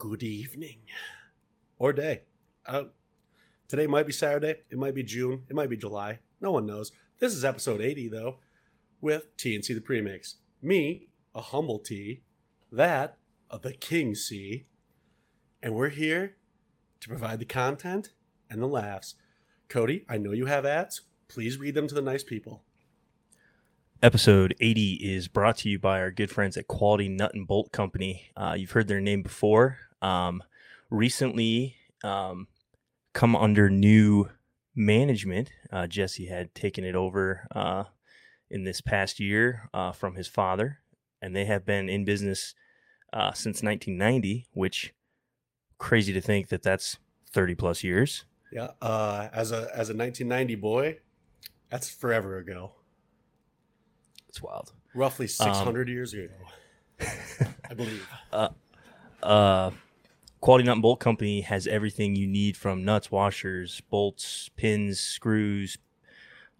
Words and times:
good 0.00 0.22
evening 0.22 0.78
or 1.78 1.92
day. 1.92 2.22
Uh, 2.64 2.84
today 3.68 3.86
might 3.86 4.06
be 4.06 4.12
Saturday. 4.12 4.54
It 4.70 4.78
might 4.78 4.94
be 4.94 5.02
June. 5.02 5.42
It 5.50 5.54
might 5.54 5.68
be 5.68 5.76
July. 5.76 6.20
No 6.40 6.52
one 6.52 6.64
knows. 6.64 6.90
This 7.18 7.34
is 7.34 7.44
episode 7.44 7.82
80, 7.82 8.08
though, 8.08 8.38
with 9.02 9.36
TNC 9.36 9.74
the 9.74 9.80
Premix. 9.82 10.36
Me, 10.62 11.08
a 11.34 11.42
humble 11.42 11.78
T, 11.78 12.22
that, 12.72 13.18
of 13.50 13.60
the 13.60 13.74
King 13.74 14.14
C. 14.14 14.64
And 15.62 15.74
we're 15.74 15.90
here 15.90 16.36
to 17.00 17.08
provide 17.08 17.38
the 17.38 17.44
content 17.44 18.08
and 18.48 18.62
the 18.62 18.66
laughs. 18.66 19.16
Cody, 19.68 20.06
I 20.08 20.16
know 20.16 20.32
you 20.32 20.46
have 20.46 20.64
ads. 20.64 21.02
Please 21.28 21.58
read 21.58 21.74
them 21.74 21.86
to 21.88 21.94
the 21.94 22.00
nice 22.00 22.24
people. 22.24 22.62
Episode 24.02 24.54
80 24.60 24.94
is 24.94 25.28
brought 25.28 25.58
to 25.58 25.68
you 25.68 25.78
by 25.78 26.00
our 26.00 26.10
good 26.10 26.30
friends 26.30 26.56
at 26.56 26.66
Quality 26.66 27.06
Nut 27.06 27.32
and 27.34 27.46
Bolt 27.46 27.70
Company. 27.70 28.30
Uh, 28.34 28.54
you've 28.56 28.70
heard 28.70 28.88
their 28.88 29.00
name 29.00 29.22
before. 29.22 29.76
Um, 30.00 30.42
recently, 30.88 31.76
um, 32.02 32.48
come 33.12 33.36
under 33.36 33.68
new 33.68 34.30
management. 34.74 35.50
Uh, 35.70 35.86
Jesse 35.86 36.28
had 36.28 36.54
taken 36.54 36.82
it 36.82 36.94
over 36.94 37.46
uh, 37.54 37.84
in 38.50 38.64
this 38.64 38.80
past 38.80 39.20
year 39.20 39.68
uh, 39.74 39.92
from 39.92 40.14
his 40.14 40.28
father, 40.28 40.78
and 41.20 41.36
they 41.36 41.44
have 41.44 41.66
been 41.66 41.90
in 41.90 42.06
business 42.06 42.54
uh, 43.12 43.32
since 43.32 43.62
1990, 43.62 44.46
which 44.54 44.94
crazy 45.76 46.14
to 46.14 46.22
think 46.22 46.48
that 46.48 46.62
that's 46.62 46.96
30 47.32 47.54
plus 47.54 47.84
years. 47.84 48.24
Yeah, 48.50 48.68
uh, 48.80 49.28
as 49.30 49.52
a 49.52 49.68
as 49.74 49.90
a 49.90 49.94
1990 49.94 50.54
boy, 50.54 50.98
that's 51.68 51.90
forever 51.90 52.38
ago. 52.38 52.72
It's 54.30 54.40
wild. 54.40 54.72
Roughly 54.94 55.26
600 55.26 55.88
years 55.88 56.14
ago, 56.14 56.28
I 57.68 57.74
believe. 57.74 58.08
uh, 59.24 59.70
Quality 60.40 60.64
Nut 60.64 60.74
and 60.74 60.82
Bolt 60.82 61.00
Company 61.00 61.40
has 61.40 61.66
everything 61.66 62.14
you 62.14 62.28
need 62.28 62.56
from 62.56 62.84
nuts, 62.84 63.10
washers, 63.10 63.82
bolts, 63.90 64.48
pins, 64.54 65.00
screws, 65.00 65.78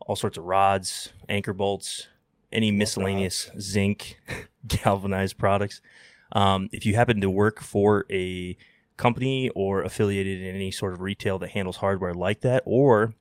all 0.00 0.16
sorts 0.16 0.36
of 0.36 0.46
rods, 0.46 1.12
anchor 1.28 1.52
bolts, 1.52 2.08
any 2.50 2.72
miscellaneous 2.72 3.52
zinc 3.60 4.18
galvanized 4.66 5.38
products. 5.38 5.80
Um, 6.32 6.70
if 6.72 6.84
you 6.84 6.96
happen 6.96 7.20
to 7.20 7.30
work 7.30 7.60
for 7.60 8.05
a 8.10 8.56
company 8.96 9.48
or 9.50 9.82
affiliated 9.82 10.42
in 10.42 10.56
any 10.56 10.72
sort 10.72 10.92
of 10.92 11.02
retail 11.02 11.38
that 11.38 11.50
handles 11.50 11.77
hardware 11.77 12.14
like 12.14 12.40
that, 12.40 12.64
or 12.66 13.14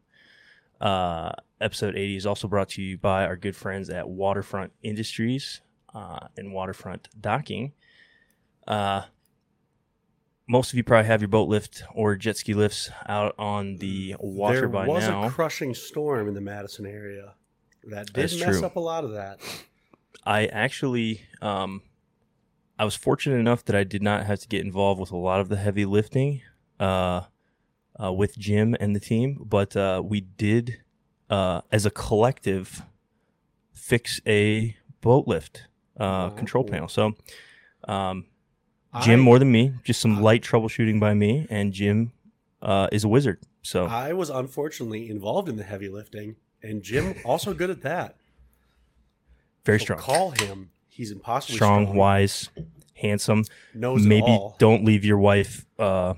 Uh, 0.80 1.30
episode 1.60 1.96
80 1.96 2.16
is 2.16 2.26
also 2.26 2.48
brought 2.48 2.70
to 2.70 2.82
you 2.82 2.98
by 2.98 3.24
our 3.24 3.36
good 3.36 3.54
friends 3.56 3.88
at 3.90 4.08
Waterfront 4.08 4.72
Industries 4.82 5.60
uh, 5.94 6.26
and 6.36 6.52
Waterfront 6.52 7.08
Docking. 7.20 7.72
Uh, 8.66 9.02
most 10.46 10.72
of 10.72 10.76
you 10.76 10.84
probably 10.84 11.06
have 11.06 11.22
your 11.22 11.28
boat 11.28 11.48
lift 11.48 11.84
or 11.94 12.16
jet 12.16 12.36
ski 12.36 12.52
lifts 12.54 12.90
out 13.06 13.34
on 13.38 13.76
the 13.76 14.16
water 14.18 14.60
there 14.60 14.68
by 14.68 14.86
now. 14.86 15.00
There 15.00 15.18
was 15.18 15.30
a 15.30 15.34
crushing 15.34 15.74
storm 15.74 16.28
in 16.28 16.34
the 16.34 16.40
Madison 16.40 16.86
area 16.86 17.34
that 17.88 18.06
did 18.06 18.14
That's 18.14 18.38
mess 18.38 18.58
true. 18.58 18.66
up 18.66 18.76
a 18.76 18.80
lot 18.80 19.04
of 19.04 19.12
that. 19.12 19.40
I 20.24 20.46
actually, 20.46 21.20
um, 21.42 21.82
I 22.78 22.84
was 22.84 22.94
fortunate 22.96 23.36
enough 23.36 23.64
that 23.66 23.76
I 23.76 23.84
did 23.84 24.02
not 24.02 24.24
have 24.26 24.40
to 24.40 24.48
get 24.48 24.64
involved 24.64 25.00
with 25.00 25.10
a 25.12 25.16
lot 25.16 25.40
of 25.40 25.48
the 25.48 25.56
heavy 25.56 25.84
lifting 25.84 26.40
uh, 26.80 27.22
uh, 28.02 28.12
with 28.12 28.36
Jim 28.38 28.74
and 28.80 28.96
the 28.96 29.00
team, 29.00 29.38
but 29.44 29.76
uh, 29.76 30.02
we 30.04 30.20
did, 30.20 30.78
uh, 31.30 31.60
as 31.70 31.84
a 31.86 31.90
collective, 31.90 32.82
fix 33.72 34.20
a 34.26 34.76
boat 35.00 35.28
lift 35.28 35.64
uh, 35.98 36.30
control 36.30 36.64
Oh. 36.66 36.70
panel. 36.70 36.88
So, 36.88 37.12
um, 37.86 38.26
Jim 39.02 39.20
I- 39.20 39.22
more 39.22 39.38
than 39.38 39.52
me, 39.52 39.74
just 39.84 40.00
some 40.00 40.22
light 40.22 40.42
troubleshooting 40.42 40.98
by 41.00 41.14
me, 41.14 41.46
and 41.50 41.72
Jim 41.72 42.12
uh, 42.62 42.88
is 42.90 43.04
a 43.04 43.08
wizard. 43.08 43.40
So 43.62 43.86
I 43.86 44.12
was 44.14 44.30
unfortunately 44.30 45.10
involved 45.10 45.48
in 45.48 45.56
the 45.56 45.64
heavy 45.64 45.88
lifting, 45.88 46.36
and 46.64 46.82
Jim 46.82 47.14
also 47.24 47.54
good 47.54 47.70
at 47.70 47.82
that. 47.82 48.16
very 49.64 49.78
So 49.78 49.84
strong, 49.84 49.98
Call 50.00 50.30
him. 50.32 50.70
He's 50.88 51.10
impossibly 51.10 51.56
strong, 51.56 51.84
strong. 51.86 51.96
wise, 51.96 52.48
handsome. 52.94 53.44
Knows 53.74 54.04
maybe 54.06 54.38
don't 54.58 54.84
leave 54.84 55.04
your 55.04 55.18
wife 55.18 55.66
uh, 55.78 56.14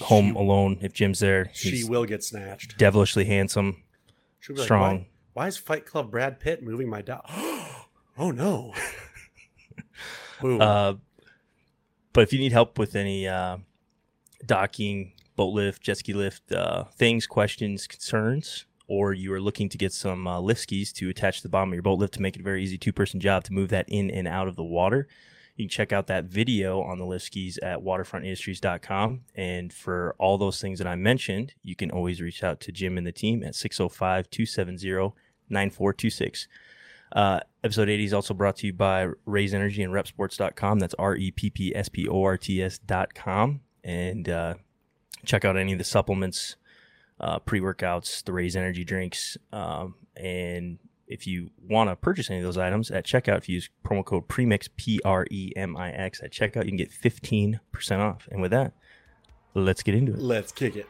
home 0.00 0.32
She- 0.32 0.38
alone 0.38 0.78
if 0.82 0.92
Jim's 0.92 1.18
there. 1.20 1.50
She 1.54 1.84
will 1.84 2.04
get 2.04 2.22
snatched. 2.22 2.76
devilishly 2.78 3.24
handsome, 3.24 3.82
She'll 4.40 4.54
be 4.54 4.60
like, 4.60 4.66
strong. 4.66 4.98
why, 4.98 5.06
why 5.32 5.46
is 5.48 5.56
Fight 5.56 5.86
Club 5.86 6.10
Brad 6.10 6.38
Pitt 6.40 6.62
moving 6.62 6.88
my 6.88 7.00
dog? 7.02 7.22
oh 7.28 8.30
no. 8.30 8.74
Uh, 10.40 10.94
but 12.12 12.20
if 12.22 12.32
you 12.32 12.38
need 12.38 12.52
help 12.52 12.78
with 12.78 12.94
any 12.94 13.26
uh, 13.26 13.56
docking, 14.46 15.12
boat 15.34 15.52
lift, 15.52 15.82
jet 15.82 15.96
ski 15.98 16.12
lift 16.12 16.52
uh, 16.52 16.84
things, 16.94 17.26
questions, 17.26 17.88
concerns, 17.88 18.64
or 18.88 19.12
you 19.12 19.32
are 19.32 19.40
looking 19.40 19.68
to 19.68 19.78
get 19.78 19.92
some 19.92 20.26
uh, 20.26 20.40
lift 20.40 20.62
skis 20.62 20.92
to 20.94 21.08
attach 21.08 21.36
to 21.36 21.42
the 21.42 21.48
bottom 21.48 21.68
of 21.70 21.74
your 21.74 21.82
boat 21.82 21.98
lift 21.98 22.14
to 22.14 22.22
make 22.22 22.34
it 22.34 22.40
a 22.40 22.44
very 22.44 22.62
easy 22.62 22.78
two 22.78 22.92
person 22.92 23.20
job 23.20 23.44
to 23.44 23.52
move 23.52 23.68
that 23.68 23.88
in 23.88 24.10
and 24.10 24.26
out 24.26 24.48
of 24.48 24.56
the 24.56 24.64
water, 24.64 25.06
you 25.56 25.64
can 25.64 25.70
check 25.70 25.92
out 25.92 26.06
that 26.06 26.24
video 26.24 26.80
on 26.82 26.98
the 26.98 27.04
lift 27.04 27.26
skis 27.26 27.58
at 27.58 27.80
waterfrontindustries.com. 27.80 29.20
And 29.34 29.72
for 29.72 30.14
all 30.18 30.38
those 30.38 30.60
things 30.60 30.78
that 30.78 30.86
I 30.86 30.94
mentioned, 30.94 31.54
you 31.62 31.76
can 31.76 31.90
always 31.90 32.20
reach 32.20 32.42
out 32.42 32.60
to 32.60 32.72
Jim 32.72 32.96
and 32.96 33.06
the 33.06 33.12
team 33.12 33.42
at 33.44 33.54
605 33.54 34.30
270 34.30 35.14
9426. 35.50 36.48
Uh, 37.10 37.40
episode 37.64 37.88
80 37.88 38.04
is 38.04 38.12
also 38.12 38.34
brought 38.34 38.56
to 38.56 38.66
you 38.66 38.72
by 38.72 39.08
Raze 39.24 39.54
Energy 39.54 39.82
and 39.82 39.92
reppsports.com. 39.92 40.78
That's 40.78 40.94
R 40.94 41.16
E 41.16 41.30
P 41.30 41.50
P 41.50 41.74
S 41.74 41.88
P 41.88 42.06
O 42.08 42.22
R 42.22 42.36
T 42.36 42.62
S.com. 42.62 43.60
And 43.82 44.28
uh, 44.28 44.54
check 45.24 45.44
out 45.44 45.56
any 45.56 45.72
of 45.72 45.78
the 45.78 45.84
supplements, 45.84 46.56
uh, 47.20 47.38
pre 47.40 47.60
workouts, 47.60 48.24
the 48.24 48.32
Raze 48.32 48.56
Energy 48.56 48.84
drinks. 48.84 49.36
Um, 49.52 49.94
and 50.16 50.78
if 51.06 51.26
you 51.26 51.50
want 51.62 51.90
to 51.90 51.96
purchase 51.96 52.30
any 52.30 52.38
of 52.38 52.44
those 52.44 52.58
items 52.58 52.90
at 52.90 53.04
checkout, 53.04 53.38
if 53.38 53.48
you 53.48 53.56
use 53.56 53.70
promo 53.84 54.04
code 54.04 54.28
PREMIX, 54.28 54.68
P 54.76 55.00
R 55.04 55.26
E 55.30 55.52
M 55.56 55.76
I 55.76 55.90
X, 55.90 56.22
at 56.22 56.32
checkout, 56.32 56.64
you 56.64 56.70
can 56.70 56.76
get 56.76 56.90
15% 56.90 57.58
off. 57.98 58.28
And 58.30 58.40
with 58.40 58.50
that, 58.50 58.72
let's 59.54 59.82
get 59.82 59.94
into 59.94 60.12
it. 60.12 60.18
Let's 60.18 60.52
kick 60.52 60.76
it. 60.76 60.86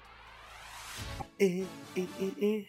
Eh, 1.41 1.65
eh, 1.97 2.07
eh, 2.43 2.63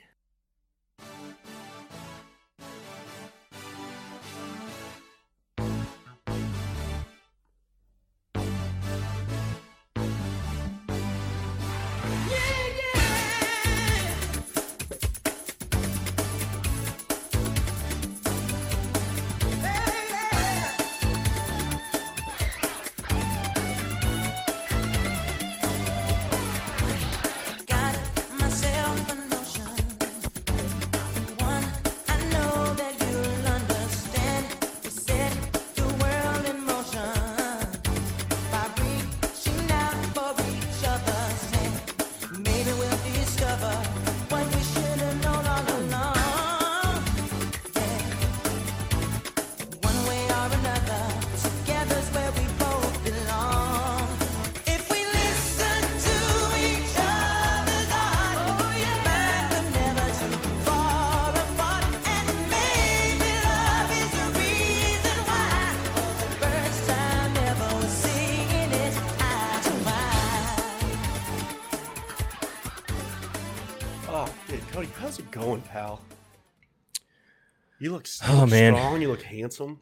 You 77.79 77.91
look 77.91 78.07
Oh, 78.27 78.45
man. 78.45 78.75
strong. 78.75 79.01
You 79.01 79.07
look 79.09 79.21
handsome. 79.23 79.79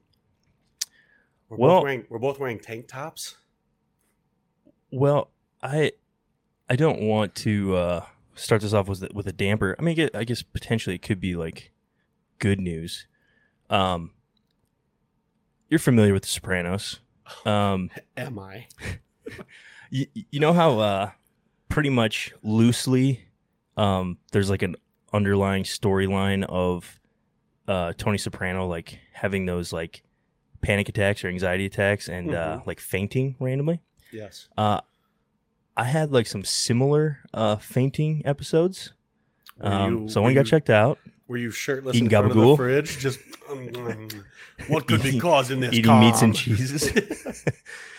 We're 1.49 1.57
Well- 1.57 1.75
both 1.77 1.83
wearing 1.83 2.05
we're 2.09 2.19
both 2.19 2.39
wearing 2.39 2.59
tank 2.59 2.88
tops. 2.88 3.38
Well, 4.91 5.31
I 5.61 5.94
I 6.69 6.75
don't 6.75 7.01
want 7.01 7.33
to 7.35 7.75
uh, 7.75 8.05
start 8.35 8.61
this 8.61 8.73
off 8.73 8.88
with 8.88 9.11
with 9.13 9.27
a 9.27 9.31
damper. 9.33 9.75
I 9.79 9.81
mean, 9.81 9.91
I 9.94 9.95
guess, 9.95 10.09
I 10.13 10.23
guess 10.25 10.41
potentially 10.41 10.95
it 10.95 11.01
could 11.01 11.19
be 11.19 11.35
like 11.35 11.71
good 12.39 12.59
news. 12.59 13.07
Um, 13.69 14.11
you're 15.69 15.79
familiar 15.79 16.13
with 16.13 16.23
The 16.23 16.29
Sopranos. 16.29 16.99
Um, 17.45 17.89
Am 18.15 18.39
I? 18.39 18.67
you, 19.89 20.05
you 20.31 20.39
know 20.39 20.53
how 20.53 20.79
uh, 20.79 21.11
pretty 21.67 21.89
much 21.89 22.33
loosely 22.41 23.25
um, 23.75 24.17
there's 24.31 24.49
like 24.49 24.61
an 24.61 24.77
underlying 25.11 25.63
storyline 25.63 26.45
of 26.45 26.96
uh, 27.67 27.93
Tony 27.97 28.17
Soprano 28.17 28.67
like 28.67 28.99
having 29.13 29.45
those 29.45 29.73
like 29.73 30.03
panic 30.61 30.89
attacks 30.89 31.23
or 31.23 31.27
anxiety 31.27 31.65
attacks 31.65 32.07
and 32.07 32.33
uh, 32.33 32.61
like 32.65 32.79
fainting 32.79 33.35
randomly. 33.39 33.81
Yes. 34.11 34.47
Uh, 34.57 34.81
I 35.75 35.83
had 35.83 36.11
like 36.11 36.27
some 36.27 36.43
similar 36.43 37.19
uh, 37.33 37.57
fainting 37.57 38.21
episodes. 38.25 38.93
Um, 39.61 40.03
you- 40.03 40.09
so 40.09 40.21
one 40.21 40.33
got 40.33 40.45
you- 40.45 40.51
checked 40.51 40.69
out, 40.69 40.97
Were 41.27 41.37
you 41.37 41.51
shirtless 41.51 41.95
Eating 41.95 42.05
in 42.05 42.11
front 42.11 42.27
of 42.31 42.33
the 42.35 42.41
gabagool? 42.41 42.55
fridge? 42.55 42.97
Just 42.99 43.19
um, 43.49 43.69
um, 43.75 44.07
what 44.67 44.87
could 44.87 45.03
be 45.03 45.19
causing 45.19 45.59
this? 45.59 45.73
eating 45.73 45.99
meats 45.99 46.21
and 46.21 46.35
cheeses. 46.35 47.43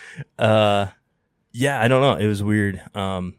uh, 0.39 0.87
yeah, 1.51 1.81
I 1.81 1.87
don't 1.87 2.01
know. 2.01 2.15
It 2.15 2.27
was 2.27 2.43
weird. 2.43 2.81
Um, 2.95 3.35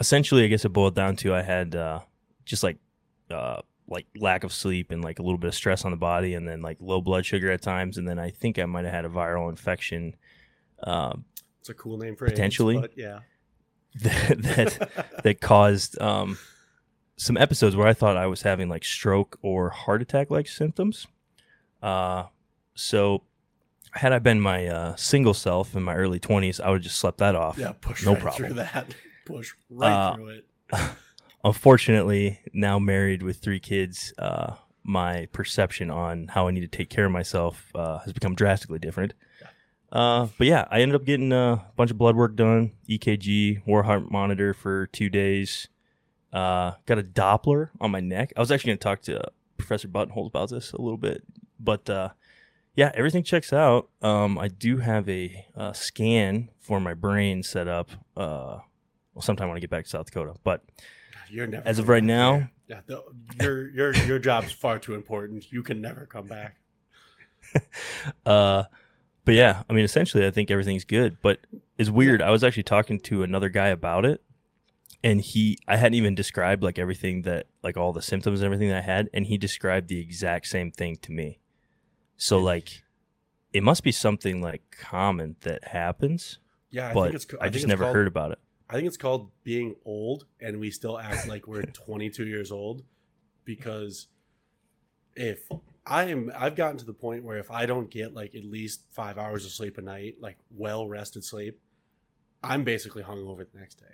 essentially, 0.00 0.44
I 0.44 0.46
guess 0.48 0.64
it 0.64 0.68
boiled 0.70 0.94
down 0.94 1.16
to 1.16 1.34
I 1.34 1.42
had 1.42 1.74
uh, 1.74 2.00
just 2.44 2.62
like 2.62 2.78
uh, 3.30 3.62
like 3.88 4.06
lack 4.16 4.44
of 4.44 4.52
sleep 4.52 4.90
and 4.90 5.02
like 5.02 5.18
a 5.18 5.22
little 5.22 5.38
bit 5.38 5.48
of 5.48 5.54
stress 5.54 5.84
on 5.84 5.90
the 5.90 5.96
body, 5.96 6.34
and 6.34 6.46
then 6.46 6.60
like 6.62 6.76
low 6.80 7.00
blood 7.00 7.24
sugar 7.26 7.50
at 7.50 7.62
times, 7.62 7.96
and 7.98 8.06
then 8.08 8.18
I 8.18 8.30
think 8.30 8.58
I 8.58 8.66
might 8.66 8.84
have 8.84 8.92
had 8.94 9.04
a 9.04 9.08
viral 9.08 9.48
infection. 9.50 10.14
Um, 10.82 11.24
It's 11.60 11.68
a 11.70 11.74
cool 11.74 11.98
name 11.98 12.14
for 12.16 12.26
AIDS, 12.26 12.32
Potentially. 12.34 12.78
but 12.78 12.92
yeah. 12.96 13.20
that 14.02 14.38
that 14.42 15.22
that 15.24 15.40
caused 15.40 16.00
um, 16.00 16.38
some 17.16 17.36
episodes 17.36 17.74
where 17.74 17.86
I 17.88 17.94
thought 17.94 18.16
I 18.16 18.26
was 18.26 18.42
having 18.42 18.68
like 18.68 18.84
stroke 18.84 19.38
or 19.42 19.70
heart 19.70 20.02
attack 20.02 20.30
like 20.30 20.46
symptoms. 20.48 21.06
Uh, 21.82 22.24
so 22.74 23.22
had 23.92 24.12
I 24.12 24.18
been 24.18 24.40
my 24.40 24.66
uh, 24.66 24.96
single 24.96 25.32
self 25.34 25.74
in 25.74 25.82
my 25.82 25.94
early 25.94 26.20
twenties, 26.20 26.60
I 26.60 26.68
would 26.68 26.76
have 26.76 26.82
just 26.84 26.98
slept 26.98 27.18
that 27.18 27.34
off. 27.34 27.56
Yeah, 27.58 27.72
push 27.80 28.04
no 28.04 28.12
right 28.12 28.20
problem. 28.22 28.44
through 28.48 28.54
that. 28.56 28.94
Push 29.24 29.52
right 29.68 29.92
Uh, 29.92 30.14
through 30.14 30.28
it. 30.28 30.46
Unfortunately, 31.44 32.40
now 32.52 32.78
married 32.78 33.22
with 33.22 33.38
three 33.38 33.60
kids, 33.60 34.12
uh, 34.18 34.54
my 34.82 35.26
perception 35.32 35.90
on 35.90 36.28
how 36.28 36.48
I 36.48 36.50
need 36.50 36.60
to 36.60 36.66
take 36.68 36.90
care 36.90 37.04
of 37.06 37.12
myself 37.12 37.70
uh, 37.74 37.98
has 37.98 38.12
become 38.12 38.34
drastically 38.34 38.78
different. 38.78 39.14
Uh, 39.92 40.28
but 40.36 40.46
yeah, 40.46 40.66
I 40.70 40.80
ended 40.80 40.96
up 40.96 41.04
getting 41.04 41.32
a 41.32 41.64
bunch 41.76 41.90
of 41.90 41.98
blood 41.98 42.16
work 42.16 42.36
done, 42.36 42.72
EKG, 42.88 43.66
war 43.66 43.84
heart 43.84 44.10
monitor 44.10 44.52
for 44.52 44.86
two 44.88 45.08
days. 45.08 45.68
Uh, 46.32 46.72
got 46.86 46.98
a 46.98 47.02
Doppler 47.02 47.70
on 47.80 47.90
my 47.90 48.00
neck. 48.00 48.32
I 48.36 48.40
was 48.40 48.50
actually 48.50 48.70
going 48.70 48.78
to 48.78 48.84
talk 48.84 49.02
to 49.02 49.30
Professor 49.56 49.88
Buttonholt 49.88 50.26
about 50.26 50.50
this 50.50 50.72
a 50.72 50.80
little 50.80 50.98
bit, 50.98 51.22
but 51.58 51.88
uh, 51.88 52.10
yeah, 52.74 52.92
everything 52.94 53.22
checks 53.22 53.52
out. 53.52 53.88
Um, 54.02 54.38
I 54.38 54.48
do 54.48 54.78
have 54.78 55.08
a, 55.08 55.46
uh 55.56 55.72
scan 55.72 56.50
for 56.60 56.80
my 56.80 56.94
brain 56.94 57.42
set 57.42 57.66
up. 57.66 57.90
Uh, 58.16 58.58
well, 59.14 59.22
sometime 59.22 59.48
when 59.48 59.56
I 59.56 59.60
get 59.60 59.70
back 59.70 59.84
to 59.84 59.90
South 59.90 60.06
Dakota, 60.06 60.34
but 60.44 60.62
You're 61.30 61.46
never 61.46 61.66
as 61.66 61.78
of 61.78 61.88
right 61.88 62.02
now-. 62.04 62.48
Yeah, 62.68 62.80
the, 62.86 63.02
your 63.40 63.68
your 63.70 63.94
your 64.04 64.18
job's 64.18 64.52
far 64.52 64.78
too 64.78 64.94
important. 64.94 65.50
You 65.50 65.62
can 65.62 65.80
never 65.80 66.06
come 66.06 66.26
back. 66.26 66.56
Uh, 68.26 68.64
but 69.24 69.34
yeah, 69.34 69.62
I 69.68 69.72
mean, 69.72 69.84
essentially, 69.84 70.26
I 70.26 70.30
think 70.30 70.50
everything's 70.50 70.84
good. 70.84 71.18
But 71.22 71.40
it's 71.76 71.90
weird. 71.90 72.22
I 72.22 72.30
was 72.30 72.42
actually 72.44 72.62
talking 72.64 72.98
to 73.00 73.22
another 73.22 73.48
guy 73.48 73.68
about 73.68 74.04
it, 74.04 74.22
and 75.04 75.20
he, 75.20 75.58
I 75.66 75.76
hadn't 75.76 75.94
even 75.94 76.14
described 76.14 76.62
like 76.62 76.78
everything 76.78 77.22
that, 77.22 77.46
like 77.62 77.76
all 77.76 77.92
the 77.92 78.02
symptoms 78.02 78.40
and 78.40 78.46
everything 78.46 78.68
that 78.68 78.78
I 78.78 78.86
had, 78.86 79.08
and 79.12 79.26
he 79.26 79.36
described 79.38 79.88
the 79.88 80.00
exact 80.00 80.46
same 80.46 80.70
thing 80.70 80.96
to 81.02 81.12
me. 81.12 81.40
So 82.16 82.38
like, 82.38 82.82
it 83.52 83.62
must 83.62 83.82
be 83.82 83.92
something 83.92 84.40
like 84.42 84.62
common 84.78 85.36
that 85.42 85.68
happens, 85.68 86.38
Yeah, 86.70 86.90
I 86.90 86.94
but 86.94 87.02
think 87.04 87.14
it's. 87.14 87.26
I, 87.34 87.44
think 87.44 87.52
just 87.52 87.64
it's 87.64 87.68
never 87.68 87.84
called- 87.84 87.96
heard 87.96 88.06
about 88.08 88.32
it. 88.32 88.38
I 88.70 88.74
think 88.74 88.86
it's 88.86 88.96
called 88.96 89.30
being 89.44 89.76
old, 89.84 90.26
and 90.40 90.60
we 90.60 90.70
still 90.70 90.98
act 90.98 91.26
like 91.26 91.46
we're 91.46 91.62
22 91.86 92.26
years 92.26 92.52
old 92.52 92.82
because 93.44 94.08
if 95.16 95.40
I 95.86 96.04
am, 96.04 96.30
I've 96.36 96.54
gotten 96.54 96.76
to 96.78 96.84
the 96.84 96.92
point 96.92 97.24
where 97.24 97.38
if 97.38 97.50
I 97.50 97.64
don't 97.66 97.90
get 97.90 98.12
like 98.14 98.34
at 98.34 98.44
least 98.44 98.82
five 98.90 99.16
hours 99.18 99.44
of 99.46 99.52
sleep 99.52 99.78
a 99.78 99.82
night, 99.82 100.16
like 100.20 100.36
well 100.50 100.86
rested 100.86 101.24
sleep, 101.24 101.58
I'm 102.42 102.62
basically 102.62 103.02
hungover 103.02 103.46
the 103.50 103.58
next 103.58 103.76
day. 103.76 103.86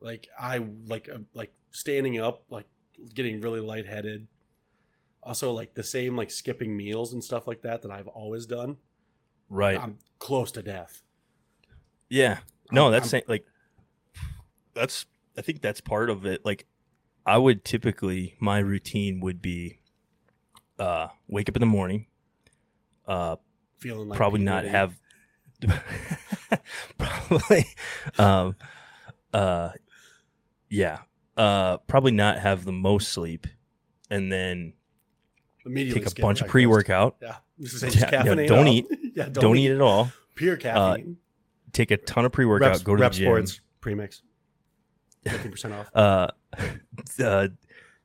Like 0.00 0.28
I 0.38 0.58
like 0.86 1.08
uh, 1.08 1.18
like 1.32 1.52
standing 1.70 2.20
up, 2.20 2.44
like 2.50 2.66
getting 3.14 3.40
really 3.40 3.60
lightheaded. 3.60 4.26
Also, 5.22 5.52
like 5.52 5.74
the 5.74 5.82
same 5.84 6.16
like 6.16 6.30
skipping 6.30 6.76
meals 6.76 7.12
and 7.14 7.22
stuff 7.24 7.46
like 7.46 7.62
that 7.62 7.80
that 7.82 7.90
I've 7.90 8.08
always 8.08 8.44
done. 8.44 8.76
Right. 9.48 9.80
I'm 9.80 9.98
close 10.18 10.50
to 10.52 10.62
death. 10.62 11.02
Yeah. 12.10 12.38
No, 12.70 12.90
that's 12.90 13.14
I'm- 13.14 13.22
like 13.28 13.46
that's 14.74 15.06
I 15.36 15.42
think 15.42 15.60
that's 15.62 15.80
part 15.80 16.10
of 16.10 16.26
it. 16.26 16.44
Like 16.44 16.66
I 17.26 17.38
would 17.38 17.64
typically 17.64 18.36
my 18.40 18.58
routine 18.58 19.20
would 19.20 19.40
be 19.42 19.78
uh 20.78 21.08
wake 21.28 21.48
up 21.48 21.56
in 21.56 21.60
the 21.60 21.66
morning, 21.66 22.06
uh 23.06 23.36
feeling 23.78 24.08
like 24.08 24.16
probably 24.16 24.40
not 24.40 24.64
puberty. 24.64 24.76
have 24.78 25.00
probably 26.98 27.66
um 28.18 28.56
uh 29.32 29.70
yeah. 30.68 30.98
Uh 31.36 31.78
probably 31.78 32.12
not 32.12 32.38
have 32.38 32.64
the 32.64 32.72
most 32.72 33.08
sleep 33.12 33.46
and 34.10 34.30
then 34.30 34.74
immediately 35.64 36.02
take 36.04 36.18
a 36.18 36.20
bunch 36.20 36.40
of 36.42 36.48
pre-workout. 36.48 37.16
Yeah, 37.22 37.36
this 37.58 37.82
is 37.82 37.96
Yeah, 37.96 38.10
yeah, 38.24 38.46
don't 38.46 38.68
eat- 38.68 38.86
yeah, 39.14 39.24
don't, 39.24 39.34
Don't, 39.34 39.56
eat 39.56 39.70
at 39.70 39.80
all. 39.80 40.12
pure 40.34 40.56
caffeine. 40.56 41.16
Take 41.72 41.90
a 41.90 41.96
ton 41.96 42.26
of 42.26 42.32
pre-workout, 42.32 42.84
go 42.84 42.94
to 42.96 43.00
Rep 43.00 43.12
the 43.12 43.18
gym. 43.18 43.26
Sports 43.26 43.60
premix, 43.80 44.22
fifty 45.24 45.48
percent 45.48 45.74
off. 45.74 45.90
uh, 45.94 46.28
uh, 47.24 47.48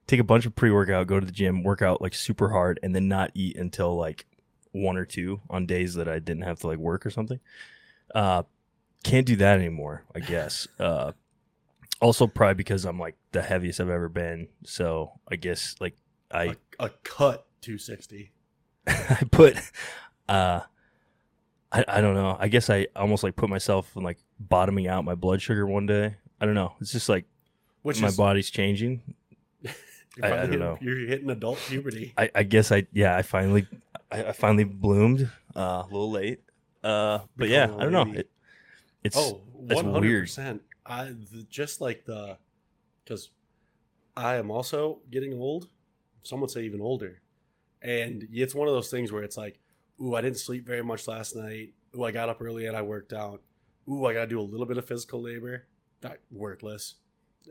take 0.07 0.19
a 0.19 0.23
bunch 0.23 0.45
of 0.45 0.55
pre 0.55 0.71
workout, 0.71 1.07
go 1.07 1.19
to 1.19 1.25
the 1.25 1.31
gym, 1.31 1.63
work 1.63 1.81
out 1.81 2.01
like 2.01 2.13
super 2.13 2.49
hard, 2.49 2.79
and 2.83 2.95
then 2.95 3.07
not 3.07 3.31
eat 3.33 3.55
until 3.57 3.95
like 3.95 4.25
one 4.71 4.97
or 4.97 5.05
two 5.05 5.41
on 5.49 5.65
days 5.65 5.95
that 5.95 6.07
I 6.07 6.19
didn't 6.19 6.43
have 6.43 6.59
to 6.59 6.67
like 6.67 6.77
work 6.77 7.05
or 7.05 7.09
something. 7.09 7.39
Uh, 8.13 8.43
can't 9.03 9.25
do 9.25 9.35
that 9.37 9.59
anymore, 9.59 10.03
I 10.15 10.19
guess. 10.19 10.67
Uh, 10.79 11.13
also 11.99 12.27
probably 12.27 12.53
because 12.53 12.85
I'm 12.85 12.99
like 12.99 13.15
the 13.31 13.41
heaviest 13.41 13.79
I've 13.79 13.89
ever 13.89 14.09
been. 14.09 14.49
So 14.65 15.13
I 15.29 15.35
guess 15.35 15.75
like 15.79 15.95
I 16.31 16.55
a, 16.79 16.85
a 16.85 16.89
cut 17.03 17.47
two 17.61 17.79
sixty. 17.79 18.31
I 18.87 19.23
put 19.31 19.57
uh 20.29 20.61
I, 21.71 21.85
I 21.87 22.01
don't 22.01 22.13
know. 22.13 22.37
I 22.39 22.47
guess 22.47 22.69
I 22.69 22.87
almost 22.95 23.23
like 23.23 23.35
put 23.35 23.49
myself 23.49 23.95
in 23.95 24.03
like 24.03 24.19
bottoming 24.39 24.87
out 24.87 25.05
my 25.05 25.15
blood 25.15 25.41
sugar 25.41 25.65
one 25.65 25.85
day. 25.85 26.15
I 26.39 26.45
don't 26.45 26.55
know. 26.55 26.73
It's 26.79 26.91
just 26.91 27.09
like 27.09 27.25
Which 27.81 28.01
my 28.01 28.07
is 28.09 28.17
body's 28.17 28.49
changing. 28.49 29.01
you're 29.61 29.73
I- 30.23 30.27
I 30.27 30.29
don't 30.29 30.39
hitting- 30.45 30.59
know. 30.59 30.77
You're 30.81 30.99
hitting 31.07 31.29
adult 31.29 31.57
puberty. 31.67 32.13
I, 32.17 32.29
I 32.35 32.43
guess 32.43 32.71
I 32.71 32.85
yeah 32.93 33.15
I 33.15 33.21
finally 33.21 33.67
I, 34.11 34.25
I 34.25 34.31
finally 34.31 34.63
bloomed 34.65 35.29
uh, 35.55 35.83
a 35.83 35.87
little 35.91 36.11
late 36.11 36.41
uh 36.83 37.19
but 37.35 37.49
yeah 37.49 37.63
I 37.65 37.83
don't 37.83 37.91
know 37.91 38.13
it, 38.13 38.29
it's 39.03 39.17
oh, 39.17 39.41
it's 39.63 39.75
one 39.75 39.85
hundred 39.85 40.01
weird. 40.01 40.23
percent. 40.23 40.61
I 40.85 41.05
the, 41.05 41.45
just 41.49 41.81
like 41.81 42.05
the 42.05 42.37
because 43.03 43.31
I 44.15 44.35
am 44.35 44.51
also 44.51 44.99
getting 45.11 45.33
old. 45.33 45.69
Some 46.23 46.41
would 46.41 46.51
say 46.51 46.63
even 46.63 46.81
older, 46.81 47.21
and 47.81 48.27
it's 48.33 48.53
one 48.55 48.67
of 48.67 48.73
those 48.73 48.89
things 48.89 49.11
where 49.11 49.23
it's 49.23 49.37
like, 49.37 49.59
ooh, 50.01 50.15
I 50.15 50.21
didn't 50.21 50.39
sleep 50.39 50.65
very 50.65 50.83
much 50.83 51.07
last 51.07 51.35
night. 51.35 51.73
Ooh, 51.95 52.03
I 52.03 52.11
got 52.11 52.27
up 52.29 52.41
early 52.41 52.65
and 52.67 52.75
I 52.75 52.81
worked 52.81 53.13
out. 53.13 53.41
Ooh, 53.89 54.05
I 54.05 54.13
got 54.13 54.21
to 54.21 54.27
do 54.27 54.39
a 54.39 54.41
little 54.41 54.65
bit 54.65 54.77
of 54.77 54.85
physical 54.85 55.21
labor. 55.21 55.65
Not 56.03 56.17
worthless. 56.31 56.95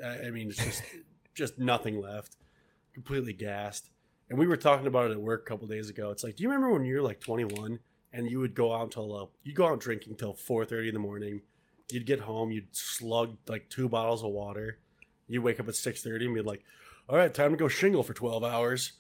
I 0.05 0.31
mean, 0.31 0.49
it's 0.49 0.65
just 0.65 0.83
just 1.35 1.59
nothing 1.59 2.01
left. 2.01 2.37
Completely 2.95 3.33
gassed. 3.33 3.91
And 4.29 4.39
we 4.39 4.47
were 4.47 4.57
talking 4.57 4.87
about 4.87 5.11
it 5.11 5.13
at 5.13 5.21
work 5.21 5.43
a 5.47 5.49
couple 5.49 5.67
days 5.69 5.89
ago. 5.89 6.11
It's 6.11 6.25
like, 6.25 6.37
do 6.37 6.43
you 6.43 6.49
remember 6.49 6.73
when 6.73 6.85
you 6.85 6.97
were 6.97 7.03
like 7.03 7.21
21 7.21 7.79
and 8.13 8.31
you 8.31 8.41
would 8.41 8.55
go 8.55 8.75
out 8.75 8.85
until 8.85 9.17
uh, 9.17 9.27
you 9.45 9.55
go 9.55 9.69
out 9.69 9.81
drinking 9.81 10.17
till 10.17 10.35
4:30 10.35 10.89
in 10.89 10.95
the 10.95 11.01
morning? 11.01 11.43
You'd 11.91 12.07
get 12.07 12.21
home, 12.21 12.51
you'd 12.51 12.75
slug 12.75 13.37
like 13.47 13.69
two 13.71 13.89
bottles 13.89 14.25
of 14.25 14.31
water. 14.31 14.79
You'd 15.29 15.43
wake 15.43 15.61
up 15.61 15.69
at 15.69 15.75
6:30 15.75 16.27
and 16.27 16.35
be 16.35 16.43
like, 16.43 16.65
"All 17.09 17.17
right, 17.17 17.33
time 17.33 17.53
to 17.53 17.57
go 17.57 17.69
shingle 17.69 18.03
for 18.03 18.15
12 18.15 18.43
hours," 18.43 18.93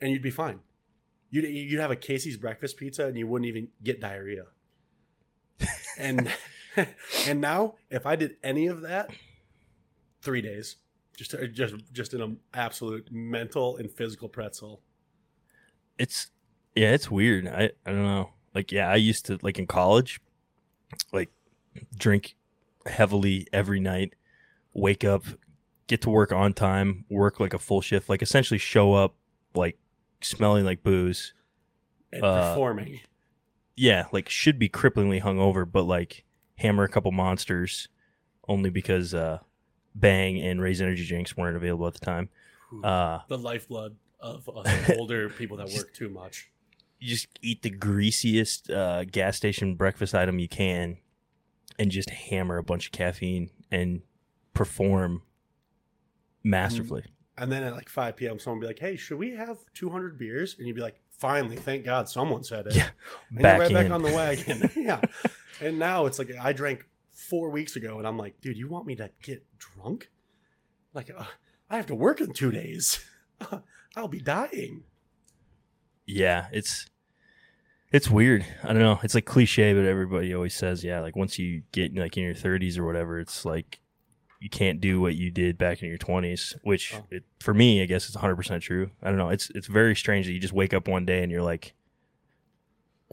and 0.00 0.10
you'd 0.10 0.22
be 0.22 0.30
fine. 0.30 0.60
You'd 1.30 1.44
you'd 1.44 1.80
have 1.80 1.90
a 1.90 1.96
Casey's 1.96 2.36
breakfast 2.36 2.76
pizza 2.76 3.06
and 3.06 3.16
you 3.16 3.26
wouldn't 3.26 3.48
even 3.48 3.68
get 3.82 4.00
diarrhea. 4.00 4.46
And 5.98 6.32
and 7.26 7.40
now, 7.40 7.74
if 7.90 8.06
I 8.06 8.16
did 8.16 8.36
any 8.42 8.66
of 8.66 8.82
that, 8.82 9.10
three 10.22 10.42
days, 10.42 10.76
just 11.16 11.34
just 11.52 11.74
just 11.92 12.14
in 12.14 12.20
an 12.20 12.38
absolute 12.54 13.08
mental 13.10 13.76
and 13.76 13.90
physical 13.90 14.28
pretzel. 14.28 14.82
it's 15.98 16.30
yeah 16.74 16.92
it's 16.92 17.10
weird 17.10 17.46
I 17.48 17.70
I 17.86 17.90
don't 17.90 18.04
know 18.04 18.30
like 18.54 18.70
yeah 18.70 18.90
I 18.90 18.96
used 18.96 19.24
to 19.26 19.38
like 19.40 19.58
in 19.58 19.66
college 19.66 20.20
like 21.12 21.30
drink 21.96 22.36
heavily 22.86 23.46
every 23.52 23.80
night, 23.80 24.14
wake 24.72 25.04
up, 25.04 25.24
get 25.86 26.02
to 26.02 26.10
work 26.10 26.32
on 26.32 26.52
time, 26.52 27.04
work 27.08 27.40
like 27.40 27.54
a 27.54 27.58
full 27.58 27.80
shift, 27.80 28.08
like 28.08 28.22
essentially 28.22 28.58
show 28.58 28.92
up 28.94 29.14
like 29.54 29.78
smelling 30.20 30.64
like 30.64 30.82
booze. 30.82 31.32
And 32.12 32.24
Uh, 32.24 32.50
performing. 32.52 33.00
Yeah, 33.74 34.06
like 34.12 34.28
should 34.28 34.58
be 34.58 34.68
cripplingly 34.68 35.22
hungover, 35.22 35.70
but 35.70 35.84
like 35.84 36.24
hammer 36.56 36.84
a 36.84 36.88
couple 36.88 37.12
monsters 37.12 37.88
only 38.48 38.70
because 38.70 39.14
uh 39.14 39.38
Bang 39.94 40.40
and 40.40 40.60
Raze 40.60 40.80
Energy 40.82 41.06
drinks 41.06 41.36
weren't 41.36 41.56
available 41.56 41.86
at 41.86 41.94
the 41.94 42.04
time. 42.04 42.28
Uh 42.84 43.20
the 43.28 43.38
lifeblood 43.38 43.96
of 44.20 44.48
us 44.48 44.90
older 44.98 45.28
people 45.30 45.56
that 45.58 45.70
work 45.70 45.92
too 45.94 46.08
much. 46.08 46.50
you 46.98 47.08
just 47.08 47.28
eat 47.42 47.62
the 47.62 47.70
greasiest 47.70 48.70
uh, 48.70 49.04
gas 49.04 49.36
station 49.36 49.74
breakfast 49.74 50.14
item 50.14 50.38
you 50.38 50.48
can 50.48 50.96
and 51.78 51.90
just 51.90 52.08
hammer 52.10 52.56
a 52.56 52.62
bunch 52.62 52.86
of 52.86 52.92
caffeine 52.92 53.50
and 53.70 54.00
perform 54.54 55.22
masterfully. 56.42 57.04
And 57.38 57.52
then 57.52 57.62
at 57.62 57.74
like 57.74 57.88
5 57.90 58.16
p.m., 58.16 58.38
someone 58.38 58.58
would 58.60 58.64
be 58.64 58.66
like, 58.68 58.78
hey, 58.78 58.96
should 58.96 59.18
we 59.18 59.34
have 59.36 59.58
200 59.74 60.18
beers? 60.18 60.56
And 60.58 60.66
you'd 60.66 60.76
be 60.76 60.80
like, 60.80 60.98
finally, 61.10 61.56
thank 61.56 61.84
God 61.84 62.08
someone 62.08 62.42
said 62.42 62.66
it. 62.68 62.76
Yeah, 62.76 62.88
And 63.30 63.42
back 63.42 63.58
you're 63.58 63.60
right 63.60 63.70
in. 63.70 63.74
back 63.76 63.90
on 63.94 64.02
the 64.02 64.12
wagon. 64.14 64.70
yeah. 64.76 65.00
And 65.60 65.78
now 65.78 66.06
it's 66.06 66.18
like, 66.18 66.30
I 66.40 66.52
drank 66.52 66.86
four 67.12 67.50
weeks 67.50 67.76
ago 67.76 67.98
and 67.98 68.06
I'm 68.06 68.18
like, 68.18 68.40
dude, 68.40 68.56
you 68.56 68.68
want 68.68 68.86
me 68.86 68.94
to 68.96 69.10
get 69.22 69.44
drunk? 69.58 70.10
Like, 70.92 71.10
uh, 71.16 71.24
I 71.70 71.76
have 71.76 71.86
to 71.86 71.94
work 71.94 72.20
in 72.20 72.32
two 72.32 72.50
days. 72.50 73.04
I'll 73.96 74.08
be 74.08 74.20
dying. 74.20 74.84
Yeah, 76.06 76.46
it's 76.52 76.86
it's 77.92 78.10
weird. 78.10 78.44
I 78.62 78.68
don't 78.68 78.82
know. 78.82 79.00
It's 79.02 79.14
like 79.14 79.24
cliche, 79.24 79.72
but 79.72 79.84
everybody 79.84 80.34
always 80.34 80.54
says, 80.54 80.84
yeah, 80.84 81.00
like 81.00 81.16
once 81.16 81.38
you 81.38 81.62
get 81.72 81.94
like 81.96 82.16
in 82.16 82.22
your 82.24 82.34
30s 82.34 82.78
or 82.78 82.84
whatever, 82.84 83.18
it's 83.18 83.44
like 83.44 83.80
you 84.40 84.50
can't 84.50 84.80
do 84.80 85.00
what 85.00 85.14
you 85.16 85.30
did 85.30 85.56
back 85.56 85.82
in 85.82 85.88
your 85.88 85.98
20s, 85.98 86.54
which 86.62 86.94
Oh. 86.94 87.06
it, 87.10 87.24
for 87.40 87.54
me, 87.54 87.82
I 87.82 87.86
guess 87.86 88.06
it's 88.06 88.16
100% 88.16 88.60
true. 88.60 88.90
I 89.02 89.08
don't 89.08 89.18
know. 89.18 89.30
It's 89.30 89.50
it's 89.54 89.66
very 89.66 89.96
strange 89.96 90.26
that 90.26 90.32
you 90.32 90.40
just 90.40 90.52
wake 90.52 90.74
up 90.74 90.88
one 90.88 91.06
day 91.06 91.22
and 91.22 91.32
you're 91.32 91.42
like, 91.42 91.74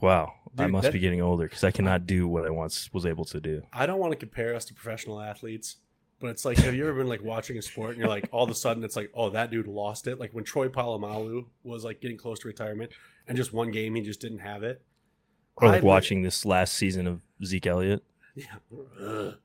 wow, 0.03 0.33
I 0.57 0.67
must 0.67 0.83
that- 0.83 0.93
be 0.93 1.00
getting 1.00 1.22
older 1.22 1.45
because 1.45 1.63
I 1.63 1.72
cannot 1.72 2.05
do 2.05 2.27
what 2.27 2.45
I 2.45 2.50
once 2.51 2.91
was 2.93 3.05
able 3.05 3.25
to 3.25 3.39
do. 3.41 3.63
I 3.74 3.86
don't 3.86 4.00
want 4.00 4.12
to 4.12 4.17
compare 4.17 4.53
us 4.55 4.65
to 4.65 4.74
professional 4.74 5.19
athletes, 5.22 5.77
but 6.19 6.27
it's 6.29 6.45
like, 6.45 6.57
have 6.60 6.75
you 6.75 6.83
ever 6.88 7.00
been 7.00 7.07
like 7.07 7.24
watching 7.24 7.57
a 7.57 7.62
sport 7.62 7.91
and 7.91 8.00
you're 8.00 8.07
like, 8.07 8.29
all 8.31 8.43
of 8.43 8.50
a 8.50 8.55
sudden 8.55 8.83
it's 8.83 8.95
like, 8.95 9.12
oh, 9.15 9.29
that 9.31 9.50
dude 9.50 9.67
lost 9.67 10.05
it. 10.07 10.19
Like 10.19 10.31
when 10.33 10.43
Troy 10.43 10.67
Polamalu 10.67 11.45
was 11.63 11.83
like 11.83 12.00
getting 12.01 12.17
close 12.17 12.39
to 12.39 12.48
retirement 12.48 12.91
and 13.27 13.36
just 13.38 13.51
one 13.53 13.72
game 13.72 13.95
he 13.95 14.01
just 14.01 14.22
didn't 14.22 14.39
have 14.39 14.62
it. 14.63 14.81
Or 15.57 15.67
like 15.69 15.83
I- 15.83 15.86
watching 15.86 16.22
this 16.22 16.45
last 16.45 16.74
season 16.75 17.07
of 17.07 17.22
Zeke 17.43 17.67
Elliott. 17.67 18.03
Yeah. 18.36 18.45
Ugh. 19.01 19.36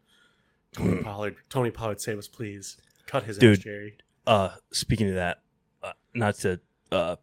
Tony 0.72 0.96
Pollard, 1.02 1.36
Tony 1.48 1.70
Pollard, 1.70 2.00
save 2.00 2.18
us, 2.18 2.28
please. 2.28 2.76
Cut 3.06 3.24
his 3.24 3.38
Dude. 3.38 3.58
ass, 3.58 3.64
Jerry. 3.64 3.96
Uh, 4.26 4.50
speaking 4.72 5.08
of 5.08 5.14
that, 5.14 5.40
uh, 5.82 5.92
not 6.14 6.34
to 6.36 6.60
uh, 6.92 7.16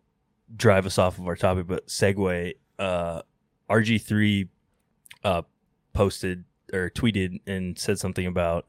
drive 0.55 0.85
us 0.87 0.97
off 0.97 1.19
of 1.19 1.27
our 1.27 1.35
topic, 1.35 1.67
but 1.67 1.87
segue. 1.87 2.53
Uh, 2.77 3.21
RG 3.69 4.01
three 4.01 4.49
uh, 5.23 5.43
posted 5.93 6.43
or 6.73 6.89
tweeted 6.89 7.39
and 7.47 7.77
said 7.77 7.99
something 7.99 8.25
about 8.25 8.65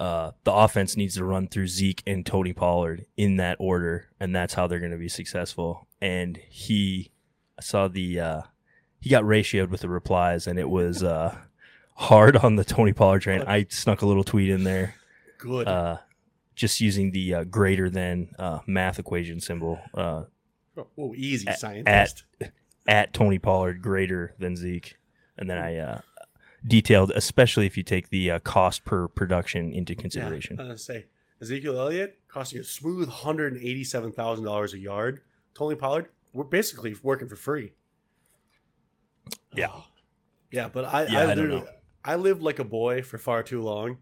uh, 0.00 0.30
the 0.44 0.52
offense 0.52 0.96
needs 0.96 1.16
to 1.16 1.24
run 1.24 1.48
through 1.48 1.66
Zeke 1.66 2.02
and 2.06 2.24
Tony 2.24 2.52
Pollard 2.52 3.06
in 3.16 3.36
that 3.36 3.56
order, 3.58 4.08
and 4.20 4.34
that's 4.34 4.54
how 4.54 4.66
they're 4.66 4.78
going 4.78 4.92
to 4.92 4.98
be 4.98 5.08
successful. 5.08 5.88
And 6.00 6.38
he, 6.48 7.10
I 7.58 7.62
saw 7.62 7.88
the 7.88 8.20
uh, 8.20 8.40
he 9.00 9.10
got 9.10 9.24
ratioed 9.24 9.70
with 9.70 9.80
the 9.80 9.88
replies, 9.88 10.46
and 10.46 10.58
it 10.58 10.68
was 10.68 11.02
uh, 11.02 11.36
hard 11.96 12.36
on 12.36 12.56
the 12.56 12.64
Tony 12.64 12.92
Pollard 12.92 13.20
train. 13.20 13.42
I 13.42 13.66
snuck 13.70 14.02
a 14.02 14.06
little 14.06 14.24
tweet 14.24 14.50
in 14.50 14.62
there 14.62 14.94
Good. 15.38 15.66
uh, 15.66 15.98
just 16.54 16.80
using 16.80 17.10
the 17.10 17.34
uh, 17.34 17.44
greater 17.44 17.90
than 17.90 18.34
uh, 18.38 18.60
math 18.66 18.98
equation 19.00 19.40
symbol 19.40 19.80
uh, 19.94 20.24
oh, 20.96 21.14
easy, 21.16 21.48
at- 21.48 21.58
scientist. 21.58 22.24
at 22.40 22.52
Tony 23.12 23.38
Pollard 23.38 23.82
greater 23.82 24.34
than 24.38 24.56
Zeke, 24.56 24.96
and 25.36 25.48
then 25.48 25.58
I 25.58 25.76
uh, 25.76 26.00
detailed, 26.66 27.10
especially 27.12 27.66
if 27.66 27.76
you 27.76 27.82
take 27.82 28.08
the 28.10 28.30
uh, 28.32 28.38
cost 28.40 28.84
per 28.84 29.06
production 29.08 29.72
into 29.72 29.92
yeah, 29.94 30.00
consideration. 30.00 30.58
I 30.60 30.68
was 30.68 30.84
say 30.84 31.06
Ezekiel 31.40 31.78
Elliott 31.78 32.18
costing 32.28 32.60
a 32.60 32.64
smooth 32.64 33.08
hundred 33.08 33.52
and 33.52 33.62
eighty-seven 33.62 34.12
thousand 34.12 34.44
dollars 34.44 34.74
a 34.74 34.78
yard. 34.78 35.20
Tony 35.54 35.76
Pollard, 35.76 36.08
we're 36.32 36.44
basically 36.44 36.94
working 37.02 37.28
for 37.28 37.36
free. 37.36 37.72
Yeah. 39.54 39.68
Oh. 39.72 39.84
yeah, 40.50 40.68
but 40.68 40.84
I, 40.84 41.06
Yeah, 41.06 41.18
I, 41.20 41.22
I 41.22 41.26
don't 41.26 41.36
literally- 41.36 41.60
know. 41.62 41.68
I 42.04 42.14
lived 42.16 42.42
like 42.42 42.58
a 42.58 42.64
boy 42.64 43.02
for 43.02 43.18
far 43.18 43.42
too 43.42 43.60
long, 43.60 43.98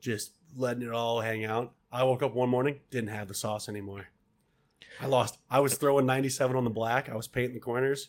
just 0.00 0.32
letting 0.54 0.82
it 0.82 0.92
all 0.92 1.20
hang 1.20 1.44
out. 1.44 1.72
I 1.90 2.04
woke 2.04 2.22
up 2.22 2.34
one 2.34 2.50
morning, 2.50 2.80
didn't 2.90 3.08
have 3.08 3.26
the 3.26 3.34
sauce 3.34 3.68
anymore. 3.68 4.06
I 5.00 5.06
lost. 5.06 5.38
I 5.50 5.60
was 5.60 5.74
throwing 5.76 6.06
97 6.06 6.56
on 6.56 6.64
the 6.64 6.70
black. 6.70 7.08
I 7.08 7.14
was 7.16 7.28
painting 7.28 7.54
the 7.54 7.60
corners, 7.60 8.08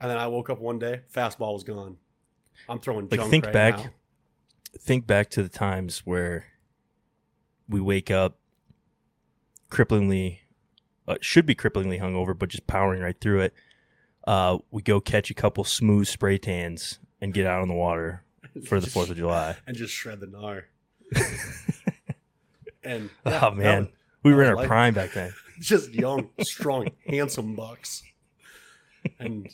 and 0.00 0.10
then 0.10 0.18
I 0.18 0.26
woke 0.26 0.50
up 0.50 0.60
one 0.60 0.78
day, 0.78 1.00
fastball 1.14 1.54
was 1.54 1.64
gone. 1.64 1.96
I'm 2.68 2.78
throwing 2.78 3.08
Like, 3.10 3.20
junk 3.20 3.30
think 3.30 3.44
right 3.46 3.52
back- 3.52 3.76
now. 3.78 3.90
Think 4.78 5.06
back 5.06 5.30
to 5.30 5.42
the 5.42 5.48
times 5.48 6.00
where 6.00 6.46
we 7.68 7.80
wake 7.80 8.10
up 8.10 8.38
cripplingly, 9.70 10.38
uh, 11.06 11.16
should 11.20 11.46
be 11.46 11.54
cripplingly 11.54 12.00
hungover, 12.00 12.36
but 12.36 12.48
just 12.48 12.66
powering 12.66 13.00
right 13.00 13.18
through 13.20 13.40
it. 13.42 13.54
Uh, 14.26 14.58
we 14.70 14.82
go 14.82 15.00
catch 15.00 15.30
a 15.30 15.34
couple 15.34 15.62
smooth 15.64 16.06
spray 16.08 16.38
tans 16.38 16.98
and 17.20 17.32
get 17.32 17.46
out 17.46 17.62
on 17.62 17.68
the 17.68 17.74
water 17.74 18.24
for 18.66 18.80
the 18.80 18.88
Fourth 18.90 19.10
of 19.10 19.16
July. 19.16 19.56
and 19.66 19.76
just 19.76 19.92
shred 19.94 20.18
the 20.20 20.26
gnar. 20.26 20.64
and 22.82 23.10
oh 23.26 23.50
man, 23.52 23.84
was- 23.84 23.92
we 24.22 24.34
were 24.34 24.42
in 24.42 24.48
our 24.48 24.56
like- 24.56 24.66
prime 24.68 24.94
back 24.94 25.12
then. 25.12 25.32
just 25.60 25.90
young, 25.92 26.30
strong, 26.40 26.88
handsome 27.06 27.54
bucks. 27.54 28.02
And 29.18 29.48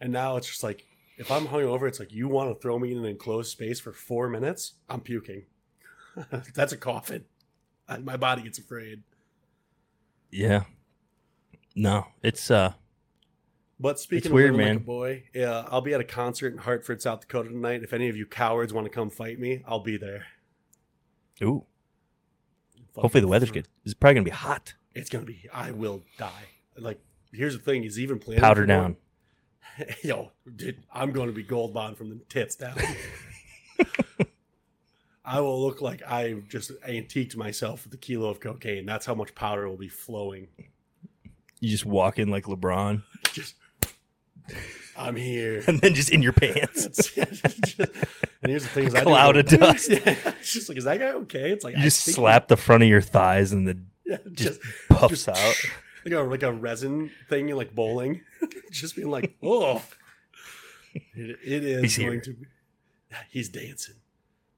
and 0.00 0.12
now 0.12 0.36
it's 0.36 0.46
just 0.46 0.62
like 0.62 0.84
if 1.16 1.30
I'm 1.30 1.46
hungover, 1.46 1.88
it's 1.88 1.98
like 1.98 2.12
you 2.12 2.28
want 2.28 2.54
to 2.54 2.60
throw 2.60 2.78
me 2.78 2.92
in 2.92 2.98
an 2.98 3.04
enclosed 3.04 3.50
space 3.50 3.80
for 3.80 3.92
four 3.92 4.28
minutes, 4.28 4.74
I'm 4.88 5.00
puking. 5.00 5.44
That's 6.54 6.72
a 6.72 6.76
coffin. 6.76 7.24
I- 7.88 7.98
My 7.98 8.16
body 8.16 8.42
gets 8.42 8.58
afraid. 8.58 9.02
Yeah. 10.30 10.64
No, 11.74 12.06
it's 12.22 12.50
uh 12.50 12.72
But 13.80 13.98
speaking 13.98 14.18
It's 14.18 14.26
of 14.26 14.32
weird, 14.32 14.52
like 14.52 14.58
man. 14.64 14.76
a 14.76 14.80
boy, 14.80 15.24
yeah, 15.34 15.64
I'll 15.68 15.80
be 15.80 15.94
at 15.94 16.00
a 16.00 16.04
concert 16.04 16.52
in 16.52 16.58
Hartford, 16.58 17.00
South 17.02 17.20
Dakota 17.20 17.48
tonight. 17.50 17.82
If 17.82 17.92
any 17.92 18.08
of 18.08 18.16
you 18.16 18.26
cowards 18.26 18.72
want 18.72 18.84
to 18.86 18.90
come 18.90 19.10
fight 19.10 19.38
me, 19.40 19.62
I'll 19.66 19.80
be 19.80 19.96
there. 19.96 20.26
ooh. 21.42 21.64
Hopefully 22.96 23.20
the 23.20 23.28
weather's 23.28 23.52
good. 23.52 23.68
It's 23.84 23.94
probably 23.94 24.14
gonna 24.14 24.24
be 24.24 24.30
hot. 24.32 24.74
It's 24.98 25.10
gonna 25.10 25.24
be. 25.24 25.48
I 25.52 25.70
will 25.70 26.02
die. 26.18 26.46
Like, 26.76 27.00
here's 27.32 27.54
the 27.54 27.62
thing: 27.62 27.82
he's 27.82 27.98
even 27.98 28.18
planning 28.18 28.42
Powder 28.42 28.66
down. 28.66 28.96
Yo, 30.02 30.32
dude, 30.56 30.82
I'm 30.92 31.12
going 31.12 31.28
to 31.28 31.32
be 31.32 31.42
gold 31.42 31.72
bond 31.72 31.96
from 31.96 32.10
the 32.10 32.16
tits 32.28 32.56
down. 32.56 32.76
I 35.24 35.40
will 35.40 35.60
look 35.62 35.80
like 35.82 36.02
I 36.06 36.42
just 36.48 36.72
antiqued 36.86 37.36
myself 37.36 37.84
with 37.84 37.92
a 37.92 37.98
kilo 37.98 38.30
of 38.30 38.40
cocaine. 38.40 38.86
That's 38.86 39.04
how 39.04 39.14
much 39.14 39.34
powder 39.34 39.68
will 39.68 39.76
be 39.76 39.88
flowing. 39.88 40.48
You 41.60 41.68
just 41.70 41.84
walk 41.84 42.18
in 42.18 42.28
like 42.30 42.44
LeBron, 42.44 43.02
Just, 43.32 43.56
I'm 44.96 45.16
here. 45.16 45.62
and 45.66 45.80
then 45.80 45.92
just 45.94 46.10
in 46.10 46.22
your 46.22 46.32
pants. 46.32 47.16
and 47.16 47.26
here's 48.46 48.62
the 48.62 48.68
thing: 48.68 48.86
is 48.86 48.94
I 48.94 49.02
Cloud 49.02 49.36
of 49.36 49.46
dust. 49.46 49.90
Yeah, 49.90 49.98
it's 50.40 50.52
just 50.52 50.68
like, 50.68 50.78
is 50.78 50.84
that 50.84 50.98
guy 50.98 51.10
okay? 51.10 51.50
It's 51.50 51.64
like 51.64 51.74
You 51.74 51.80
I 51.82 51.84
just 51.84 52.04
slap 52.04 52.48
the 52.48 52.56
front 52.56 52.84
of 52.84 52.88
your 52.88 53.00
thighs, 53.02 53.52
and 53.52 53.66
the 53.68 53.78
yeah, 54.08 54.16
just 54.32 54.60
just 54.60 54.60
puffs 54.88 55.26
just 55.26 55.28
out. 55.28 55.56
like 56.04 56.14
a 56.14 56.20
like 56.20 56.42
a 56.42 56.52
resin 56.52 57.10
thing, 57.28 57.48
like 57.54 57.74
bowling, 57.74 58.22
just 58.72 58.96
being 58.96 59.10
like, 59.10 59.36
oh, 59.42 59.82
it, 60.94 61.38
it 61.44 61.64
is 61.64 61.82
He's 61.82 61.98
going 61.98 62.12
here. 62.12 62.20
to. 62.22 62.30
Be, 62.32 62.46
he's 63.30 63.48
dancing. 63.48 63.96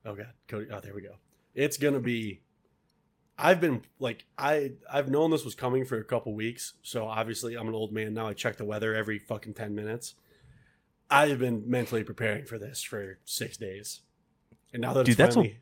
Oh 0.05 0.15
god, 0.15 0.33
Cody. 0.49 0.67
Oh, 0.73 0.81
there 0.81 0.95
we 0.95 1.03
go. 1.03 1.17
It's 1.55 1.77
gonna 1.77 2.01
be. 2.01 2.41
I've 3.37 3.61
been 3.61 3.83
like 3.99 4.25
I 4.37 4.73
I've 4.93 5.11
known 5.11 5.31
this 5.31 5.45
was 5.45 5.55
coming 5.55 5.85
for 5.85 5.97
a 5.99 6.05
couple 6.05 6.35
weeks, 6.35 6.75
so 6.83 7.07
obviously 7.07 7.55
I'm 7.55 7.69
an 7.69 7.75
old 7.75 7.93
man 7.93 8.15
now. 8.15 8.29
I 8.29 8.35
check 8.35 8.57
the 8.57 8.65
weather 8.67 8.95
every 8.95 9.19
fucking 9.19 9.55
ten 9.55 9.75
minutes. 9.75 10.15
I've 11.11 11.39
been 11.39 11.65
mentally 11.67 12.05
preparing 12.05 12.45
for 12.45 12.59
this 12.59 12.83
for 12.83 13.19
six 13.25 13.57
days, 13.57 14.03
and 14.73 14.83
now 14.83 14.93
that 14.93 15.07
Dude, 15.07 15.17
that's 15.17 15.37
a- 15.37 15.39
finally, 15.41 15.59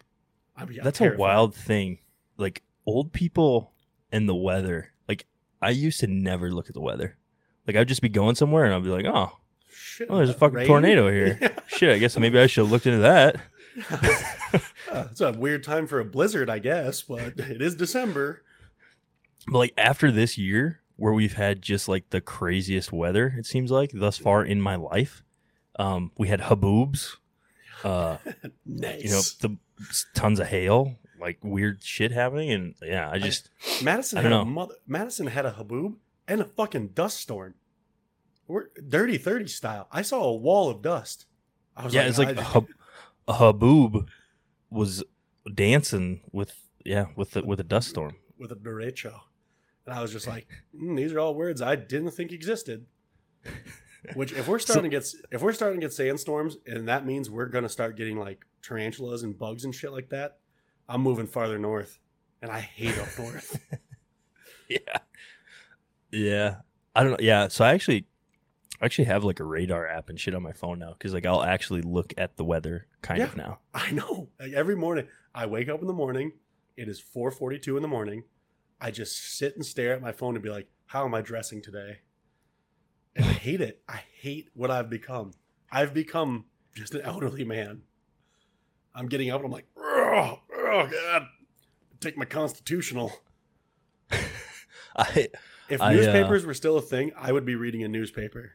I'm, 0.57 0.69
I'm 0.69 0.77
That's 0.83 1.01
a 1.01 1.15
wild 1.17 1.55
thing. 1.55 1.99
Like 2.37 2.63
old 2.85 3.13
people 3.13 3.73
and 4.13 4.29
the 4.29 4.35
weather. 4.35 4.93
Like 5.09 5.27
I 5.63 5.71
used 5.71 6.01
to 6.01 6.07
never 6.07 6.51
look 6.51 6.69
at 6.69 6.75
the 6.75 6.81
weather. 6.81 7.17
Like 7.67 7.77
I'd 7.77 7.89
just 7.89 8.03
be 8.03 8.09
going 8.09 8.35
somewhere, 8.35 8.65
and 8.65 8.75
I'd 8.75 8.83
be 8.83 8.89
like, 8.91 9.05
oh, 9.07 9.33
Shit, 9.71 10.09
oh, 10.11 10.17
there's 10.17 10.31
a 10.31 10.35
fucking 10.35 10.57
rain? 10.57 10.67
tornado 10.67 11.11
here. 11.11 11.39
Shit, 11.67 11.95
I 11.95 11.99
guess 11.99 12.17
maybe 12.19 12.39
I 12.39 12.47
should 12.47 12.63
have 12.65 12.71
looked 12.73 12.87
into 12.87 13.01
that. 13.01 13.37
Uh, 14.91 15.07
it's 15.11 15.21
a 15.21 15.31
weird 15.33 15.63
time 15.63 15.87
for 15.87 16.01
a 16.01 16.05
blizzard, 16.05 16.49
I 16.49 16.59
guess, 16.61 17.03
but 17.03 17.39
it 17.39 17.61
is 17.61 17.75
December. 17.75 18.43
But 19.47 19.59
like 19.59 19.75
after 19.77 20.11
this 20.11 20.39
year, 20.39 20.81
where 20.97 21.13
we've 21.13 21.35
had 21.35 21.61
just 21.61 21.89
like 21.89 22.09
the 22.09 22.23
craziest 22.23 22.91
weather, 22.91 23.35
it 23.37 23.45
seems 23.45 23.71
like 23.71 23.91
thus 23.93 24.17
far 24.17 24.43
in 24.43 24.63
my 24.63 24.77
life. 24.77 25.23
Um, 25.79 26.11
we 26.17 26.29
had 26.29 26.41
haboobs 26.41 27.17
Uh, 27.85 28.17
Nice. 28.67 29.05
you 29.05 29.11
know, 29.11 29.21
the 29.41 29.57
tons 30.15 30.41
of 30.41 30.47
hail, 30.47 30.97
like 31.21 31.39
weird 31.43 31.83
shit 31.83 32.13
happening, 32.13 32.51
and 32.51 32.75
yeah, 32.83 33.11
I 33.11 33.19
just 33.19 33.51
Madison 33.83 34.19
I 34.19 34.23
had 34.23 34.29
don't 34.31 34.41
a 34.41 34.45
know. 34.45 34.51
mother. 34.51 34.75
Madison 34.87 35.27
had 35.27 35.47
a 35.47 35.53
haboob 35.53 35.97
and 36.27 36.41
a 36.41 36.45
fucking 36.45 36.89
dust 36.89 37.19
storm. 37.19 37.55
We're 38.47 38.69
dirty 38.89 39.19
thirty 39.19 39.49
style. 39.49 39.89
I 39.93 40.03
saw 40.03 40.23
a 40.25 40.35
wall 40.35 40.71
of 40.71 40.83
dust. 40.83 41.27
I 41.77 41.85
was 41.85 41.95
yeah, 41.95 42.03
like, 42.03 42.09
it's 42.09 42.19
like 42.19 42.29
I 42.29 42.41
a, 42.41 42.45
hub, 42.45 42.67
a 43.27 43.33
haboob 43.35 44.09
was 44.71 45.05
dancing 45.55 46.21
with 46.33 46.55
yeah 46.85 47.07
with 47.17 47.33
the 47.33 47.45
with 47.45 47.61
a 47.61 47.65
dust 47.65 47.91
storm. 47.91 48.17
with 48.39 48.53
a 48.53 48.57
derecho, 48.57 49.21
and 49.87 49.95
I 49.95 50.03
was 50.03 50.13
just 50.13 50.27
like, 50.35 50.47
mm, 50.75 50.97
these 50.97 51.13
are 51.13 51.21
all 51.21 51.35
words 51.35 51.61
I 51.63 51.77
didn't 51.77 52.13
think 52.13 52.33
existed. 52.33 52.87
Which, 54.15 54.33
if 54.33 54.47
we're 54.47 54.61
starting 54.61 54.91
to 54.91 54.97
get 54.97 55.07
if 55.31 55.43
we're 55.43 55.53
starting 55.53 55.81
to 55.81 55.85
get 55.85 55.93
sandstorms, 55.93 56.57
and 56.67 56.89
that 56.89 57.05
means 57.05 57.29
we're 57.29 57.47
gonna 57.47 57.69
start 57.69 57.97
getting 57.97 58.17
like 58.17 58.45
tarantulas 58.63 59.23
and 59.23 59.37
bugs 59.37 59.65
and 59.65 59.75
shit 59.75 59.93
like 59.93 60.09
that, 60.11 60.39
I'm 60.89 61.03
moving 61.03 61.27
farther 61.27 61.59
north, 61.59 61.99
and 62.43 62.51
I 62.51 62.61
hate 62.61 62.99
up 62.99 63.09
north. 63.19 63.61
Yeah, 64.71 64.99
yeah. 66.13 66.57
I 66.95 67.03
don't 67.03 67.13
know. 67.13 67.17
Yeah, 67.21 67.49
so 67.49 67.65
I 67.65 67.73
actually 67.73 68.05
I 68.83 68.85
actually 68.85 69.07
have 69.07 69.25
like 69.25 69.41
a 69.41 69.45
radar 69.45 69.87
app 69.87 70.11
and 70.11 70.21
shit 70.21 70.35
on 70.35 70.43
my 70.43 70.53
phone 70.53 70.79
now 70.79 70.93
because 70.93 71.15
like 71.15 71.25
I'll 71.25 71.43
actually 71.43 71.81
look 71.81 72.13
at 72.19 72.37
the 72.37 72.45
weather 72.45 72.87
kind 73.01 73.23
of 73.23 73.35
Yeah. 73.35 73.43
now. 73.43 73.59
I 73.73 73.93
know. 73.93 74.29
Like 74.39 74.53
every 74.53 74.77
morning, 74.77 75.09
I 75.35 75.47
wake 75.47 75.71
up 75.71 75.81
in 75.81 75.87
the 75.87 75.95
morning. 75.95 76.33
It 76.77 76.87
is 76.89 77.01
4:42 77.01 77.77
in 77.77 77.83
the 77.83 77.89
morning. 77.89 78.25
I 78.79 78.91
just 78.91 79.17
sit 79.39 79.57
and 79.57 79.65
stare 79.65 79.95
at 79.95 80.03
my 80.03 80.13
phone 80.13 80.35
and 80.35 80.43
be 80.43 80.51
like, 80.51 80.69
"How 80.87 81.07
am 81.07 81.15
I 81.15 81.23
dressing 81.23 81.63
today?" 81.63 82.01
And 83.17 83.25
I 83.25 83.33
hate 83.33 83.63
it. 83.63 83.83
I 83.89 84.03
hate 84.21 84.51
what 84.53 84.71
I've 84.71 84.91
become. 84.91 85.33
I've 85.73 85.95
become 85.95 86.45
just 86.75 86.95
an 86.95 87.01
elderly 87.03 87.45
man. 87.45 87.83
I'm 88.95 89.07
getting 89.09 89.31
up 89.31 89.39
and 89.39 89.47
I'm 89.47 89.53
like, 89.53 89.67
"Oh, 89.79 90.41
oh 90.71 90.87
God, 90.87 91.27
take 92.01 92.17
my 92.17 92.25
constitutional." 92.25 93.13
I 94.97 95.29
If 95.69 95.81
I, 95.81 95.93
uh, 95.93 95.97
newspapers 95.97 96.47
were 96.47 96.55
still 96.55 96.79
a 96.79 96.83
thing, 96.83 97.13
I 97.17 97.33
would 97.33 97.45
be 97.45 97.55
reading 97.55 97.83
a 97.85 97.89
newspaper 97.89 98.53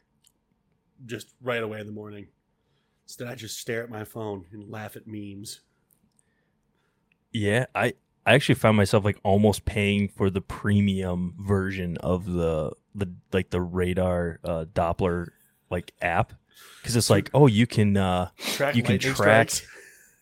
just 1.05 1.33
right 1.41 1.61
away 1.61 1.79
in 1.79 1.85
the 1.85 1.93
morning. 1.93 2.27
Instead, 3.05 3.27
I 3.27 3.35
just 3.35 3.59
stare 3.59 3.83
at 3.83 3.89
my 3.89 4.03
phone 4.03 4.45
and 4.51 4.69
laugh 4.69 4.95
at 4.95 5.03
memes. 5.05 5.61
Yeah, 7.31 7.65
I 7.75 7.93
I 8.25 8.33
actually 8.33 8.55
found 8.55 8.77
myself 8.77 9.03
like 9.03 9.19
almost 9.23 9.65
paying 9.65 10.07
for 10.07 10.29
the 10.29 10.41
premium 10.41 11.35
version 11.39 11.97
of 11.97 12.25
the 12.31 12.71
the 12.95 13.07
like 13.31 13.49
the 13.49 13.61
radar 13.61 14.39
uh, 14.43 14.65
Doppler 14.73 15.27
like 15.69 15.93
app 16.01 16.33
because 16.77 16.95
it's 16.95 17.09
like 17.09 17.29
oh 17.33 17.47
you 17.47 17.65
can 17.65 17.97
uh 17.97 18.29
Track 18.37 18.75
you 18.75 18.83
can 18.83 18.99
track 18.99 19.49
strikes. 19.49 19.67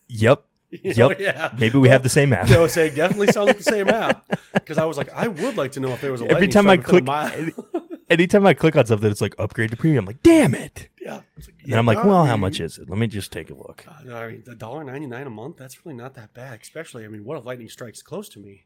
yep 0.08 0.46
You 0.84 0.94
know, 0.96 1.10
Yep. 1.10 1.20
yeah. 1.20 1.54
maybe 1.60 1.78
we 1.78 1.90
have 1.90 2.02
the 2.02 2.10
same 2.10 2.32
app. 2.32 2.50
I 2.50 2.68
say 2.68 2.90
definitely 2.96 3.28
sounds 3.28 3.48
like 3.48 3.58
the 3.58 3.64
same 3.64 3.90
app 3.90 4.26
because 4.54 4.78
I 4.78 4.86
was 4.86 4.98
like, 4.98 5.10
I 5.14 5.28
would 5.28 5.58
like 5.58 5.74
to 5.74 5.80
know 5.82 5.90
if 5.92 6.00
there 6.02 6.12
was 6.14 6.22
a 6.22 6.26
Every 6.32 6.48
time 6.48 6.68
I 6.70 6.76
strike 6.78 6.88
within 6.88 7.08
a 7.10 7.12
click- 7.12 7.74
mile. 7.74 7.92
Anytime 8.10 8.46
I 8.46 8.54
click 8.54 8.76
on 8.76 8.86
something, 8.86 9.10
it's 9.12 9.22
like 9.22 9.36
upgrade 9.38 9.72
to 9.72 9.78
premium. 9.78 10.04
I'm 10.04 10.06
like 10.08 10.22
damn 10.24 10.54
it, 10.54 10.90
yeah, 11.02 11.16
like, 11.16 11.48
and 11.64 11.76
I'm 11.76 11.86
like 11.86 12.04
well 12.04 12.26
how 12.26 12.36
much 12.36 12.60
is 12.60 12.78
it? 12.78 12.90
Let 12.90 13.00
me 13.00 13.08
just 13.08 13.32
take 13.32 13.50
a 13.50 13.54
look. 13.54 13.86
Uh, 13.88 14.04
God, 14.06 14.24
I 14.24 14.28
mean, 14.28 14.44
the 14.46 14.54
dollar 14.56 14.84
ninety 14.84 15.08
nine 15.08 15.28
a 15.28 15.30
month. 15.30 15.56
That's 15.58 15.86
really 15.86 15.98
not 15.98 16.14
that 16.16 16.34
bad. 16.34 16.60
Especially, 16.62 17.06
I 17.06 17.08
mean, 17.08 17.24
what 17.24 17.38
if 17.38 17.46
lightning 17.46 17.70
strikes 17.70 18.02
close 18.02 18.28
to 18.30 18.40
me? 18.40 18.66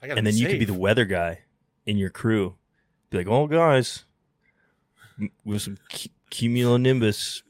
I 0.00 0.06
got. 0.06 0.18
And 0.18 0.24
then 0.26 0.36
you 0.36 0.46
could 0.46 0.60
be 0.60 0.64
the 0.64 0.74
weather 0.74 1.04
guy 1.04 1.40
in 1.86 1.98
your 1.98 2.10
crew. 2.10 2.54
Be 3.10 3.18
like 3.18 3.26
oh 3.28 3.48
guys, 3.48 4.04
with 5.44 5.62
some 5.62 5.78
cu- 5.92 6.10
cumulonimbus 6.30 7.42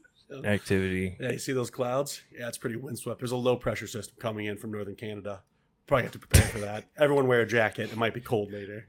activity. 0.43 1.15
Yeah, 1.19 1.31
you 1.31 1.39
see 1.39 1.53
those 1.53 1.69
clouds? 1.69 2.21
Yeah, 2.37 2.47
it's 2.47 2.57
pretty 2.57 2.75
windswept. 2.75 3.19
There's 3.19 3.31
a 3.31 3.37
low 3.37 3.55
pressure 3.55 3.87
system 3.87 4.15
coming 4.19 4.47
in 4.47 4.57
from 4.57 4.71
northern 4.71 4.95
Canada. 4.95 5.41
Probably 5.87 6.03
have 6.03 6.11
to 6.13 6.19
prepare 6.19 6.47
for 6.47 6.59
that. 6.59 6.85
Everyone 6.97 7.27
wear 7.27 7.41
a 7.41 7.45
jacket. 7.47 7.91
It 7.91 7.97
might 7.97 8.13
be 8.13 8.21
cold 8.21 8.51
later. 8.51 8.87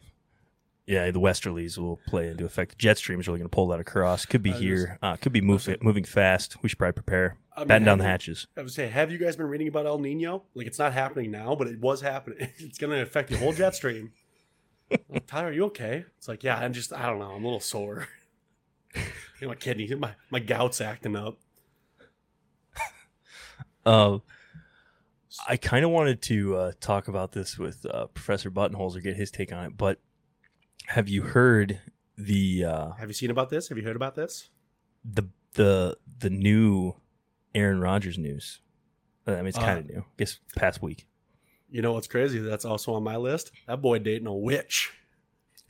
Yeah, 0.86 1.10
the 1.10 1.18
westerlies 1.20 1.76
will 1.78 1.98
play 2.06 2.28
into 2.28 2.44
effect. 2.44 2.70
The 2.70 2.76
jet 2.76 2.96
stream's 2.96 3.26
really 3.26 3.40
going 3.40 3.50
to 3.50 3.54
pull 3.54 3.66
that 3.68 3.80
across. 3.80 4.24
Could 4.24 4.42
be 4.42 4.52
I 4.52 4.56
here. 4.56 4.98
Uh, 5.02 5.16
could 5.16 5.32
be 5.32 5.40
move, 5.40 5.68
moving 5.82 6.04
fast. 6.04 6.62
We 6.62 6.68
should 6.68 6.78
probably 6.78 6.92
prepare. 6.92 7.38
I 7.56 7.60
mean, 7.60 7.68
Batten 7.68 7.84
down 7.84 7.98
the 7.98 8.04
you- 8.04 8.10
hatches. 8.10 8.46
I 8.56 8.62
would 8.62 8.70
say, 8.70 8.86
have 8.86 9.10
you 9.10 9.18
guys 9.18 9.34
been 9.36 9.46
reading 9.48 9.66
about 9.66 9.86
El 9.86 9.98
Nino? 9.98 10.44
Like, 10.54 10.68
it's 10.68 10.78
not 10.78 10.92
happening 10.92 11.32
now, 11.32 11.56
but 11.56 11.66
it 11.66 11.80
was 11.80 12.00
happening. 12.02 12.50
It's 12.58 12.78
going 12.78 12.92
to 12.92 13.02
affect 13.02 13.30
the 13.30 13.36
whole 13.38 13.52
jet 13.52 13.74
stream. 13.74 14.12
Tyler, 15.26 15.48
are 15.48 15.52
you 15.52 15.64
okay? 15.64 16.04
It's 16.18 16.28
like, 16.28 16.44
yeah, 16.44 16.56
I'm 16.56 16.72
just, 16.72 16.92
I 16.92 17.06
don't 17.06 17.18
know, 17.18 17.32
I'm 17.32 17.42
a 17.42 17.46
little 17.46 17.58
sore. 17.60 18.06
My 19.42 19.54
kidney, 19.54 19.92
my, 19.94 20.14
my 20.30 20.38
gout's 20.40 20.80
acting 20.80 21.16
up. 21.16 21.38
Uh, 23.84 24.18
I 25.48 25.56
kind 25.56 25.84
of 25.84 25.90
wanted 25.90 26.22
to 26.22 26.56
uh, 26.56 26.72
talk 26.80 27.08
about 27.08 27.32
this 27.32 27.58
with 27.58 27.84
uh, 27.86 28.06
Professor 28.06 28.50
Buttonholes 28.50 28.96
or 28.96 29.00
get 29.00 29.16
his 29.16 29.30
take 29.30 29.52
on 29.52 29.64
it. 29.66 29.76
But 29.76 30.00
have 30.86 31.08
you 31.08 31.22
heard 31.22 31.80
the 32.16 32.64
uh, 32.64 32.90
Have 32.92 33.08
you 33.08 33.14
seen 33.14 33.30
about 33.30 33.50
this? 33.50 33.68
Have 33.68 33.76
you 33.78 33.84
heard 33.84 33.96
about 33.96 34.14
this? 34.14 34.48
the 35.04 35.24
the 35.52 35.96
the 36.18 36.30
new 36.30 36.94
Aaron 37.54 37.80
Rodgers 37.80 38.18
news? 38.18 38.60
Uh, 39.28 39.32
I 39.32 39.36
mean, 39.36 39.46
it's 39.48 39.58
kind 39.58 39.76
Uh, 39.76 39.80
of 39.80 39.86
new. 39.90 39.98
I 40.00 40.04
guess 40.16 40.38
past 40.56 40.80
week. 40.82 41.06
You 41.68 41.82
know 41.82 41.92
what's 41.92 42.06
crazy? 42.06 42.38
That's 42.38 42.64
also 42.64 42.94
on 42.94 43.02
my 43.02 43.16
list. 43.16 43.50
That 43.66 43.82
boy 43.82 43.98
dating 43.98 44.26
a 44.28 44.34
witch. 44.34 44.92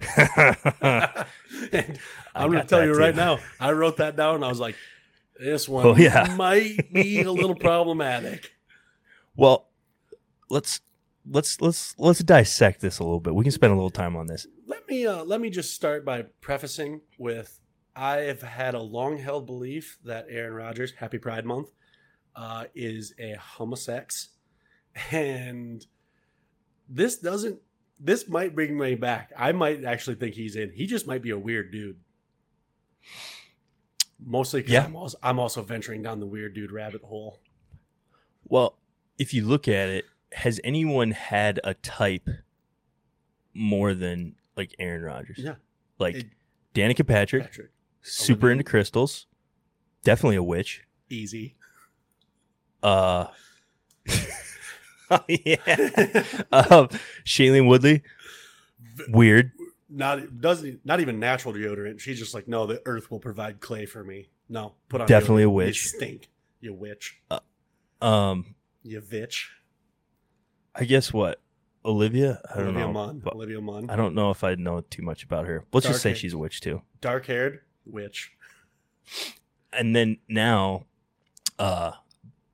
I 0.17 1.27
and 1.73 1.99
I'm 2.35 2.51
going 2.51 2.63
to 2.63 2.69
tell 2.69 2.85
you 2.85 2.93
right 2.95 3.15
now, 3.15 3.39
I 3.59 3.73
wrote 3.73 3.97
that 3.99 4.17
down 4.17 4.45
I 4.45 4.49
was 4.49 4.61
like, 4.61 4.77
this 5.39 5.69
one 5.69 5.87
Oh, 5.87 5.97
yeah. 5.97 6.35
might 6.37 6.93
be 6.93 7.23
a 7.23 7.33
little 7.33 7.55
problematic. 7.55 8.53
Well, 9.37 9.69
let's 10.49 10.81
let's 11.31 11.61
let's 11.61 11.95
let's 11.99 12.21
dissect 12.21 12.81
this 12.81 12.99
a 12.99 13.05
little 13.05 13.21
bit. 13.21 13.35
We 13.35 13.45
can 13.45 13.53
spend 13.53 13.73
a 13.73 13.77
little 13.77 13.91
time 13.91 14.17
on 14.17 14.27
this. 14.27 14.47
Let 14.67 14.89
me 14.89 15.07
uh, 15.07 15.25
let 15.25 15.41
me 15.41 15.51
just 15.51 15.75
start 15.75 16.05
by 16.05 16.23
prefacing 16.41 17.01
with 17.19 17.59
I've 17.95 18.43
had 18.43 18.75
a 18.75 18.81
long 18.81 19.17
held 19.19 19.47
belief 19.47 19.99
that 20.05 20.27
Aaron 20.29 20.55
Rodgers, 20.55 20.93
Happy 20.93 21.19
Pride 21.19 21.45
Month, 21.47 21.71
uh, 22.35 22.65
is 22.75 23.15
a 23.19 23.37
homosex, 23.59 24.29
and 25.11 25.85
this 26.89 27.17
doesn't. 27.19 27.61
This 27.99 28.29
might 28.29 28.55
bring 28.55 28.77
me 28.79 28.95
back. 28.95 29.33
I 29.37 29.53
might 29.53 29.85
actually 29.85 30.17
think 30.17 30.35
he's 30.35 30.55
in. 30.57 30.71
He 30.73 30.87
just 30.87 31.07
might 31.07 31.23
be 31.23 31.31
a 31.31 31.39
weird 31.39 31.71
dude. 31.73 31.97
Mostly 34.25 34.61
because 34.61 34.73
Yeah. 34.73 34.85
I'm, 34.85 34.97
also, 34.97 35.19
I'm 35.23 35.39
also 35.39 35.63
venturing 35.63 36.03
down 36.03 36.21
the 36.21 36.27
weird 36.27 36.55
dude 36.55 36.73
rabbit 36.73 37.03
hole. 37.03 37.41
Well, 38.49 38.79
if 39.19 39.33
you 39.35 39.45
look 39.47 39.67
at 39.69 39.89
it, 39.89 40.05
has 40.33 40.61
anyone 40.65 41.11
had 41.13 41.61
a 41.65 41.75
type 41.75 42.29
more 43.55 43.95
than 43.95 44.37
like 44.57 44.75
Aaron 44.79 45.03
Rodgers? 45.03 45.39
Yeah, 45.39 45.55
Like 45.99 46.17
It- 46.17 46.27
Danica 46.75 47.07
Patrick, 47.07 47.45
Patrick, 47.45 47.71
super 48.03 48.51
into 48.51 48.65
crystals, 48.65 49.27
definitely 50.05 50.37
a 50.37 50.43
witch. 50.43 50.83
easy. 51.09 51.57
Uh, 52.83 53.29
oh, 55.11 55.21
yeah. 55.29 55.57
um, 56.53 56.89
Shailene 57.25 57.69
Woodley, 57.69 58.03
weird. 59.09 59.53
not 59.89 60.41
doesn't 60.41 60.85
not 60.85 61.01
even 61.01 61.19
natural 61.21 61.55
deodorant. 61.55 62.01
She's 62.01 62.19
just 62.19 62.35
like, 62.35 62.49
no, 62.49 62.67
the 62.67 62.83
earth 62.87 63.11
will 63.11 63.21
provide 63.21 63.61
clay 63.61 63.87
for 63.87 64.03
me. 64.03 64.29
No, 64.49 64.75
put 64.89 65.01
on 65.01 65.07
Definitely 65.07 65.45
a 65.45 65.51
witch. 65.51 65.85
You 65.85 65.89
stink, 65.99 66.29
you 66.61 66.75
witch, 66.75 67.21
Um, 68.01 68.55
you 68.83 69.01
bitch. 69.01 69.47
I 70.75 70.85
guess 70.85 71.13
what 71.13 71.41
Olivia. 71.85 72.41
I 72.53 72.59
don't 72.59 72.69
Olivia 72.69 72.87
know. 72.87 72.93
Munn. 72.93 73.23
Olivia 73.27 73.61
Munn. 73.61 73.91
I 73.91 73.97
don't 73.97 74.15
know 74.15 74.31
if 74.31 74.45
I 74.45 74.55
know 74.57 74.81
too 74.83 75.03
much 75.03 75.25
about 75.25 75.47
her. 75.47 75.65
Let's 75.73 75.87
just 75.87 76.03
say 76.03 76.11
Dark 76.11 76.19
she's 76.19 76.33
a 76.35 76.39
witch 76.39 76.61
too. 76.61 76.83
Dark 77.01 77.27
haired 77.27 77.61
witch. 77.85 78.33
and 79.73 79.95
then 79.95 80.19
now 80.29 80.85
uh 81.59 81.93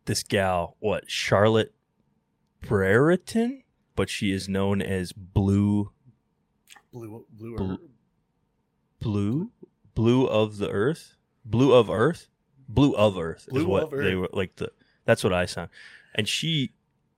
this 0.05 0.23
gal 0.23 0.77
what 0.81 1.11
charlotte 1.11 1.73
brereton 2.69 3.63
but 3.97 4.09
she 4.09 4.33
is 4.33 4.49
known 4.49 4.81
as 4.83 5.13
blue 5.13 5.91
Blue, 6.93 7.25
blue, 7.31 7.57
Blue- 7.57 7.79
blue? 9.01 9.51
Blue 9.95 10.27
of 10.27 10.59
the 10.59 10.69
earth? 10.71 11.17
Blue 11.45 11.73
of 11.75 11.89
earth? 11.91 12.29
Blue 12.69 12.95
of 12.95 13.19
earth 13.19 13.49
is 13.53 13.65
what 13.65 13.91
they 13.91 13.97
Earth. 13.97 14.17
were 14.17 14.29
like 14.33 14.57
the 14.57 14.71
that's 15.05 15.23
what 15.25 15.33
i 15.33 15.45
sound 15.47 15.69
and 16.15 16.29
she 16.29 16.73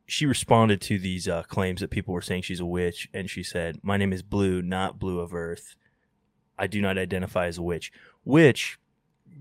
she 0.06 0.26
responded 0.26 0.80
to 0.82 0.98
these 0.98 1.26
uh, 1.28 1.42
claims 1.44 1.80
that 1.80 1.90
people 1.90 2.12
were 2.14 2.20
saying 2.22 2.42
she's 2.42 2.60
a 2.60 2.66
witch 2.66 3.08
and 3.14 3.30
she 3.30 3.42
said 3.42 3.78
my 3.82 3.96
name 3.96 4.12
is 4.12 4.22
blue 4.22 4.60
not 4.62 4.98
blue 4.98 5.18
of 5.20 5.34
earth. 5.34 5.76
I 6.58 6.66
do 6.68 6.80
not 6.80 6.96
identify 6.98 7.46
as 7.46 7.58
a 7.58 7.62
witch. 7.62 7.90
Which 8.22 8.78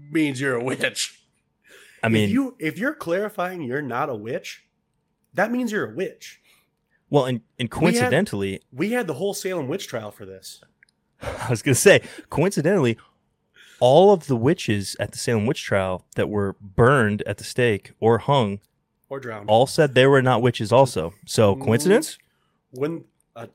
means 0.10 0.42
you're 0.42 0.56
a 0.56 0.64
witch. 0.64 1.20
i 2.02 2.10
mean 2.10 2.24
if 2.26 2.30
you 2.32 2.56
if 2.60 2.78
you're 2.80 2.96
clarifying 2.96 3.62
you're 3.62 3.82
not 3.84 4.10
a 4.10 4.16
witch, 4.16 4.63
that 5.34 5.52
means 5.52 5.72
you're 5.72 5.92
a 5.92 5.96
witch. 5.96 6.42
well 7.10 7.26
and, 7.26 7.42
and 7.60 7.70
coincidentally 7.72 8.62
We 8.72 8.92
had 8.92 9.08
the 9.08 9.16
whole 9.16 9.34
Salem 9.34 9.68
witch 9.68 9.88
trial 9.88 10.12
for 10.12 10.26
this. 10.26 10.62
I 11.22 11.48
was 11.50 11.62
gonna 11.62 11.76
say, 11.76 12.02
coincidentally, 12.30 12.98
all 13.80 14.14
of 14.14 14.28
the 14.28 14.36
witches 14.36 14.96
at 15.00 15.12
the 15.12 15.18
Salem 15.18 15.46
witch 15.46 15.64
trial 15.64 16.06
that 16.16 16.30
were 16.30 16.56
burned 16.62 17.22
at 17.24 17.38
the 17.38 17.44
stake 17.44 17.92
or 18.00 18.20
hung 18.20 18.60
or 19.10 19.20
drowned. 19.20 19.50
all 19.50 19.68
said 19.68 19.94
they 19.94 20.08
were 20.08 20.22
not 20.22 20.42
witches 20.42 20.72
also. 20.72 21.14
So 21.26 21.56
Mm. 21.56 21.64
coincidence? 21.66 22.18
when 22.72 23.06
uh, 23.36 23.48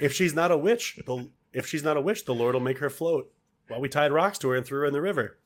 if 0.00 0.12
she's 0.12 0.34
not 0.34 0.50
a 0.50 0.56
witch, 0.56 0.98
the 1.06 1.28
if 1.52 1.66
she's 1.66 1.82
not 1.82 1.96
a 1.96 2.00
witch, 2.00 2.24
the 2.24 2.34
Lord 2.34 2.54
will 2.54 2.60
make 2.60 2.78
her 2.78 2.90
float. 2.90 3.32
Well, 3.70 3.80
we 3.80 3.88
tied 3.88 4.12
rocks 4.12 4.38
to 4.38 4.48
her 4.50 4.56
and 4.56 4.64
threw 4.66 4.80
her 4.80 4.86
in 4.86 4.92
the 4.92 5.00
river. 5.00 5.38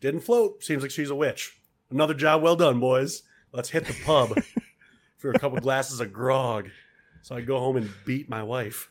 Didn't 0.00 0.20
float. 0.20 0.62
Seems 0.64 0.82
like 0.82 0.90
she's 0.90 1.10
a 1.10 1.14
witch. 1.14 1.60
Another 1.90 2.14
job 2.14 2.42
well 2.42 2.56
done, 2.56 2.80
boys. 2.80 3.22
Let's 3.52 3.70
hit 3.70 3.84
the 3.86 3.96
pub 4.04 4.36
for 5.18 5.30
a 5.30 5.38
couple 5.38 5.58
glasses 5.60 6.00
of 6.00 6.12
grog, 6.12 6.68
so 7.22 7.34
I 7.34 7.40
go 7.40 7.58
home 7.58 7.76
and 7.76 7.90
beat 8.04 8.28
my 8.28 8.42
wife. 8.42 8.90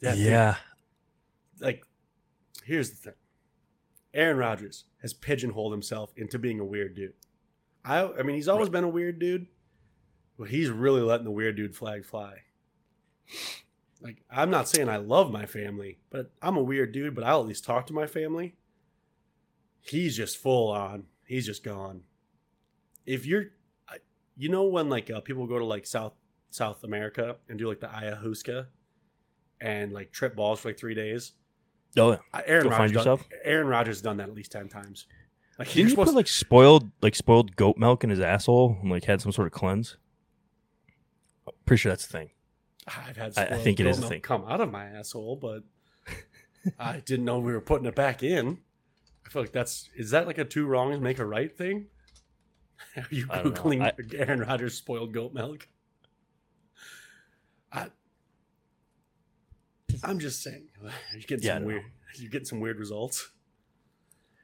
Yeah, 0.00 0.14
dude, 0.14 0.26
Yeah. 0.26 0.56
like 1.60 1.82
here's 2.64 2.90
the 2.90 2.96
thing. 2.96 3.14
Aaron 4.14 4.36
rodgers 4.38 4.84
has 5.02 5.12
pigeonholed 5.14 5.72
himself 5.72 6.12
into 6.16 6.38
being 6.38 6.58
a 6.60 6.64
weird 6.64 6.94
dude. 6.94 7.14
I 7.84 8.02
i 8.18 8.22
mean 8.22 8.36
he's 8.36 8.48
always 8.48 8.68
been 8.68 8.84
a 8.84 8.88
weird 8.88 9.18
dude 9.18 9.46
but 10.38 10.48
he's 10.48 10.68
really 10.70 11.00
letting 11.00 11.24
the 11.24 11.30
weird 11.30 11.56
dude 11.56 11.74
flag 11.76 12.04
fly. 12.04 12.38
Like 14.02 14.22
i'm 14.30 14.50
not 14.50 14.68
saying 14.68 14.88
i 14.88 14.96
love 14.96 15.30
my 15.30 15.46
family 15.46 15.98
but 16.10 16.30
i'm 16.42 16.56
a 16.56 16.62
weird 16.62 16.92
dude 16.92 17.14
but 17.14 17.24
i'll 17.24 17.40
at 17.40 17.46
least 17.46 17.64
talk 17.64 17.86
to 17.88 17.92
my 17.92 18.06
family. 18.06 18.54
He's 19.82 20.14
just 20.16 20.36
full 20.36 20.70
on. 20.70 21.04
He's 21.24 21.46
just 21.46 21.64
gone. 21.64 22.02
If 23.06 23.24
you're 23.24 23.46
you 24.36 24.48
know 24.48 24.64
when 24.64 24.88
like 24.88 25.10
uh, 25.10 25.20
people 25.20 25.46
go 25.46 25.58
to 25.58 25.64
like 25.64 25.86
south 25.86 26.14
south 26.50 26.82
america 26.84 27.36
and 27.48 27.58
do 27.58 27.68
like 27.68 27.80
the 27.80 27.86
ayahuasca 27.86 28.66
and 29.60 29.92
like 29.92 30.10
trip 30.12 30.34
balls 30.34 30.60
for 30.60 30.68
like 30.68 30.78
three 30.78 30.94
days 30.94 31.32
Oh, 31.96 32.12
yeah. 32.12 32.18
uh, 32.32 32.42
Aaron 32.46 32.64
Go 32.64 32.70
find 32.70 32.80
Rodgers. 32.80 32.92
Done, 32.92 33.00
yourself? 33.00 33.28
Aaron 33.42 33.66
Rodgers 33.66 33.96
has 33.96 34.02
done 34.02 34.16
that 34.18 34.28
at 34.28 34.34
least 34.36 34.52
ten 34.52 34.68
times. 34.68 35.06
Like 35.58 35.72
Didn't 35.72 35.90
supposed 35.90 36.10
put 36.10 36.14
like 36.14 36.28
spoiled 36.28 36.88
like 37.02 37.16
spoiled 37.16 37.56
goat 37.56 37.76
milk 37.78 38.04
in 38.04 38.10
his 38.10 38.20
asshole 38.20 38.78
and 38.80 38.90
like 38.92 39.04
had 39.04 39.20
some 39.20 39.32
sort 39.32 39.46
of 39.48 39.52
cleanse? 39.52 39.96
I'm 41.48 41.52
Pretty 41.66 41.80
sure 41.80 41.90
that's 41.90 42.06
the 42.06 42.12
thing. 42.16 42.30
I've 42.86 43.16
had. 43.16 43.36
I- 43.36 43.56
I 43.56 43.58
think 43.58 43.80
it 43.80 43.86
is 43.86 43.98
a 43.98 44.02
thing. 44.06 44.20
Come 44.20 44.44
out 44.48 44.60
of 44.60 44.70
my 44.70 44.84
asshole, 44.84 45.34
but 45.34 45.64
I 46.78 47.00
didn't 47.00 47.24
know 47.24 47.40
we 47.40 47.52
were 47.52 47.60
putting 47.60 47.86
it 47.88 47.96
back 47.96 48.22
in. 48.22 48.58
I 49.26 49.28
feel 49.28 49.42
like 49.42 49.50
that's 49.52 49.88
is 49.96 50.10
that 50.12 50.28
like 50.28 50.38
a 50.38 50.44
two 50.44 50.66
wrongs 50.66 51.00
make 51.00 51.18
a 51.18 51.26
right 51.26 51.54
thing? 51.54 51.86
Are 52.96 53.04
you 53.10 53.26
I 53.30 53.42
don't 53.42 53.44
know. 53.46 53.50
googling 53.62 53.82
I- 53.82 54.16
Aaron 54.16 54.40
Rodgers 54.40 54.74
spoiled 54.74 55.12
goat 55.12 55.32
milk? 55.34 55.68
I, 57.72 57.86
I'm 60.02 60.18
just 60.18 60.42
saying, 60.42 60.68
you 61.14 61.22
get 61.22 61.42
Yeah, 61.42 61.54
some 61.56 61.64
weird, 61.66 61.82
you 62.16 62.28
get 62.28 62.46
some 62.46 62.60
weird 62.60 62.78
results. 62.78 63.30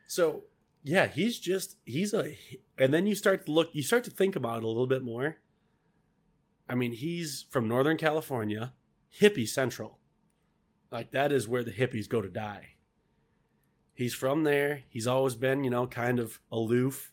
So 0.06 0.44
yeah, 0.84 1.06
he's 1.06 1.38
just 1.38 1.76
he's 1.84 2.14
a, 2.14 2.36
and 2.78 2.92
then 2.94 3.06
you 3.06 3.14
start 3.14 3.46
to 3.46 3.52
look, 3.52 3.70
you 3.72 3.82
start 3.82 4.04
to 4.04 4.10
think 4.10 4.36
about 4.36 4.58
it 4.58 4.64
a 4.64 4.68
little 4.68 4.86
bit 4.86 5.02
more. 5.02 5.36
I 6.68 6.74
mean, 6.74 6.92
he's 6.92 7.46
from 7.50 7.68
Northern 7.68 7.96
California, 7.96 8.72
hippie 9.20 9.48
central. 9.48 9.98
Like 10.90 11.10
that 11.12 11.32
is 11.32 11.48
where 11.48 11.64
the 11.64 11.72
hippies 11.72 12.08
go 12.08 12.20
to 12.20 12.28
die. 12.28 12.70
He's 13.94 14.14
from 14.14 14.44
there. 14.44 14.82
He's 14.88 15.06
always 15.06 15.34
been, 15.34 15.64
you 15.64 15.70
know, 15.70 15.86
kind 15.86 16.18
of 16.20 16.38
aloof. 16.52 17.10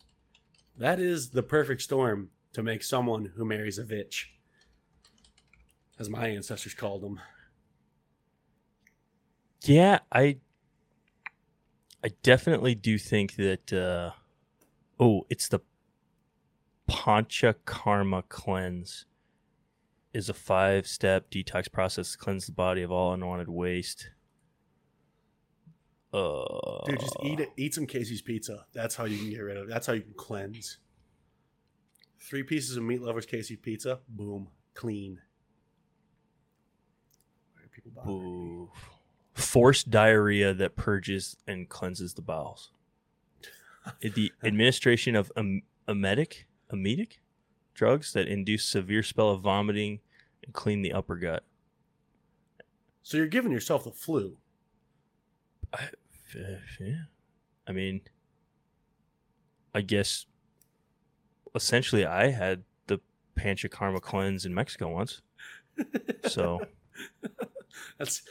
That 0.77 0.99
is 0.99 1.29
the 1.29 1.43
perfect 1.43 1.81
storm 1.81 2.29
to 2.53 2.63
make 2.63 2.83
someone 2.83 3.31
who 3.36 3.45
marries 3.45 3.77
a 3.79 3.83
bitch, 3.83 4.25
as 5.99 6.09
my 6.09 6.27
ancestors 6.27 6.73
called 6.73 7.01
them. 7.01 7.19
Yeah, 9.63 9.99
I 10.12 10.38
I 12.03 12.09
definitely 12.21 12.75
do 12.75 12.97
think 12.97 13.36
that 13.36 13.71
uh 13.71 14.12
oh, 14.99 15.25
it's 15.29 15.47
the 15.47 15.59
Pancha 16.88 17.55
Karma 17.65 18.23
cleanse 18.23 19.05
is 20.13 20.29
a 20.29 20.33
five-step 20.33 21.31
detox 21.31 21.71
process 21.71 22.12
to 22.12 22.17
cleanse 22.17 22.45
the 22.45 22.51
body 22.51 22.83
of 22.83 22.91
all 22.91 23.13
unwanted 23.13 23.49
waste. 23.49 24.09
Uh 26.13 26.86
Dude, 26.86 26.99
just 26.99 27.17
eat 27.23 27.39
it. 27.39 27.49
Eat 27.58 27.73
some 27.73 27.88
Casey's 27.88 28.21
pizza. 28.21 28.65
That's 28.73 28.95
how 28.95 29.06
you 29.06 29.17
can 29.17 29.30
get 29.30 29.39
rid 29.39 29.58
of. 29.58 29.63
it. 29.63 29.69
That's 29.69 29.88
how 29.88 29.93
you 29.93 30.02
can 30.02 30.13
cleanse. 30.15 30.78
Three 32.19 32.43
pieces 32.43 32.78
of 32.78 32.84
meat 32.84 33.02
lovers 33.02 33.26
Casey 33.26 33.56
pizza. 33.56 33.99
Boom, 34.08 34.47
clean. 34.76 35.19
Why 37.54 37.63
are 37.63 37.67
people? 37.69 38.12
Ooh. 38.12 38.71
Forced 39.34 39.89
diarrhea 39.89 40.54
that 40.54 40.76
purges 40.76 41.36
and 41.47 41.67
cleanses 41.67 42.13
the 42.13 42.21
bowels. 42.21 42.71
the 44.02 44.32
administration 44.43 45.15
of 45.15 45.32
em- 45.36 45.63
emetic, 45.88 46.45
emetic 46.71 47.21
drugs 47.73 48.13
that 48.13 48.28
induce 48.28 48.63
severe 48.63 49.04
spell 49.04 49.32
of 49.32 49.41
vomiting 49.41 49.99
and 50.43 50.54
clean 50.54 50.82
the 50.82 50.93
upper 50.93 51.15
gut. 51.15 51.43
So 53.02 53.17
you're 53.17 53.28
giving 53.28 53.52
yourself 53.52 53.84
the 53.84 53.91
flu. 53.91 54.38
I, 55.73 55.78
uh, 55.78 55.88
yeah. 56.35 56.95
I 57.67 57.71
mean, 57.71 58.01
I 59.73 59.81
guess 59.81 60.25
essentially 61.55 62.05
I 62.05 62.31
had 62.31 62.63
the 62.87 62.99
Panchakarma 63.37 64.01
cleanse 64.01 64.45
in 64.45 64.53
Mexico 64.53 64.89
once. 64.89 65.21
So 66.27 66.61
That's 67.97 68.21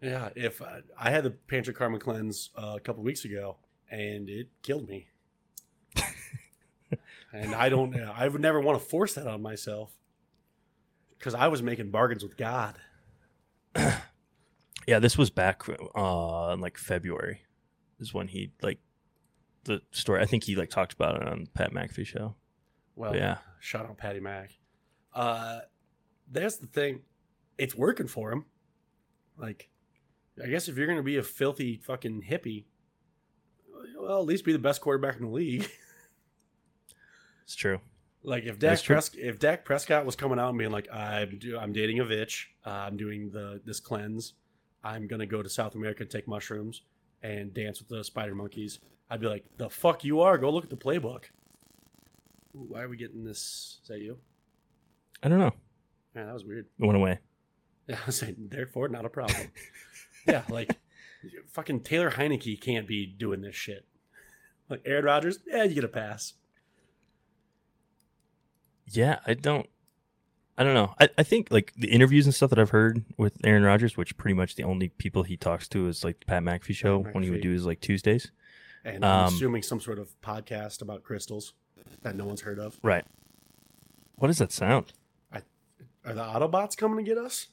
yeah. 0.00 0.30
If 0.34 0.62
I, 0.62 0.80
I 0.98 1.10
had 1.10 1.24
the 1.24 1.34
Panchakarma 1.48 2.00
cleanse 2.00 2.50
uh, 2.56 2.74
a 2.76 2.80
couple 2.80 3.02
weeks 3.02 3.24
ago, 3.24 3.56
and 3.90 4.28
it 4.28 4.48
killed 4.62 4.88
me. 4.88 5.08
and 7.32 7.54
I 7.54 7.68
don't. 7.68 7.94
I 7.96 8.28
would 8.28 8.40
never 8.40 8.60
want 8.60 8.80
to 8.80 8.84
force 8.84 9.14
that 9.14 9.26
on 9.26 9.42
myself 9.42 9.92
because 11.18 11.34
I 11.34 11.48
was 11.48 11.62
making 11.62 11.90
bargains 11.90 12.22
with 12.22 12.36
God. 12.36 12.76
yeah, 14.86 14.98
this 14.98 15.16
was 15.18 15.30
back 15.30 15.62
uh 15.68 16.50
in 16.54 16.60
like 16.60 16.76
February 16.78 17.42
is 18.00 18.12
when 18.14 18.28
he 18.28 18.52
like 18.62 18.78
the 19.64 19.80
story. 19.92 20.20
I 20.20 20.26
think 20.26 20.44
he 20.44 20.56
like 20.56 20.70
talked 20.70 20.92
about 20.92 21.20
it 21.20 21.26
on 21.28 21.46
Pat 21.54 21.72
McAfee 21.72 22.06
show. 22.06 22.34
Well, 22.96 23.14
Yeah. 23.16 23.38
Shout 23.60 23.86
out 23.86 23.96
Patty 23.96 24.20
Mac. 24.20 24.50
Uh, 25.14 25.60
that's 26.30 26.56
the 26.56 26.66
thing. 26.66 27.00
It's 27.56 27.74
working 27.74 28.06
for 28.08 28.30
him. 28.32 28.44
Like, 29.38 29.70
I 30.42 30.48
guess 30.48 30.68
if 30.68 30.76
you're 30.76 30.86
gonna 30.86 31.02
be 31.02 31.16
a 31.16 31.22
filthy 31.22 31.76
fucking 31.78 32.24
hippie, 32.28 32.64
well, 33.98 34.18
at 34.20 34.26
least 34.26 34.44
be 34.44 34.52
the 34.52 34.58
best 34.58 34.80
quarterback 34.80 35.16
in 35.16 35.22
the 35.22 35.30
league. 35.30 35.68
It's 37.44 37.54
true. 37.54 37.78
Like 38.22 38.44
if 38.44 38.58
Dak. 38.58 38.82
Prescott, 38.82 39.20
if 39.20 39.38
Dak 39.38 39.64
Prescott 39.66 40.06
was 40.06 40.16
coming 40.16 40.38
out 40.38 40.48
and 40.48 40.58
being 40.58 40.70
like, 40.70 40.88
I'm 40.90 41.38
do, 41.38 41.58
I'm 41.58 41.72
dating 41.74 42.00
a 42.00 42.04
bitch, 42.04 42.46
uh, 42.64 42.70
I'm 42.70 42.96
doing 42.96 43.30
the 43.30 43.60
this 43.66 43.80
cleanse, 43.80 44.32
I'm 44.84 45.06
gonna 45.06 45.26
go 45.26 45.42
to 45.42 45.48
South 45.48 45.74
America 45.74 46.02
and 46.02 46.10
take 46.10 46.28
mushrooms 46.28 46.82
and 47.22 47.52
dance 47.54 47.80
with 47.80 47.88
the 47.88 48.04
spider 48.04 48.34
monkeys, 48.34 48.78
I'd 49.10 49.20
be 49.20 49.26
like, 49.26 49.44
the 49.56 49.70
fuck 49.70 50.04
you 50.04 50.20
are? 50.20 50.38
Go 50.38 50.50
look 50.50 50.64
at 50.64 50.70
the 50.70 50.76
playbook. 50.76 51.24
Ooh, 52.54 52.66
why 52.68 52.82
are 52.82 52.88
we 52.88 52.96
getting 52.96 53.24
this? 53.24 53.78
Is 53.82 53.88
that 53.88 54.00
you? 54.00 54.18
I 55.22 55.28
don't 55.28 55.38
know. 55.38 55.52
Man, 56.14 56.26
that 56.26 56.34
was 56.34 56.44
weird. 56.44 56.66
It 56.78 56.84
went 56.84 56.96
away. 56.96 57.18
Yeah, 57.88 57.96
I 58.02 58.06
was 58.06 58.16
saying, 58.16 58.36
therefore, 58.50 58.88
not 58.88 59.04
a 59.04 59.08
problem. 59.08 59.50
yeah, 60.28 60.42
like 60.48 60.76
fucking 61.48 61.80
Taylor 61.80 62.10
Heinicke 62.10 62.60
can't 62.60 62.86
be 62.86 63.06
doing 63.06 63.40
this 63.40 63.56
shit. 63.56 63.86
Like 64.68 64.82
Aaron 64.84 65.04
Rodgers, 65.04 65.38
yeah, 65.46 65.64
you 65.64 65.74
get 65.74 65.84
a 65.84 65.88
pass. 65.88 66.34
Yeah, 68.86 69.20
I 69.26 69.34
don't. 69.34 69.68
I 70.56 70.62
don't 70.64 70.74
know. 70.74 70.94
I, 71.00 71.08
I 71.18 71.22
think 71.24 71.50
like 71.50 71.72
the 71.76 71.88
interviews 71.90 72.26
and 72.26 72.34
stuff 72.34 72.50
that 72.50 72.58
I've 72.58 72.70
heard 72.70 73.04
with 73.18 73.36
Aaron 73.44 73.64
Rodgers, 73.64 73.96
which 73.96 74.16
pretty 74.16 74.34
much 74.34 74.54
the 74.54 74.62
only 74.62 74.88
people 74.88 75.24
he 75.24 75.36
talks 75.36 75.66
to 75.68 75.88
is 75.88 76.04
like 76.04 76.20
the 76.20 76.26
Pat 76.26 76.42
McAfee 76.44 76.74
show 76.76 77.02
Pat 77.02 77.14
when 77.14 77.24
he 77.24 77.30
would 77.30 77.40
McAfee. 77.40 77.42
do 77.42 77.50
his 77.50 77.66
like 77.66 77.80
Tuesdays. 77.80 78.30
And 78.84 79.04
I'm 79.04 79.26
Um, 79.28 79.34
assuming 79.34 79.62
some 79.62 79.80
sort 79.80 79.98
of 79.98 80.10
podcast 80.20 80.80
about 80.82 81.02
crystals 81.02 81.54
that 82.02 82.14
no 82.14 82.24
one's 82.24 82.42
heard 82.42 82.58
of. 82.58 82.78
Right. 82.82 83.04
What 84.16 84.28
does 84.28 84.38
that 84.38 84.52
sound? 84.52 84.92
Are 86.06 86.12
the 86.12 86.22
Autobots 86.22 86.76
coming 86.76 87.02
to 87.02 87.02
get 87.02 87.16
us? 87.16 87.46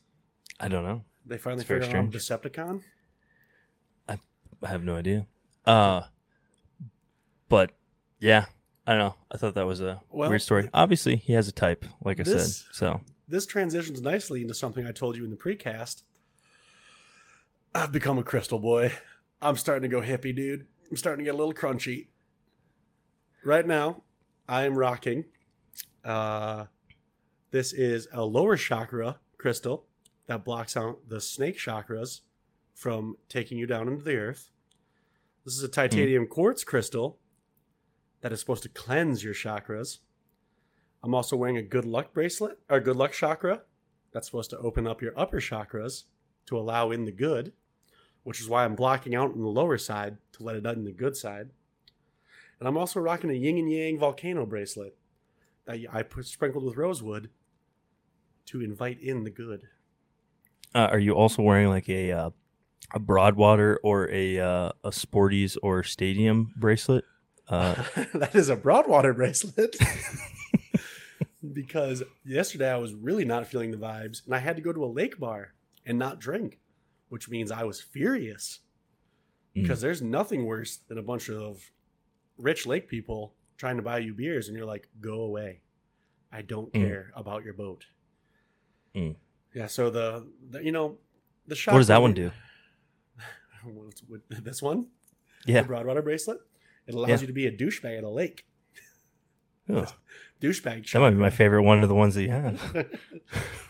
I 0.59 0.67
don't 0.67 0.83
know. 0.83 1.05
They 1.25 1.37
finally 1.37 1.61
It's 1.61 1.67
very 1.69 1.79
figured 1.81 1.95
out 1.95 2.03
I'm 2.03 2.11
Decepticon. 2.11 2.81
I 4.09 4.67
have 4.67 4.83
no 4.83 4.95
idea. 4.97 5.25
Uh, 5.65 6.01
but 7.49 7.71
yeah, 8.19 8.45
I 8.87 8.91
don't 8.93 8.99
know. 8.99 9.15
I 9.31 9.37
thought 9.37 9.53
that 9.55 9.65
was 9.67 9.79
a 9.81 10.01
Well, 10.09 10.29
weird 10.29 10.41
story. 10.41 10.69
Obviously, 10.73 11.15
he 11.17 11.33
has 11.33 11.47
a 11.47 11.51
type, 11.51 11.85
like 12.03 12.19
I 12.19 12.23
this- 12.23 12.57
said. 12.57 12.75
So 12.75 13.01
This 13.27 13.45
transitions 13.45 14.01
nicely 14.01 14.41
into 14.41 14.53
something 14.53 14.85
I 14.85 14.91
told 14.91 15.15
you 15.15 15.23
in 15.23 15.29
the 15.29 15.37
precast. 15.37 16.03
I've 17.73 17.91
become 17.91 18.17
a 18.17 18.23
crystal 18.23 18.59
boy. 18.59 18.91
I'm 19.41 19.55
starting 19.55 19.89
to 19.89 19.95
go 19.95 20.01
hippie, 20.05 20.35
dude. 20.35 20.67
I'm 20.89 20.97
starting 20.97 21.23
to 21.23 21.31
get 21.31 21.35
a 21.35 21.37
little 21.37 21.53
crunchy. 21.53 22.07
Right 23.45 23.65
now, 23.65 24.03
I 24.49 24.65
am 24.65 24.77
rocking. 24.77 25.25
Uh, 26.03 26.65
this 27.51 27.71
is 27.73 28.07
a 28.11 28.23
lower 28.25 28.57
chakra 28.57 29.19
crystal 29.37 29.85
that 30.27 30.43
blocks 30.43 30.75
out 30.75 31.07
the 31.07 31.21
snake 31.21 31.57
chakras 31.57 32.21
from 32.75 33.15
taking 33.29 33.57
you 33.57 33.65
down 33.65 33.87
into 33.87 34.03
the 34.03 34.15
earth. 34.15 34.49
This 35.45 35.55
is 35.55 35.63
a 35.63 35.67
titanium 35.69 36.27
quartz 36.27 36.63
crystal 36.63 37.17
that 38.21 38.31
is 38.31 38.39
supposed 38.39 38.63
to 38.63 38.69
cleanse 38.69 39.23
your 39.23 39.33
chakras. 39.33 39.99
I'm 41.03 41.13
also 41.13 41.35
wearing 41.35 41.57
a 41.57 41.63
good 41.63 41.85
luck 41.85 42.13
bracelet 42.13 42.59
or 42.69 42.79
good 42.79 42.95
luck 42.95 43.13
chakra 43.13 43.61
that's 44.13 44.27
supposed 44.27 44.51
to 44.51 44.57
open 44.59 44.87
up 44.87 45.01
your 45.01 45.17
upper 45.17 45.39
chakras 45.39 46.03
to 46.45 46.57
allow 46.57 46.91
in 46.91 47.05
the 47.05 47.11
good, 47.11 47.53
which 48.23 48.39
is 48.39 48.47
why 48.49 48.65
I'm 48.65 48.75
blocking 48.75 49.15
out 49.15 49.31
on 49.31 49.41
the 49.41 49.47
lower 49.47 49.77
side 49.77 50.17
to 50.33 50.43
let 50.43 50.55
it 50.55 50.65
in 50.65 50.85
the 50.85 50.91
good 50.91 51.15
side. 51.15 51.49
And 52.59 52.67
I'm 52.67 52.77
also 52.77 52.99
rocking 52.99 53.31
a 53.31 53.33
yin 53.33 53.57
and 53.57 53.71
yang 53.71 53.97
volcano 53.97 54.45
bracelet 54.45 54.95
that 55.65 55.79
I 55.91 56.03
put 56.03 56.27
sprinkled 56.27 56.63
with 56.63 56.77
rosewood 56.77 57.29
to 58.47 58.61
invite 58.61 59.01
in 59.01 59.23
the 59.23 59.29
good. 59.29 59.63
Uh, 60.73 60.87
are 60.91 60.99
you 60.99 61.13
also 61.13 61.41
wearing 61.41 61.69
like 61.69 61.89
a 61.89 62.11
uh, 62.11 62.29
a 62.93 62.99
Broadwater 62.99 63.79
or 63.83 64.09
a 64.11 64.39
uh, 64.39 64.71
a 64.83 64.89
Sporties 64.89 65.57
or 65.63 65.83
Stadium 65.83 66.53
bracelet? 66.55 67.03
Uh, 67.51 67.75
that 68.13 68.33
is 68.33 68.49
a 68.49 68.55
Broadwater 68.55 69.13
bracelet. 69.13 69.75
because 71.53 72.01
yesterday 72.25 72.71
I 72.71 72.77
was 72.77 72.93
really 72.93 73.25
not 73.25 73.47
feeling 73.47 73.71
the 73.71 73.77
vibes 73.77 74.25
and 74.25 74.33
I 74.33 74.39
had 74.39 74.55
to 74.55 74.61
go 74.61 74.71
to 74.71 74.83
a 74.83 74.87
lake 74.87 75.19
bar 75.19 75.53
and 75.85 75.99
not 75.99 76.19
drink, 76.19 76.59
which 77.09 77.29
means 77.29 77.51
I 77.51 77.63
was 77.63 77.81
furious. 77.81 78.59
Mm. 79.55 79.63
Because 79.63 79.81
there's 79.81 80.01
nothing 80.01 80.45
worse 80.45 80.77
than 80.87 80.97
a 80.97 81.01
bunch 81.03 81.29
of 81.29 81.61
rich 82.37 82.65
lake 82.65 82.87
people 82.87 83.33
trying 83.57 83.75
to 83.77 83.83
buy 83.83 83.97
you 83.99 84.13
beers 84.13 84.47
and 84.47 84.55
you're 84.57 84.65
like, 84.65 84.87
go 85.01 85.21
away. 85.21 85.61
I 86.31 86.41
don't 86.41 86.71
Mm. 86.73 86.81
care 86.87 87.11
about 87.15 87.43
your 87.43 87.53
boat. 87.53 87.85
Mm. 88.95 89.15
Yeah, 89.53 89.67
so 89.67 89.89
the, 89.89 90.25
the 90.49 90.63
you 90.63 90.71
know 90.71 90.97
the 91.47 91.55
shop 91.55 91.73
what 91.73 91.79
does 91.79 91.87
that 91.87 92.01
one 92.01 92.13
do? 92.13 92.31
This 94.29 94.61
one? 94.61 94.87
Yeah. 95.45 95.61
The 95.61 95.67
Broadwater 95.67 96.01
bracelet. 96.01 96.39
It 96.87 96.95
allows 96.95 97.09
Yeah. 97.09 97.19
you 97.21 97.27
to 97.27 97.33
be 97.33 97.47
a 97.47 97.51
douchebag 97.51 97.97
at 97.97 98.03
a 98.03 98.09
lake. 98.09 98.45
Oh, 99.69 99.85
Douchebag. 100.41 100.91
that 100.91 100.99
might 100.99 101.11
be 101.11 101.17
my 101.17 101.29
favorite 101.29 101.61
one 101.63 101.83
of 101.83 101.89
the 101.89 101.95
ones 101.95 102.15
that 102.15 102.23
you 102.23 102.31
have. 102.31 102.87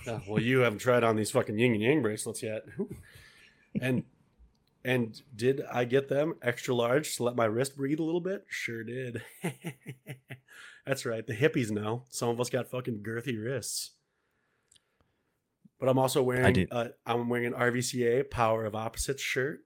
Yeah, 0.07 0.19
well, 0.27 0.41
you 0.41 0.59
haven't 0.59 0.79
tried 0.79 1.03
on 1.03 1.17
these 1.17 1.29
fucking 1.31 1.59
yin 1.59 1.73
and 1.73 1.81
yang 1.81 2.01
bracelets 2.01 2.41
yet. 2.41 2.63
and 3.81 4.03
and 4.83 5.21
did 5.35 5.61
I 5.71 5.83
get 5.85 6.07
them 6.09 6.35
extra 6.41 6.73
large 6.73 7.15
to 7.17 7.23
let 7.23 7.35
my 7.35 7.45
wrist 7.45 7.75
breathe 7.75 7.99
a 7.99 8.03
little 8.03 8.21
bit? 8.21 8.45
Sure 8.47 8.83
did. 8.83 9.21
That's 10.87 11.05
right. 11.05 11.27
The 11.27 11.35
hippies 11.35 11.69
know. 11.69 12.05
Some 12.09 12.29
of 12.29 12.39
us 12.39 12.49
got 12.49 12.71
fucking 12.71 13.03
girthy 13.03 13.39
wrists. 13.39 13.91
But 15.79 15.89
I'm 15.89 15.99
also 15.99 16.23
wearing 16.23 16.67
uh, 16.71 16.87
I'm 17.05 17.27
wearing 17.29 17.47
an 17.47 17.53
RVCA 17.53 18.29
Power 18.31 18.65
of 18.65 18.75
Opposites 18.75 19.21
shirt. 19.21 19.59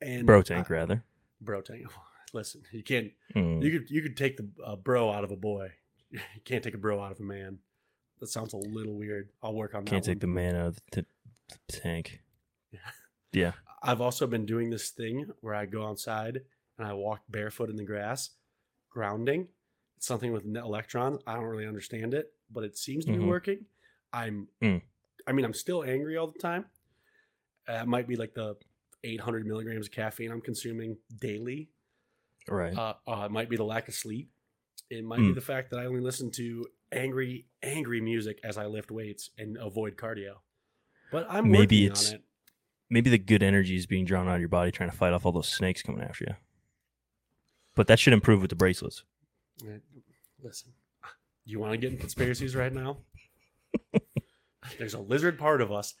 And 0.00 0.24
Bro 0.24 0.42
tank, 0.42 0.70
I- 0.70 0.74
rather. 0.74 1.04
Bro 1.44 1.60
tank. 1.60 1.86
Listen, 2.32 2.62
you 2.72 2.82
can't 2.82 3.12
Mm. 3.36 3.62
you 3.62 3.70
could 3.78 3.90
you 3.90 4.02
could 4.02 4.16
take 4.16 4.36
the 4.36 4.48
uh, 4.64 4.76
bro 4.76 5.10
out 5.10 5.24
of 5.24 5.30
a 5.30 5.36
boy. 5.36 5.70
You 6.12 6.20
can't 6.44 6.62
take 6.62 6.74
a 6.74 6.78
bro 6.78 7.02
out 7.02 7.10
of 7.12 7.20
a 7.20 7.22
man. 7.22 7.58
That 8.20 8.26
sounds 8.28 8.52
a 8.52 8.58
little 8.58 8.94
weird. 8.94 9.30
I'll 9.42 9.54
work 9.54 9.74
on 9.74 9.84
that. 9.84 9.90
Can't 9.90 10.04
take 10.04 10.20
the 10.20 10.26
man 10.26 10.54
out 10.54 10.66
of 10.68 10.76
the, 10.90 11.02
t- 11.02 11.08
the 11.48 11.78
tank. 11.80 12.20
Yeah. 12.70 12.78
Yeah. 13.34 13.52
I've 13.82 14.02
also 14.02 14.26
been 14.26 14.44
doing 14.44 14.68
this 14.68 14.90
thing 14.90 15.24
where 15.40 15.54
I 15.54 15.64
go 15.64 15.86
outside 15.86 16.42
and 16.78 16.86
I 16.86 16.92
walk 16.92 17.20
barefoot 17.30 17.70
in 17.70 17.76
the 17.76 17.84
grass, 17.84 18.28
grounding. 18.90 19.48
It's 19.96 20.06
something 20.06 20.32
with 20.32 20.44
electrons. 20.44 21.22
I 21.26 21.32
don't 21.34 21.44
really 21.44 21.66
understand 21.66 22.12
it, 22.12 22.30
but 22.50 22.62
it 22.62 22.76
seems 22.76 23.06
to 23.06 23.12
be 23.12 23.18
Mhm. 23.18 23.28
working. 23.28 23.64
I'm, 24.12 24.48
Mm. 24.60 24.82
I 25.26 25.32
mean, 25.32 25.46
I'm 25.46 25.54
still 25.54 25.82
angry 25.82 26.18
all 26.18 26.26
the 26.26 26.38
time. 26.38 26.66
Uh, 27.66 27.80
it 27.82 27.86
might 27.88 28.06
be 28.06 28.16
like 28.16 28.34
the 28.34 28.56
800 29.04 29.46
milligrams 29.46 29.86
of 29.86 29.92
caffeine 29.92 30.30
I'm 30.30 30.40
consuming 30.40 30.96
daily. 31.20 31.70
Right. 32.48 32.76
Uh, 32.76 32.94
uh, 33.06 33.22
it 33.26 33.30
might 33.30 33.48
be 33.48 33.56
the 33.56 33.64
lack 33.64 33.88
of 33.88 33.94
sleep. 33.94 34.30
It 34.90 35.04
might 35.04 35.18
be 35.18 35.28
Mm. 35.30 35.34
the 35.34 35.40
fact 35.40 35.70
that 35.70 35.78
I 35.78 35.86
only 35.86 36.00
listen 36.00 36.30
to 36.32 36.66
angry, 36.90 37.46
angry 37.62 38.00
music 38.00 38.40
as 38.44 38.58
I 38.58 38.66
lift 38.66 38.90
weights 38.90 39.30
and 39.38 39.56
avoid 39.56 39.96
cardio. 39.96 40.36
But 41.10 41.26
I'm 41.30 41.50
Maybe 41.50 41.58
working 41.58 41.84
it's- 41.86 42.08
on 42.10 42.14
it. 42.16 42.24
Maybe 42.90 43.08
the 43.08 43.16
good 43.18 43.42
energy 43.42 43.76
is 43.76 43.86
being 43.86 44.04
drawn 44.04 44.28
out 44.28 44.34
of 44.34 44.40
your 44.40 44.50
body 44.50 44.70
trying 44.70 44.90
to 44.90 44.96
fight 44.96 45.14
off 45.14 45.24
all 45.24 45.32
those 45.32 45.48
snakes 45.48 45.80
coming 45.82 46.02
after 46.02 46.24
you. 46.28 46.36
But 47.74 47.86
that 47.86 47.98
should 47.98 48.12
improve 48.12 48.42
with 48.42 48.50
the 48.50 48.56
bracelets. 48.56 49.02
Uh, 49.62 49.78
Listen, 50.42 50.72
you 51.46 51.58
want 51.58 51.72
to 51.72 51.78
get 51.78 51.90
in 51.92 51.98
conspiracies 51.98 52.54
right 52.54 52.72
now? 52.72 52.98
There's 54.78 54.92
a 54.94 55.00
lizard 55.00 55.38
part 55.38 55.60
of 55.62 55.72
us 55.72 55.94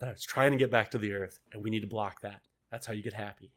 that 0.00 0.14
is 0.16 0.24
trying 0.24 0.52
to 0.52 0.58
get 0.58 0.70
back 0.70 0.90
to 0.90 0.98
the 0.98 1.12
earth, 1.12 1.38
and 1.52 1.62
we 1.62 1.70
need 1.70 1.80
to 1.80 1.86
block 1.86 2.20
that. 2.22 2.40
That's 2.70 2.86
how 2.86 2.92
you 2.92 3.02
get 3.02 3.14
happy. 3.14 3.52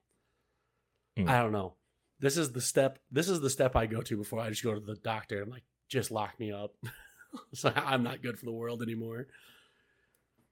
Mm. 1.17 1.29
I 1.29 1.41
don't 1.41 1.51
know. 1.51 1.75
This 2.19 2.37
is 2.37 2.51
the 2.51 2.61
step. 2.61 2.99
This 3.11 3.29
is 3.29 3.41
the 3.41 3.49
step 3.49 3.75
I 3.75 3.85
go 3.85 4.01
to 4.01 4.17
before 4.17 4.39
I 4.39 4.49
just 4.49 4.63
go 4.63 4.73
to 4.73 4.79
the 4.79 4.95
doctor. 4.95 5.41
I'm 5.41 5.49
like, 5.49 5.63
just 5.87 6.11
lock 6.11 6.39
me 6.39 6.51
up. 6.51 6.75
so 7.53 7.71
I'm 7.75 8.03
not 8.03 8.21
good 8.21 8.37
for 8.37 8.45
the 8.45 8.51
world 8.51 8.81
anymore. 8.81 9.27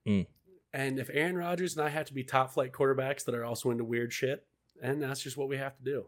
Mm. 0.08 0.28
And 0.74 1.00
if 1.00 1.10
Aaron 1.12 1.38
Rodgers 1.38 1.76
and 1.76 1.86
I 1.86 1.90
have 1.90 2.06
to 2.08 2.14
be 2.14 2.24
top 2.24 2.52
flight 2.52 2.72
quarterbacks 2.72 3.26
that 3.26 3.36
are 3.36 3.46
also 3.46 3.72
into 3.72 3.84
weird 3.84 4.14
shit, 4.14 4.46
and 4.82 5.02
that's 5.02 5.22
just 5.22 5.38
what 5.38 5.50
we 5.50 5.58
have 5.58 5.76
to 5.78 5.84
do. 5.84 6.06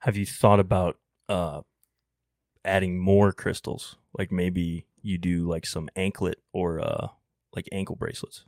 Have 0.00 0.16
you 0.16 0.26
thought 0.26 0.60
about 0.60 0.96
uh, 1.28 1.60
adding 2.64 2.98
more 2.98 3.32
crystals? 3.32 3.96
Like 4.18 4.32
maybe 4.32 4.86
you 5.02 5.18
do 5.18 5.48
like 5.48 5.66
some 5.66 5.88
anklet 5.96 6.40
or 6.52 6.80
uh, 6.80 7.08
like 7.54 7.68
ankle 7.72 7.96
bracelets. 7.96 8.44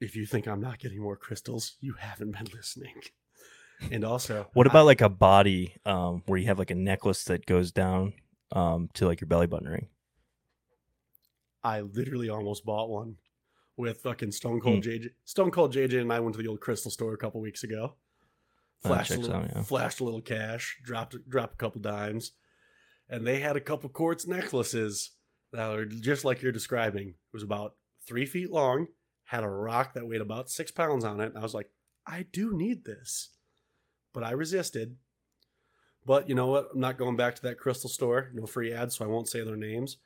If 0.00 0.14
you 0.16 0.26
think 0.26 0.46
I'm 0.46 0.60
not 0.60 0.78
getting 0.78 1.00
more 1.00 1.16
crystals, 1.16 1.76
you 1.80 1.94
haven't 1.94 2.32
been 2.32 2.46
listening. 2.54 2.94
And 3.92 4.04
also, 4.04 4.48
What 4.54 4.66
I- 4.66 4.70
about 4.70 4.86
like 4.86 5.00
a 5.00 5.08
body 5.08 5.76
um, 5.86 6.22
where 6.26 6.38
you 6.38 6.46
have 6.46 6.58
like 6.58 6.70
a 6.70 6.74
necklace 6.74 7.24
that 7.24 7.46
goes 7.46 7.70
down 7.72 8.12
um, 8.52 8.88
to 8.94 9.06
like 9.06 9.20
your 9.20 9.28
belly 9.28 9.46
button 9.46 9.68
ring? 9.68 9.88
I 11.62 11.80
literally 11.80 12.28
almost 12.28 12.64
bought 12.64 12.88
one 12.88 13.16
with 13.76 14.00
fucking 14.00 14.32
Stone. 14.32 14.60
Cold 14.60 14.84
JJ. 14.84 15.10
Stone 15.24 15.50
Cold 15.50 15.72
JJ 15.74 16.00
and 16.00 16.12
I 16.12 16.20
went 16.20 16.34
to 16.36 16.42
the 16.42 16.48
old 16.48 16.60
crystal 16.60 16.90
store 16.90 17.14
a 17.14 17.18
couple 17.18 17.40
weeks 17.40 17.64
ago. 17.64 17.94
Oh, 18.84 18.88
Flashed, 18.88 19.10
a 19.12 19.18
little, 19.18 19.34
out, 19.36 19.50
yeah. 19.54 19.62
flashed 19.62 19.98
a 20.00 20.04
little 20.04 20.20
cash, 20.20 20.78
dropped 20.84 21.16
dropped 21.28 21.54
a 21.54 21.56
couple 21.56 21.80
dimes, 21.80 22.32
and 23.08 23.26
they 23.26 23.40
had 23.40 23.56
a 23.56 23.60
couple 23.60 23.88
quartz 23.90 24.24
necklaces 24.26 25.10
that 25.52 25.68
were 25.70 25.84
just 25.84 26.24
like 26.24 26.42
you're 26.42 26.52
describing. 26.52 27.08
It 27.08 27.14
was 27.32 27.42
about 27.42 27.74
three 28.06 28.24
feet 28.24 28.52
long, 28.52 28.86
had 29.28 29.44
a 29.44 29.48
rock 29.48 29.92
that 29.92 30.06
weighed 30.08 30.22
about 30.22 30.48
six 30.50 30.70
pounds 30.70 31.04
on 31.04 31.20
it, 31.20 31.26
and 31.26 31.38
I 31.38 31.42
was 31.42 31.52
like, 31.52 31.68
I 32.06 32.24
do 32.32 32.56
need 32.56 32.84
this, 32.84 33.28
but 34.14 34.24
I 34.24 34.30
resisted. 34.30 34.96
But 36.06 36.28
you 36.30 36.34
know 36.34 36.46
what? 36.46 36.70
I'm 36.72 36.80
not 36.80 36.96
going 36.96 37.16
back 37.16 37.34
to 37.36 37.42
that 37.42 37.58
crystal 37.58 37.90
store. 37.90 38.30
No 38.32 38.46
free 38.46 38.72
ads, 38.72 38.96
so 38.96 39.04
I 39.04 39.08
won't 39.08 39.28
say 39.28 39.42
their 39.44 39.56
names 39.56 39.98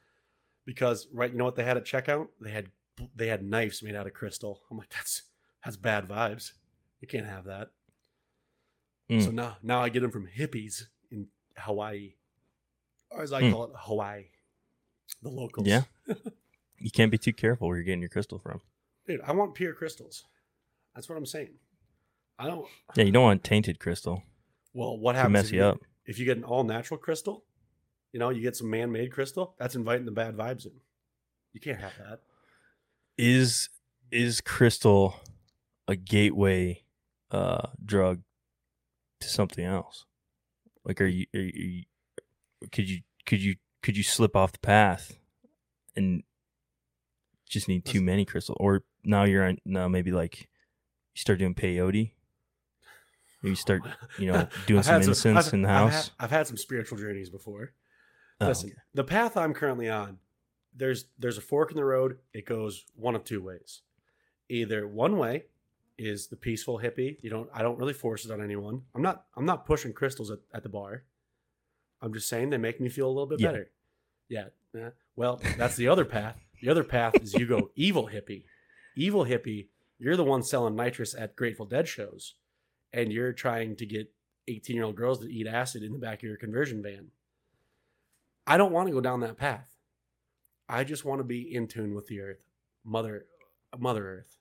because 0.66 1.06
right. 1.14 1.30
You 1.30 1.38
know 1.38 1.44
what 1.44 1.54
they 1.54 1.62
had 1.64 1.76
at 1.76 1.84
checkout? 1.84 2.26
They 2.40 2.50
had 2.50 2.70
they 3.14 3.28
had 3.28 3.44
knives 3.44 3.82
made 3.82 3.94
out 3.94 4.08
of 4.08 4.12
crystal. 4.12 4.62
I'm 4.70 4.76
like, 4.78 4.90
that's 4.90 5.22
that's 5.64 5.76
bad 5.76 6.08
vibes. 6.08 6.52
You 7.00 7.06
can't 7.06 7.26
have 7.26 7.44
that. 7.44 7.68
Mm. 9.08 9.24
So 9.24 9.30
now 9.30 9.56
now 9.62 9.80
I 9.80 9.88
get 9.90 10.00
them 10.00 10.10
from 10.10 10.26
hippies 10.26 10.86
in 11.12 11.28
Hawaii, 11.56 12.14
or 13.10 13.22
as 13.22 13.32
I 13.32 13.42
Mm. 13.42 13.52
call 13.52 13.64
it, 13.66 13.70
Hawaii, 13.76 14.24
the 15.22 15.28
locals. 15.30 15.68
Yeah. 15.68 15.82
You 16.84 16.90
can't 16.90 17.12
be 17.12 17.18
too 17.18 17.32
careful 17.32 17.68
where 17.68 17.76
you're 17.76 17.84
getting 17.84 18.00
your 18.00 18.08
crystal 18.08 18.40
from. 18.40 18.60
Dude, 19.06 19.20
I 19.24 19.32
want 19.32 19.54
pure 19.54 19.74
crystals. 19.74 20.24
That's 20.94 21.08
what 21.08 21.16
I'm 21.16 21.26
saying. 21.26 21.54
I 22.38 22.46
don't. 22.46 22.66
Yeah, 22.94 23.04
you 23.04 23.12
don't 23.12 23.22
want 23.22 23.44
tainted 23.44 23.78
crystal. 23.78 24.22
Well, 24.74 24.98
what 24.98 25.14
happens 25.16 25.32
mess 25.32 25.44
if 25.46 25.52
you 25.52 25.58
get- 25.58 25.66
up. 25.66 25.78
if 26.06 26.18
you 26.18 26.24
get 26.24 26.36
an 26.38 26.44
all 26.44 26.64
natural 26.64 26.98
crystal? 26.98 27.44
You 28.12 28.18
know, 28.20 28.28
you 28.30 28.42
get 28.42 28.56
some 28.56 28.68
man 28.68 28.92
made 28.92 29.10
crystal. 29.12 29.54
That's 29.58 29.74
inviting 29.74 30.04
the 30.04 30.12
bad 30.12 30.36
vibes 30.36 30.66
in. 30.66 30.72
You 31.52 31.60
can't 31.60 31.80
have 31.80 31.92
that. 31.98 32.20
Is 33.16 33.68
is 34.10 34.40
crystal 34.40 35.16
a 35.88 35.96
gateway 35.96 36.82
uh 37.30 37.68
drug 37.84 38.22
to 39.20 39.28
something 39.28 39.64
else? 39.64 40.04
Like 40.84 41.00
are 41.00 41.06
you, 41.06 41.26
are 41.34 41.40
you 41.40 41.84
could 42.70 42.88
you 42.88 43.00
could 43.24 43.40
you 43.40 43.56
could 43.82 43.96
you 43.96 44.02
slip 44.02 44.34
off 44.36 44.52
the 44.52 44.58
path 44.58 45.18
and 45.96 46.22
just 47.48 47.68
need 47.68 47.84
too 47.84 48.00
many 48.02 48.24
crystals 48.24 48.56
or 48.60 48.82
now 49.04 49.24
you're 49.24 49.44
on 49.44 49.58
now 49.64 49.88
maybe 49.88 50.12
like 50.12 50.40
you 50.40 50.46
start 51.16 51.38
doing 51.38 51.54
peyote 51.54 52.12
you 53.42 53.54
start 53.54 53.82
you 54.18 54.30
know 54.30 54.46
doing 54.66 54.82
some 54.82 55.02
incense 55.02 55.52
in 55.52 55.62
the 55.62 55.68
I've 55.68 55.90
house 55.90 56.06
had, 56.18 56.24
I've 56.24 56.30
had 56.30 56.46
some 56.46 56.56
spiritual 56.56 56.98
journeys 56.98 57.28
before. 57.30 57.72
Oh, 58.40 58.46
Listen, 58.48 58.70
okay. 58.70 58.78
the 58.94 59.04
path 59.04 59.36
I'm 59.36 59.52
currently 59.54 59.88
on, 59.88 60.18
there's 60.76 61.06
there's 61.18 61.38
a 61.38 61.42
fork 61.42 61.70
in 61.70 61.76
the 61.76 61.84
road. 61.84 62.18
It 62.32 62.46
goes 62.46 62.84
one 62.96 63.14
of 63.14 63.24
two 63.24 63.42
ways. 63.42 63.82
Either 64.48 64.86
one 64.86 65.16
way 65.18 65.44
is 65.98 66.28
the 66.28 66.36
peaceful 66.36 66.78
hippie. 66.78 67.16
You 67.20 67.30
don't 67.30 67.48
I 67.52 67.62
don't 67.62 67.78
really 67.78 67.92
force 67.92 68.24
it 68.24 68.30
on 68.30 68.42
anyone. 68.42 68.82
I'm 68.94 69.02
not 69.02 69.24
I'm 69.36 69.44
not 69.46 69.66
pushing 69.66 69.92
crystals 69.92 70.30
at, 70.30 70.38
at 70.54 70.62
the 70.62 70.68
bar. 70.68 71.02
I'm 72.00 72.12
just 72.12 72.28
saying 72.28 72.50
they 72.50 72.58
make 72.58 72.80
me 72.80 72.88
feel 72.88 73.06
a 73.06 73.12
little 73.12 73.26
bit 73.26 73.40
Yeah. 73.40 73.48
better. 73.48 73.70
Yeah. 74.28 74.44
yeah. 74.74 74.90
Well, 75.14 75.40
that's 75.56 75.76
the 75.76 75.88
other 75.88 76.04
path. 76.04 76.36
The 76.62 76.68
other 76.68 76.84
path 76.84 77.14
is 77.20 77.34
you 77.34 77.46
go 77.46 77.70
evil 77.76 78.08
hippie. 78.08 78.44
Evil 78.96 79.24
hippie, 79.24 79.68
you're 79.98 80.16
the 80.16 80.24
one 80.24 80.42
selling 80.42 80.76
nitrous 80.76 81.14
at 81.14 81.36
Grateful 81.36 81.66
Dead 81.66 81.88
shows. 81.88 82.34
and 82.94 83.10
you're 83.10 83.32
trying 83.32 83.74
to 83.74 83.86
get 83.86 84.12
18 84.48 84.76
year 84.76 84.84
old 84.84 84.96
girls 84.96 85.20
to 85.20 85.26
eat 85.32 85.46
acid 85.46 85.82
in 85.82 85.92
the 85.92 85.98
back 85.98 86.18
of 86.18 86.24
your 86.24 86.36
conversion 86.36 86.82
van. 86.82 87.10
I 88.46 88.58
don't 88.58 88.72
want 88.72 88.88
to 88.88 88.92
go 88.92 89.00
down 89.00 89.20
that 89.20 89.38
path. 89.38 89.74
I 90.68 90.84
just 90.84 91.02
want 91.04 91.20
to 91.20 91.24
be 91.24 91.54
in 91.54 91.68
tune 91.68 91.94
with 91.94 92.06
the 92.08 92.20
earth, 92.20 92.42
Mother, 92.84 93.24
Mother 93.78 94.06
Earth. 94.06 94.36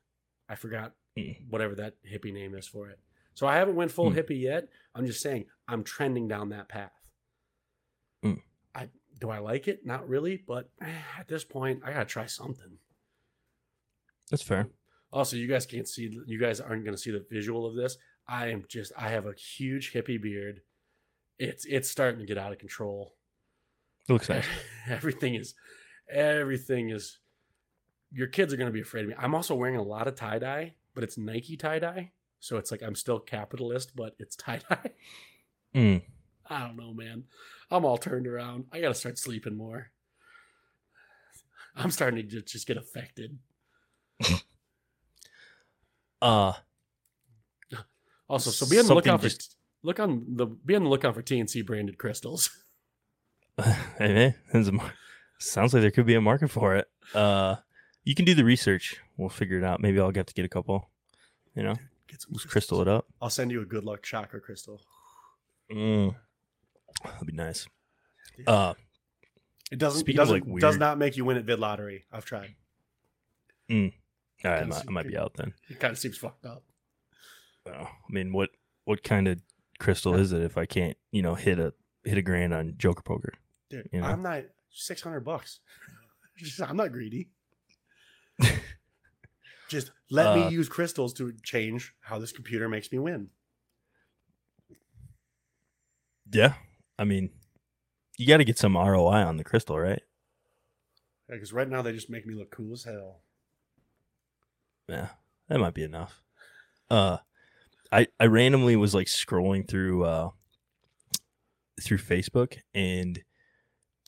I 0.49 0.55
forgot 0.55 0.95
Mm. 1.17 1.49
whatever 1.49 1.75
that 1.75 1.95
hippie 2.03 2.33
name 2.33 2.55
is 2.55 2.67
for 2.67 2.89
it. 2.89 2.99
So 3.33 3.47
I 3.47 3.55
haven't 3.55 3.75
went 3.75 3.91
full 3.91 4.11
Mm. 4.11 4.15
hippie 4.17 4.41
yet. 4.41 4.67
I'm 4.95 5.05
just 5.05 5.21
saying 5.21 5.45
I'm 5.67 5.83
trending 5.85 6.27
down 6.27 6.49
that 6.49 6.67
path. 6.67 6.91
Mm. 8.23 8.41
I 8.75 8.89
do 9.19 9.29
I 9.29 9.37
like 9.39 9.67
it? 9.69 9.85
Not 9.85 10.09
really, 10.09 10.37
but 10.37 10.69
eh, 10.81 11.01
at 11.17 11.27
this 11.29 11.43
point, 11.45 11.83
I 11.85 11.93
gotta 11.93 12.05
try 12.05 12.25
something. 12.25 12.79
That's 14.31 14.41
fair. 14.41 14.69
Also, 15.13 15.35
you 15.35 15.47
guys 15.47 15.65
can't 15.65 15.87
see. 15.87 16.09
You 16.25 16.39
guys 16.39 16.59
aren't 16.59 16.85
going 16.85 16.95
to 16.95 17.01
see 17.01 17.11
the 17.11 17.25
visual 17.29 17.67
of 17.67 17.75
this. 17.75 17.97
I 18.27 18.47
am 18.47 18.63
just. 18.67 18.93
I 18.97 19.09
have 19.09 19.27
a 19.27 19.33
huge 19.33 19.93
hippie 19.93 20.21
beard. 20.21 20.61
It's 21.37 21.65
it's 21.65 21.89
starting 21.89 22.21
to 22.21 22.25
get 22.25 22.37
out 22.37 22.53
of 22.53 22.57
control. 22.57 23.13
It 24.07 24.13
looks 24.13 24.29
nice. 24.29 24.45
everything 24.89 25.35
is, 25.35 25.53
everything 26.09 26.89
is. 26.89 27.19
Your 28.13 28.27
kids 28.27 28.53
are 28.53 28.57
going 28.57 28.69
to 28.69 28.73
be 28.73 28.81
afraid 28.81 29.03
of 29.03 29.09
me. 29.09 29.15
I'm 29.17 29.35
also 29.35 29.55
wearing 29.55 29.77
a 29.77 29.83
lot 29.83 30.07
of 30.07 30.15
tie 30.15 30.39
dye, 30.39 30.75
but 30.95 31.03
it's 31.03 31.17
Nike 31.17 31.55
tie 31.55 31.79
dye, 31.79 32.11
so 32.39 32.57
it's 32.57 32.71
like 32.71 32.81
I'm 32.81 32.95
still 32.95 33.19
capitalist, 33.19 33.95
but 33.95 34.15
it's 34.17 34.35
tie 34.37 34.61
dye. 34.69 34.91
Mm. 35.75 36.01
I 36.49 36.59
don't 36.67 36.77
know, 36.77 36.93
man. 36.93 37.25
I'm 37.69 37.85
all 37.85 37.97
turned 37.97 38.27
around. 38.27 38.65
I 38.71 38.81
got 38.81 38.89
to 38.89 38.93
start 38.95 39.17
sleeping 39.17 39.55
more. 39.55 39.91
I'm 41.75 41.91
starting 41.91 42.27
to 42.27 42.41
just 42.41 42.67
get 42.67 42.77
affected. 42.77 43.37
Uh, 46.21 46.53
Also, 48.29 48.51
so 48.51 48.69
be 48.69 48.77
on 48.79 48.85
the 48.85 48.93
lookout 48.93 49.21
just- 49.21 49.51
for 49.51 49.87
look 49.87 49.99
on 49.99 50.23
the 50.35 50.45
be 50.45 50.75
on 50.75 50.83
the 50.83 50.89
lookout 50.89 51.15
for 51.15 51.21
TNC 51.23 51.65
branded 51.65 51.97
crystals. 51.97 52.49
hey, 53.97 54.35
man, 54.53 54.75
mar- 54.75 54.93
sounds 55.39 55.73
like 55.73 55.81
there 55.81 55.91
could 55.91 56.05
be 56.05 56.13
a 56.15 56.21
market 56.21 56.49
for 56.49 56.75
it. 56.75 56.87
Uh, 57.13 57.55
you 58.03 58.15
can 58.15 58.23
do 58.25 58.33
the 58.33 58.45
research. 58.45 58.97
We'll 59.17 59.29
figure 59.29 59.57
it 59.57 59.63
out. 59.63 59.81
Maybe 59.81 59.99
I'll 59.99 60.11
get 60.11 60.27
to 60.27 60.33
get 60.33 60.45
a 60.45 60.49
couple. 60.49 60.89
You 61.55 61.63
know, 61.63 61.75
Get 62.07 62.21
some 62.21 62.33
crystal 62.47 62.81
it 62.81 62.87
up. 62.87 63.05
I'll 63.21 63.29
send 63.29 63.51
you 63.51 63.61
a 63.61 63.65
good 63.65 63.83
luck 63.83 64.01
chakra 64.03 64.39
crystal. 64.39 64.81
Mm. 65.71 66.15
That'd 67.03 67.27
be 67.27 67.33
nice. 67.33 67.67
Uh, 68.47 68.73
It 69.71 69.79
doesn't 69.79 70.05
of, 70.07 70.15
doesn't 70.15 70.47
like, 70.47 70.61
does 70.61 70.77
not 70.77 70.97
make 70.97 71.17
you 71.17 71.25
win 71.25 71.37
at 71.37 71.43
vid 71.45 71.59
lottery. 71.59 72.05
I've 72.11 72.25
tried. 72.25 72.55
All 74.45 74.51
right, 74.51 74.61
I 74.63 74.65
might, 74.65 74.83
I 74.87 74.91
might 74.91 75.07
be 75.07 75.17
out 75.17 75.33
then. 75.35 75.53
It 75.69 75.79
kind 75.79 75.91
of 75.91 75.97
seems 75.99 76.17
fucked 76.17 76.45
up. 76.45 76.63
Oh, 77.67 77.71
I 77.83 77.87
mean, 78.09 78.33
what 78.33 78.49
what 78.85 79.03
kind 79.03 79.27
of 79.27 79.39
crystal 79.79 80.15
is 80.15 80.31
it 80.33 80.41
if 80.41 80.57
I 80.57 80.65
can't, 80.65 80.97
you 81.11 81.21
know, 81.21 81.35
hit 81.35 81.59
a 81.59 81.73
hit 82.03 82.17
a 82.17 82.21
grand 82.21 82.53
on 82.53 82.73
Joker 82.77 83.03
poker? 83.03 83.33
Dude, 83.69 83.87
You 83.93 84.01
know? 84.01 84.07
I'm 84.07 84.21
not 84.23 84.43
six 84.71 85.01
hundred 85.01 85.21
bucks. 85.21 85.59
Just- 86.37 86.61
I'm 86.61 86.77
not 86.77 86.91
greedy. 86.91 87.29
Just 89.69 89.91
let 90.09 90.27
Uh, 90.27 90.35
me 90.35 90.49
use 90.49 90.67
crystals 90.67 91.13
to 91.13 91.33
change 91.43 91.93
how 92.01 92.17
this 92.19 92.31
computer 92.31 92.67
makes 92.67 92.91
me 92.91 92.97
win. 92.99 93.29
Yeah, 96.31 96.53
I 96.97 97.03
mean, 97.03 97.29
you 98.17 98.27
got 98.27 98.37
to 98.37 98.43
get 98.45 98.57
some 98.57 98.75
ROI 98.77 99.23
on 99.23 99.37
the 99.37 99.43
crystal, 99.43 99.77
right? 99.77 100.01
Because 101.29 101.53
right 101.53 101.69
now 101.69 101.81
they 101.81 101.91
just 101.93 102.09
make 102.09 102.25
me 102.25 102.33
look 102.35 102.51
cool 102.51 102.73
as 102.73 102.83
hell. 102.83 103.21
Yeah, 104.91 105.07
that 105.47 105.59
might 105.59 105.73
be 105.73 105.83
enough. 105.83 106.21
Uh, 106.89 107.17
I 107.91 108.07
I 108.19 108.25
randomly 108.25 108.75
was 108.75 108.93
like 108.93 109.07
scrolling 109.07 109.67
through 109.67 110.03
uh 110.05 110.29
through 111.81 111.97
Facebook 111.97 112.57
and 112.75 113.23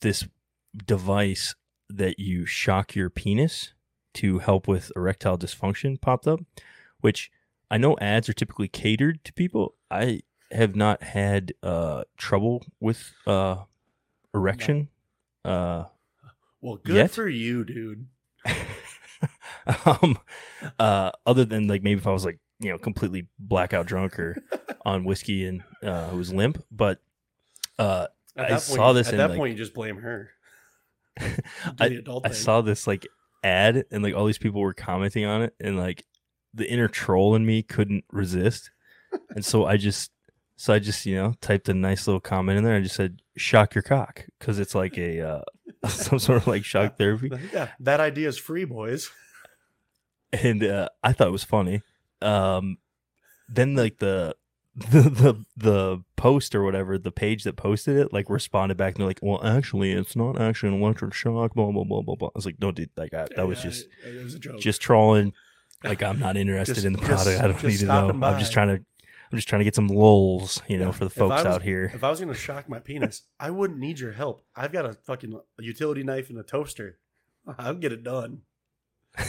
this 0.02 0.28
device 0.86 1.56
that 1.89 2.19
you 2.19 2.46
shock 2.46 2.96
your 2.96 3.10
penis 3.10 3.74
to 4.15 4.39
help 4.39 4.67
with 4.67 4.91
erectile 4.96 5.38
dysfunction 5.38 6.00
popped 6.00 6.28
up, 6.28 6.39
which 7.02 7.32
I 7.72 7.78
know 7.78 7.98
ads 8.00 8.30
are 8.30 8.34
typically 8.34 8.67
catered 8.67 9.24
to 9.24 9.34
people. 9.34 9.76
I 9.89 10.22
have 10.52 10.76
not 10.76 11.02
had 11.02 11.54
uh 11.63 12.04
trouble 12.17 12.65
with 12.80 13.13
uh 13.26 13.63
erection. 14.34 14.89
Uh 15.46 15.86
Well, 16.62 16.78
good 16.78 16.96
Yet? 16.96 17.12
for 17.12 17.28
you, 17.28 17.63
dude. 17.63 18.08
um 19.86 20.17
uh 20.79 21.12
other 21.25 21.45
than 21.45 21.67
like 21.67 21.83
maybe 21.83 21.99
if 21.99 22.07
I 22.07 22.12
was 22.12 22.25
like, 22.25 22.39
you 22.59 22.71
know, 22.71 22.77
completely 22.77 23.27
blackout 23.39 23.86
drunk 23.86 24.19
or 24.19 24.38
on 24.86 25.03
whiskey 25.03 25.45
and 25.45 25.63
uh 25.83 26.09
it 26.12 26.15
was 26.15 26.33
limp, 26.33 26.63
but 26.71 26.99
uh 27.79 28.07
I 28.38 28.49
that 28.49 28.62
saw 28.62 28.93
this 28.93 29.07
At 29.07 29.13
and, 29.13 29.19
that 29.19 29.29
like- 29.31 29.38
point, 29.38 29.51
you 29.51 29.57
just 29.57 29.73
blame 29.73 29.97
her. 29.97 30.31
I- 31.79 32.01
I 32.23 32.31
saw 32.31 32.62
this 32.62 32.88
like 32.88 33.07
ad 33.43 33.86
and 33.91 34.03
like 34.03 34.15
all 34.15 34.25
these 34.25 34.38
people 34.38 34.62
were 34.62 34.73
commenting 34.73 35.25
on 35.25 35.41
it 35.43 35.53
and 35.59 35.77
like 35.77 36.05
the 36.53 36.69
inner 36.69 36.88
troll 36.88 37.36
in 37.36 37.45
me 37.45 37.62
couldn't 37.63 38.03
resist. 38.12 38.71
and 39.36 39.43
so 39.45 39.65
I 39.65 39.77
just 39.77 40.12
so 40.63 40.73
I 40.73 40.80
just, 40.80 41.06
you 41.06 41.15
know, 41.15 41.34
typed 41.41 41.67
a 41.67 41.73
nice 41.73 42.08
little 42.08 42.21
comment 42.21 42.58
in 42.58 42.63
there. 42.63 42.78
I 42.78 42.80
just 42.80 42.95
said 42.95 43.21
shock 43.36 43.76
your 43.76 43.82
cock 43.82 44.26
cuz 44.39 44.60
it's 44.60 44.73
like 44.73 44.97
a 44.97 45.19
uh 45.19 45.41
some 45.89 46.19
sort 46.19 46.38
of 46.38 46.47
like 46.47 46.63
shock 46.63 46.97
therapy. 46.97 47.30
Yeah, 47.52 47.67
that 47.82 47.99
idea 47.99 48.30
is 48.30 48.38
free, 48.38 48.63
boys. 48.63 49.12
and 50.32 50.63
uh, 50.63 50.88
I 51.04 51.12
thought 51.12 51.28
it 51.28 51.32
was 51.32 51.43
funny. 51.43 51.82
Um, 52.21 52.78
then 53.49 53.76
like 53.76 53.97
the, 53.97 54.38
the 54.76 55.02
the 55.02 55.45
the 55.58 56.04
post 56.15 56.56
or 56.56 56.63
whatever, 56.63 56.97
the 56.97 57.12
page 57.12 57.43
that 57.43 57.58
posted 57.58 57.97
it, 57.97 58.13
like 58.13 58.30
responded 58.30 58.78
back 58.78 58.93
and 58.95 59.02
they're 59.02 59.08
like, 59.08 59.19
"Well, 59.21 59.45
actually, 59.45 59.91
it's 59.91 60.15
not 60.15 60.39
actually 60.39 60.73
an 60.73 60.82
electric 60.82 61.13
shock." 61.13 61.56
Blah 61.56 61.73
blah 61.73 61.84
blah 61.84 62.04
blah 62.04 62.15
blah. 62.15 62.30
I 62.30 62.32
was 62.36 62.45
like, 62.45 62.62
"No, 62.62 62.71
dude, 62.71 62.89
like 62.95 63.13
I, 63.13 63.28
that 63.36 63.45
was 63.45 63.62
just 63.62 63.86
was 64.23 64.36
just 64.62 64.82
trolling. 64.82 65.34
Like 65.84 66.02
I'm 66.02 66.19
not 66.19 66.38
interested 66.38 66.76
Just- 66.76 66.86
in 66.86 66.93
the 66.93 66.99
just- 66.99 67.26
product. 67.26 67.43
I 67.43 67.47
don't 67.49 67.63
need 67.63 67.80
to 67.80 67.86
know. 67.86 68.10
I'm 68.23 68.39
just 68.39 68.54
trying 68.54 68.69
to." 68.78 68.86
I'm 69.34 69.38
just 69.38 69.50
trying 69.50 69.62
to 69.62 69.63
get 69.65 69.74
some 69.76 69.88
lulls, 69.88 70.62
you 70.67 70.78
know, 70.78 70.86
Yeah. 70.86 70.91
for 70.91 71.06
the 71.06 71.10
folks 71.10 71.43
was- 71.43 71.46
out 71.48 71.63
here. 71.63 71.91
If 71.93 72.04
I 72.04 72.10
was 72.12 72.19
gonna 72.19 72.36
shock 72.36 72.69
my 72.69 72.78
penis, 72.80 73.24
I 73.39 73.50
wouldn't 73.50 73.80
need 73.80 74.00
your 74.00 74.12
help. 74.12 74.46
I've 74.56 74.72
got 74.72 74.86
a 74.86 74.93
fucking 74.93 75.39
utility 75.60 76.04
knife 76.04 76.30
and 76.30 76.38
a 76.38 76.43
toaster. 76.43 77.00
I'll 77.58 77.74
get 77.74 77.91
it 77.91 78.04
done. 78.04 78.41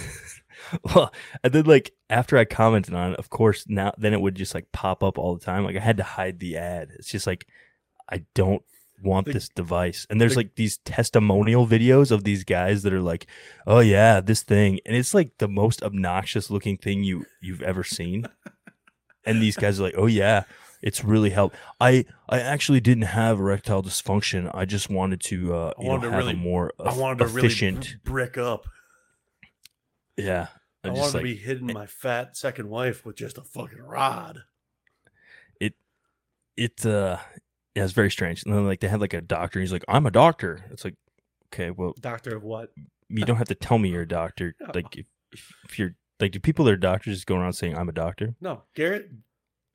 well, 0.94 1.12
and 1.42 1.52
then 1.52 1.64
like 1.64 1.92
after 2.10 2.36
I 2.36 2.44
commented 2.44 2.94
on 2.94 3.12
it, 3.12 3.18
of 3.18 3.30
course 3.30 3.64
now 3.68 3.92
then 3.98 4.12
it 4.12 4.20
would 4.20 4.34
just 4.34 4.54
like 4.54 4.70
pop 4.72 5.02
up 5.02 5.18
all 5.18 5.34
the 5.36 5.44
time. 5.44 5.64
Like 5.64 5.76
I 5.76 5.80
had 5.80 5.96
to 5.98 6.02
hide 6.02 6.38
the 6.38 6.56
ad. 6.56 6.90
It's 6.98 7.08
just 7.10 7.26
like 7.26 7.46
I 8.10 8.24
don't 8.34 8.62
want 9.02 9.26
The- 9.26 9.32
this 9.32 9.48
device. 9.48 10.06
And 10.10 10.20
there's 10.20 10.32
the- 10.34 10.40
like 10.40 10.54
these 10.56 10.78
testimonial 10.78 11.66
videos 11.66 12.10
of 12.10 12.24
these 12.24 12.44
guys 12.44 12.82
that 12.82 12.92
are 12.92 13.00
like, 13.02 13.26
"Oh 13.66 13.80
yeah, 13.80 14.20
this 14.20 14.42
thing," 14.42 14.80
and 14.86 14.94
it's 14.96 15.14
like 15.14 15.38
the 15.38 15.48
most 15.48 15.82
obnoxious 15.82 16.50
looking 16.50 16.76
thing 16.76 17.04
you 17.04 17.24
you've 17.40 17.62
ever 17.62 17.82
seen. 17.84 18.26
and 19.26 19.40
these 19.42 19.56
guys 19.56 19.80
are 19.80 19.84
like, 19.84 19.94
"Oh 19.96 20.06
yeah." 20.06 20.44
It's 20.82 21.02
really 21.02 21.30
helped. 21.30 21.56
I 21.80 22.04
I 22.28 22.40
actually 22.40 22.80
didn't 22.80 23.04
have 23.04 23.38
erectile 23.38 23.82
dysfunction. 23.82 24.50
I 24.52 24.66
just 24.66 24.90
wanted 24.90 25.20
to 25.22 25.54
uh, 25.54 25.72
I 25.78 25.82
you 25.82 25.88
know, 25.88 25.98
to 25.98 26.10
have 26.10 26.18
really- 26.18 26.32
a 26.34 26.36
more 26.36 26.72
I 26.78 26.94
wanted 26.94 27.20
to 27.20 27.38
efficient. 27.38 27.76
really 27.86 27.96
brick 28.04 28.36
up. 28.36 28.66
yeah, 30.18 30.48
I, 30.84 30.88
I'm 30.88 30.94
wanted 30.94 31.02
just 31.04 31.16
to 31.16 31.22
be 31.22 31.36
hitting 31.36 31.72
my 31.72 31.86
fat 31.86 32.36
second 32.36 32.68
wife 32.68 33.04
with 33.06 33.16
just 33.16 33.38
a 33.38 33.42
fucking 33.42 33.80
rod. 33.80 34.40
it 35.60 35.74
it 36.56 36.84
uh 36.84 37.16
yeah, 37.74 37.84
it's 37.84 37.92
very 37.94 38.10
strange. 38.10 38.44
And 38.44 38.54
then 38.54 38.66
like 38.66 38.80
they 38.80 38.88
had 38.88 39.00
like 39.00 39.14
a 39.14 39.20
doctor, 39.22 39.60
he's 39.60 39.72
like, 39.72 39.84
I'm 39.88 40.06
a 40.06 40.10
doctor. 40.10 40.64
It's 40.70 40.84
like, 40.84 40.96
okay, 41.52 41.70
well, 41.70 41.94
Doctor 41.98 42.36
of 42.36 42.44
what? 42.44 42.70
you 43.08 43.24
don't 43.24 43.36
have 43.36 43.48
to 43.48 43.54
tell 43.54 43.78
me 43.78 43.88
you're 43.88 44.02
a 44.02 44.08
doctor. 44.08 44.54
No. 44.60 44.70
Like 44.74 44.96
if, 44.96 45.06
if 45.64 45.78
you're 45.78 45.94
like 46.20 46.32
do 46.32 46.40
people 46.40 46.64
that 46.66 46.72
are 46.72 46.76
doctors 46.76 47.16
just 47.16 47.26
go 47.26 47.36
around 47.36 47.52
saying 47.54 47.76
I'm 47.76 47.88
a 47.88 47.92
doctor? 47.92 48.34
No, 48.40 48.62
Garrett. 48.74 49.10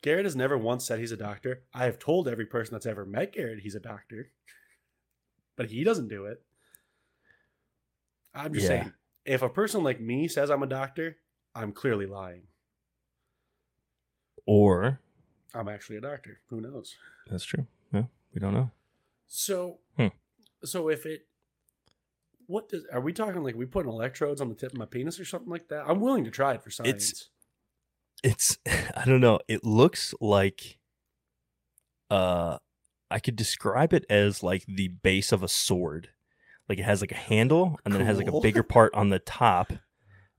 Garrett 0.02 0.24
has 0.26 0.36
never 0.36 0.58
once 0.58 0.86
said 0.86 1.00
he's 1.00 1.12
a 1.12 1.18
doctor. 1.18 1.64
I 1.74 1.84
have 1.86 2.00
told 2.00 2.28
every 2.30 2.46
person 2.46 2.74
that's 2.74 2.86
ever 2.86 3.06
met 3.06 3.34
Garrett 3.34 3.60
he's 3.60 3.76
a 3.76 3.80
doctor, 3.82 4.32
but 5.58 5.70
he 5.70 5.84
doesn't 5.84 6.08
do 6.08 6.26
it. 6.26 6.42
I'm 8.34 8.54
just 8.54 8.64
Yeah. 8.64 8.70
saying, 8.84 8.94
if 9.26 9.42
a 9.42 9.50
person 9.50 9.84
like 9.84 10.00
me 10.00 10.28
says 10.30 10.50
I'm 10.50 10.64
a 10.64 10.68
doctor, 10.68 11.18
I'm 11.54 11.74
clearly 11.74 12.06
lying. 12.06 12.44
Or 14.46 15.00
I'm 15.54 15.68
actually 15.68 15.98
a 15.98 16.02
doctor. 16.02 16.40
Who 16.50 16.62
knows? 16.62 16.96
that's 17.30 17.44
true. 17.44 17.68
Yeah, 17.94 18.06
we 18.34 18.40
don't 18.40 18.54
know. 18.54 18.72
So, 19.28 19.80
Hmm. 19.98 20.08
so 20.64 20.90
if 20.90 21.06
it, 21.06 21.28
what 22.50 22.70
does 22.70 22.86
are 22.92 23.02
we 23.02 23.14
talking 23.14 23.44
like 23.44 23.56
we 23.56 23.66
putting 23.66 23.92
electrodes 23.92 24.42
on 24.42 24.50
the 24.50 24.56
tip 24.56 24.72
of 24.72 24.78
my 24.78 24.86
penis 24.86 25.20
or 25.20 25.26
something 25.26 25.50
like 25.50 25.68
that? 25.70 25.86
I'm 25.88 26.00
willing 26.02 26.24
to 26.26 26.32
try 26.32 26.54
it 26.54 26.64
for 26.64 26.70
science. 26.70 27.30
It's 28.24 28.58
it's 28.66 28.88
I 28.96 29.06
don't 29.06 29.22
know. 29.22 29.40
It 29.48 29.64
looks 29.64 30.14
like 30.20 30.80
uh 32.10 32.58
I 33.12 33.20
could 33.20 33.36
describe 33.36 33.94
it 33.94 34.06
as 34.10 34.44
like 34.44 34.66
the 34.68 34.90
base 34.90 35.32
of 35.32 35.44
a 35.44 35.48
sword. 35.48 36.10
Like 36.68 36.80
it 36.80 36.86
has 36.86 37.02
like 37.02 37.12
a 37.12 37.16
handle 37.16 37.80
and 37.84 37.94
then 37.94 38.02
it 38.02 38.06
has 38.06 38.18
like 38.18 38.28
a 38.28 38.40
bigger 38.42 38.64
part 38.64 38.94
on 38.94 39.10
the 39.10 39.20
top 39.26 39.74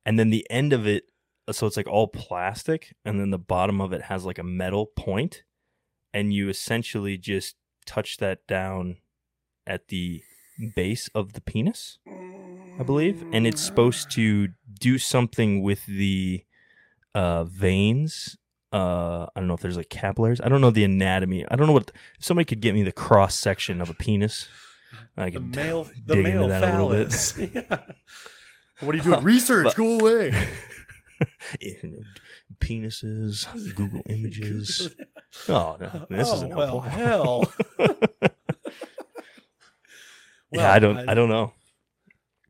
and 0.06 0.18
then 0.18 0.30
the 0.30 0.46
end 0.50 0.72
of 0.72 0.86
it 0.86 1.04
so 1.52 1.66
it's 1.66 1.76
like 1.76 1.88
all 1.88 2.08
plastic, 2.08 2.94
and 3.04 3.18
then 3.18 3.30
the 3.30 3.38
bottom 3.38 3.80
of 3.80 3.92
it 3.92 4.02
has 4.02 4.24
like 4.24 4.38
a 4.38 4.44
metal 4.44 4.86
point, 4.86 5.42
and 6.12 6.32
you 6.32 6.48
essentially 6.48 7.16
just 7.16 7.56
touch 7.86 8.18
that 8.18 8.46
down 8.46 8.98
at 9.66 9.88
the 9.88 10.22
base 10.74 11.08
of 11.14 11.32
the 11.32 11.40
penis, 11.40 11.98
I 12.78 12.82
believe, 12.82 13.24
and 13.32 13.46
it's 13.46 13.61
supposed 13.61 14.11
to 14.12 14.48
do 14.78 14.98
something 14.98 15.62
with 15.62 15.84
the 15.86 16.44
uh, 17.14 17.44
veins. 17.44 18.36
Uh, 18.72 19.26
I 19.34 19.40
don't 19.40 19.48
know 19.48 19.54
if 19.54 19.61
there's 19.61 19.76
like 19.76 19.90
capillaries. 19.90 20.40
I 20.40 20.48
don't 20.48 20.61
know 20.61 20.70
the 20.70 20.84
anatomy. 20.84 21.44
I 21.50 21.56
don't 21.56 21.66
know 21.66 21.72
what. 21.72 21.90
If 22.18 22.24
somebody 22.24 22.44
could 22.44 22.61
get 22.61 22.74
me 22.74 22.82
the 22.82 22.92
cross 22.92 23.34
section 23.34 23.80
of 23.80 23.90
a 23.90 23.94
penis, 23.94 24.48
I 25.16 25.26
the 25.26 25.32
could 25.32 25.56
male, 25.56 25.84
the 26.06 26.14
dig 26.14 26.26
into 26.26 26.38
male 26.38 26.48
that 26.48 26.62
a 26.62 26.84
little 26.84 27.06
bit. 27.06 27.50
Yeah. 27.70 27.78
What 28.80 28.94
are 28.94 28.98
you 28.98 29.04
doing? 29.04 29.22
Research. 29.24 29.64
But- 29.64 29.76
Go 29.76 29.98
away. 29.98 30.32
penises, 32.61 33.46
Google 33.74 34.02
images. 34.06 34.94
Oh 35.48 35.76
no, 35.80 36.06
this 36.08 36.28
oh, 36.28 36.34
isn't 36.34 36.54
well, 36.54 36.80
helpful. 36.80 37.52
Hell. 40.53 40.62
yeah, 40.62 40.72
I 40.72 40.78
don't. 40.78 41.09
I, 41.09 41.14
don't 41.14 41.28
know. 41.28 41.53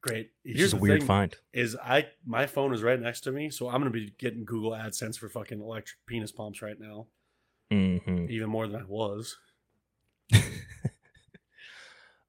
Great. 0.00 0.30
It's 0.44 0.58
Here's 0.58 0.72
a 0.72 0.76
weird 0.76 1.02
find. 1.04 1.36
is 1.52 1.76
I 1.76 2.06
my 2.24 2.46
phone 2.46 2.72
is 2.72 2.82
right 2.82 2.98
next 3.00 3.20
to 3.22 3.32
me, 3.32 3.50
so 3.50 3.68
I'm 3.68 3.80
gonna 3.80 3.90
be 3.90 4.14
getting 4.18 4.44
Google 4.44 4.70
AdSense 4.72 5.18
for 5.18 5.28
fucking 5.28 5.60
electric 5.60 5.98
penis 6.06 6.32
pumps 6.32 6.62
right 6.62 6.78
now, 6.80 7.06
hmm 7.70 8.26
even 8.30 8.48
more 8.48 8.66
than 8.66 8.80
I 8.80 8.84
was. 8.86 9.36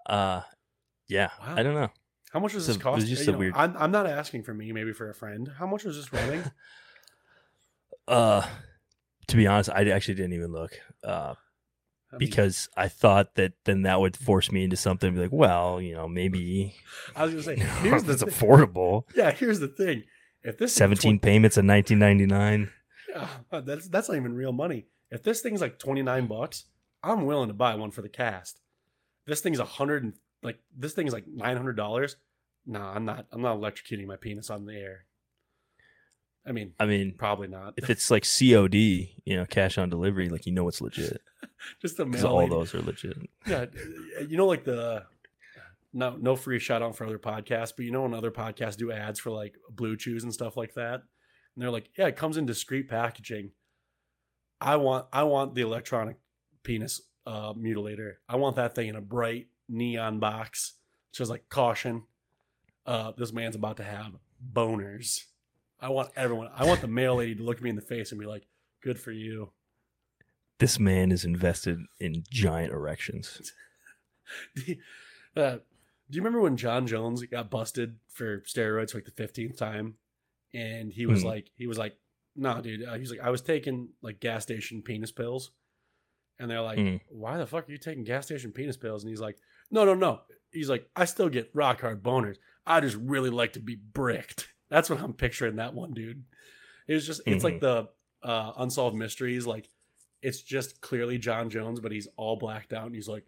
Uh, 0.06 0.42
yeah. 1.08 1.30
Wow. 1.40 1.56
I 1.56 1.64
don't 1.64 1.74
know. 1.76 1.90
How 2.34 2.40
much 2.40 2.54
does 2.54 2.68
this 2.68 2.76
cost? 2.76 3.02
it's 3.02 3.10
just 3.10 3.24
You 3.26 3.30
a 3.30 3.32
know, 3.34 3.40
weird- 3.40 3.54
I'm, 3.56 3.76
I'm 3.78 3.92
not 3.92 4.08
asking 4.08 4.44
for 4.44 4.54
me, 4.54 4.72
maybe 4.72 4.94
for 4.94 5.10
a 5.10 5.14
friend. 5.14 5.50
How 5.58 5.68
much 5.68 5.84
was 5.84 5.96
this 5.96 6.12
running? 6.12 6.44
Uh, 8.08 8.46
to 9.28 9.38
be 9.38 9.48
honest, 9.48 9.70
I 9.70 9.88
actually 9.90 10.16
didn't 10.16 10.34
even 10.34 10.52
look. 10.52 10.72
Uh, 11.04 11.36
I 12.12 12.18
mean, 12.18 12.30
because 12.30 12.68
I 12.76 12.90
thought 12.90 13.36
that 13.36 13.54
then 13.64 13.84
that 13.84 14.02
would 14.02 14.18
force 14.18 14.52
me 14.52 14.66
into 14.66 14.76
something. 14.76 15.14
Be 15.14 15.22
like, 15.22 15.32
well, 15.32 15.82
you 15.82 15.94
know, 15.94 16.08
maybe 16.08 16.76
I 17.16 17.24
was 17.24 17.32
gonna 17.32 17.44
say, 17.44 17.56
here's 17.82 18.04
the 18.04 18.14
it's 18.14 18.24
affordable. 18.24 19.04
yeah. 19.16 19.32
Here's 19.32 19.60
the 19.60 19.68
thing: 19.68 20.04
if 20.44 20.58
this 20.58 20.72
thing's 20.72 20.74
Seventeen 20.74 21.20
payments 21.20 21.58
in 21.58 21.66
nineteen 21.66 22.00
ninety 22.00 22.26
nine. 22.26 22.72
yeah, 23.10 23.28
that's 23.62 23.88
that's 23.88 24.10
not 24.10 24.18
even 24.18 24.34
real 24.34 24.52
money. 24.52 24.88
If 25.10 25.24
this 25.24 25.42
thing's 25.42 25.62
like 25.62 25.80
twenty 25.80 26.02
nine 26.02 26.28
bucks, 26.28 26.66
I'm 27.02 27.26
willing 27.26 27.48
to 27.48 27.54
buy 27.54 27.76
one 27.76 27.92
for 27.92 28.02
the 28.02 28.10
cast. 28.10 28.60
This 29.26 29.42
thing's 29.42 29.60
a 29.60 29.66
hundred 29.66 30.04
and 30.04 30.14
like 30.44 30.60
this 30.78 30.94
thing's 30.94 31.14
like 31.14 31.28
nine 31.28 31.56
hundred 31.56 31.78
dollars. 31.78 32.18
Nah, 32.66 32.94
I'm 32.94 33.06
not. 33.06 33.26
I'm 33.32 33.42
not 33.42 33.58
electrocuting 33.58 34.06
my 34.06 34.18
penis 34.18 34.50
on 34.50 34.66
the 34.66 34.74
air. 34.74 35.06
I 36.46 36.52
mean, 36.52 36.74
I 36.80 36.88
mean, 36.88 37.14
probably 37.18 37.48
not. 37.48 37.76
if 37.78 37.90
it's 37.90 38.10
like 38.12 38.24
COD, 38.24 38.76
you 38.76 39.36
know, 39.36 39.46
cash 39.46 39.78
on 39.78 39.90
delivery, 39.90 40.28
like 40.28 40.46
you 40.46 40.52
know 40.52 40.68
it's 40.68 40.82
legit 40.82 41.22
Just 41.82 41.98
the 41.98 42.06
because 42.06 42.24
mail. 42.24 42.34
all 42.34 42.48
those 42.48 42.74
are 42.74 42.82
legit. 42.82 43.18
Yeah, 43.46 43.66
you 44.28 44.38
know, 44.38 44.48
like 44.48 44.64
the 44.64 45.06
no 45.94 46.16
no 46.20 46.36
free 46.36 46.60
shout 46.60 46.82
out 46.82 46.96
for 46.96 47.06
other 47.06 47.20
podcasts, 47.20 47.74
but 47.76 47.86
you 47.86 47.92
know 47.92 48.04
when 48.04 48.14
other 48.14 48.32
podcasts 48.32 48.78
do 48.78 48.92
ads 48.92 49.20
for 49.20 49.30
like 49.32 49.56
BlueChews 49.74 50.24
and 50.24 50.34
stuff 50.34 50.58
like 50.58 50.74
that, 50.76 51.02
and 51.56 51.62
they're 51.62 51.72
like, 51.72 51.90
yeah, 51.98 52.08
it 52.08 52.16
comes 52.16 52.38
in 52.38 52.46
discreet 52.46 52.90
packaging. 52.90 53.52
I 54.60 54.76
want 54.78 55.08
I 55.12 55.24
want 55.24 55.56
the 55.56 55.62
electronic 55.62 56.18
penis 56.64 57.02
uh, 57.26 57.54
mutilator. 57.54 58.14
I 58.30 58.36
want 58.36 58.56
that 58.56 58.76
thing 58.76 58.88
in 58.88 58.96
a 58.96 59.02
bright 59.02 59.48
neon 59.68 60.20
box. 60.20 60.74
It 61.12 61.18
says 61.18 61.30
like 61.30 61.50
caution. 61.50 62.04
Uh, 62.86 63.12
this 63.18 63.32
man's 63.32 63.56
about 63.56 63.78
to 63.78 63.84
have 63.84 64.14
boners. 64.54 65.26
I 65.80 65.90
want 65.90 66.12
everyone. 66.16 66.50
I 66.56 66.66
want 66.66 66.82
the 66.82 66.88
mail 66.88 67.16
lady 67.16 67.36
to 67.36 67.44
look 67.44 67.62
me 67.62 67.70
in 67.70 67.76
the 67.76 67.82
face 67.82 68.12
and 68.12 68.20
be 68.20 68.28
like, 68.28 68.48
"Good 68.82 69.00
for 69.00 69.12
you." 69.12 69.52
This 70.62 70.80
man 70.80 71.12
is 71.12 71.26
invested 71.26 71.80
in 72.00 72.24
giant 72.30 72.72
erections. 72.72 73.52
Do 74.56 74.62
you, 74.68 74.78
uh, 75.36 75.56
do 75.58 76.16
you 76.18 76.22
remember 76.22 76.40
when 76.40 76.56
Jon 76.56 76.86
Jones 76.86 77.24
got 77.26 77.50
busted 77.50 77.98
for 78.10 78.42
steroids 78.42 78.92
for 78.92 78.98
like 79.00 79.06
the 79.06 79.12
fifteenth 79.12 79.58
time, 79.58 79.96
and 80.54 80.94
he 80.94 81.06
was 81.08 81.22
Hmm. 81.24 81.30
like, 81.30 81.50
he 81.58 81.66
was 81.66 81.80
like, 81.80 81.98
"Nah, 82.36 82.62
dude." 82.62 82.84
Uh, 82.84 82.94
he's 82.94 83.10
like, 83.10 83.22
"I 83.22 83.32
was 83.32 83.42
taking 83.42 83.90
like 84.04 84.20
gas 84.20 84.44
station 84.44 84.84
penis 84.84 85.12
pills," 85.12 85.52
and 86.38 86.50
they're 86.50 86.62
like, 86.62 86.78
Hmm. 86.78 86.96
"Why 87.10 87.38
the 87.38 87.48
fuck 87.48 87.68
are 87.68 87.72
you 87.72 87.80
taking 87.80 88.04
gas 88.04 88.28
station 88.28 88.52
penis 88.52 88.78
pills?" 88.78 89.04
And 89.04 89.10
he's 89.10 89.20
like, 89.20 89.38
"No, 89.72 89.84
no, 89.84 89.96
no." 89.96 90.22
He's 90.52 90.70
like, 90.70 90.88
"I 90.96 91.06
still 91.06 91.30
get 91.30 91.50
rock 91.56 91.82
hard 91.82 92.04
boners. 92.04 92.38
I 92.68 92.82
just 92.82 92.98
really 92.98 93.32
like 93.32 93.54
to 93.54 93.60
be 93.60 93.76
bricked." 93.76 94.48
That's 94.70 94.92
what 94.92 95.02
I'm 95.02 95.14
picturing 95.14 95.56
that 95.56 95.74
one 95.74 95.94
dude. 95.94 96.24
It's 96.88 97.06
just, 97.08 97.22
it's 97.26 97.44
like 97.44 97.62
the 97.62 97.90
uh, 98.22 98.52
unsolved 98.58 98.96
mysteries, 98.96 99.48
like. 99.48 99.68
It's 100.22 100.42
just 100.42 100.82
clearly 100.82 101.18
Jon 101.18 101.50
Jones, 101.50 101.80
but 101.80 101.92
he's 101.92 102.08
all 102.16 102.36
blacked 102.36 102.74
out, 102.74 102.86
and 102.86 102.96
he's 102.96 103.08
like, 103.08 103.26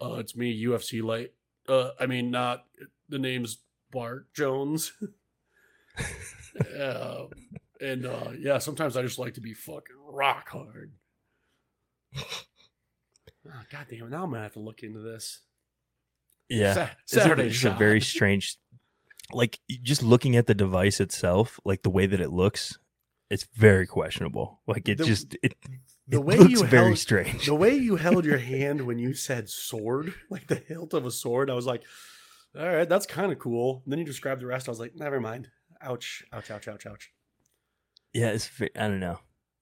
uh, 0.00 0.14
it's 0.14 0.36
me, 0.36 0.64
UFC 0.64 1.02
light. 1.02 1.32
Uh, 1.68 1.90
I 1.98 2.06
mean, 2.06 2.30
not 2.30 2.64
the 3.08 3.18
name's 3.18 3.58
Bart 3.90 4.32
Jones. 4.34 4.92
uh, 6.78 7.24
and 7.80 8.06
uh, 8.06 8.30
yeah, 8.38 8.58
sometimes 8.58 8.96
I 8.96 9.02
just 9.02 9.18
like 9.18 9.34
to 9.34 9.40
be 9.40 9.54
fucking 9.54 9.96
rock 10.08 10.48
hard. 10.48 10.92
Oh, 13.48 13.62
God 13.70 13.86
damn, 13.88 14.06
it! 14.06 14.10
now 14.10 14.24
I'm 14.24 14.30
gonna 14.30 14.42
have 14.42 14.54
to 14.54 14.58
look 14.58 14.82
into 14.82 14.98
this. 14.98 15.40
Yeah, 16.48 16.74
Sa- 16.74 16.88
Saturday 17.06 17.50
just 17.50 17.64
a 17.64 17.70
very 17.70 18.00
strange. 18.14 18.56
Like 19.32 19.60
just 19.82 20.02
looking 20.02 20.34
at 20.36 20.48
the 20.48 20.54
device 20.54 20.98
itself, 20.98 21.60
like 21.64 21.82
the 21.82 21.90
way 21.90 22.06
that 22.06 22.20
it 22.20 22.30
looks, 22.32 22.78
it's 23.30 23.46
very 23.54 23.86
questionable. 23.86 24.60
Like 24.66 24.88
it 24.88 24.98
The- 24.98 25.04
just 25.04 25.36
it, 25.44 25.54
the 26.08 26.18
it 26.18 26.24
way 26.24 26.36
you 26.38 26.64
very 26.64 26.86
held- 26.86 26.98
strange. 26.98 27.46
The 27.46 27.54
way 27.54 27.74
you 27.74 27.96
held 27.96 28.24
your 28.24 28.38
hand 28.38 28.82
when 28.82 28.98
you 28.98 29.14
said 29.14 29.48
sword, 29.48 30.14
like 30.30 30.46
the 30.46 30.56
hilt 30.56 30.94
of 30.94 31.04
a 31.06 31.10
sword, 31.10 31.50
I 31.50 31.54
was 31.54 31.66
like, 31.66 31.82
all 32.58 32.66
right, 32.66 32.88
that's 32.88 33.06
kind 33.06 33.32
of 33.32 33.38
cool. 33.38 33.82
And 33.84 33.92
then 33.92 33.98
you 33.98 34.04
described 34.04 34.40
the 34.40 34.46
rest. 34.46 34.68
I 34.68 34.70
was 34.70 34.80
like, 34.80 34.94
never 34.94 35.20
mind. 35.20 35.48
Ouch, 35.82 36.24
ouch, 36.32 36.50
ouch, 36.50 36.68
ouch, 36.68 36.86
ouch. 36.86 37.10
Yeah, 38.12 38.28
it's 38.28 38.50
I 38.76 38.88
don't 38.88 39.00
know. 39.00 39.18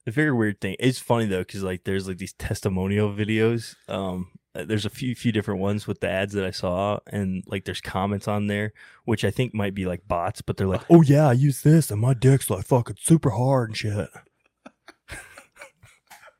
A 0.06 0.10
very 0.10 0.32
weird 0.32 0.60
thing. 0.60 0.76
It's 0.78 0.98
funny 0.98 1.24
though 1.24 1.40
because 1.40 1.62
like 1.62 1.84
there's 1.84 2.06
like 2.06 2.18
these 2.18 2.34
testimonial 2.34 3.12
videos. 3.12 3.74
Um, 3.88 4.32
uh, 4.54 4.64
there's 4.64 4.84
a 4.84 4.90
few 4.90 5.14
few 5.14 5.32
different 5.32 5.60
ones 5.60 5.86
with 5.86 6.00
the 6.00 6.08
ads 6.08 6.34
that 6.34 6.44
I 6.44 6.50
saw, 6.52 6.98
and 7.08 7.42
like 7.46 7.64
there's 7.64 7.80
comments 7.80 8.28
on 8.28 8.46
there, 8.46 8.72
which 9.06 9.24
I 9.24 9.30
think 9.30 9.54
might 9.54 9.74
be 9.74 9.86
like 9.86 10.06
bots, 10.06 10.42
but 10.42 10.56
they're 10.56 10.68
like, 10.68 10.82
"Oh 10.88 11.02
yeah, 11.02 11.26
I 11.28 11.32
use 11.32 11.62
this, 11.62 11.90
and 11.90 12.00
my 12.00 12.14
dick's 12.14 12.50
like 12.50 12.66
fucking 12.66 12.96
super 13.00 13.30
hard 13.30 13.70
and 13.70 13.76
shit." 13.76 14.10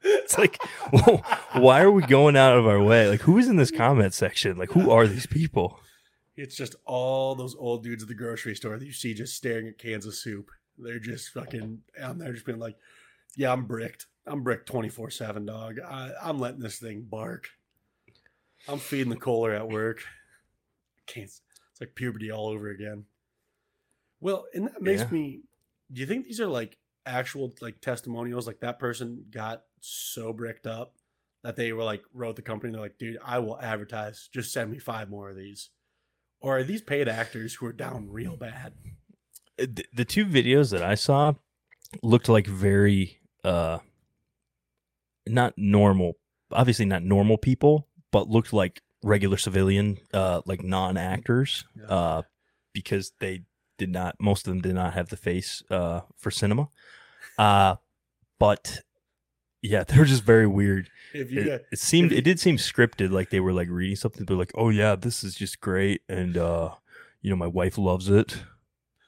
it's 0.23 0.37
like, 0.39 0.63
whoa, 0.93 1.23
why 1.61 1.81
are 1.81 1.91
we 1.91 2.03
going 2.03 2.37
out 2.37 2.57
of 2.57 2.67
our 2.67 2.83
way? 2.83 3.09
Like, 3.09 3.23
who 3.23 3.39
is 3.39 3.49
in 3.49 3.57
this 3.57 3.71
comment 3.71 4.15
section? 4.15 4.57
Like, 4.57 4.71
who 4.71 4.91
are 4.91 5.07
these 5.07 5.27
people? 5.27 5.81
It's 6.37 6.57
just 6.57 6.75
all 6.85 7.35
those 7.35 7.55
old 7.55 7.85
dudes 7.85 8.03
at 8.03 8.09
the 8.09 8.15
grocery 8.15 8.55
store 8.55 8.79
that 8.79 8.85
you 8.85 8.93
see 8.93 9.15
just 9.15 9.35
staring 9.37 9.69
at 9.69 9.79
cans 9.79 10.05
of 10.07 10.15
soup. 10.15 10.51
They're 10.77 10.99
just 10.99 11.29
fucking 11.31 11.81
on 12.03 12.19
there, 12.19 12.33
just 12.33 12.45
being 12.45 12.59
like, 12.59 12.77
"Yeah, 13.37 13.53
I'm 13.53 13.67
bricked. 13.67 14.07
I'm 14.27 14.43
bricked 14.43 14.67
twenty 14.67 14.89
four 14.89 15.11
seven, 15.11 15.47
dog. 15.47 15.79
I, 15.79 16.11
I'm 16.21 16.41
letting 16.41 16.59
this 16.61 16.79
thing 16.79 17.03
bark. 17.09 17.51
I'm 18.69 18.79
feeding 18.81 19.11
the 19.11 19.17
Kohler 19.17 19.53
at 19.53 19.69
work. 19.69 20.03
Can't. 21.07 21.27
It's 21.27 21.81
like 21.81 21.95
puberty 21.95 22.33
all 22.33 22.49
over 22.49 22.69
again. 22.71 23.05
Well, 24.21 24.47
and 24.55 24.67
that 24.67 24.83
makes 24.83 25.03
Yeah. 25.03 25.11
me. 25.11 25.41
Do 25.93 26.01
you 26.01 26.07
think 26.09 26.25
these 26.25 26.41
are 26.41 26.47
like 26.49 26.79
actual 27.07 27.53
like 27.61 27.81
testimonials? 27.81 28.47
Like 28.49 28.61
that 28.61 28.81
person 28.81 29.27
got 29.31 29.63
so 29.87 30.33
bricked 30.33 30.67
up 30.67 30.95
that 31.43 31.57
they 31.57 31.73
were 31.73 31.85
like 31.85 32.03
wrote 32.13 32.37
the 32.37 32.43
company. 32.43 32.73
They're 32.73 32.81
like, 32.81 32.99
dude, 32.99 33.19
I 33.25 33.39
will 33.39 33.61
advertise. 33.61 34.29
Just 34.33 34.53
send 34.53 34.71
me 34.71 34.79
five 34.79 35.09
more 35.11 35.31
of 35.31 35.37
these. 35.37 35.71
Or 36.41 36.59
are 36.59 36.63
these 36.65 36.83
paid 36.83 37.09
actors 37.09 37.55
who 37.55 37.67
are 37.67 37.73
down 37.73 38.09
real 38.11 38.37
bad? 38.37 38.75
Uh, 39.61 39.67
th- 39.75 39.89
the 39.95 40.05
two 40.05 40.27
videos 40.27 40.71
that 40.73 40.83
I 40.83 40.95
saw 40.95 41.35
looked 42.03 42.29
like 42.29 42.47
very 42.47 43.21
uh 43.45 43.79
not 45.27 45.55
normal 45.57 46.15
obviously 46.51 46.85
not 46.85 47.03
normal 47.03 47.39
people 47.39 47.87
but 48.11 48.29
looked 48.29 48.53
like 48.53 48.83
regular 49.03 49.37
civilian 49.37 49.99
uh 50.13 50.41
like 50.47 50.63
non-actors 50.63 51.65
Yeah. 51.79 51.87
uh 51.87 52.23
because 52.73 53.13
they 53.21 53.43
did 53.79 53.91
not 53.91 54.17
most 54.21 54.47
of 54.47 54.53
them 54.53 54.61
did 54.63 54.75
not 54.75 54.95
have 54.95 55.09
the 55.09 55.17
face 55.17 55.63
uh 55.71 56.01
for 56.17 56.31
cinema 56.31 56.69
uh 57.39 57.77
but 58.41 58.81
yeah 59.65 59.83
they're 59.89 60.05
just 60.05 60.23
very 60.25 60.47
weird 60.47 60.89
If 61.13 61.31
you 61.33 61.41
it, 61.41 61.45
got, 61.47 61.61
it 61.73 61.79
seemed 61.79 62.13
if- 62.13 62.19
it 62.19 62.23
did 62.23 62.39
seem 62.39 62.57
scripted 62.59 63.11
like 63.11 63.31
they 63.31 63.41
were 63.41 63.53
like 63.53 63.69
reading 63.71 63.97
something 63.97 64.25
they're 64.27 64.37
like 64.37 64.53
oh 64.55 64.69
yeah 64.69 64.95
this 64.95 65.25
is 65.25 65.35
just 65.35 65.61
great 65.61 66.03
and 66.09 66.37
uh 66.37 66.71
you 67.23 67.31
know 67.31 67.37
my 67.37 67.47
wife 67.47 67.79
loves 67.79 68.09
it 68.11 68.43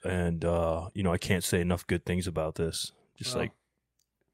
and 0.05 0.45
uh 0.45 0.89
you 0.95 1.03
know 1.03 1.13
i 1.13 1.19
can't 1.19 1.45
say 1.45 1.61
enough 1.61 1.87
good 1.87 2.05
things 2.05 2.27
about 2.27 2.55
this 2.55 2.93
just 3.17 3.37
Oh. 3.37 3.41
like 3.41 3.53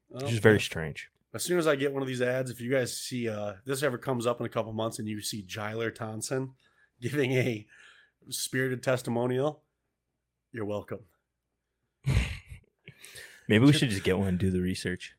well, 0.09 0.25
just 0.27 0.41
very 0.41 0.59
strange 0.61 1.09
as 1.35 1.41
soon 1.43 1.57
as 1.57 1.65
I 1.65 1.75
get 1.75 1.91
one 1.91 2.03
of 2.03 2.07
these 2.07 2.21
ads, 2.21 2.51
if 2.51 2.61
you 2.61 2.69
guys 2.71 2.95
see 2.95 3.27
uh 3.27 3.53
this 3.65 3.81
ever 3.81 3.97
comes 3.97 4.27
up 4.27 4.39
in 4.39 4.45
a 4.45 4.49
couple 4.49 4.71
months 4.71 4.99
and 4.99 5.07
you 5.07 5.19
see 5.19 5.41
Tyler 5.41 5.89
Thompson 5.89 6.51
giving 7.01 7.31
a 7.33 7.65
spirited 8.29 8.83
testimonial, 8.83 9.63
you're 10.51 10.63
welcome. 10.65 10.99
Maybe 13.47 13.65
we 13.65 13.73
should 13.73 13.89
just 13.89 14.03
get 14.03 14.17
one 14.19 14.27
and 14.27 14.37
do 14.37 14.51
the 14.51 14.61
research. 14.61 15.13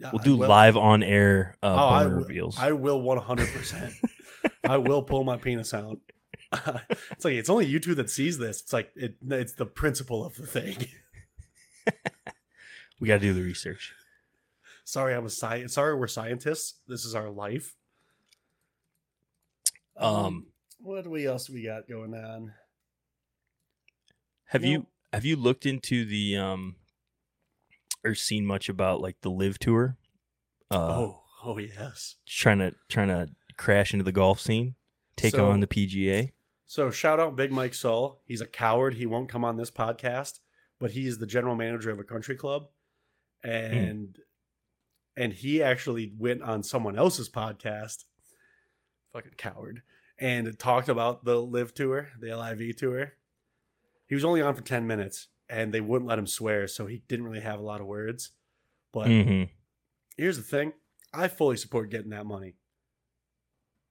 We'll 0.00 0.22
do 0.22 0.36
live 0.36 0.76
on 0.76 1.02
air 1.02 1.56
uh, 1.62 1.66
Oh, 1.66 1.88
I 1.88 2.06
will- 2.06 2.12
reveals. 2.12 2.58
I 2.58 2.72
will 2.72 3.02
100%. 3.02 3.92
I 4.64 4.76
will 4.78 5.02
pull 5.02 5.24
my 5.24 5.36
penis 5.36 5.74
out. 5.74 5.98
it's 7.10 7.24
like 7.24 7.34
it's 7.34 7.48
only 7.50 7.66
you 7.66 7.78
two 7.78 7.94
that 7.94 8.10
sees 8.10 8.38
this. 8.38 8.60
It's 8.62 8.72
like 8.72 8.90
it, 8.96 9.16
it's 9.28 9.52
the 9.52 9.66
principle 9.66 10.24
of 10.24 10.34
the 10.36 10.46
thing. 10.46 10.86
we 13.00 13.06
got 13.06 13.14
to 13.14 13.20
do 13.20 13.32
the 13.34 13.42
research. 13.42 13.92
Sorry, 14.84 15.14
I'm 15.14 15.26
a 15.26 15.30
science. 15.30 15.74
Sorry, 15.74 15.94
we're 15.94 16.08
scientists. 16.08 16.74
This 16.88 17.04
is 17.04 17.14
our 17.14 17.30
life. 17.30 17.76
Um, 19.96 20.46
what 20.78 21.04
do 21.04 21.10
we 21.10 21.26
else 21.26 21.48
we 21.50 21.64
got 21.64 21.88
going 21.88 22.14
on? 22.14 22.52
Have 24.46 24.64
you 24.64 24.86
have 25.12 25.24
you 25.24 25.36
looked 25.36 25.66
into 25.66 26.04
the 26.04 26.36
um 26.36 26.76
or 28.04 28.14
seen 28.14 28.46
much 28.46 28.68
about 28.68 29.00
like 29.00 29.20
the 29.22 29.30
LIV 29.30 29.58
tour? 29.58 29.96
Uh, 30.70 30.76
oh, 30.76 31.22
oh 31.44 31.58
yes. 31.58 32.16
trying 32.26 32.58
to 32.58 32.74
trying 32.88 33.08
to 33.08 33.28
crash 33.56 33.92
into 33.92 34.04
the 34.04 34.12
golf 34.12 34.40
scene, 34.40 34.74
take 35.16 35.34
So- 35.34 35.50
on 35.50 35.60
the 35.60 35.66
PGA. 35.66 36.32
So 36.66 36.92
shout 36.92 37.18
out 37.18 37.34
Big 37.34 37.50
Mike 37.50 37.74
Sull. 37.74 38.20
He's 38.26 38.40
a 38.40 38.46
coward. 38.46 38.94
He 38.94 39.04
won't 39.04 39.28
come 39.28 39.44
on 39.44 39.56
this 39.56 39.72
podcast, 39.72 40.38
but 40.78 40.92
he's 40.92 41.18
the 41.18 41.26
general 41.26 41.56
manager 41.56 41.90
of 41.90 41.98
a 41.98 42.04
country 42.04 42.36
club, 42.36 42.68
and 43.42 44.16
and 45.16 45.32
he 45.32 45.62
actually 45.62 46.12
went 46.16 46.42
on 46.42 46.62
someone 46.62 46.96
else's 46.96 47.28
podcast. 47.28 48.04
Fucking 49.12 49.32
coward, 49.36 49.82
and 50.20 50.56
talked 50.60 50.88
about 50.88 51.24
the 51.24 51.42
LIV 51.42 51.74
tour, 51.74 52.08
the 52.20 52.36
LIV 52.36 52.76
tour. 52.76 53.14
He 54.06 54.14
was 54.14 54.24
only 54.24 54.40
on 54.40 54.54
for 54.54 54.62
ten 54.62 54.86
minutes, 54.86 55.26
and 55.50 55.72
they 55.74 55.80
wouldn't 55.80 56.08
let 56.08 56.18
him 56.18 56.26
swear, 56.26 56.66
so 56.68 56.86
he 56.86 57.02
didn't 57.08 57.26
really 57.26 57.40
have 57.40 57.58
a 57.58 57.62
lot 57.62 57.80
of 57.80 57.86
words. 57.86 58.30
But 58.92 59.06
hmm 59.08 59.44
here's 60.16 60.36
the 60.36 60.42
thing: 60.42 60.72
I 61.12 61.28
fully 61.28 61.56
support 61.56 61.90
getting 61.90 62.10
that 62.10 62.26
money. 62.26 62.54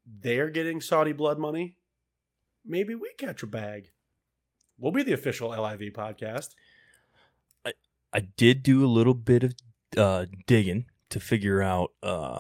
They're 0.06 0.50
getting 0.50 0.82
Saudi 0.82 1.12
blood 1.12 1.38
money. 1.38 1.76
Maybe 2.66 2.96
we 2.96 3.12
catch 3.18 3.44
a 3.44 3.48
bag. 3.48 3.92
We'll 4.78 4.92
be 4.92 5.04
the 5.04 5.14
official 5.14 5.50
LIV 5.50 5.94
podcast. 5.94 6.50
I 8.12 8.22
did 8.22 8.64
do 8.64 8.84
a 8.84 8.88
little 8.88 9.14
bit 9.14 9.44
of 9.44 9.54
uh, 9.96 10.26
digging 10.48 10.86
to 11.10 11.20
figure 11.20 11.62
out 11.62 11.92
uh, 12.02 12.40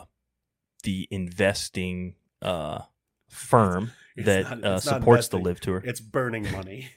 the 0.81 1.07
investing 1.11 2.15
uh, 2.41 2.79
firm 3.27 3.91
It's 4.15 4.25
that 4.25 4.41
not- 4.49 4.63
uh, 4.63 4.79
supports 4.79 5.27
the 5.27 5.37
investing. 5.37 5.43
LIV 5.43 5.59
tour. 5.59 5.81
It's 5.85 5.99
burning 5.99 6.51
money. 6.51 6.89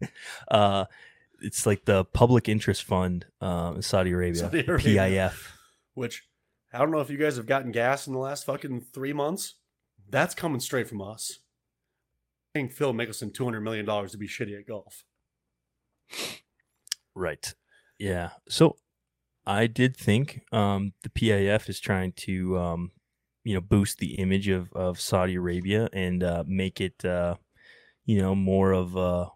Uh, 0.48 0.84
it's 1.40 1.66
like 1.66 1.84
the 1.84 2.04
Public 2.04 2.48
Interest 2.48 2.82
Fund 2.82 3.26
uh, 3.40 3.72
in 3.76 3.82
Saudi 3.82 4.12
Arabia, 4.12 4.42
Saudi 4.42 4.64
Arabia. 4.66 5.30
PIF. 5.30 5.52
Which 5.94 6.24
I 6.72 6.78
don't 6.78 6.90
know 6.90 7.00
if 7.00 7.10
you 7.10 7.18
guys 7.18 7.36
have 7.36 7.46
gotten 7.46 7.72
gas 7.72 8.06
in 8.06 8.12
the 8.12 8.18
last 8.18 8.44
fucking 8.44 8.82
three 8.92 9.12
months. 9.12 9.54
That's 10.10 10.34
coming 10.34 10.60
straight 10.60 10.88
from 10.88 11.02
us. 11.02 11.38
Paying 12.54 12.70
Phil 12.70 12.94
Mickelson 12.94 13.32
two 13.32 13.44
hundred 13.44 13.60
million 13.60 13.84
dollars 13.84 14.12
to 14.12 14.18
be 14.18 14.28
shitty 14.28 14.58
at 14.58 14.66
golf. 14.66 15.04
Right. 17.14 17.54
Yeah. 17.98 18.30
So 18.48 18.76
I 19.44 19.66
did 19.66 19.96
think 19.96 20.42
um, 20.52 20.92
the 21.02 21.08
PIF 21.08 21.68
is 21.68 21.80
trying 21.80 22.12
to, 22.12 22.58
um, 22.58 22.90
you 23.44 23.54
know, 23.54 23.60
boost 23.60 23.98
the 23.98 24.14
image 24.14 24.48
of, 24.48 24.72
of 24.72 25.00
Saudi 25.00 25.34
Arabia 25.34 25.88
and 25.92 26.22
uh, 26.22 26.44
make 26.46 26.80
it, 26.80 27.04
uh, 27.04 27.34
you 28.04 28.20
know, 28.20 28.34
more 28.34 28.72
of 28.72 28.94
a, 28.94 29.28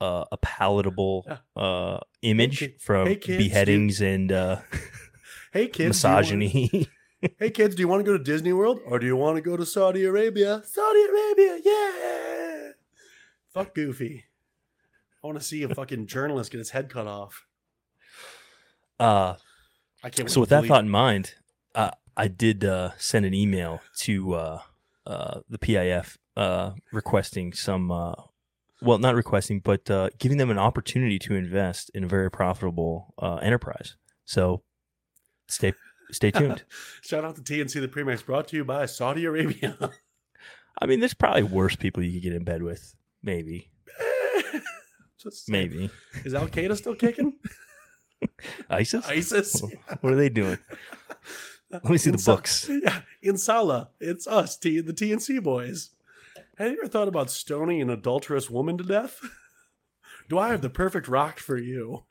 a, 0.00 0.24
a 0.32 0.36
palatable 0.38 1.26
uh, 1.56 1.98
image 2.22 2.58
kid- 2.60 2.80
from 2.80 3.06
hey, 3.06 3.16
kids, 3.16 3.28
you- 3.44 3.48
beheadings 3.50 4.00
and 4.00 4.30
uh, 4.32 4.60
Hey 5.52 5.66
kids, 5.68 6.02
you 6.02 6.08
wanna- 6.10 6.18
misogyny. 6.24 6.88
Hey 7.38 7.50
kids, 7.50 7.74
do 7.74 7.80
you 7.80 7.88
want 7.88 8.04
to 8.04 8.04
go 8.12 8.16
to 8.16 8.22
Disney 8.22 8.52
World 8.52 8.80
or 8.86 8.98
do 8.98 9.06
you 9.06 9.16
want 9.16 9.36
to 9.36 9.42
go 9.42 9.56
to 9.56 9.66
Saudi 9.66 10.04
Arabia? 10.04 10.62
Saudi 10.64 11.02
Arabia, 11.04 11.58
yeah. 11.64 12.70
Fuck 13.52 13.74
Goofy. 13.74 14.24
I 15.22 15.26
want 15.26 15.38
to 15.38 15.44
see 15.44 15.62
a 15.64 15.68
fucking 15.74 16.06
journalist 16.14 16.52
get 16.52 16.58
his 16.58 16.70
head 16.70 16.88
cut 16.90 17.06
off. 17.08 17.44
uh, 19.00 19.34
I 20.04 20.10
can't. 20.10 20.30
so 20.30 20.40
with 20.40 20.50
that 20.50 20.64
thought 20.66 20.84
in 20.84 20.88
mind, 20.90 21.34
uh, 21.74 21.90
I 22.16 22.28
did 22.28 22.64
uh, 22.64 22.90
send 22.98 23.26
an 23.26 23.34
email 23.34 23.80
to 23.98 24.34
uh, 24.34 24.60
uh, 25.06 25.40
the 25.48 25.58
PIF 25.58 26.18
uh, 26.36 26.72
requesting 26.92 27.52
some, 27.52 27.90
uh, 27.90 28.12
well, 28.80 28.98
not 28.98 29.14
requesting, 29.14 29.60
but 29.60 29.90
uh, 29.90 30.10
giving 30.18 30.38
them 30.38 30.50
an 30.50 30.58
opportunity 30.58 31.18
to 31.20 31.34
invest 31.34 31.90
in 31.94 32.04
a 32.04 32.06
very 32.06 32.30
profitable 32.30 33.14
uh, 33.18 33.36
enterprise. 33.36 33.96
So 34.24 34.62
stay 35.48 35.72
stay 36.10 36.30
tuned. 36.30 36.64
Shout 37.02 37.24
out 37.24 37.36
to 37.36 37.42
TNC 37.42 37.80
the 37.80 37.88
Premix, 37.88 38.22
brought 38.22 38.48
to 38.48 38.56
you 38.56 38.64
by 38.64 38.86
Saudi 38.86 39.24
Arabia. 39.24 39.76
I 40.80 40.86
mean, 40.86 41.00
there's 41.00 41.14
probably 41.14 41.42
worse 41.42 41.74
people 41.74 42.02
you 42.02 42.12
could 42.12 42.22
get 42.22 42.32
in 42.34 42.44
bed 42.44 42.62
with. 42.62 42.94
Maybe, 43.20 43.70
Just 45.22 45.48
maybe 45.48 45.90
Is 46.24 46.34
Al 46.34 46.46
Qaeda 46.46 46.76
still 46.76 46.94
kicking? 46.94 47.34
ISIS. 48.70 49.04
ISIS. 49.08 49.60
What 50.00 50.12
are 50.12 50.16
they 50.16 50.28
doing? 50.28 50.58
Let 51.70 51.84
me 51.84 51.98
see 51.98 52.10
the 52.10 52.16
Insa- 52.16 52.26
books. 52.26 52.70
Yeah, 52.70 53.00
Insala. 53.24 53.88
It's 54.00 54.26
us, 54.26 54.56
T- 54.56 54.80
the 54.80 54.92
TNC 54.92 55.42
boys. 55.42 55.90
Have 56.58 56.72
you 56.72 56.78
ever 56.80 56.88
thought 56.88 57.06
about 57.06 57.30
stoning 57.30 57.80
an 57.80 57.88
adulterous 57.88 58.50
woman 58.50 58.76
to 58.78 58.84
death? 58.84 59.20
Do 60.28 60.38
I 60.38 60.48
have 60.48 60.60
the 60.60 60.68
perfect 60.68 61.06
rock 61.06 61.38
for 61.38 61.56
you? 61.56 62.04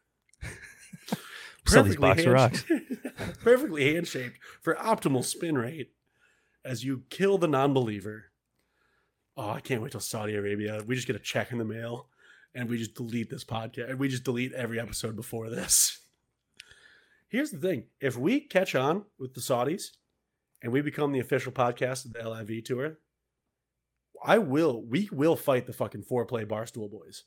Sell 1.66 1.84
these 1.84 1.98
box 1.98 2.24
hand- 2.24 2.64
perfectly 3.44 3.94
hand 3.94 4.08
shaped 4.08 4.40
for 4.62 4.76
optimal 4.76 5.26
spin 5.26 5.58
rate 5.58 5.92
as 6.64 6.86
you 6.86 7.04
kill 7.10 7.38
the 7.38 7.50
non 7.50 7.74
believer. 7.74 8.32
Oh, 9.36 9.50
I 9.50 9.60
can't 9.60 9.82
wait 9.82 9.92
till 9.92 10.00
Saudi 10.00 10.36
Arabia. 10.36 10.82
We 10.88 10.96
just 10.96 11.08
get 11.08 11.18
a 11.18 11.20
check 11.20 11.52
in 11.52 11.58
the 11.58 11.66
mail 11.66 12.08
and 12.56 12.70
we 12.70 12.78
just 12.78 12.96
delete 12.96 13.30
this 13.30 13.44
podcast. 13.44 13.98
We 13.98 14.08
just 14.08 14.24
delete 14.24 14.54
every 14.54 14.80
episode 14.80 15.18
before 15.18 15.50
this. 15.50 16.00
Here's 17.28 17.52
the 17.52 17.60
thing 17.60 17.88
if 18.00 18.18
we 18.18 18.40
catch 18.40 18.76
on 18.76 19.04
with 19.20 19.34
the 19.34 19.42
Saudis 19.42 19.90
and 20.64 20.72
we 20.72 20.80
become 20.80 21.12
the 21.12 21.20
official 21.20 21.52
podcast 21.52 22.06
of 22.06 22.14
the 22.14 22.30
LIV 22.30 22.64
tour, 22.64 22.98
I 24.24 24.38
will, 24.40 24.82
we 24.82 25.10
will 25.12 25.36
fight 25.36 25.68
the 25.68 25.74
fucking 25.74 26.04
four 26.04 26.24
Fore 26.24 26.26
Play 26.26 26.46
Barstool 26.46 26.90
boys. 26.90 27.24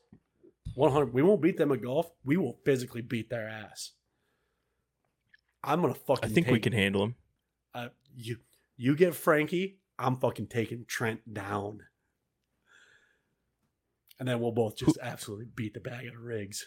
100. 0.74 1.12
We 1.12 1.22
won't 1.22 1.42
beat 1.42 1.56
them 1.56 1.72
at 1.72 1.82
golf. 1.82 2.10
We 2.24 2.36
will 2.36 2.58
physically 2.64 3.02
beat 3.02 3.30
their 3.30 3.48
ass. 3.48 3.92
I'm 5.62 5.80
gonna 5.82 5.94
fucking. 5.94 6.30
I 6.30 6.32
think 6.32 6.46
we 6.48 6.60
can 6.60 6.72
handle 6.72 7.02
them. 7.02 7.14
uh, 7.74 7.88
you 8.16 8.38
you 8.76 8.96
get 8.96 9.14
Frankie, 9.14 9.78
I'm 9.98 10.16
fucking 10.16 10.46
taking 10.46 10.86
Trent 10.86 11.34
down. 11.34 11.80
And 14.18 14.28
then 14.28 14.40
we'll 14.40 14.52
both 14.52 14.76
just 14.76 14.98
absolutely 15.00 15.46
beat 15.54 15.74
the 15.74 15.80
bag 15.80 16.06
out 16.06 16.14
of 16.14 16.22
Riggs. 16.22 16.64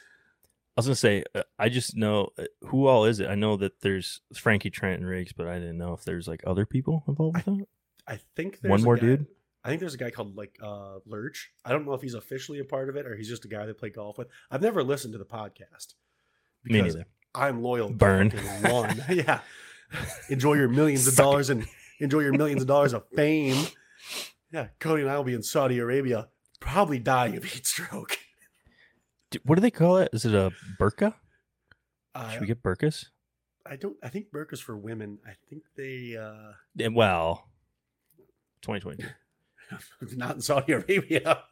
I 0.76 0.80
was 0.80 0.88
gonna 0.88 0.96
say, 0.96 1.24
uh, 1.36 1.44
I 1.60 1.70
just 1.70 1.96
know 1.96 2.30
uh, 2.38 2.46
who 2.68 2.88
all 2.88 3.06
is 3.06 3.20
it. 3.20 3.30
I 3.30 3.36
know 3.36 3.58
that 3.58 3.82
there's 3.82 4.22
Frankie 4.36 4.72
Trent 4.72 5.00
and 5.00 5.08
Riggs, 5.10 5.34
but 5.34 5.48
I 5.48 5.60
didn't 5.60 5.78
know 5.78 5.94
if 5.94 6.04
there's 6.04 6.28
like 6.28 6.44
other 6.46 6.66
people 6.66 7.04
involved 7.08 7.38
with 7.38 7.46
that. 7.46 7.68
I 8.08 8.20
think 8.36 8.60
there's 8.62 8.72
One 8.72 8.82
more 8.84 8.96
guy- 8.96 9.02
dude? 9.02 9.28
I 9.64 9.70
think 9.70 9.80
there's 9.80 9.94
a 9.94 9.98
guy 9.98 10.10
called 10.10 10.36
like 10.36 10.58
uh 10.62 11.00
Lurch. 11.06 11.52
I 11.64 11.72
don't 11.72 11.86
know 11.86 11.94
if 11.94 12.02
he's 12.02 12.14
officially 12.14 12.60
a 12.60 12.66
part 12.66 12.90
of 12.90 12.96
it 12.96 13.06
or 13.06 13.16
he's 13.16 13.30
just 13.30 13.46
a 13.46 13.48
guy 13.48 13.66
they 13.66 13.74
play 13.74 13.90
golf 13.90 14.18
with. 14.18 14.28
I've 14.52 14.62
never 14.62 14.84
listened 14.84 15.14
to 15.14 15.18
the 15.18 15.26
podcast. 15.26 15.94
Me 16.66 16.82
neither. 16.82 17.06
I'm 17.36 17.62
loyal. 17.62 17.90
Burn. 17.90 18.32
One. 18.62 19.04
yeah. 19.10 19.40
Enjoy 20.30 20.54
your 20.54 20.68
millions 20.68 21.08
of 21.08 21.16
dollars 21.24 21.50
and 21.50 21.66
enjoy 22.00 22.22
your 22.22 22.34
millions 22.34 22.62
of 22.62 22.68
dollars 22.68 22.94
of 22.94 23.06
fame. 23.16 23.66
Yeah, 24.52 24.68
Cody 24.80 25.02
and 25.02 25.12
I 25.12 25.18
will 25.18 25.24
be 25.24 25.34
in 25.34 25.42
Saudi 25.42 25.80
Arabia, 25.80 26.28
probably 26.60 27.00
dying 27.00 27.36
of 27.36 27.44
heat 27.44 27.66
stroke. 27.66 28.18
What 29.44 29.56
do 29.56 29.62
they 29.62 29.72
call 29.72 29.98
it? 29.98 30.10
Is 30.14 30.26
it 30.26 30.36
a 30.36 30.52
burqa? 30.80 31.16
Uh, 32.14 32.30
Should 32.30 32.42
we 32.42 32.48
get 32.48 32.62
burqas? 32.62 33.06
I 33.66 33.78
don't. 33.78 33.98
I 34.04 34.10
think 34.10 34.28
burkas 34.32 34.60
for 34.62 34.78
women. 34.78 35.18
I 35.26 35.32
think 35.50 35.64
they 35.76 36.16
uh 36.18 36.52
Yeah, 36.76 36.90
well, 36.90 37.48
2022. 38.62 39.08
not 40.16 40.36
in 40.36 40.42
Saudi 40.42 40.74
Arabia. 40.74 41.44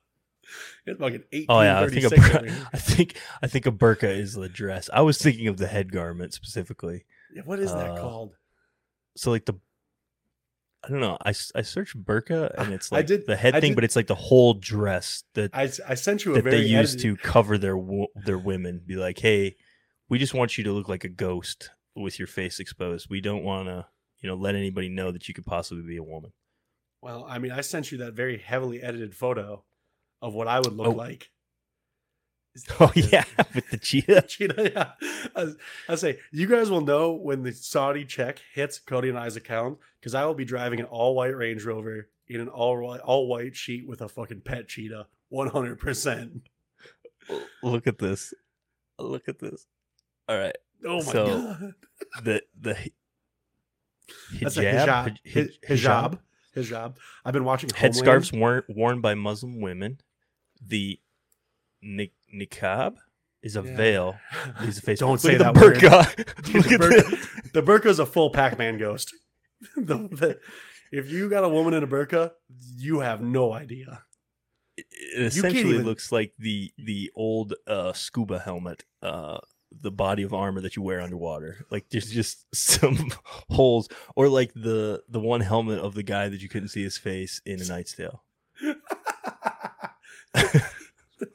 It's 0.85 1.45
Oh 1.49 1.61
yeah, 1.61 1.79
I 1.79 1.87
think 1.87 2.05
a 2.05 2.09
burqa, 2.09 2.67
I 2.73 2.77
think 2.77 3.15
I 3.41 3.47
think 3.47 3.65
a 3.67 3.71
burqa 3.71 4.09
is 4.15 4.33
the 4.33 4.49
dress. 4.49 4.89
I 4.91 5.01
was 5.01 5.17
thinking 5.17 5.47
of 5.47 5.57
the 5.57 5.67
head 5.67 5.91
garment 5.91 6.33
specifically. 6.33 7.05
What 7.45 7.59
is 7.59 7.71
that 7.71 7.91
Uh, 7.91 7.97
called? 8.01 8.33
So 9.15 9.31
like 9.31 9.45
the 9.45 9.53
I 10.83 10.89
don't 10.89 10.99
know. 10.99 11.17
I, 11.23 11.29
I 11.29 11.61
searched 11.61 11.95
burqa 12.03 12.51
and 12.57 12.73
it's 12.73 12.91
I 12.91 12.97
like 12.97 13.05
did- 13.07 13.27
the 13.27 13.35
head 13.35 13.55
I 13.55 13.59
thing, 13.61 13.71
did- 13.71 13.75
but 13.75 13.83
it's 13.83 13.95
like 13.95 14.07
the 14.07 14.15
whole 14.15 14.55
dress 14.55 15.23
that 15.35 15.51
I, 15.53 15.69
I 15.87 15.93
sent 15.93 16.25
you 16.25 16.31
a 16.33 16.41
that 16.41 16.49
they 16.49 16.61
use 16.63 16.95
edited- 16.95 17.01
to 17.01 17.15
cover 17.17 17.57
their 17.59 17.77
their 18.25 18.39
women. 18.39 18.81
Be 18.85 18.95
like, 18.95 19.19
hey, 19.19 19.55
we 20.09 20.17
just 20.17 20.33
want 20.33 20.57
you 20.57 20.63
to 20.65 20.71
look 20.73 20.89
like 20.89 21.03
a 21.03 21.09
ghost 21.09 21.69
with 21.95 22.17
your 22.17 22.27
face 22.27 22.59
exposed. 22.59 23.07
We 23.09 23.21
don't 23.21 23.43
want 23.43 23.67
to, 23.67 23.85
you 24.21 24.27
know, 24.27 24.35
let 24.35 24.55
anybody 24.55 24.89
know 24.89 25.11
that 25.11 25.27
you 25.27 25.33
could 25.35 25.45
possibly 25.45 25.83
be 25.83 25.97
a 25.97 26.03
woman. 26.03 26.33
Well, 27.01 27.25
I 27.27 27.39
mean, 27.39 27.51
I 27.51 27.61
sent 27.61 27.91
you 27.91 27.97
that 27.99 28.13
very 28.13 28.37
heavily 28.37 28.81
edited 28.81 29.15
photo 29.15 29.63
of 30.21 30.33
what 30.33 30.47
I 30.47 30.59
would 30.59 30.73
look 30.73 30.87
Oh. 30.87 30.91
like. 30.91 31.29
Oh 32.81 32.91
yeah, 32.95 33.23
with 33.55 33.69
the 33.69 33.77
cheetah. 33.77 34.23
Cheetah, 34.27 34.71
yeah. 34.73 34.91
I, 35.35 35.53
I 35.87 35.95
say, 35.95 36.19
you 36.33 36.47
guys 36.47 36.69
will 36.69 36.81
know 36.81 37.13
when 37.13 37.43
the 37.43 37.53
Saudi 37.53 38.03
check 38.03 38.41
hits 38.53 38.77
Cody 38.77 39.07
and 39.07 39.17
I's 39.17 39.37
account 39.37 39.77
because 39.99 40.13
I 40.15 40.25
will 40.25 40.33
be 40.33 40.43
driving 40.43 40.79
an 40.81 40.85
all 40.87 41.15
white 41.15 41.35
Range 41.35 41.63
Rover 41.63 42.09
in 42.27 42.41
an 42.41 42.49
all 42.49 42.77
white 42.81 42.99
all 42.99 43.27
white 43.27 43.55
sheet 43.55 43.87
with 43.87 44.01
a 44.01 44.09
fucking 44.09 44.41
pet 44.41 44.67
cheetah, 44.67 45.07
one 45.29 45.47
hundred 45.47 45.79
percent. 45.79 46.41
Look 47.63 47.87
at 47.87 47.97
this. 47.99 48.33
Look 48.99 49.29
at 49.29 49.39
this. 49.39 49.65
All 50.27 50.37
right. 50.37 50.57
Oh 50.85 50.97
my 50.97 51.11
So, 51.13 51.25
god, 51.27 51.73
The 52.25 52.41
the 52.59 52.73
hi- 52.75 52.91
that's 54.41 54.57
a 54.57 54.63
hijab, 54.63 55.17
hijab, 55.25 55.49
hij- 55.63 56.19
hijab, 56.55 56.63
hijab. 56.69 56.95
I've 57.25 57.33
been 57.33 57.43
watching 57.45 57.69
headscarves 57.69 58.37
worn 58.37 58.63
worn 58.67 59.01
by 59.01 59.13
Muslim 59.15 59.61
women. 59.61 59.99
The 60.65 60.99
ni- 61.81 62.13
niqab 62.33 62.95
is 63.41 63.55
a 63.55 63.63
Yeah. 63.63 63.75
veil. 63.75 64.19
Is 64.61 64.77
a 64.77 64.81
face. 64.81 64.99
Don't 64.99 65.19
say 65.19 65.35
that 65.37 65.55
burqa. 65.55 66.15
Look 66.53 66.65
the, 66.65 66.77
burqa, 66.77 67.51
the 67.53 67.61
burqa 67.63 67.85
is 67.87 67.99
a 67.99 68.05
full 68.05 68.29
Pac-Man 68.29 68.77
ghost. 68.77 69.13
The- 69.75 70.07
the- 70.09 70.39
if 70.91 71.09
you 71.09 71.29
got 71.29 71.43
a 71.43 71.49
woman 71.49 71.73
in 71.73 71.83
a 71.83 71.87
burqa, 71.87 72.31
you 72.77 72.99
have 72.99 73.21
no 73.21 73.53
idea. 73.53 74.03
it 74.77 74.85
can't 75.15 75.25
essentially 75.25 75.73
even- 75.75 75.85
looks 75.85 76.11
like 76.11 76.33
the 76.37 76.71
the 76.77 77.11
old 77.15 77.53
uh, 77.67 77.93
scuba 77.93 78.39
helmet, 78.39 78.83
uh, 79.01 79.39
the 79.71 79.91
body 79.91 80.23
of 80.23 80.33
armor 80.33 80.61
that 80.61 80.75
you 80.75 80.81
wear 80.81 81.01
underwater. 81.01 81.65
Like 81.69 81.89
there's 81.89 82.09
just 82.11 82.45
some 82.55 83.11
holes, 83.49 83.87
or 84.15 84.27
like 84.29 84.53
the 84.53 85.03
the 85.09 85.19
one 85.19 85.41
helmet 85.41 85.79
of 85.79 85.93
the 85.95 86.03
guy 86.03 86.29
that 86.29 86.41
you 86.41 86.49
couldn't 86.49 86.69
see 86.69 86.83
his 86.83 86.97
face 86.97 87.41
in 87.45 87.61
A 87.61 87.65
Knight's 87.65 87.93
Tale. 87.93 88.23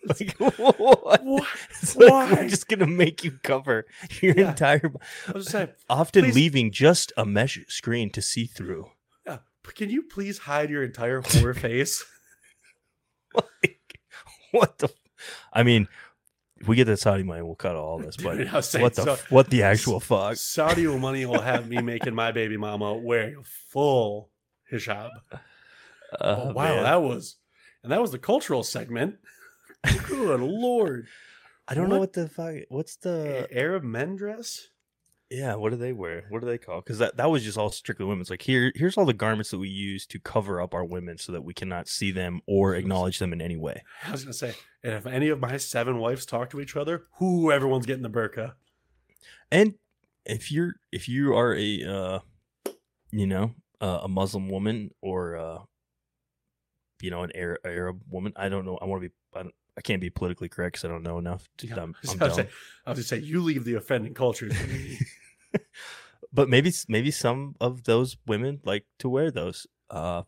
Like 0.09 0.33
what? 0.39 0.79
What? 1.25 1.47
It's 1.81 1.95
like, 1.97 2.11
Why? 2.11 2.33
we're 2.33 2.49
just 2.49 2.67
gonna 2.69 2.89
make 2.89 3.23
you 3.23 3.39
cover 3.43 3.87
your 4.21 4.37
Yeah. 4.37 4.49
entire, 4.51 4.91
I 5.29 5.33
was 5.33 5.45
just 5.45 5.53
saying, 5.53 5.69
often 5.89 6.25
Please- 6.25 6.35
leaving 6.35 6.73
just 6.73 7.13
a 7.17 7.25
mesh 7.25 7.59
screen 7.69 8.11
to 8.11 8.23
see 8.23 8.47
through. 8.47 8.91
yeah, 9.25 9.39
but 9.63 9.77
can 9.77 9.89
you 9.91 10.03
please 10.03 10.39
hide 10.39 10.71
your 10.71 10.83
entire 10.83 11.23
whore 11.23 11.57
face? 11.57 12.05
Like, 13.35 14.01
what 14.51 14.79
the? 14.79 14.89
I 15.53 15.63
mean, 15.63 15.87
if 16.59 16.69
we 16.69 16.77
get 16.77 16.87
that 16.87 16.99
Saudi 16.99 17.23
money, 17.23 17.43
we'll 17.43 17.55
cut 17.55 17.77
all 17.77 17.99
this. 17.99 18.17
But 18.17 18.37
Dude, 18.39 18.65
saying, 18.65 18.83
what 18.83 18.95
the 18.95 19.03
so- 19.17 19.19
what 19.29 19.51
the 19.51 19.63
actual 19.63 20.01
fuck? 20.01 20.37
Saudi 20.37 20.87
money 20.99 21.27
will 21.27 21.41
have 21.41 21.69
me 21.69 21.83
making 21.83 22.15
my 22.15 22.33
baby 22.33 22.57
mama 22.57 22.95
wearing 22.95 23.37
a 23.37 23.43
full 23.71 24.31
hijab. 24.73 25.11
Uh, 25.33 25.39
Oh, 26.21 26.53
wow, 26.53 26.75
man. 26.77 26.83
that 26.85 27.03
was, 27.03 27.37
and 27.83 27.91
that 27.93 28.01
was 28.01 28.11
the 28.13 28.19
cultural 28.19 28.63
segment. 28.63 29.17
Good 30.09 30.41
lord, 30.41 31.07
I 31.69 31.75
don't 31.75 31.89
know 31.89 31.97
what- 31.97 32.01
what 32.01 32.13
the 32.15 32.29
fuck. 32.29 32.55
What's 32.69 32.97
the? 32.97 33.49
Arab 33.53 33.83
men 33.83 34.17
dress. 34.17 34.69
Yeah, 35.31 35.57
what 35.57 35.71
do 35.71 35.77
they 35.77 35.93
wear? 35.93 36.25
What 36.29 36.41
do 36.41 36.47
they 36.47 36.59
call? 36.59 36.81
Because 36.81 36.99
that, 36.99 37.17
that 37.17 37.29
was 37.29 37.43
just 37.43 37.59
all 37.59 37.71
strictly 37.71 38.07
women's. 38.07 38.31
Like 38.31 38.43
here, 38.43 38.73
here's 38.77 38.97
all 38.97 39.05
the 39.05 39.13
garments 39.13 39.51
that 39.51 39.59
we 39.59 39.69
use 39.69 40.07
to 40.07 40.21
cover 40.21 40.61
up 40.61 40.73
our 40.73 40.85
women 40.85 41.19
so 41.19 41.33
that 41.33 41.43
we 41.43 41.53
cannot 41.53 41.89
see 41.89 42.13
them 42.13 42.41
or 42.47 42.77
acknowledge 42.77 43.19
them 43.19 43.33
in 43.33 43.41
any 43.41 43.57
way. 43.57 43.83
I 44.07 44.13
was 44.13 44.23
gonna 44.23 44.35
say, 44.35 44.55
and 44.85 44.95
if 44.95 45.05
any 45.05 45.29
of 45.29 45.41
my 45.41 45.57
seven 45.57 45.99
wives 45.99 46.27
talk 46.27 46.51
to 46.51 46.61
each 46.61 46.77
other, 46.77 47.07
who 47.15 47.51
everyone's 47.51 47.87
getting 47.87 48.05
the 48.05 48.11
burqa. 48.11 48.53
And 49.51 49.75
if 50.25 50.53
you're 50.53 50.75
if 50.93 51.09
you 51.09 51.35
are 51.35 51.57
a 51.57 51.83
uh, 51.83 52.19
you 53.11 53.27
know 53.27 53.55
uh, 53.81 54.01
a 54.03 54.09
Muslim 54.09 54.49
woman 54.49 54.91
or 55.03 55.37
uh, 55.37 55.59
you 57.03 57.11
know 57.11 57.25
an 57.25 57.33
Arab, 57.35 57.59
Arab 57.65 58.01
woman, 58.09 58.33
I 58.37 58.49
don't 58.49 58.65
know. 58.65 58.79
I 58.81 58.85
want 58.85 59.03
to 59.03 59.09
be. 59.09 59.15
I, 59.35 59.43
don't, 59.43 59.55
I 59.79 59.83
can't 59.83 60.01
be 60.01 60.11
politically 60.11 60.49
correct 60.49 60.75
because 60.75 60.85
I 60.85 60.89
don't 60.89 61.03
know 61.03 61.19
enough. 61.19 61.49
To, 61.59 61.67
Yeah, 61.67 61.75
I'm, 61.83 61.95
I 62.09 62.13
I'm 62.13 62.21
I 62.23 62.27
was 62.27 62.49
gonna 62.87 63.03
say, 63.03 63.19
you 63.19 63.43
leave 63.43 63.65
the 63.65 63.75
offending 63.75 64.15
cultures 64.15 64.57
to 64.59 64.67
me. 64.69 64.99
but 66.33 66.49
maybe 66.49 66.73
maybe 66.89 67.11
some 67.11 67.55
of 67.61 67.85
those 67.85 68.17
women 68.27 68.61
like 68.65 68.85
to 69.01 69.09
wear 69.09 69.31
those. 69.31 69.67
Uh, 69.91 70.23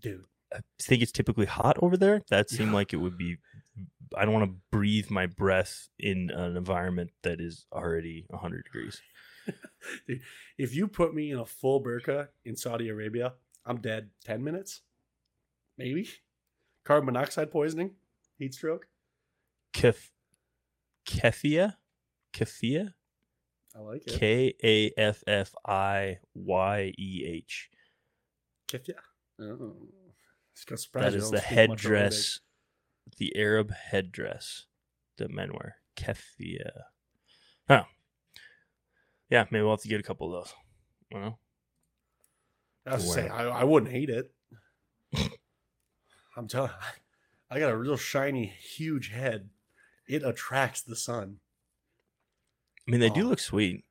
dude. 0.00 0.24
I 0.54 0.60
think 0.80 1.02
it's 1.02 1.10
typically 1.12 1.46
hot 1.46 1.76
over 1.82 1.96
there. 1.96 2.22
That 2.28 2.48
seemed 2.50 2.70
Yeah. 2.70 2.76
like 2.76 2.92
it 2.92 2.98
would 2.98 3.18
be. 3.18 3.38
I 4.16 4.24
don't 4.24 4.32
want 4.32 4.48
to 4.50 4.56
breathe 4.70 5.10
my 5.10 5.26
breath 5.26 5.88
in 5.98 6.30
an 6.30 6.56
environment 6.56 7.10
that 7.22 7.40
is 7.40 7.66
already 7.72 8.24
100 8.28 8.64
degrees. 8.64 9.02
Dude, 10.06 10.20
If 10.56 10.74
you 10.74 10.86
put 10.86 11.12
me 11.14 11.32
in 11.32 11.38
a 11.38 11.44
full 11.44 11.82
burqa 11.82 12.28
in 12.44 12.56
Saudi 12.56 12.88
Arabia, 12.88 13.34
I'm 13.64 13.78
dead. 13.80 14.10
Ten 14.24 14.44
minutes, 14.44 14.82
maybe. 15.76 16.08
Carbon 16.84 17.06
monoxide 17.06 17.50
poisoning, 17.50 17.96
heat 18.38 18.54
stroke. 18.54 18.86
Kef, 19.72 20.10
keffia, 21.06 21.74
keffia, 22.32 22.94
I 23.74 23.80
like 23.80 24.02
it. 24.06 24.18
K 24.18 24.54
A 24.64 24.92
F 24.98 25.22
F 25.26 25.54
I 25.66 26.18
Y 26.34 26.92
E 26.98 27.24
H. 27.26 27.70
Kifya. 28.68 28.94
Oh. 29.40 29.74
It's 30.54 30.64
gonna 30.64 30.78
surprise 30.78 31.12
That 31.12 31.18
is 31.18 31.30
the 31.30 31.38
speak 31.38 31.50
much 31.50 31.56
Arabic. 31.58 31.80
headdress, 31.82 32.40
the 33.18 33.36
Arab 33.36 33.72
headdress 33.72 34.64
that 35.18 35.30
men 35.30 35.50
wear. 35.52 35.76
Keffia. 35.96 36.70
Huh. 37.68 37.84
Yeah, 39.28 39.44
maybe 39.50 39.62
we'll 39.62 39.72
have 39.72 39.82
to 39.82 39.88
get 39.88 40.00
a 40.00 40.04
couple 40.04 40.34
of 40.34 40.44
those. 40.44 40.54
You 41.10 41.20
know? 41.20 41.38
I 42.86 42.94
was 42.94 43.12
saying. 43.12 43.30
I, 43.30 43.42
I 43.44 43.64
wouldn't 43.64 43.92
hate 43.92 44.08
it. 44.08 44.32
I'm 46.36 46.48
telling 46.48 46.70
I 47.50 47.58
got 47.60 47.70
a 47.70 47.76
real 47.76 47.96
shiny, 47.96 48.46
huge 48.46 49.10
head. 49.10 49.50
It 50.08 50.22
attracts 50.24 50.82
the 50.82 50.96
sun. 50.96 51.38
I 52.86 52.90
mean, 52.90 53.00
they 53.00 53.10
do 53.10 53.24
Oh. 53.26 53.28
look 53.30 53.38
sweet. 53.40 53.84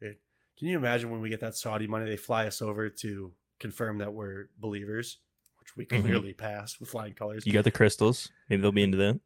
Can 0.00 0.68
you 0.68 0.76
imagine 0.76 1.10
when 1.10 1.20
we 1.20 1.28
get 1.28 1.40
that 1.40 1.56
Saudi 1.56 1.88
money, 1.88 2.04
they 2.04 2.16
fly 2.16 2.46
us 2.46 2.62
over 2.62 2.88
to 2.88 3.34
confirm 3.58 3.98
that 3.98 4.12
we're 4.12 4.48
believers, 4.58 5.18
which 5.58 5.76
we 5.76 5.86
Mhm. 5.86 6.02
clearly 6.02 6.32
passed 6.34 6.78
with 6.78 6.88
flying 6.88 7.14
colors. 7.14 7.44
You 7.44 7.52
got 7.52 7.64
the 7.64 7.72
crystals. 7.72 8.30
Maybe 8.48 8.62
they'll 8.62 8.70
be 8.70 8.84
into 8.84 8.98
that. 8.98 9.20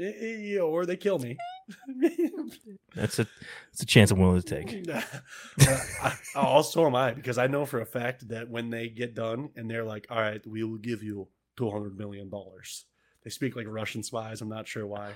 Eh, 0.00 0.12
eh, 0.16 0.36
yeah, 0.54 0.60
or 0.60 0.84
they 0.84 0.96
kill 0.96 1.20
me. 1.20 1.36
That's 2.94 3.18
a 3.20 3.28
that's 3.70 3.82
a 3.82 3.86
chance 3.86 4.10
I'm 4.10 4.18
willing 4.18 4.42
to 4.42 4.62
take. 4.64 4.88
I- 5.60 6.18
also 6.34 6.84
am 6.86 6.96
I 6.96 7.12
because 7.12 7.38
I 7.38 7.46
know 7.46 7.64
for 7.64 7.80
a 7.80 7.86
fact 7.86 8.26
that 8.28 8.48
when 8.48 8.70
they 8.70 8.88
get 8.88 9.14
done 9.14 9.50
and 9.54 9.70
they're 9.70 9.84
like, 9.84 10.06
"All 10.10 10.18
right, 10.20 10.44
we 10.46 10.64
will 10.64 10.78
give 10.78 11.02
you 11.04 11.28
two 11.56 11.70
hundred 11.70 11.96
million 11.96 12.28
dollars," 12.28 12.86
they 13.24 13.30
speak 13.30 13.56
like 13.56 13.66
Russian 13.68 14.02
spies. 14.02 14.40
I'm 14.40 14.48
not 14.48 14.66
sure 14.68 14.86
why. 14.86 15.12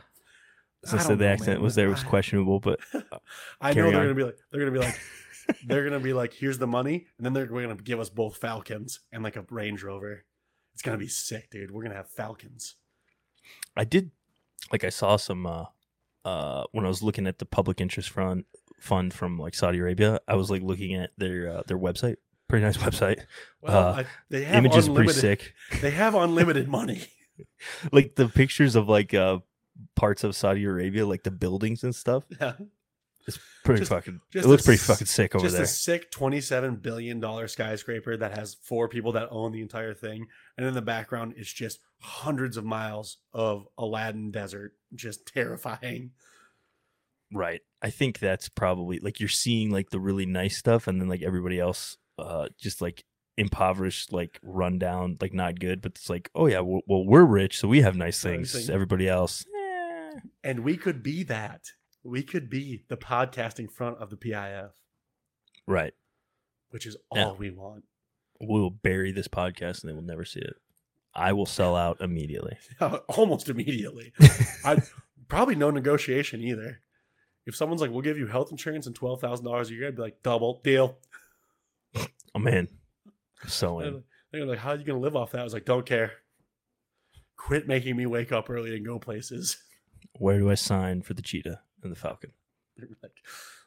As 0.84 0.94
I 0.94 0.98
I 0.98 1.00
said, 1.00 1.18
the 1.18 1.24
know, 1.26 1.32
accent 1.32 1.58
man. 1.58 1.62
was 1.62 1.74
there 1.74 1.88
was 1.88 2.02
questionable, 2.04 2.60
but 2.60 2.78
I 3.60 3.72
know 3.72 3.74
they're 3.74 3.86
on. 3.86 3.92
gonna 3.92 4.14
be 4.14 4.24
like, 4.24 4.36
they're 4.50 4.60
gonna 4.60 4.72
be 4.72 4.78
like, 4.78 5.00
they're 5.66 5.84
gonna 5.84 6.00
be 6.00 6.12
like, 6.12 6.32
"Here's 6.34 6.58
the 6.58 6.66
money," 6.66 7.06
and 7.16 7.24
then 7.24 7.32
they're 7.32 7.46
gonna 7.46 7.74
give 7.76 7.98
us 8.00 8.10
both 8.10 8.36
Falcons 8.36 9.00
and 9.12 9.22
like 9.22 9.36
a 9.36 9.44
Range 9.50 9.82
Rover. 9.82 10.24
It's 10.74 10.82
gonna 10.82 10.98
be 10.98 11.08
sick, 11.08 11.50
dude. 11.50 11.70
We're 11.70 11.82
gonna 11.82 11.94
have 11.96 12.10
Falcons. 12.10 12.76
I 13.76 13.84
did 13.84 14.10
like 14.72 14.84
I 14.84 14.90
saw 14.90 15.16
some 15.16 15.46
uh 15.46 15.64
uh 16.24 16.64
when 16.72 16.84
I 16.84 16.88
was 16.88 17.02
looking 17.02 17.26
at 17.26 17.38
the 17.38 17.46
public 17.46 17.80
interest 17.80 18.10
fund 18.10 18.44
fund 18.80 19.14
from 19.14 19.38
like 19.38 19.54
Saudi 19.54 19.78
Arabia. 19.78 20.20
I 20.28 20.34
was 20.34 20.50
like 20.50 20.62
looking 20.62 20.94
at 20.94 21.10
their 21.16 21.48
uh, 21.58 21.62
their 21.66 21.78
website. 21.78 22.16
Pretty 22.48 22.64
nice 22.64 22.76
website. 22.86 23.24
Well, 23.62 23.76
Uh, 23.88 23.92
I, 24.02 24.06
they 24.28 24.44
have 24.44 24.56
Images 24.64 24.88
pretty 24.88 25.12
sick. 25.12 25.54
They 25.80 25.90
have 25.90 26.14
unlimited 26.14 26.68
money. 26.68 27.06
Like 27.92 28.14
the 28.14 28.28
pictures 28.28 28.74
of 28.76 28.88
like 28.88 29.14
uh 29.14 29.38
parts 29.94 30.24
of 30.24 30.34
Saudi 30.36 30.64
Arabia, 30.64 31.06
like 31.06 31.22
the 31.22 31.30
buildings 31.30 31.82
and 31.84 31.94
stuff. 31.94 32.24
Yeah. 32.40 32.52
It's 33.28 33.40
pretty 33.64 33.80
Just- 33.80 33.90
fucking. 33.90 34.20
just 34.32 34.46
it 34.46 34.48
looks 34.48 34.62
a 34.62 34.66
pretty 34.66 34.78
fucking 34.78 35.06
sick 35.08 35.34
over 35.34 35.44
just 35.44 35.56
there. 35.56 35.64
a 35.64 35.66
sick 35.66 36.12
twenty-seven 36.12 36.76
billion 36.76 37.18
dollar 37.18 37.48
skyscraper 37.48 38.16
that 38.16 38.38
has 38.38 38.54
four 38.62 38.88
people 38.88 39.10
that 39.12 39.26
own 39.32 39.50
the 39.50 39.62
entire 39.62 39.94
thing, 39.94 40.28
and 40.56 40.64
in 40.64 40.74
the 40.74 40.80
background 40.82 41.34
it's 41.36 41.52
just 41.52 41.80
hundreds 42.00 42.56
of 42.56 42.64
miles 42.64 43.18
of 43.34 43.66
Aladdin 43.76 44.30
desert, 44.30 44.74
just 44.94 45.26
terrifying. 45.26 46.12
Right. 47.32 47.62
I 47.82 47.90
think 47.90 48.20
that's 48.20 48.48
probably 48.48 49.00
like 49.00 49.18
you're 49.18 49.28
seeing 49.28 49.70
like 49.70 49.90
the 49.90 49.98
really 49.98 50.26
nice 50.26 50.56
stuff 50.56 50.86
and 50.86 51.00
then 51.00 51.08
like 51.08 51.22
everybody 51.22 51.58
else 51.58 51.96
uh 52.18 52.46
just 52.58 52.80
like 52.80 53.04
impoverished 53.38 54.12
like 54.12 54.38
run 54.42 54.78
down 54.78 55.16
like 55.20 55.34
not 55.34 55.58
good 55.60 55.82
but 55.82 55.92
it's 55.92 56.08
like 56.08 56.30
oh 56.34 56.46
yeah 56.46 56.60
well, 56.60 56.80
well 56.86 57.04
we're 57.04 57.24
rich 57.24 57.58
so 57.58 57.68
we 57.68 57.82
have 57.82 57.94
nice 57.94 58.22
things 58.22 58.54
Everything. 58.54 58.74
everybody 58.74 59.08
else 59.08 59.44
eh. 59.54 60.20
And 60.42 60.60
we 60.60 60.78
could 60.78 61.02
be 61.02 61.22
that. 61.24 61.60
We 62.02 62.22
could 62.22 62.48
be 62.48 62.84
the 62.88 62.96
podcasting 62.96 63.70
front 63.70 63.98
of 63.98 64.08
the 64.08 64.16
PIF, 64.16 64.70
right 65.66 65.92
which 66.70 66.86
is 66.86 66.96
all 67.10 67.18
Yeah. 67.18 67.32
we 67.32 67.50
want. 67.50 67.84
we 68.40 68.46
will 68.60 68.70
bury 68.70 69.12
this 69.12 69.28
podcast 69.28 69.82
and 69.82 69.90
they 69.90 69.94
will 69.94 70.02
never 70.02 70.24
see 70.24 70.40
it 70.40 70.54
I 71.14 71.32
will 71.34 71.46
sell 71.46 71.76
out 71.84 72.00
immediately 72.00 72.56
Almost 73.08 73.48
immediately. 73.50 74.12
I 74.64 74.80
probably 75.28 75.54
no 75.56 75.70
negotiation 75.70 76.40
either. 76.40 76.80
If 77.46 77.54
someone's 77.54 77.80
like, 77.80 77.90
"We'll 77.92 78.02
give 78.02 78.18
you 78.18 78.26
health 78.26 78.50
insurance 78.50 78.86
and 78.86 78.94
twelve 78.96 79.20
thousand 79.20 79.44
dollars 79.44 79.70
a 79.70 79.74
year," 79.74 79.86
I'd 79.88 79.94
be 79.96 80.02
like, 80.02 80.22
"Double 80.22 80.60
deal." 80.64 80.98
I'm 82.34 82.46
in 82.48 82.68
I'm 82.68 82.68
so 83.46 84.02
They're 84.32 84.42
in 84.42 84.48
like, 84.48 84.58
"How 84.58 84.70
are 84.70 84.76
you 84.76 84.84
gonna 84.84 84.98
live 84.98 85.16
off 85.16 85.32
that?" 85.32 85.40
I 85.40 85.44
was 85.44 85.54
like, 85.54 85.64
"Don't 85.64 85.86
care. 85.86 86.12
Quit 87.36 87.68
making 87.68 87.96
me 87.96 88.06
wake 88.06 88.32
up 88.32 88.50
early 88.50 88.76
and 88.76 88.84
go 88.84 88.98
places." 88.98 89.56
Where 90.18 90.38
do 90.38 90.50
I 90.50 90.54
sign 90.54 91.02
for 91.02 91.14
the 91.14 91.22
cheetah 91.22 91.60
and 91.82 91.92
the 91.92 91.96
falcon? 91.96 92.32
They 92.78 92.86
were 92.86 92.96
like, 93.02 93.12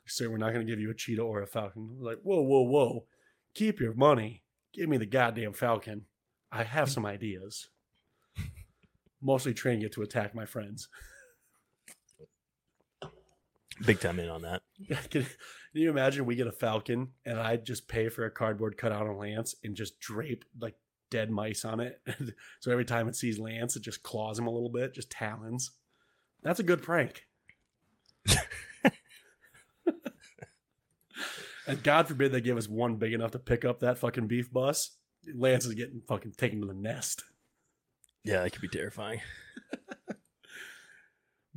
sir, 0.09 0.30
we're 0.30 0.38
not 0.38 0.53
going 0.53 0.65
to 0.65 0.72
give 0.72 0.80
you 0.80 0.89
a 0.89 0.95
cheetah 0.95 1.22
or 1.22 1.41
a 1.41 1.47
falcon. 1.47 1.89
I 1.91 1.97
was 1.97 2.05
like, 2.05 2.22
whoa, 2.24 2.41
whoa, 2.41 2.61
whoa. 2.61 3.05
Keep 3.53 3.80
your 3.80 3.93
money. 3.93 4.43
Give 4.74 4.89
me 4.89 4.97
the 4.97 5.05
goddamn 5.05 5.53
falcon. 5.53 6.05
I 6.51 6.63
have 6.63 6.89
some 6.89 7.05
ideas. 7.05 7.70
Mostly 9.22 9.53
training 9.53 9.84
it 9.84 9.93
to 9.93 10.01
attack 10.01 10.34
my 10.36 10.45
friends. 10.45 10.88
Big 13.86 13.99
time 13.99 14.20
in 14.20 14.30
on 14.30 14.41
that. 14.41 14.61
Can, 15.09 15.23
can 15.23 15.25
you 15.73 15.89
imagine 15.89 16.25
we 16.25 16.36
get 16.36 16.47
a 16.47 16.53
falcon 16.53 17.09
and 17.25 17.38
I 17.38 17.57
just 17.57 17.89
pay 17.89 18.07
for 18.09 18.25
a 18.25 18.32
cardboard 18.32 18.77
cutout 18.77 19.07
of 19.07 19.17
Lance 19.17 19.53
and 19.63 19.75
just 19.75 19.99
drape 19.99 20.45
like 20.59 20.75
dead 21.11 21.30
mice 21.30 21.65
on 21.65 21.80
it? 21.82 22.01
so 22.59 22.71
every 22.71 22.86
time 22.86 23.07
it 23.09 23.15
sees 23.15 23.38
Lance, 23.38 23.75
it 23.75 23.82
just 23.82 24.01
claws 24.01 24.39
him 24.39 24.47
a 24.47 24.51
little 24.51 24.69
bit, 24.69 24.93
just 24.93 25.11
talons. 25.11 25.71
That's 26.43 26.61
a 26.61 26.63
good 26.63 26.82
prank. 26.82 27.25
and 31.67 31.84
God 31.84 32.07
forbid 32.07 32.32
they 32.32 32.41
give 32.41 32.57
us 32.57 32.69
one 32.69 32.95
big 32.95 33.13
enough 33.13 33.32
to 33.32 33.39
pick 33.39 33.65
up 33.65 33.82
that 33.82 33.97
fucking 33.97 34.27
beef 34.27 34.51
bus. 34.51 34.95
Lance 35.36 35.65
is 35.65 35.73
getting 35.75 36.01
fucking 36.07 36.36
taken 36.38 36.61
to 36.61 36.67
the 36.67 36.73
nest. 36.73 37.23
Yeah, 38.23 38.41
that 38.43 38.53
could 38.53 38.61
be 38.61 38.69
terrifying. 38.69 39.19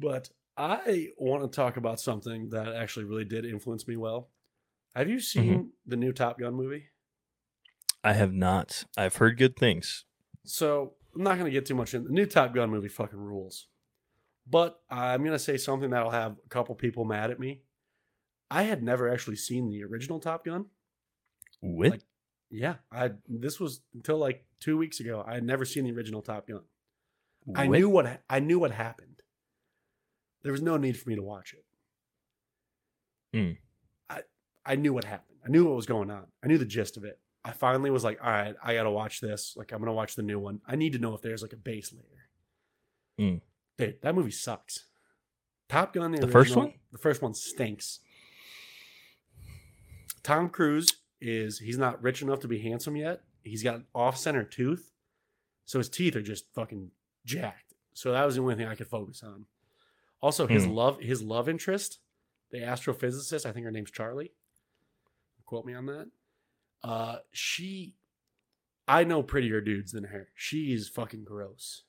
But 0.02 0.30
I 0.62 1.08
want 1.18 1.42
to 1.42 1.54
talk 1.54 1.76
about 1.76 1.98
something 1.98 2.50
that 2.50 2.68
actually 2.68 3.04
really 3.06 3.24
did 3.24 3.44
influence 3.44 3.88
me 3.88 3.96
well. 3.96 4.30
Have 4.94 5.08
you 5.08 5.16
mm-hmm. 5.16 5.40
seen 5.40 5.70
the 5.86 5.96
new 5.96 6.12
Top 6.12 6.38
Gun 6.38 6.54
movie? 6.54 6.84
I 8.04 8.12
have 8.12 8.32
not. 8.32 8.84
I've 8.96 9.16
heard 9.16 9.38
good 9.38 9.56
things. 9.56 10.04
So 10.44 10.92
I'm 11.16 11.24
not 11.24 11.34
going 11.34 11.46
to 11.46 11.50
get 11.50 11.66
too 11.66 11.74
much 11.74 11.94
in. 11.94 12.04
The 12.04 12.10
new 12.10 12.26
Top 12.26 12.54
Gun 12.54 12.70
movie 12.70 12.88
fucking 12.88 13.18
rules. 13.18 13.66
But 14.48 14.80
I'm 14.88 15.22
going 15.22 15.32
to 15.32 15.38
say 15.38 15.56
something 15.56 15.90
that'll 15.90 16.10
have 16.10 16.36
a 16.44 16.48
couple 16.48 16.76
people 16.76 17.04
mad 17.04 17.32
at 17.32 17.40
me. 17.40 17.62
I 18.48 18.62
had 18.62 18.84
never 18.84 19.12
actually 19.12 19.36
seen 19.36 19.68
the 19.68 19.82
original 19.82 20.20
Top 20.20 20.44
Gun. 20.44 20.66
With 21.60 21.92
Like- 21.92 22.02
Yeah, 22.50 22.74
I 22.92 23.12
this 23.26 23.58
was 23.58 23.80
until 23.94 24.18
like 24.18 24.44
two 24.60 24.76
weeks 24.76 25.00
ago. 25.00 25.24
I 25.26 25.34
had 25.34 25.44
never 25.44 25.64
seen 25.64 25.84
the 25.84 25.92
original 25.92 26.22
Top 26.22 26.46
Gun. 26.46 26.62
I 27.56 27.66
knew 27.66 27.88
what 27.88 28.22
I 28.30 28.38
knew 28.38 28.60
what 28.60 28.70
happened. 28.70 29.21
There 30.42 30.52
was 30.52 30.62
no 30.62 30.76
need 30.76 30.98
for 30.98 31.08
me 31.08 31.16
to 31.16 31.22
watch 31.22 31.54
it. 31.54 31.64
Hmm. 33.36 33.52
I 34.10 34.22
I 34.64 34.76
knew 34.76 34.92
what 34.92 35.04
happened. 35.04 35.38
I 35.44 35.48
knew 35.48 35.64
what 35.64 35.76
was 35.76 35.86
going 35.86 36.10
on. 36.10 36.26
I 36.42 36.46
knew 36.48 36.58
the 36.58 36.64
gist 36.64 36.96
of 36.96 37.04
it. 37.04 37.18
I 37.44 37.50
finally 37.52 37.90
was 37.90 38.04
like, 38.04 38.20
all 38.22 38.30
right, 38.30 38.54
I 38.62 38.74
gotta 38.74 38.90
watch 38.90 39.20
this. 39.20 39.54
Like, 39.56 39.72
I'm 39.72 39.78
gonna 39.80 39.92
watch 39.92 40.14
the 40.14 40.22
new 40.22 40.38
one. 40.38 40.60
I 40.66 40.76
need 40.76 40.92
to 40.92 40.98
know 40.98 41.14
if 41.14 41.22
there's 41.22 41.42
like 41.42 41.52
a 41.52 41.56
base 41.56 41.92
layer. 41.92 43.28
Hmm. 43.30 43.36
Dude, 43.78 44.00
that 44.02 44.14
movie 44.14 44.30
sucks. 44.30 44.86
Top 45.68 45.94
Gun, 45.94 46.12
the, 46.12 46.20
The 46.26 46.28
first 46.28 46.54
one? 46.54 46.74
the 46.92 46.98
first 46.98 47.22
one 47.22 47.34
stinks. 47.34 48.00
Tom 50.22 50.48
Cruise 50.50 50.88
is 51.20 51.58
he's 51.58 51.78
not 51.78 52.02
rich 52.02 52.22
enough 52.22 52.40
to 52.40 52.48
be 52.48 52.58
handsome 52.60 52.96
yet. 52.96 53.22
He's 53.42 53.62
got 53.62 53.74
an 53.76 53.86
off-center 53.94 54.44
tooth, 54.44 54.92
so 55.64 55.78
his 55.78 55.88
teeth 55.88 56.14
are 56.14 56.22
just 56.22 56.44
fucking 56.54 56.90
jacked. 57.24 57.74
So 57.94 58.12
that 58.12 58.24
was 58.24 58.36
the 58.36 58.42
only 58.42 58.54
thing 58.54 58.66
I 58.68 58.74
could 58.76 58.86
focus 58.86 59.22
on. 59.24 59.46
Also, 60.22 60.46
his 60.46 60.64
Hmm. 60.64 60.70
love 60.72 61.00
his 61.00 61.22
love 61.22 61.48
interest, 61.48 61.98
the 62.50 62.58
astrophysicist, 62.58 63.44
I 63.44 63.52
think 63.52 63.64
her 63.64 63.72
name's 63.72 63.90
Charlie. 63.90 64.32
Quote 65.44 65.66
me 65.66 65.74
on 65.74 65.86
that. 65.86 66.08
Uh, 66.82 67.16
she, 67.32 67.94
I 68.88 69.04
know 69.04 69.22
prettier 69.22 69.60
dudes 69.60 69.92
than 69.92 70.04
her. 70.04 70.28
She's 70.34 70.88
fucking 70.88 71.24
gross. 71.24 71.82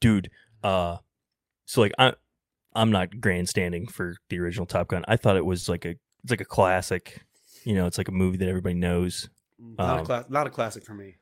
dude. 0.00 0.30
Uh, 0.62 0.96
so 1.66 1.80
like 1.80 1.92
I, 1.98 2.14
I'm 2.74 2.90
not 2.90 3.20
grandstanding 3.20 3.86
for 3.86 4.16
the 4.28 4.38
original 4.40 4.66
Top 4.66 4.88
Gun. 4.88 5.04
I 5.08 5.16
thought 5.16 5.36
it 5.36 5.44
was 5.44 5.68
like 5.68 5.84
a, 5.84 5.90
it's 6.22 6.30
like 6.30 6.40
a 6.40 6.44
classic. 6.46 7.22
You 7.64 7.74
know, 7.74 7.86
it's 7.86 7.98
like 7.98 8.08
a 8.08 8.12
movie 8.12 8.38
that 8.38 8.48
everybody 8.48 8.74
knows. 8.74 9.28
Not 9.58 9.96
a 9.96 10.00
Um, 10.00 10.06
class, 10.06 10.24
not 10.30 10.46
a 10.46 10.50
classic 10.50 10.84
for 10.84 10.94
me. 10.94 11.16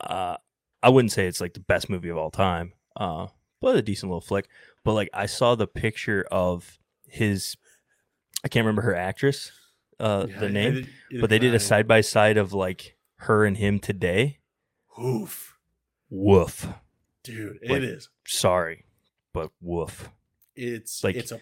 Uh, 0.00 0.36
I 0.82 0.88
wouldn't 0.88 1.12
say 1.12 1.26
it's 1.26 1.40
like 1.40 1.54
the 1.54 1.60
best 1.60 1.88
movie 1.90 2.08
of 2.08 2.16
all 2.16 2.30
time. 2.30 2.72
Uh, 2.96 3.26
but 3.62 3.76
a 3.76 3.80
decent 3.82 4.10
little 4.10 4.20
flick. 4.20 4.48
But 4.84 4.92
like 4.92 5.08
I 5.14 5.24
saw 5.24 5.54
the 5.54 5.66
picture 5.66 6.26
of 6.30 6.78
his, 7.06 7.56
I 8.44 8.48
can't 8.48 8.66
remember 8.66 8.82
her 8.82 8.94
actress, 8.94 9.52
uh, 9.98 10.26
Yeah, 10.28 10.38
the 10.40 10.46
I- 10.46 10.48
I 10.48 10.52
name, 10.52 10.74
did- 11.10 11.20
but 11.22 11.30
they 11.30 11.38
did 11.38 11.54
a 11.54 11.60
side 11.60 11.88
by 11.88 12.02
side 12.02 12.36
of 12.36 12.52
like 12.52 12.96
her 13.16 13.46
and 13.46 13.56
him 13.56 13.78
today. 13.78 14.40
Oof, 15.02 15.56
Woof. 16.10 16.68
dude, 17.22 17.58
Like, 17.62 17.78
it 17.78 17.84
is. 17.84 18.10
Sorry, 18.26 18.84
but 19.32 19.50
woof. 19.62 20.10
It's 20.54 21.02
like, 21.02 21.16
it's 21.16 21.32
a 21.32 21.40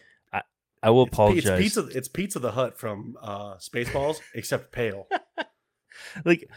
I 0.82 0.88
will 0.88 1.04
it's, 1.04 1.12
apologize. 1.12 1.46
it's 1.46 1.60
pizza. 1.60 1.86
It's 1.98 2.08
Pizza 2.08 2.38
the 2.38 2.52
Hut 2.52 2.78
from 2.78 3.14
uh, 3.20 3.56
Spaceballs, 3.56 4.20
except 4.34 4.72
pale. 4.72 5.08
like 6.24 6.48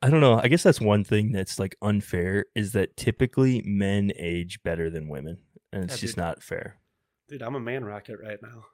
I 0.00 0.10
don't 0.10 0.20
know. 0.20 0.38
I 0.40 0.48
guess 0.48 0.62
that's 0.62 0.80
one 0.80 1.02
thing 1.04 1.32
that's 1.32 1.58
like 1.58 1.74
unfair 1.82 2.46
is 2.54 2.72
that 2.72 2.96
typically 2.96 3.62
men 3.64 4.12
age 4.16 4.62
better 4.62 4.90
than 4.90 5.08
women, 5.08 5.38
and 5.72 5.84
it's 5.84 5.94
Yeah, 5.94 6.00
just 6.00 6.14
dude. 6.16 6.24
not 6.24 6.42
fair. 6.42 6.76
Dude, 7.28 7.42
I'm 7.42 7.56
a 7.56 7.60
man 7.60 7.84
rocket 7.84 8.18
right 8.22 8.38
now. 8.42 8.64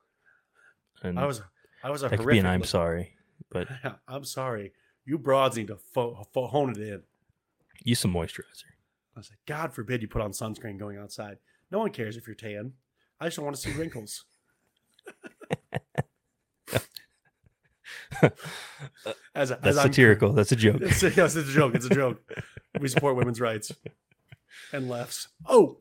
And 1.03 1.18
I 1.18 1.27
was 1.27 1.43
I 1.83 1.91
was 1.91 2.03
a. 2.03 2.09
That 2.09 2.18
could 2.18 2.29
be 2.29 2.39
an 2.39 2.47
I'm 2.47 2.61
look- 2.61 2.68
sorry, 2.68 3.16
but 3.51 3.68
I'm 4.09 4.25
sorry. 4.25 4.72
You 5.07 5.18
broads 5.18 5.57
need 5.57 5.66
to 5.68 5.77
fo- 5.77 6.25
fo- 6.33 6.47
hone 6.47 6.70
it 6.70 6.79
in. 6.79 7.03
use 7.85 7.99
some 8.01 8.12
moisturizer. 8.14 8.72
I 9.16 9.20
was 9.20 9.31
like, 9.31 9.39
God 9.47 9.72
forbid 9.75 10.03
you 10.03 10.09
put 10.09 10.22
on 10.22 10.33
sunscreen 10.33 10.79
going 10.79 10.99
outside. 10.99 11.37
No 11.70 11.79
one 11.79 11.91
cares 11.91 12.16
if 12.16 12.27
you're 12.27 12.35
tan. 12.37 12.72
I 13.20 13.27
just 13.27 13.37
don't 13.37 13.45
want 13.45 13.57
to 13.57 13.62
see 13.62 13.72
wrinkles. 13.79 14.25
As, 18.22 18.30
a- 19.07 19.14
as 19.34 19.48
That's 19.50 19.76
I'm- 19.78 19.92
satirical. 19.92 20.32
That's 20.32 20.52
a 20.52 20.57
joke. 20.57 20.80
It's, 20.82 21.02
yes, 21.02 21.36
it's 21.36 21.48
a 21.48 21.52
joke. 21.52 21.74
It's 21.74 21.86
a 21.86 21.94
joke. 21.94 22.20
We 22.80 22.88
support 22.88 23.14
women's 23.14 23.40
rights 23.40 23.70
and 24.72 24.88
lefts. 24.88 25.28
Oh, 25.46 25.78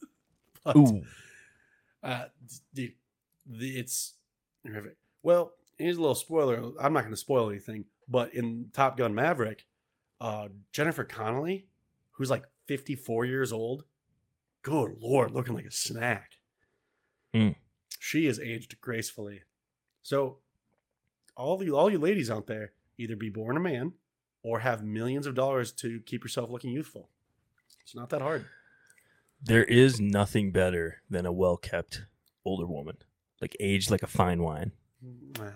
But, 0.64 0.76
Ooh, 0.76 1.02
uh, 2.02 2.24
the, 2.72 2.94
the, 3.46 3.68
it's. 3.78 4.14
Well, 5.22 5.52
here's 5.76 5.98
a 5.98 6.00
little 6.00 6.14
spoiler. 6.14 6.70
I'm 6.80 6.94
not 6.94 7.00
going 7.00 7.12
to 7.12 7.16
spoil 7.18 7.50
anything, 7.50 7.84
but 8.08 8.32
in 8.32 8.70
Top 8.72 8.96
Gun 8.96 9.14
Maverick, 9.14 9.66
uh, 10.22 10.48
Jennifer 10.72 11.04
Connelly, 11.04 11.66
who's 12.12 12.30
like 12.30 12.44
54 12.66 13.26
years 13.26 13.52
old, 13.52 13.84
good 14.62 14.96
lord, 15.00 15.32
looking 15.32 15.54
like 15.54 15.66
a 15.66 15.70
snack. 15.70 16.38
Hmm. 17.34 17.50
She 17.98 18.26
is 18.26 18.38
aged 18.40 18.80
gracefully. 18.80 19.42
So, 20.02 20.38
all 21.36 21.62
you 21.62 21.76
all 21.76 21.90
you 21.90 21.98
ladies 21.98 22.30
out 22.30 22.46
there, 22.46 22.72
either 22.98 23.16
be 23.16 23.30
born 23.30 23.56
a 23.56 23.60
man 23.60 23.92
or 24.42 24.60
have 24.60 24.84
millions 24.84 25.26
of 25.26 25.34
dollars 25.34 25.72
to 25.72 26.00
keep 26.00 26.22
yourself 26.22 26.50
looking 26.50 26.70
youthful. 26.72 27.08
It's 27.82 27.94
not 27.94 28.10
that 28.10 28.22
hard. 28.22 28.46
there 29.42 29.64
is 29.64 30.00
nothing 30.00 30.52
better 30.52 31.02
than 31.10 31.26
a 31.26 31.32
well 31.32 31.56
kept 31.56 32.02
older 32.44 32.66
woman, 32.66 32.96
like 33.40 33.56
aged 33.60 33.90
like 33.90 34.02
a 34.02 34.06
fine 34.06 34.42
wine. 34.42 34.72
Mm, 35.04 35.40
uh, 35.40 35.50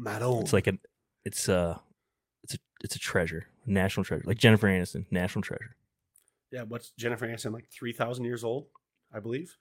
Madon. 0.00 0.42
It's 0.42 0.52
like 0.52 0.66
a, 0.66 0.78
it's 1.24 1.48
a, 1.48 1.80
it's 2.42 2.54
a, 2.54 2.58
it's 2.82 2.96
a 2.96 2.98
treasure, 2.98 3.46
national 3.66 4.04
treasure. 4.04 4.24
Like 4.26 4.38
Jennifer 4.38 4.66
Aniston, 4.68 5.06
national 5.10 5.42
treasure. 5.42 5.76
Yeah, 6.50 6.62
what's 6.62 6.90
Jennifer 6.90 7.26
Aniston 7.26 7.52
like 7.52 7.68
three 7.70 7.92
thousand 7.92 8.24
years 8.24 8.44
old, 8.44 8.66
I 9.12 9.20
believe. 9.20 9.56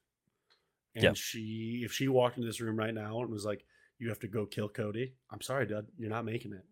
And 0.95 1.03
Yep. 1.05 1.15
she, 1.15 1.81
if 1.83 1.91
she 1.91 2.07
walked 2.07 2.37
into 2.37 2.47
this 2.47 2.61
room 2.61 2.77
right 2.77 2.93
now 2.93 3.19
and 3.21 3.31
was 3.31 3.45
like, 3.45 3.65
"You 4.03 4.09
have 4.09 4.19
to 4.19 4.27
go 4.27 4.45
kill 4.45 4.67
Cody," 4.69 5.13
I'm 5.31 5.41
sorry, 5.41 5.65
Dud, 5.65 5.87
you're 5.97 6.09
not 6.09 6.25
making 6.25 6.53
it. 6.53 6.63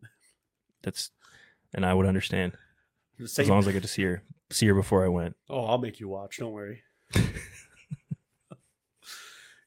That's, 0.83 1.11
and 1.73 1.85
I 1.85 1.93
would 1.93 2.05
understand 2.05 2.53
as 3.21 3.37
long 3.47 3.59
as 3.59 3.67
I 3.67 3.71
get 3.71 3.83
to 3.83 3.87
see 3.87 4.03
her, 4.03 4.23
see 4.49 4.67
her 4.67 4.73
before 4.73 5.05
I 5.05 5.07
went. 5.07 5.35
oh, 5.49 5.65
I'll 5.65 5.77
make 5.77 5.99
you 5.99 6.07
watch. 6.09 6.37
Don't 6.37 6.51
worry. 6.51 6.83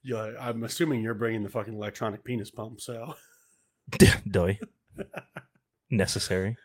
yeah, 0.03 0.33
I'm 0.41 0.65
assuming 0.65 1.03
you're 1.03 1.15
bringing 1.15 1.43
the 1.43 1.49
fucking 1.49 1.75
electronic 1.75 2.25
penis 2.25 2.51
pump. 2.51 2.81
So, 2.81 3.15
Doy. 4.31 4.59
Necessary. 5.91 6.57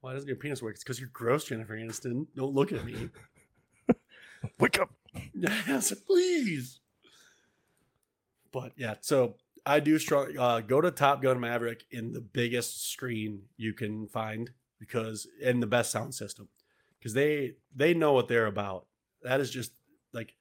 Why 0.00 0.12
doesn't 0.12 0.26
your 0.28 0.36
penis 0.36 0.62
work? 0.62 0.74
It's 0.74 0.84
because 0.84 1.00
you're 1.00 1.10
gross, 1.12 1.44
Jennifer 1.44 1.76
Aniston. 1.76 2.26
Don't 2.36 2.54
look 2.54 2.72
at 2.72 2.84
me. 2.84 3.08
Wake 4.58 4.80
up. 4.80 4.90
Yes, 5.34 5.92
please. 6.06 6.80
But 8.52 8.72
yeah, 8.76 8.94
so 9.00 9.36
I 9.64 9.80
do 9.80 9.98
strong. 9.98 10.36
Uh, 10.38 10.60
go 10.60 10.80
to 10.80 10.90
Top 10.90 11.22
Gun 11.22 11.40
Maverick 11.40 11.84
in 11.90 12.12
the 12.12 12.20
biggest 12.20 12.90
screen 12.90 13.42
you 13.56 13.72
can 13.72 14.06
find 14.08 14.50
because 14.78 15.26
in 15.40 15.60
the 15.60 15.66
best 15.66 15.90
sound 15.90 16.14
system 16.14 16.48
because 16.98 17.14
they 17.14 17.54
they 17.74 17.94
know 17.94 18.12
what 18.12 18.28
they're 18.28 18.46
about. 18.46 18.86
That 19.22 19.40
is 19.40 19.50
just 19.50 19.72
like 20.12 20.34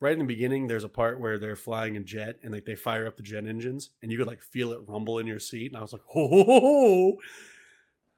right 0.00 0.12
in 0.12 0.18
the 0.18 0.24
beginning. 0.24 0.66
There's 0.66 0.84
a 0.84 0.88
part 0.88 1.20
where 1.20 1.38
they're 1.38 1.56
flying 1.56 1.96
a 1.96 2.00
jet 2.00 2.38
and 2.42 2.52
like 2.52 2.64
they 2.64 2.74
fire 2.74 3.06
up 3.06 3.16
the 3.16 3.22
jet 3.22 3.46
engines 3.46 3.90
and 4.02 4.10
you 4.10 4.18
could 4.18 4.26
like 4.26 4.42
feel 4.42 4.72
it 4.72 4.80
rumble 4.86 5.18
in 5.18 5.26
your 5.26 5.38
seat. 5.38 5.70
And 5.70 5.76
I 5.76 5.82
was 5.82 5.92
like, 5.92 6.02
ho 6.06 6.28
ho 6.28 6.44
ho. 6.44 6.60
ho. 6.60 7.16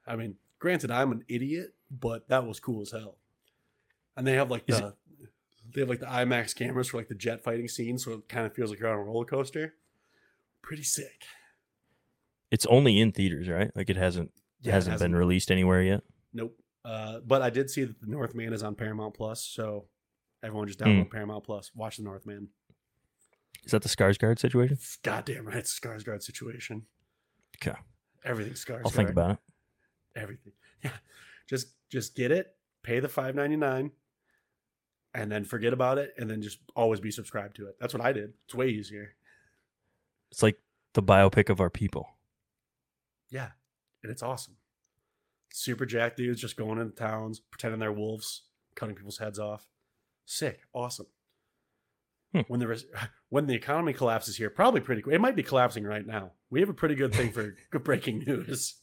I 0.07 0.15
mean, 0.15 0.35
granted, 0.57 0.89
I'm 0.91 1.11
an 1.11 1.23
idiot, 1.27 1.73
but 1.91 2.27
that 2.29 2.47
was 2.47 2.59
cool 2.59 2.81
as 2.81 2.91
hell. 2.91 3.17
and 4.17 4.25
they 4.25 4.33
have 4.33 4.49
like 4.49 4.65
the 4.65 4.93
they 5.73 5.81
have 5.81 5.89
like 5.89 5.99
the 5.99 6.05
IMAX 6.05 6.55
cameras 6.55 6.89
for 6.89 6.97
like 6.97 7.07
the 7.07 7.15
jet 7.15 7.43
fighting 7.43 7.67
scenes, 7.67 8.03
so 8.05 8.13
it 8.13 8.29
kind 8.29 8.45
of 8.45 8.53
feels 8.53 8.69
like 8.69 8.79
you're 8.79 8.89
on 8.89 8.97
a 8.99 9.03
roller 9.03 9.25
coaster. 9.25 9.75
Pretty 10.61 10.83
sick. 10.83 11.23
It's 12.51 12.65
only 12.65 12.99
in 12.99 13.11
theaters, 13.11 13.47
right? 13.47 13.71
Like 13.75 13.89
it 13.89 13.97
hasn't 13.97 14.31
Yeah, 14.61 14.71
it 14.71 14.73
hasn't, 14.75 14.99
been 14.99 15.15
released 15.15 15.51
anywhere 15.51 15.81
yet. 15.81 16.01
Nope. 16.33 16.57
Uh, 16.83 17.19
but 17.25 17.41
I 17.41 17.49
did 17.49 17.69
see 17.69 17.83
that 17.83 17.99
the 18.01 18.07
Northman 18.07 18.53
is 18.53 18.63
on 18.63 18.75
Paramount 18.75 19.13
Plus, 19.13 19.43
so 19.43 19.85
everyone 20.43 20.67
just 20.67 20.79
Hmm. 20.79 20.87
download 20.87 21.11
Paramount 21.11 21.43
Plus, 21.43 21.71
watch 21.75 21.97
the 21.97 22.03
Northman. 22.03 22.49
Is 23.65 23.71
that 23.71 23.81
the 23.83 23.89
Skarsgård 23.89 24.39
situation? 24.39 24.77
Goddamn 25.03 25.45
right, 25.45 25.57
it's 25.57 25.77
a 25.77 25.81
Skarsgård 25.81 26.23
situation. 26.23 26.85
Okay. 27.61 27.77
Everything 28.23 28.53
Skarsgård. 28.53 28.81
I'll 28.85 28.91
think 28.91 29.09
about 29.09 29.31
it. 29.31 29.37
everything. 30.15 30.53
Yeah, 30.83 30.91
just 31.49 31.73
just 31.89 32.15
get 32.15 32.31
it, 32.31 32.55
pay 32.83 33.01
the 33.01 33.09
five 33.09 33.35
ninety 33.35 33.57
nine, 33.57 33.91
and 35.13 35.31
then 35.31 35.43
forget 35.43 35.73
about 35.73 35.97
it, 35.97 36.13
and 36.17 36.29
then 36.29 36.41
just 36.41 36.59
always 36.75 36.99
be 36.99 37.11
subscribed 37.11 37.55
to 37.57 37.67
it. 37.67 37.75
That's 37.79 37.93
what 37.93 38.03
I 38.03 38.11
did. 38.11 38.33
It's 38.45 38.55
way 38.55 38.69
easier. 38.69 39.15
It's 40.31 40.43
like 40.43 40.59
the 40.93 41.03
biopic 41.03 41.49
of 41.49 41.59
our 41.59 41.69
people. 41.69 42.07
Yeah, 43.29 43.49
and 44.03 44.11
it's 44.11 44.23
awesome. 44.23 44.55
Super 45.51 45.85
jack 45.85 46.15
dudes 46.15 46.41
just 46.41 46.57
going 46.57 46.79
into 46.79 46.95
towns, 46.95 47.39
pretending 47.39 47.79
they're 47.79 47.91
wolves, 47.91 48.43
cutting 48.75 48.95
people's 48.95 49.17
heads 49.17 49.39
off. 49.39 49.67
Sick, 50.25 50.61
awesome. 50.73 51.07
Hmm. 52.33 52.41
When 52.47 52.59
the 52.59 52.67
res- 52.67 52.85
when 53.29 53.47
the 53.47 53.55
economy 53.55 53.93
collapses 53.93 54.37
here, 54.37 54.49
probably 54.49 54.81
pretty 54.81 55.01
quick. 55.01 55.15
It 55.15 55.21
might 55.21 55.35
be 55.35 55.43
collapsing 55.43 55.83
right 55.83 56.05
now. 56.05 56.33
We 56.49 56.59
have 56.59 56.69
a 56.69 56.73
pretty 56.73 56.95
good 56.95 57.13
thing 57.13 57.31
for 57.31 57.55
good 57.71 57.83
breaking 57.83 58.19
news. 58.19 58.75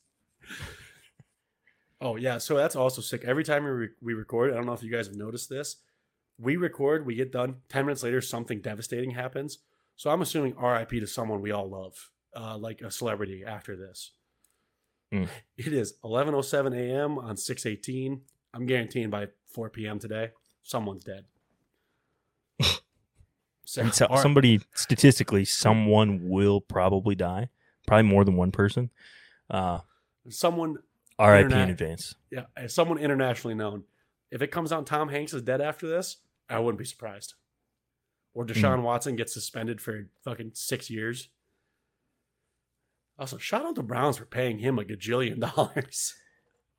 Oh 2.00 2.16
yeah, 2.16 2.38
so 2.38 2.56
that's 2.56 2.76
also 2.76 3.00
sick. 3.00 3.24
Every 3.24 3.44
time 3.44 3.64
we 3.64 3.70
re- 3.70 3.88
we 4.02 4.14
record, 4.14 4.52
I 4.52 4.56
don't 4.56 4.66
know 4.66 4.72
if 4.72 4.82
you 4.82 4.90
guys 4.90 5.06
have 5.06 5.16
noticed 5.16 5.48
this. 5.48 5.76
We 6.39 6.57
record, 6.57 7.07
we 7.07 7.14
get 7.14 7.32
done. 7.32 7.57
Ten 7.68 7.87
minutes 7.87 8.03
later, 8.03 8.20
something 8.20 8.61
devastating 8.61 9.11
happens. 9.12 9.59
So 9.97 10.11
I'm 10.11 10.20
assuming 10.20 10.55
R.I.P. 10.57 11.01
to 11.01 11.07
someone 11.07 11.41
we 11.41 11.51
all 11.51 11.68
love, 11.70 12.11
uh, 12.34 12.59
like 12.59 12.82
a 12.82 12.91
celebrity. 12.91 13.45
After 13.47 13.74
this, 13.76 14.12
Mm. 15.12 15.28
it 15.57 15.72
is 15.72 15.95
11:07 16.05 16.74
a.m. 16.76 17.16
on 17.18 17.37
6:18. 17.37 18.20
I'm 18.53 18.66
guaranteeing 18.66 19.09
by 19.11 19.28
4 19.53 19.70
p.m. 19.70 19.99
today, 19.99 20.30
someone's 20.62 21.05
dead. 21.05 21.24
So, 23.68 23.82
I 23.82 23.91
so, 23.91 24.07
R- 24.07 24.22
somebody 24.22 24.61
statistically, 24.74 25.45
someone 25.45 26.28
will 26.28 26.61
probably 26.61 27.16
die. 27.16 27.49
Probably 27.87 28.05
more 28.09 28.24
than 28.24 28.37
one 28.37 28.53
person. 28.53 28.91
Uh, 29.51 29.80
someone, 30.28 30.76
R.I.P. 31.18 31.53
in 31.53 31.70
advance. 31.70 32.14
yeah, 32.30 32.45
someone 32.68 32.99
internationally 32.99 33.55
known. 33.57 33.82
If 34.30 34.41
it 34.41 34.49
comes 34.53 34.70
out 34.72 34.87
Tom 34.87 35.09
Hanks 35.09 35.34
is 35.34 35.43
dead 35.43 35.61
after 35.61 35.89
this, 35.89 36.18
I 36.49 36.59
wouldn't 36.59 36.78
be 36.78 36.84
surprised. 36.84 37.34
Or 38.34 38.44
Hmm. 38.44 38.51
Deshaun 38.53 38.82
Watson 38.82 39.16
gets 39.16 39.32
suspended 39.32 39.80
for 39.80 40.09
fucking 40.24 40.53
six 40.55 40.90
years. 40.90 41.28
Also, 43.18 43.38
shout 43.38 43.64
out 43.64 43.74
to 43.76 43.82
Browns 43.82 44.18
for 44.18 44.26
paying 44.26 44.59
him 44.59 44.78
a 44.78 44.84
gajillion 44.84 45.40
dollars. 45.55 46.14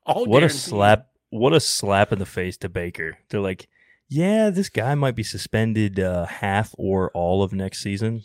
All 0.06 0.24
What 0.26 0.42
a 0.44 0.48
slap! 0.48 1.08
What 1.30 1.52
a 1.52 1.60
slap 1.60 2.12
in 2.12 2.18
the 2.18 2.26
face 2.26 2.56
to 2.58 2.68
Baker. 2.70 3.18
They're 3.28 3.40
like, 3.40 3.68
yeah, 4.08 4.48
this 4.48 4.70
guy 4.70 4.94
might 4.94 5.14
be 5.16 5.22
suspended 5.22 6.00
uh, 6.00 6.24
half 6.24 6.74
or 6.78 7.10
all 7.10 7.42
of 7.42 7.52
next 7.52 7.82
season, 7.82 8.22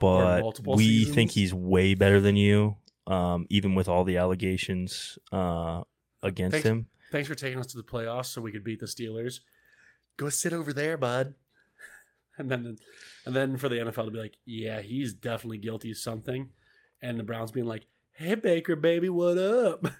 but 0.00 0.58
we 0.66 1.04
think 1.04 1.32
he's 1.32 1.52
way 1.52 1.94
better 1.94 2.20
than 2.20 2.36
you. 2.36 2.76
Um, 3.06 3.46
even 3.50 3.74
with 3.76 3.88
all 3.88 4.02
the 4.04 4.16
allegations 4.16 5.16
uh, 5.30 5.82
against 6.22 6.54
Thanks. 6.54 6.66
him. 6.66 6.86
Thanks 7.12 7.28
for 7.28 7.36
taking 7.36 7.60
us 7.60 7.66
to 7.68 7.76
the 7.76 7.84
playoffs 7.84 8.26
so 8.26 8.40
we 8.40 8.50
could 8.50 8.64
beat 8.64 8.80
the 8.80 8.86
Steelers. 8.86 9.40
Go 10.16 10.28
sit 10.28 10.52
over 10.52 10.72
there, 10.72 10.96
bud. 10.96 11.34
And 12.38 12.50
then, 12.50 12.78
and 13.24 13.34
then 13.34 13.56
for 13.56 13.68
the 13.68 13.76
NFL 13.76 14.04
to 14.04 14.10
be 14.10 14.18
like, 14.18 14.36
yeah, 14.44 14.82
he's 14.82 15.14
definitely 15.14 15.58
guilty 15.58 15.90
of 15.90 15.96
something, 15.96 16.50
and 17.00 17.18
the 17.18 17.22
Browns 17.22 17.50
being 17.50 17.66
like, 17.66 17.86
hey 18.12 18.34
Baker, 18.34 18.76
baby, 18.76 19.08
what 19.08 19.38
up? 19.38 19.86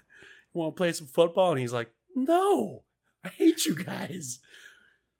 You 0.53 0.61
want 0.61 0.75
to 0.75 0.79
play 0.79 0.91
some 0.93 1.07
football? 1.07 1.51
And 1.51 1.59
he's 1.59 1.73
like, 1.73 1.91
no, 2.15 2.83
I 3.23 3.27
hate 3.27 3.65
you 3.65 3.75
guys. 3.75 4.39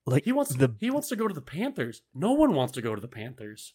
Like 0.05 0.23
He 0.23 0.31
wants 0.31 0.55
the 0.55 0.73
he 0.79 0.89
wants 0.89 1.09
to 1.09 1.15
go 1.15 1.27
to 1.27 1.33
the 1.33 1.41
Panthers. 1.41 2.01
No 2.15 2.31
one 2.31 2.53
wants 2.53 2.73
to 2.73 2.81
go 2.81 2.95
to 2.95 3.01
the 3.01 3.09
Panthers. 3.09 3.73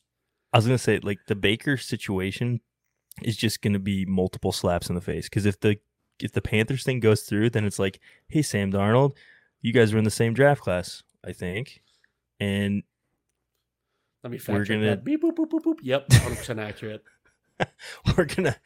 I 0.52 0.58
was 0.58 0.66
gonna 0.66 0.78
say, 0.78 0.98
like 0.98 1.20
the 1.28 1.36
Baker 1.36 1.76
situation 1.76 2.60
is 3.22 3.36
just 3.36 3.62
gonna 3.62 3.78
be 3.78 4.06
multiple 4.06 4.50
slaps 4.50 4.88
in 4.88 4.94
the 4.96 5.00
face. 5.00 5.28
Because 5.28 5.46
if 5.46 5.60
the 5.60 5.76
if 6.18 6.32
the 6.32 6.40
Panthers 6.42 6.84
thing 6.84 7.00
goes 7.00 7.22
through, 7.22 7.50
then 7.50 7.64
it's 7.64 7.78
like, 7.78 8.00
hey, 8.28 8.42
Sam 8.42 8.72
Darnold, 8.72 9.12
you 9.60 9.72
guys 9.72 9.92
were 9.92 9.98
in 9.98 10.04
the 10.04 10.10
same 10.10 10.32
draft 10.34 10.62
class, 10.62 11.02
I 11.24 11.32
think, 11.32 11.82
and 12.40 12.82
Let 14.24 14.30
me 14.32 14.38
fact 14.38 14.58
We're 14.58 14.64
check 14.64 14.76
gonna- 14.76 14.86
that. 14.86 15.04
Beep 15.04 15.22
boop 15.22 15.34
boop 15.36 15.50
boop 15.50 15.62
boop. 15.64 15.78
Yep, 15.82 16.10
100 16.10 16.36
percent 16.36 16.60
accurate. 16.60 17.02
we're 18.16 18.24
gonna 18.24 18.56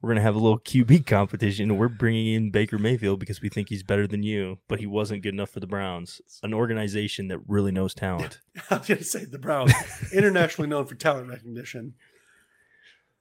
we're 0.00 0.10
gonna 0.10 0.22
have 0.22 0.34
a 0.36 0.38
little 0.38 0.58
QB 0.60 1.04
competition. 1.06 1.76
We're 1.76 1.88
bringing 1.88 2.28
in 2.28 2.50
Baker 2.50 2.78
Mayfield 2.78 3.18
because 3.20 3.42
we 3.42 3.48
think 3.50 3.68
he's 3.68 3.82
better 3.82 4.06
than 4.06 4.22
you, 4.22 4.58
but 4.68 4.78
he 4.80 4.86
wasn't 4.86 5.22
good 5.22 5.34
enough 5.34 5.50
for 5.50 5.60
the 5.60 5.66
Browns, 5.66 6.22
an 6.42 6.54
organization 6.54 7.28
that 7.28 7.40
really 7.46 7.72
knows 7.72 7.92
talent. 7.92 8.40
I 8.70 8.78
was 8.78 8.86
gonna 8.88 9.02
say 9.02 9.24
the 9.26 9.38
Browns, 9.38 9.72
internationally 10.12 10.68
known 10.70 10.86
for 10.86 10.94
talent 10.94 11.28
recognition. 11.28 11.94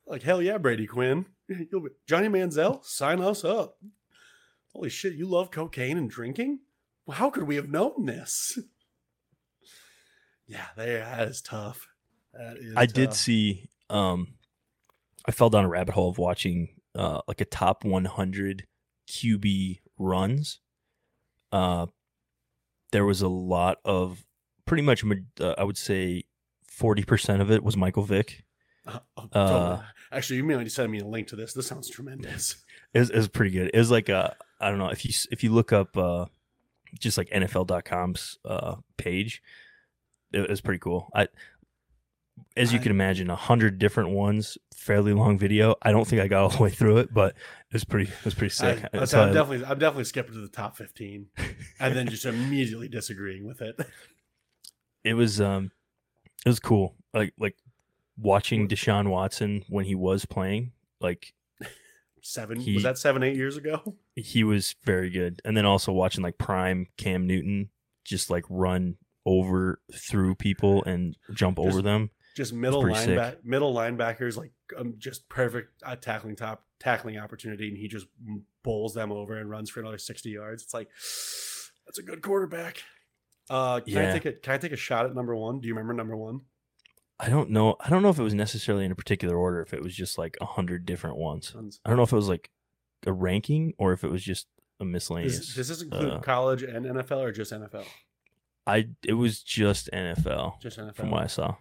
Like 0.07 0.21
hell 0.23 0.41
yeah, 0.41 0.57
Brady 0.59 0.85
Quinn, 0.87 1.25
You'll 1.71 1.81
be- 1.81 1.89
Johnny 2.07 2.29
Manziel, 2.29 2.85
sign 2.85 3.19
us 3.19 3.43
up. 3.43 3.77
Holy 4.73 4.89
shit, 4.89 5.13
you 5.15 5.25
love 5.25 5.51
cocaine 5.51 5.97
and 5.97 6.09
drinking? 6.09 6.59
Well, 7.05 7.17
how 7.17 7.29
could 7.29 7.43
we 7.43 7.55
have 7.55 7.69
known 7.69 8.05
this? 8.05 8.57
Yeah, 10.47 10.65
they, 10.75 10.95
that 10.95 11.27
is 11.27 11.41
tough. 11.41 11.87
That 12.33 12.57
is 12.57 12.73
I 12.75 12.85
did 12.85 13.13
see. 13.13 13.69
Um, 13.89 14.35
I 15.25 15.31
fell 15.31 15.49
down 15.49 15.65
a 15.65 15.69
rabbit 15.69 15.95
hole 15.95 16.09
of 16.09 16.17
watching 16.17 16.69
uh, 16.93 17.21
like 17.27 17.41
a 17.41 17.45
top 17.45 17.83
100 17.83 18.65
QB 19.07 19.79
runs. 19.97 20.59
Uh, 21.51 21.87
there 22.91 23.05
was 23.05 23.21
a 23.21 23.27
lot 23.27 23.77
of 23.85 24.23
pretty 24.65 24.83
much. 24.83 25.03
Uh, 25.39 25.55
I 25.57 25.63
would 25.63 25.77
say 25.77 26.25
40% 26.71 27.41
of 27.41 27.51
it 27.51 27.63
was 27.63 27.77
Michael 27.77 28.03
Vick. 28.03 28.43
Uh, 28.85 28.99
oh, 29.17 29.39
uh. 29.39 29.81
Actually, 30.11 30.37
you 30.37 30.43
may 30.43 30.67
send 30.69 30.91
me 30.91 30.99
a 30.99 31.05
link 31.05 31.27
to 31.27 31.35
this. 31.35 31.53
This 31.53 31.67
sounds 31.67 31.89
tremendous. 31.89 32.57
It 32.93 32.99
was, 32.99 33.09
it 33.09 33.17
was 33.17 33.27
pretty 33.27 33.51
good. 33.51 33.71
It 33.73 33.77
was 33.77 33.91
like 33.91 34.07
a 34.07 34.37
I 34.59 34.69
don't 34.69 34.77
know 34.77 34.89
if 34.89 35.03
you 35.03 35.11
if 35.31 35.43
you 35.43 35.51
look 35.51 35.73
up 35.73 35.97
uh, 35.97 36.25
just 36.97 37.17
like 37.17 37.29
NFL.com's 37.29 38.37
uh, 38.45 38.75
page, 38.97 39.41
it 40.32 40.49
was 40.49 40.61
pretty 40.61 40.80
cool. 40.80 41.09
I 41.13 41.28
as 42.57 42.73
you 42.73 42.80
can 42.80 42.91
imagine, 42.91 43.30
a 43.30 43.36
hundred 43.36 43.80
different 43.80 44.09
ones, 44.09 44.57
fairly 44.76 45.13
long 45.13 45.38
video. 45.38 45.76
I 45.82 45.91
don't 45.91 46.05
think 46.07 46.21
I 46.21 46.28
got 46.28 46.43
all 46.43 46.49
the 46.49 46.63
way 46.63 46.69
through 46.69 46.97
it, 46.97 47.13
but 47.13 47.32
it 47.32 47.73
was 47.73 47.86
pretty 47.86 48.11
it 48.11 48.26
was 48.26 48.34
pretty 48.34 48.53
sick. 48.53 48.84
I, 48.93 48.97
am 48.97 49.34
definitely, 49.34 49.65
I'm 49.65 49.80
definitely 49.80 50.05
skipping 50.05 50.34
to 50.34 50.41
the 50.41 50.49
top 50.49 50.78
15, 50.78 51.28
and 51.80 51.95
then 51.95 52.07
just 52.07 52.26
immediately 52.26 52.88
disagreeing 52.88 53.45
with 53.45 53.61
it. 53.61 53.80
it 55.03 55.13
was 55.13 55.39
um 55.39 55.71
it 56.45 56.49
was 56.49 56.59
cool. 56.59 56.95
Like 57.13 57.34
like 57.39 57.57
watching 58.17 58.67
Deshaun 58.67 59.09
Watson 59.09 59.63
when 59.69 59.86
he 59.86 59.95
was 59.95 60.26
playing, 60.26 60.71
like 60.99 61.34
Seven 62.26 62.59
He- 62.59 62.73
was 62.73 62.82
that 62.82 62.97
seven, 62.97 63.21
eight 63.21 63.36
years 63.36 63.55
ago? 63.55 63.95
he 64.15 64.43
was 64.43 64.76
very 64.84 65.11
good. 65.11 65.41
And 65.45 65.55
then 65.55 65.65
also 65.65 65.91
watching 65.91 66.23
like 66.23 66.39
prime 66.39 66.88
Cam 66.97 67.28
Newton 67.28 67.69
just 68.03 68.32
like 68.32 68.45
run 68.49 68.97
over 69.26 69.80
through 69.93 70.36
people 70.36 70.84
and 70.84 71.17
jump 71.34 71.57
Just 71.57 71.67
over 71.67 71.82
them. 71.82 72.11
Just 72.36 72.53
middle 72.53 72.82
pretty 72.82 72.99
sick. 72.99 73.17
lineback, 73.17 73.45
middle 73.45 73.73
linebackers, 73.73 74.38
like 74.38 74.51
um, 74.78 74.95
just 74.97 75.28
perfect 75.30 75.82
uh, 75.84 75.95
tackling 75.95 76.36
top 76.36 76.65
tackling 76.80 77.17
opportunity, 77.17 77.69
and 77.69 77.78
he 77.78 77.88
just 77.88 78.07
bowls 78.63 78.93
them 78.93 79.11
over 79.11 79.38
and 79.38 79.49
runs 79.49 79.69
for 79.69 79.80
another 79.80 79.97
sixty 79.97 80.32
yards. 80.32 80.63
It's 80.63 80.73
like 80.73 80.89
that's 81.86 81.97
a 81.97 82.03
good 82.03 82.21
quarterback. 82.21 82.84
Uh, 83.49 83.80
can 83.80 83.97
I 83.97 84.11
take 84.11 84.26
a 84.26 84.34
Can 84.34 84.53
I 84.53 84.57
take 84.57 84.73
a 84.73 84.78
shot 84.78 85.05
at 85.05 85.15
number 85.15 85.36
one? 85.36 85.59
Do 85.59 85.67
you 85.67 85.73
remember 85.73 85.93
number 85.93 86.17
one? 86.17 86.41
I 87.19 87.30
don't 87.30 87.51
know. 87.51 87.78
I 87.80 87.89
don't 87.89 88.01
know 88.01 88.09
if 88.09 88.19
it 88.19 88.23
was 88.23 88.34
necessarily 88.34 88.84
in 88.84 88.91
a 88.91 88.95
particular 88.95 89.38
order. 89.38 89.61
If 89.61 89.73
it 89.73 89.82
was 89.82 89.95
just 89.95 90.17
like 90.17 90.36
a 90.41 90.45
hundred 90.45 90.86
different 90.86 91.15
ones. 91.15 91.53
I 91.86 91.89
don't 91.89 91.97
know 91.97 92.03
if 92.03 92.11
it 92.11 92.17
was 92.17 92.28
like 92.28 92.49
a 93.05 93.13
ranking 93.13 93.73
or 93.78 93.93
if 93.93 94.03
it 94.03 94.11
was 94.11 94.23
just 94.23 94.47
a 94.80 94.86
miscellaneous. 94.86 95.38
Does, 95.38 95.55
does 95.55 95.67
this 95.69 95.82
include 95.82 96.11
uh, 96.11 96.19
college 96.19 96.63
and 96.63 96.86
NFL 96.86 97.19
or 97.19 97.32
just 97.32 97.53
NFL? 97.53 97.86
I 98.68 98.88
it 99.03 99.13
was 99.13 99.41
just 99.41 99.89
NFL 99.91 100.61
Just 100.61 100.80
NFL. 100.80 100.95
from 100.95 101.11
what 101.11 101.24
I 101.24 101.28
saw. 101.28 101.55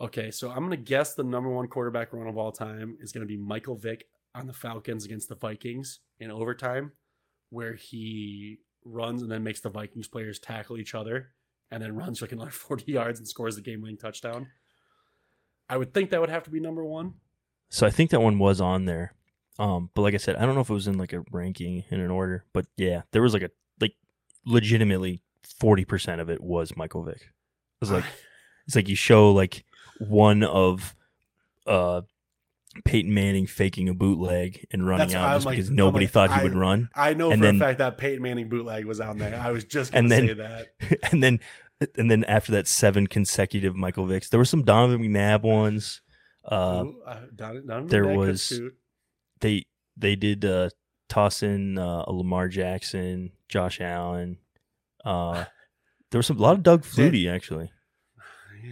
Okay, 0.00 0.30
so 0.30 0.50
I'm 0.50 0.64
gonna 0.64 0.76
guess 0.76 1.14
the 1.14 1.24
number 1.24 1.50
one 1.50 1.68
quarterback 1.68 2.12
run 2.12 2.26
of 2.26 2.36
all 2.36 2.52
time 2.52 2.96
is 3.00 3.12
gonna 3.12 3.26
be 3.26 3.36
Michael 3.36 3.76
Vick 3.76 4.06
on 4.34 4.46
the 4.46 4.52
Falcons 4.52 5.04
against 5.04 5.28
the 5.28 5.34
Vikings 5.34 6.00
in 6.20 6.30
overtime, 6.30 6.92
where 7.50 7.74
he 7.74 8.58
runs 8.84 9.22
and 9.22 9.30
then 9.30 9.42
makes 9.42 9.60
the 9.60 9.70
Vikings 9.70 10.08
players 10.08 10.38
tackle 10.38 10.78
each 10.78 10.94
other, 10.94 11.30
and 11.70 11.82
then 11.82 11.96
runs 11.96 12.20
like 12.20 12.32
another 12.32 12.50
40 12.52 12.92
yards 12.92 13.18
and 13.18 13.26
scores 13.28 13.56
the 13.56 13.62
game-winning 13.62 13.96
touchdown. 13.98 14.48
I 15.68 15.76
would 15.76 15.92
think 15.92 16.10
that 16.10 16.20
would 16.20 16.30
have 16.30 16.44
to 16.44 16.50
be 16.50 16.60
number 16.60 16.84
one. 16.84 17.14
So 17.70 17.86
I 17.86 17.90
think 17.90 18.10
that 18.10 18.20
one 18.20 18.38
was 18.38 18.60
on 18.60 18.84
there. 18.84 19.14
Um, 19.58 19.90
but 19.94 20.02
like 20.02 20.14
I 20.14 20.18
said, 20.18 20.36
I 20.36 20.46
don't 20.46 20.54
know 20.54 20.60
if 20.60 20.70
it 20.70 20.74
was 20.74 20.86
in 20.86 20.98
like 20.98 21.12
a 21.12 21.24
ranking 21.32 21.84
in 21.90 22.00
an 22.00 22.10
order. 22.10 22.44
But 22.52 22.66
yeah, 22.76 23.02
there 23.12 23.22
was 23.22 23.32
like 23.32 23.42
a 23.42 23.50
like 23.80 23.94
legitimately 24.44 25.22
forty 25.60 25.84
percent 25.84 26.20
of 26.20 26.28
it 26.30 26.42
was 26.42 26.76
Michael 26.76 27.02
Vick. 27.04 27.16
It 27.20 27.80
was 27.80 27.90
like 27.90 28.04
it's 28.66 28.76
like 28.76 28.88
you 28.88 28.96
show 28.96 29.32
like 29.32 29.64
one 29.98 30.42
of 30.42 30.94
uh 31.66 32.02
Peyton 32.84 33.14
Manning 33.14 33.46
faking 33.46 33.88
a 33.88 33.94
bootleg 33.94 34.66
and 34.70 34.86
running 34.86 35.08
That's- 35.08 35.24
out 35.24 35.34
just 35.36 35.46
like- 35.46 35.56
because 35.56 35.70
nobody 35.70 36.04
like, 36.04 36.12
thought 36.12 36.30
he 36.30 36.40
I- 36.40 36.42
would 36.42 36.54
run. 36.54 36.90
I 36.94 37.14
know 37.14 37.30
And 37.30 37.40
for 37.40 37.46
then- 37.46 37.56
a 37.56 37.58
fact 37.58 37.78
that 37.78 37.96
Peyton 37.96 38.22
Manning 38.22 38.48
bootleg 38.50 38.84
was 38.84 39.00
on 39.00 39.16
there. 39.18 39.38
I 39.40 39.50
was 39.50 39.64
just 39.64 39.92
going 39.92 40.04
And 40.04 40.12
then- 40.12 40.26
say 40.28 40.34
that. 40.34 40.98
and 41.12 41.22
then 41.22 41.40
and 41.96 42.10
then 42.10 42.24
after 42.24 42.52
that 42.52 42.66
seven 42.68 43.06
consecutive 43.06 43.74
Michael 43.76 44.06
Vicks, 44.06 44.28
there 44.30 44.38
were 44.38 44.44
some 44.46 44.62
Donovan 44.62 45.00
McNabb 45.02 45.42
ones. 45.42 46.00
Uh, 46.44 46.84
Ooh, 46.86 47.02
uh, 47.06 47.20
Don- 47.34 47.66
Don 47.66 47.86
there 47.86 48.04
McNabb 48.04 48.16
was- 48.16 48.60
they 49.40 49.64
they 49.96 50.14
did 50.16 50.44
uh, 50.44 50.68
toss 51.08 51.42
in 51.42 51.78
uh, 51.78 52.04
a 52.06 52.12
Lamar 52.12 52.48
Jackson, 52.48 53.32
Josh 53.48 53.80
Allen. 53.80 54.36
Uh, 55.06 55.44
there 56.10 56.18
was 56.18 56.26
some, 56.26 56.38
a 56.38 56.42
lot 56.42 56.54
of 56.56 56.62
Doug 56.62 56.82
Flutie 56.82 57.32
actually. 57.32 57.70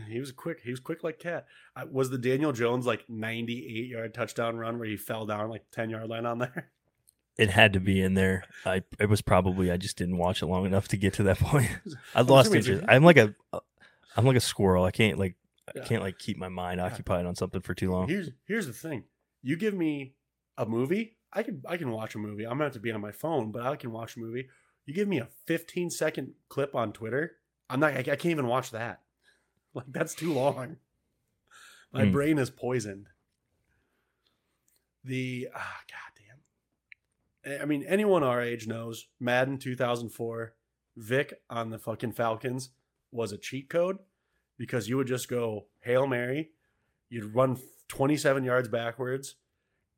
He 0.09 0.19
was 0.19 0.33
quick. 0.33 0.61
He 0.65 0.71
was 0.71 0.81
quick 0.81 1.05
like 1.05 1.21
cat. 1.21 1.47
Uh, 1.77 1.85
was 1.89 2.11
the 2.11 2.19
Daniel 2.19 2.51
Jones 2.53 2.85
like 2.85 3.05
98 3.09 3.87
yard 3.89 4.13
touchdown 4.13 4.57
run 4.57 4.79
where 4.79 4.89
he 4.89 4.97
fell 4.97 5.25
down 5.25 5.49
like 5.51 5.63
10 5.71 5.91
yard 5.91 6.09
line 6.09 6.27
on 6.27 6.39
there? 6.39 6.71
It 7.37 7.51
had 7.51 7.73
to 7.73 7.81
be 7.81 8.01
in 8.01 8.15
there. 8.15 8.45
I 8.65 8.85
it 9.01 9.09
was 9.09 9.21
probably 9.21 9.69
I 9.69 9.77
just 9.77 9.97
didn't 9.97 10.19
watch 10.19 10.41
it 10.41 10.47
long 10.47 10.67
enough 10.67 10.87
to 10.89 10.97
get 10.97 11.15
to 11.15 11.25
that 11.25 11.39
point. 11.41 11.69
I 12.15 12.21
lost 12.21 12.55
interest. 12.55 12.85
I'm 12.87 13.03
like 13.03 13.17
a 13.17 13.35
I'm 14.17 14.25
like 14.25 14.37
a 14.37 14.41
squirrel. 14.41 14.85
I 14.85 14.93
can't 14.93 15.19
like 15.19 15.35
I 15.69 15.81
can't 15.81 16.01
like 16.03 16.19
keep 16.19 16.37
my 16.37 16.49
mind 16.49 16.81
occupied 16.81 17.27
on 17.27 17.35
something 17.35 17.61
for 17.61 17.75
too 17.75 17.91
long. 17.91 18.09
Here's 18.09 18.31
here's 18.47 18.67
the 18.69 18.73
thing. 18.73 19.05
You 19.43 19.57
give 19.57 19.75
me 19.75 20.15
a 20.57 20.65
movie, 20.65 21.17
I 21.33 21.43
can 21.43 21.63
I 21.69 21.77
can 21.77 21.91
watch 21.91 22.15
a 22.15 22.19
movie. 22.19 22.45
I'm 22.45 22.51
gonna 22.51 22.65
have 22.65 22.75
to 22.75 22.81
be 22.81 22.93
on 22.93 23.01
my 23.01 23.13
phone, 23.13 23.51
but 23.51 23.63
I 23.63 23.75
can 23.75 23.91
watch 23.91 24.17
a 24.17 24.21
movie. 24.21 24.49
You 24.87 24.93
give 24.95 25.09
me 25.09 25.19
a 25.19 25.29
15 25.47 25.91
second 25.91 26.33
clip 26.49 26.75
on 26.75 26.93
Twitter, 26.93 27.37
I'm 27.71 27.81
not. 27.81 27.93
I, 27.95 27.99
I 27.99 28.03
can't 28.03 28.27
even 28.27 28.47
watch 28.47 28.71
that. 28.73 29.01
Like 29.75 29.87
that's 29.89 30.15
too 30.15 30.33
long. 30.33 30.77
My 31.93 32.05
Hmm. 32.05 32.13
brain 32.13 32.39
is 32.39 32.49
poisoned. 32.49 33.09
The 35.05 35.49
ah 35.55 35.81
goddamn. 37.45 37.61
I 37.63 37.65
mean, 37.67 37.85
anyone 37.89 38.23
our 38.23 38.41
age 38.41 38.67
knows 38.67 39.09
Madden 39.21 39.59
2004, 39.59 40.55
Vick 40.97 41.35
on 41.51 41.71
the 41.71 41.79
fucking 41.79 42.13
Falcons 42.13 42.71
was 43.11 43.33
a 43.33 43.37
cheat 43.39 43.69
code 43.69 43.99
because 44.57 44.89
you 44.89 44.97
would 44.97 45.09
just 45.09 45.29
go 45.29 45.67
hail 45.81 46.07
mary, 46.07 46.51
you'd 47.11 47.35
run 47.35 47.59
27 47.89 48.45
yards 48.45 48.69
backwards, 48.69 49.35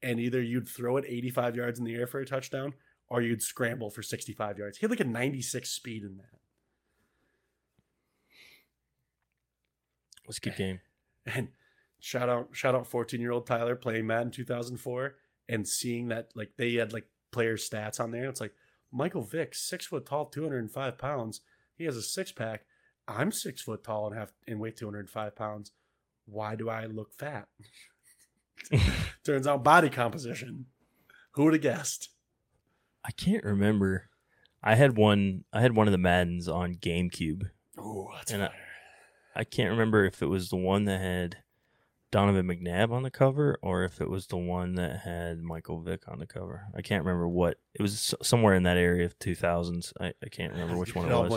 and 0.03 0.19
either 0.19 0.41
you'd 0.43 0.67
throw 0.69 0.97
it 0.97 1.05
85 1.07 1.55
yards 1.57 1.79
in 1.79 1.85
the 1.85 1.95
air 1.95 2.07
for 2.07 2.21
a 2.21 2.27
touchdown 2.27 2.73
or 3.09 3.23
you'd 3.23 3.43
scramble 3.43 3.91
for 3.91 4.03
65 4.03 4.59
yards. 4.59 4.79
He 4.79 4.85
had 4.85 4.91
like 4.91 5.01
a 5.01 5.05
96 5.05 5.69
speed 5.69 6.03
in 6.03 6.17
that. 6.17 6.39
It 10.23 10.29
was 10.29 10.39
a 10.39 10.41
good 10.41 10.57
game. 10.57 10.81
And 11.35 11.49
shout 11.99 12.29
out, 12.29 12.51
shout 12.53 12.77
out 12.77 12.87
14 12.87 13.21
year 13.21 13.33
old 13.33 13.49
Tyler 13.49 13.75
playing 13.75 14.07
Madden 14.07 14.31
2004 14.31 15.17
and 15.49 15.67
seeing 15.67 16.07
that 16.07 16.29
like 16.37 16.53
they 16.57 16.75
had 16.75 16.93
like 16.93 17.09
player 17.33 17.57
stats 17.57 17.99
on 17.99 18.13
there. 18.13 18.29
It's 18.29 18.41
like 18.41 18.55
Michael 18.93 19.23
Vick, 19.23 19.57
six 19.57 19.87
foot 19.87 20.07
tall, 20.07 20.27
205 20.27 20.99
pounds. 20.99 21.41
He 21.77 21.85
has 21.85 21.97
a 21.97 22.03
six 22.03 22.31
pack. 22.31 22.65
I'm 23.09 23.33
six 23.33 23.63
foot 23.63 23.83
tall 23.83 24.07
and 24.07 24.17
have 24.17 24.33
and 24.47 24.61
weigh 24.61 24.71
205 24.71 25.35
pounds. 25.35 25.73
Why 26.27 26.55
do 26.55 26.69
I 26.69 26.87
look 26.87 27.13
fat? 27.13 27.49
Turns 29.25 29.47
out 29.47 29.65
body 29.65 29.91
composition. 29.91 30.67
Who 31.33 31.45
would 31.45 31.55
have 31.55 31.63
guessed? 31.63 32.11
I 33.07 33.11
can't 33.13 33.45
remember. 33.45 34.09
I 34.63 34.75
had 34.75 34.97
one. 34.97 35.45
I 35.53 35.61
had 35.61 35.77
one 35.77 35.87
of 35.87 35.93
the 35.93 35.99
Maddens 35.99 36.49
on 36.49 36.75
GameCube. 36.75 37.51
Oh, 37.79 38.09
that's 38.15 38.33
And 38.33 38.45
I-. 38.45 38.53
I 39.35 39.45
can't 39.45 39.71
remember 39.71 40.05
if 40.07 40.23
it 40.23 40.27
was 40.27 40.49
the 40.49 40.57
one 40.57 40.87
that 40.87 40.99
had 40.99 41.37
Donovan 42.11 42.47
McNabb 42.47 42.91
on 42.91 43.03
the 43.03 43.11
cover 43.11 43.59
or 43.61 43.85
if 43.85 44.01
it 44.01 44.09
was 44.09 44.29
the 44.29 44.39
one 44.39 44.77
that 44.77 45.01
had 45.01 45.43
Michael 45.43 45.83
Vick 45.83 46.09
on 46.09 46.19
the 46.19 46.27
cover. 46.27 46.65
I 46.75 46.81
can't 46.81 47.05
remember 47.05 47.29
what 47.29 47.59
it 47.75 47.83
was. 47.83 48.15
Somewhere 48.23 48.55
in 48.55 48.63
that 48.63 48.79
area 48.79 49.05
of 49.05 49.19
2000s. 49.19 49.93
I, 50.01 50.15
I 50.23 50.29
can't 50.31 50.53
remember 50.53 50.75
ah, 50.75 50.79
which 50.79 50.95
one 50.95 51.11
it 51.11 51.15
was. 51.15 51.31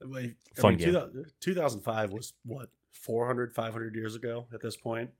Like, 0.00 0.36
I 0.56 0.60
Fun 0.60 0.76
mean, 0.76 0.92
game. 0.92 1.24
2005 1.40 2.12
was 2.12 2.34
what 2.44 2.68
400 2.92 3.52
500 3.52 3.94
years 3.94 4.14
ago 4.14 4.46
at 4.52 4.60
this 4.60 4.76
point 4.76 5.10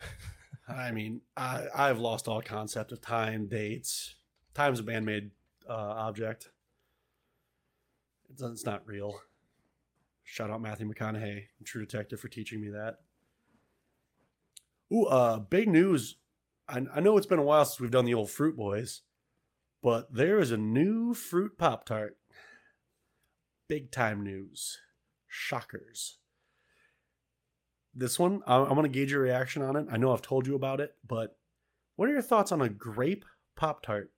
i 0.68 0.90
mean 0.90 1.20
I, 1.36 1.66
i've 1.74 1.98
lost 1.98 2.28
all 2.28 2.42
concept 2.42 2.92
of 2.92 3.00
time 3.00 3.46
dates 3.46 4.14
time's 4.58 4.80
a 4.80 4.84
man-made 4.84 5.30
uh, 5.68 5.72
object 5.72 6.50
it's, 8.30 8.42
it's 8.42 8.64
not 8.66 8.86
real 8.86 9.20
shout 10.24 10.50
out 10.50 10.60
matthew 10.60 10.90
mcconaughey 10.90 11.44
true 11.64 11.84
detective 11.84 12.20
for 12.20 12.28
teaching 12.28 12.60
me 12.60 12.68
that 12.68 12.98
Ooh, 14.92 15.04
uh 15.04 15.38
big 15.38 15.68
news 15.68 16.16
I, 16.68 16.82
I 16.94 17.00
know 17.00 17.16
it's 17.16 17.26
been 17.26 17.38
a 17.38 17.42
while 17.42 17.64
since 17.64 17.80
we've 17.80 17.90
done 17.90 18.04
the 18.04 18.14
old 18.14 18.30
fruit 18.30 18.56
boys 18.56 19.02
but 19.82 20.12
there 20.12 20.38
is 20.38 20.50
a 20.50 20.56
new 20.56 21.14
fruit 21.14 21.56
pop 21.56 21.84
tart 21.84 22.16
big 23.68 23.90
time 23.90 24.24
news. 24.24 24.78
Shockers. 25.28 26.18
This 27.94 28.18
one, 28.18 28.42
I, 28.46 28.56
I 28.56 28.72
want 28.72 28.84
to 28.84 28.88
gauge 28.88 29.12
your 29.12 29.20
reaction 29.20 29.62
on 29.62 29.76
it. 29.76 29.86
I 29.90 29.96
know 29.98 30.12
I've 30.12 30.22
told 30.22 30.46
you 30.46 30.54
about 30.54 30.80
it, 30.80 30.94
but 31.06 31.36
what 31.96 32.08
are 32.08 32.12
your 32.12 32.22
thoughts 32.22 32.52
on 32.52 32.62
a 32.62 32.68
grape 32.68 33.24
Pop 33.56 33.82
Tart? 33.82 34.10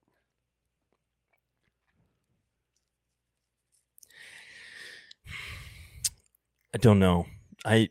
I 6.75 6.79
don't 6.79 6.99
know. 6.99 7.27
I 7.65 7.91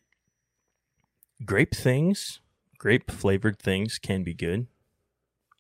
grape 1.46 1.76
things, 1.76 2.40
grape 2.78 3.12
flavored 3.12 3.60
things 3.60 4.00
can 4.00 4.24
be 4.24 4.34
good. 4.34 4.68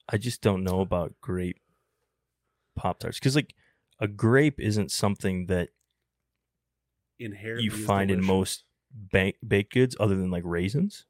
I 0.07 0.17
just 0.17 0.41
don't 0.41 0.63
know 0.63 0.81
about 0.81 1.15
grape 1.21 1.59
pop 2.75 2.99
tarts 2.99 3.19
because 3.19 3.35
like 3.35 3.53
a 3.99 4.07
grape 4.07 4.59
isn't 4.59 4.91
something 4.91 5.47
that 5.47 5.69
Inherently 7.19 7.65
you 7.65 7.71
find 7.71 8.09
in 8.09 8.23
most 8.23 8.63
bank 8.91 9.35
baked 9.45 9.73
goods 9.73 9.95
other 9.99 10.15
than 10.15 10.31
like 10.31 10.43
raisins. 10.45 11.05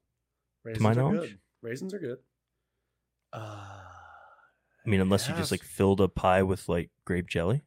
Raisins 0.64 0.84
my 0.84 0.92
are 0.92 0.96
knowledge. 0.96 1.30
good. 1.30 1.40
Raisins 1.62 1.94
are 1.94 2.00
good. 2.00 2.18
Uh, 3.32 3.38
I 4.86 4.90
mean, 4.90 5.02
unless 5.02 5.30
you 5.30 5.36
just 5.36 5.52
like 5.52 5.64
filled 5.64 6.02
a 6.02 6.08
pie 6.08 6.42
with 6.42 6.68
like 6.68 6.90
grape 7.06 7.28
jelly. 7.28 7.64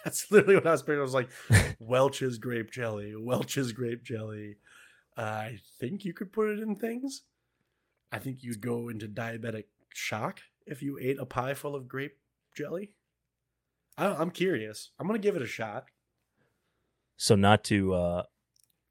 That's 0.04 0.30
literally 0.30 0.54
what 0.56 0.66
I 0.66 0.72
was 0.72 0.82
thinking. 0.82 1.00
I 1.00 1.02
was 1.02 1.14
like, 1.14 1.28
Welch's 1.78 2.38
grape 2.38 2.70
jelly, 2.70 3.14
Welch's 3.16 3.72
grape 3.72 4.04
jelly. 4.04 4.56
I 5.16 5.58
think 5.80 6.04
you 6.04 6.12
could 6.12 6.32
put 6.32 6.48
it 6.50 6.60
in 6.60 6.76
things. 6.76 7.22
I 8.12 8.18
think 8.18 8.42
you'd 8.42 8.60
go 8.60 8.88
into 8.88 9.06
diabetic 9.08 9.64
shock 9.92 10.40
if 10.66 10.82
you 10.82 10.98
ate 11.00 11.18
a 11.18 11.26
pie 11.26 11.54
full 11.54 11.74
of 11.74 11.88
grape 11.88 12.16
jelly. 12.56 12.92
I, 13.96 14.06
I'm 14.06 14.30
curious. 14.30 14.90
I'm 14.98 15.06
gonna 15.06 15.18
give 15.18 15.36
it 15.36 15.42
a 15.42 15.46
shot. 15.46 15.86
So 17.16 17.34
not 17.34 17.64
to 17.64 17.94
uh 17.94 18.22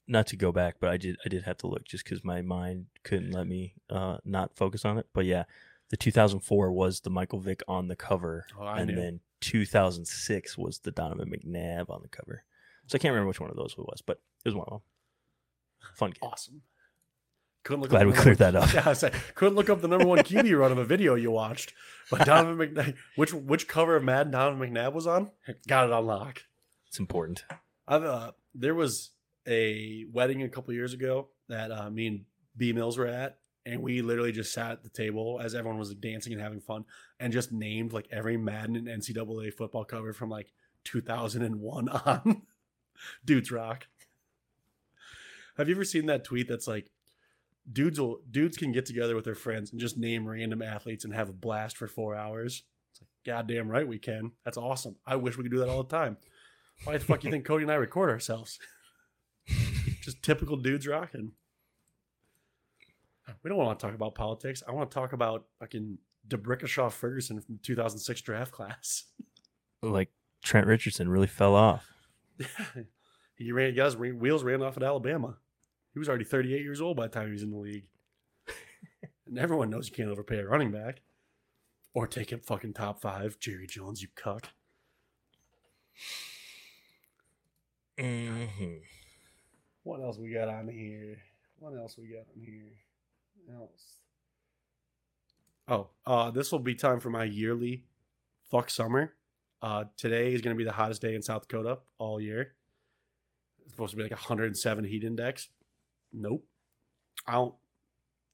not 0.07 0.27
to 0.27 0.35
go 0.35 0.51
back, 0.51 0.75
but 0.79 0.89
I 0.89 0.97
did 0.97 1.17
I 1.25 1.29
did 1.29 1.43
have 1.43 1.57
to 1.59 1.67
look 1.67 1.85
just 1.85 2.03
because 2.03 2.23
my 2.23 2.41
mind 2.41 2.87
couldn't 3.03 3.31
let 3.31 3.47
me 3.47 3.75
uh 3.89 4.17
not 4.25 4.55
focus 4.55 4.83
on 4.85 4.97
it. 4.97 5.07
But 5.13 5.25
yeah, 5.25 5.45
the 5.89 5.97
2004 5.97 6.71
was 6.71 6.99
the 6.99 7.09
Michael 7.09 7.39
Vick 7.39 7.61
on 7.67 7.87
the 7.87 7.95
cover, 7.95 8.45
Oh, 8.59 8.63
I 8.65 8.79
and 8.81 8.87
knew. 8.89 8.95
then 8.95 9.19
2006 9.41 10.57
was 10.57 10.79
the 10.79 10.91
Donovan 10.91 11.29
McNabb 11.31 11.89
on 11.89 12.01
the 12.01 12.07
cover. 12.09 12.43
So 12.88 12.95
I 12.95 12.99
can't 12.99 13.11
remember 13.13 13.27
which 13.29 13.39
one 13.39 13.49
of 13.49 13.55
those 13.55 13.73
it 13.77 13.79
was, 13.79 14.01
but 14.05 14.21
it 14.45 14.49
was 14.49 14.55
one 14.55 14.65
of 14.67 14.73
them. 14.73 14.81
Fun 15.95 16.11
game. 16.11 16.19
Awesome. 16.29 16.61
Couldn't 17.63 17.81
look 17.81 17.89
Glad 17.89 18.07
up 18.07 18.07
we 18.07 18.13
cleared 18.13 18.39
number- 18.39 18.59
that 18.59 18.75
up. 18.77 18.85
Yeah, 18.85 18.89
I 18.89 19.11
like, 19.13 19.35
couldn't 19.35 19.55
look 19.55 19.69
up 19.69 19.81
the 19.81 19.88
number 19.89 20.05
one 20.07 20.19
QB 20.19 20.57
run 20.57 20.71
of 20.71 20.77
a 20.77 20.85
video 20.85 21.15
you 21.15 21.31
watched. 21.31 21.73
But 22.09 22.25
Donovan 22.25 22.57
McNabb, 22.73 22.95
which 23.17 23.33
which 23.33 23.67
cover 23.67 23.95
of 23.97 24.03
Madden 24.03 24.31
Donovan 24.31 24.73
McNabb 24.73 24.93
was 24.93 25.05
on? 25.05 25.31
Got 25.67 25.88
it 25.88 25.91
on 25.91 26.05
lock. 26.05 26.43
It's 26.88 26.99
important. 26.99 27.43
I've 27.88 28.03
uh, 28.03 28.31
there 28.55 28.73
was 28.73 29.11
a 29.45 30.05
wedding 30.13 30.43
a 30.43 30.49
couple 30.49 30.73
years 30.73 30.93
ago 30.93 31.27
that 31.49 31.71
uh, 31.71 31.89
me 31.89 32.07
and 32.07 32.25
B 32.55 32.71
Mills 32.71 32.97
were 32.97 33.07
at, 33.07 33.38
and 33.68 33.82
we 33.82 34.01
literally 34.01 34.32
just 34.32 34.53
sat 34.53 34.72
at 34.72 34.84
the 34.84 34.89
table 34.89 35.39
as 35.43 35.53
everyone 35.53 35.78
was 35.78 35.93
dancing 35.93 36.32
and 36.32 36.41
having 36.41 36.61
fun, 36.61 36.86
and 37.20 37.34
just 37.34 37.51
named 37.51 37.91
like 37.91 38.07
every 38.11 38.38
Madden 38.38 38.76
and 38.76 38.88
NCAA 38.88 39.53
football 39.53 39.84
cover 39.84 40.13
from 40.13 40.30
like 40.30 40.53
2001 40.86 41.89
on. 42.05 42.43
Dudes 43.26 43.51
rock. 43.51 43.88
Have 45.57 45.68
you 45.68 45.76
ever 45.76 45.84
seen 45.84 46.05
that 46.05 46.24
tweet 46.24 46.47
that's 46.47 46.68
like, 46.68 46.89
dudes 47.72 47.99
will 47.99 48.22
dudes 48.32 48.57
can 48.57 48.72
get 48.72 48.86
together 48.86 49.15
with 49.15 49.26
their 49.26 49.36
friends 49.36 49.72
and 49.72 49.82
just 49.82 49.97
name 49.97 50.28
random 50.28 50.61
athletes 50.61 51.03
and 51.03 51.13
have 51.13 51.30
a 51.30 51.34
blast 51.34 51.78
for 51.78 51.88
four 51.88 52.15
hours? 52.15 52.63
It's 52.91 53.01
like, 53.01 53.09
goddamn 53.26 53.68
right 53.68 53.88
we 53.88 53.99
can. 53.99 54.32
That's 54.45 54.57
awesome. 54.57 54.95
I 55.05 55.18
wish 55.18 55.38
we 55.38 55.43
could 55.43 55.51
do 55.51 55.59
that 55.59 55.70
all 55.70 55.84
the 55.84 55.95
time. 55.95 56.18
Why 56.86 56.97
the 56.97 57.03
fuck 57.03 57.24
you 57.24 57.32
think 57.32 57.45
Cody 57.45 57.63
and 57.63 57.72
I 57.72 57.76
record 57.76 58.09
ourselves? 58.09 58.59
Just 60.01 60.24
typical 60.24 60.55
dudes 60.55 60.88
rocking. 60.88 61.34
We 63.43 63.49
don't 63.49 63.57
want 63.57 63.80
to 63.80 63.86
talk 63.86 63.95
about 63.95 64.15
politics. 64.15 64.63
I 64.67 64.71
want 64.71 64.89
to 64.89 64.95
talk 64.95 65.13
about 65.13 65.45
fucking 65.59 65.97
D'Brickashaw 66.28 66.91
Ferguson 66.91 67.39
from 67.41 67.59
2006 67.63 68.21
draft 68.21 68.51
class. 68.51 69.05
Like 69.82 70.09
Trent 70.43 70.67
Richardson 70.67 71.09
really 71.09 71.28
fell 71.28 71.55
off. 71.55 71.91
he 73.36 73.51
ran, 73.51 73.75
got 73.75 73.86
his 73.86 73.97
wheels 73.97 74.43
ran 74.43 74.61
off 74.61 74.78
at 74.78 74.84
Alabama. 74.84 75.38
He 75.93 75.99
was 75.99 76.09
already 76.09 76.25
38 76.25 76.61
years 76.61 76.82
old 76.82 76.97
by 76.97 77.07
the 77.07 77.13
time 77.13 77.28
he 77.28 77.34
was 77.34 77.43
in 77.43 77.51
the 77.51 77.57
league. 77.57 77.86
and 79.28 79.38
everyone 79.38 79.69
knows 79.69 79.89
you 79.89 79.95
can't 79.95 80.09
overpay 80.09 80.38
a 80.38 80.47
running 80.47 80.71
back 80.71 81.01
or 81.93 82.07
take 82.07 82.32
him 82.32 82.39
fucking 82.39 82.73
top 82.73 83.01
five. 83.01 83.39
Jerry 83.39 83.67
Jones, 83.67 84.01
you 84.01 84.07
cuck. 84.15 84.49
Mhm. 87.97 88.82
What 89.84 90.01
else 90.01 90.17
we 90.17 90.32
got 90.32 90.49
on 90.49 90.67
here? 90.67 91.17
What 91.59 91.73
else 91.75 91.97
we 91.97 92.09
got 92.09 92.28
on 92.36 92.43
here? 92.43 92.71
Else. 93.53 93.97
Oh, 95.67 95.89
uh, 96.05 96.31
this 96.31 96.51
will 96.51 96.59
be 96.59 96.75
time 96.75 96.99
for 96.99 97.09
my 97.09 97.23
yearly 97.23 97.83
fuck 98.49 98.69
summer. 98.69 99.13
Uh, 99.61 99.85
today 99.97 100.33
is 100.33 100.41
going 100.41 100.55
to 100.55 100.57
be 100.57 100.63
the 100.63 100.71
hottest 100.71 101.01
day 101.01 101.15
in 101.15 101.21
South 101.21 101.47
Dakota 101.47 101.79
all 101.97 102.21
year. 102.21 102.53
It's 103.63 103.71
supposed 103.71 103.91
to 103.91 103.97
be 103.97 104.03
like 104.03 104.11
107 104.11 104.85
heat 104.85 105.03
index. 105.03 105.49
Nope. 106.13 106.45
I 107.25 107.33
don't. 107.33 107.55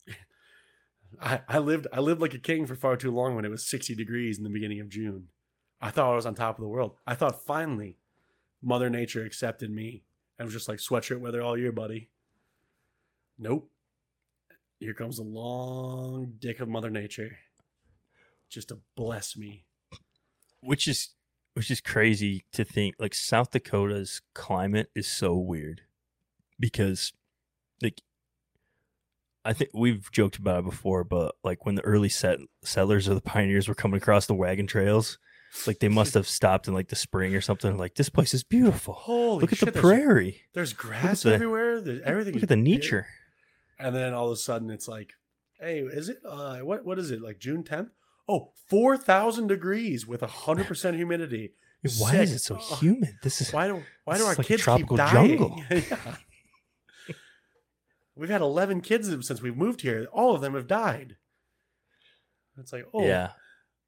I, 1.21 1.41
I 1.47 1.57
lived 1.59 1.87
I 1.91 1.99
lived 1.99 2.21
like 2.21 2.33
a 2.33 2.39
king 2.39 2.65
for 2.65 2.75
far 2.75 2.97
too 2.97 3.11
long 3.11 3.35
when 3.35 3.45
it 3.45 3.51
was 3.51 3.65
60 3.65 3.95
degrees 3.95 4.37
in 4.37 4.43
the 4.43 4.49
beginning 4.49 4.79
of 4.79 4.89
June. 4.89 5.29
I 5.81 5.89
thought 5.89 6.11
I 6.11 6.15
was 6.15 6.25
on 6.25 6.35
top 6.35 6.57
of 6.57 6.61
the 6.61 6.69
world. 6.69 6.95
I 7.07 7.15
thought 7.15 7.45
finally 7.45 7.97
Mother 8.61 8.89
Nature 8.89 9.25
accepted 9.25 9.71
me 9.71 10.03
and 10.37 10.45
was 10.45 10.53
just 10.53 10.69
like 10.69 10.79
sweatshirt 10.79 11.19
weather 11.19 11.41
all 11.41 11.57
year, 11.57 11.71
buddy. 11.71 12.09
Nope. 13.37 13.69
Here 14.83 14.93
comes 14.93 15.17
a 15.17 15.23
long 15.23 16.33
dick 16.39 16.59
of 16.59 16.67
Mother 16.67 16.89
Nature. 16.89 17.37
Just 18.49 18.67
to 18.67 18.79
bless 18.97 19.37
me. 19.37 19.63
which 20.61 20.87
is 20.87 21.09
which 21.53 21.71
is 21.71 21.79
crazy 21.81 22.43
to 22.51 22.63
think 22.65 22.95
like 22.99 23.13
South 23.13 23.51
Dakota's 23.51 24.21
climate 24.35 24.89
is 24.95 25.07
so 25.07 25.35
weird 25.35 25.81
because 26.59 27.13
like 27.81 28.01
I 29.45 29.53
think 29.53 29.71
we've 29.73 30.09
joked 30.11 30.37
about 30.37 30.59
it 30.59 30.65
before, 30.65 31.03
but 31.03 31.35
like 31.43 31.65
when 31.65 31.75
the 31.75 31.81
early 31.85 32.09
set 32.09 32.39
settlers 32.63 33.07
or 33.09 33.13
the 33.15 33.21
pioneers 33.21 33.67
were 33.67 33.75
coming 33.75 33.97
across 33.97 34.25
the 34.25 34.33
wagon 34.35 34.67
trails, 34.67 35.17
like 35.67 35.79
they 35.79 35.89
must 35.89 36.13
have 36.15 36.27
stopped 36.27 36.67
in 36.67 36.73
like 36.73 36.89
the 36.89 36.95
spring 36.95 37.33
or 37.35 37.41
something. 37.41 37.77
Like 37.77 37.95
this 37.95 38.09
place 38.09 38.33
is 38.33 38.43
beautiful. 38.43 38.93
Holy 38.93 39.41
Look 39.41 39.51
at 39.53 39.59
shit, 39.59 39.73
the 39.73 39.79
prairie. 39.81 40.41
There's 40.53 40.73
grass 40.73 41.23
the- 41.23 41.33
everywhere. 41.35 41.79
There's 41.81 42.01
everything. 42.03 42.33
Look 42.33 42.43
at 42.43 42.49
the 42.49 42.55
nature. 42.57 43.07
And 43.83 43.95
then 43.95 44.13
all 44.13 44.27
of 44.27 44.31
a 44.33 44.35
sudden 44.37 44.69
it's 44.69 44.87
like, 44.87 45.13
hey, 45.59 45.79
is 45.79 46.09
it 46.09 46.19
uh 46.25 46.59
what 46.59 46.85
what 46.85 46.99
is 46.99 47.11
it? 47.11 47.21
Like 47.21 47.39
June 47.39 47.63
10th? 47.63 47.89
Oh, 48.29 48.51
4,000 48.69 49.47
degrees 49.47 50.07
with 50.07 50.21
100% 50.21 50.95
humidity. 50.95 51.53
Why 51.99 52.11
Sick. 52.11 52.21
is 52.21 52.31
it 52.33 52.39
so 52.39 52.57
Oh, 52.59 52.75
humid? 52.75 53.17
This 53.21 53.41
is 53.41 53.51
Why 53.51 53.67
do 53.67 53.83
why 54.05 54.17
do 54.17 54.23
our 54.23 54.29
like 54.29 54.39
a 54.39 54.43
kids 54.43 54.63
tropical 54.63 54.95
keep 54.97 55.05
dying? 55.05 55.37
jungle. 55.37 55.63
yeah. 55.69 56.15
We've 58.15 58.29
had 58.29 58.41
11 58.41 58.81
kids 58.81 59.09
since 59.27 59.41
we've 59.41 59.57
moved 59.57 59.81
here. 59.81 60.07
All 60.13 60.35
of 60.35 60.41
them 60.41 60.53
have 60.53 60.67
died. 60.67 61.17
It's 62.59 62.71
like, 62.71 62.85
oh, 62.93 63.03
yeah. 63.03 63.31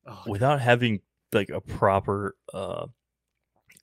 oh, 0.08 0.24
Without 0.28 0.60
having 0.60 1.02
like 1.32 1.50
a 1.50 1.62
proper 1.62 2.36
uh 2.54 2.88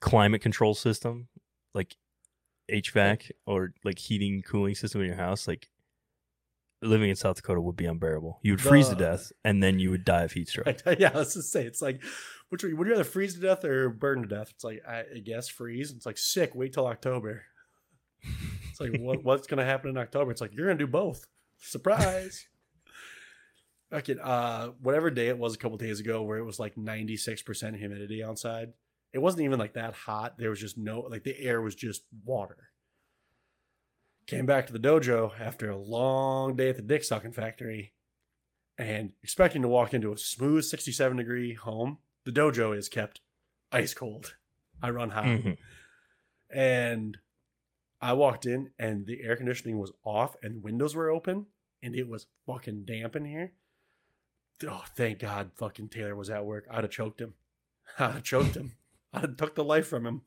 climate 0.01 0.43
control 0.43 0.75
system, 0.75 1.29
like 1.75 1.97
HVAC 2.71 3.31
or 3.47 3.73
like 3.85 3.99
heating 3.99 4.43
cooling 4.43 4.75
system 4.75 5.01
in 5.01 5.07
your 5.07 5.17
house, 5.17 5.47
like 5.47 5.69
living 6.83 7.11
in 7.11 7.17
South 7.17 7.37
Dakota 7.37 7.61
would 7.61 7.77
be 7.77 7.87
unbearable. 7.87 8.41
You 8.43 8.53
would 8.53 8.61
freeze 8.61 8.89
to 8.89 8.95
death 8.95 9.33
and 9.45 9.63
then 9.63 9.79
you 9.79 9.91
would 9.91 10.05
die 10.05 10.23
of 10.23 10.33
heat 10.33 10.49
stroke. 10.49 10.83
yeah, 10.99 11.11
let's 11.15 11.35
just 11.35 11.53
say 11.53 11.65
it's 11.65 11.81
like, 11.81 12.03
which 12.49 12.63
would 12.63 12.77
would 12.77 12.87
you 12.87 12.93
rather 12.93 13.05
freeze 13.05 13.35
to 13.35 13.41
death 13.41 13.65
or 13.65 13.89
burn 13.89 14.23
to 14.23 14.29
death? 14.29 14.51
It's 14.51 14.65
like 14.65 14.83
I, 14.87 15.05
I 15.17 15.19
guess 15.25 15.49
freeze. 15.49 15.91
It's 15.93 16.05
like 16.05 16.19
sick. 16.19 16.55
Wait 16.55 16.73
till 16.73 16.87
October. 16.87 17.45
It's 18.71 18.81
like 18.81 18.99
what 19.01 19.25
what's 19.25 19.47
gonna 19.47 19.65
happen 19.65 19.91
in 19.91 19.97
October? 19.97 20.31
It's 20.31 20.41
like 20.41 20.55
you're 20.55 20.67
gonna 20.67 20.79
do 20.79 20.87
both. 20.87 21.27
Surprise. 21.59 22.47
Okay, 23.95 24.17
uh, 24.23 24.69
whatever 24.81 25.11
day 25.11 25.29
it 25.29 25.37
was 25.37 25.55
a 25.55 25.59
couple 25.59 25.77
days 25.77 26.01
ago, 26.01 26.23
where 26.23 26.39
it 26.39 26.45
was 26.45 26.59
like 26.59 26.77
96% 26.77 27.77
humidity 27.77 28.25
outside. 28.25 28.73
It 29.13 29.19
wasn't 29.19 29.43
even 29.43 29.59
like 29.59 29.75
that 29.75 29.93
hot. 29.93 30.39
There 30.39 30.49
was 30.49 30.61
just 30.61 30.79
no 30.79 31.01
like 31.01 31.25
the 31.25 31.39
air 31.39 31.61
was 31.61 31.75
just 31.75 32.03
water. 32.25 32.57
Came 34.27 34.47
back 34.47 34.67
to 34.67 34.73
the 34.73 34.79
dojo 34.79 35.39
after 35.39 35.69
a 35.71 35.77
long 35.77 36.57
day 36.57 36.69
at 36.71 36.77
the 36.77 36.83
dick 36.83 37.05
sucking 37.05 37.33
factory 37.33 37.93
and 38.79 39.13
expecting 39.23 39.63
to 39.63 39.69
walk 39.69 39.93
into 39.93 40.13
a 40.13 40.19
smooth 40.19 40.65
67 40.65 41.17
degree 41.17 41.55
home. 41.55 41.99
The 42.25 42.31
dojo 42.33 42.77
is 42.77 42.89
kept 42.89 43.21
ice 43.73 43.95
cold. 43.95 44.37
I 44.83 44.91
run 44.91 45.11
hot. 45.11 45.25
Mhm. 45.25 45.59
And 46.51 47.19
I 48.01 48.13
walked 48.15 48.47
in 48.47 48.73
and 48.79 49.07
the 49.07 49.23
air 49.23 49.37
conditioning 49.37 49.79
was 49.79 49.93
off 50.05 50.37
and 50.43 50.63
windows 50.63 50.95
were 50.95 51.11
open 51.11 51.47
and 51.83 51.95
it 51.95 52.09
was 52.09 52.27
fucking 52.47 52.85
damp 52.85 53.17
in 53.17 53.25
here. 53.25 53.53
Oh, 54.67 54.85
thank 54.95 55.19
God 55.19 55.51
fucking 55.57 55.89
Taylor 55.89 56.15
was 56.15 56.31
at 56.31 56.45
work. 56.45 56.67
I'd 56.71 56.85
have 56.85 56.91
choked 56.93 57.21
him. 57.21 57.35
I'd 57.99 58.13
have 58.13 58.23
choked 58.23 58.55
him. 58.57 58.77
I'd 59.13 59.23
have 59.23 59.37
took 59.37 59.55
the 59.57 59.65
life 59.65 59.89
from 59.89 60.07
him. 60.07 60.23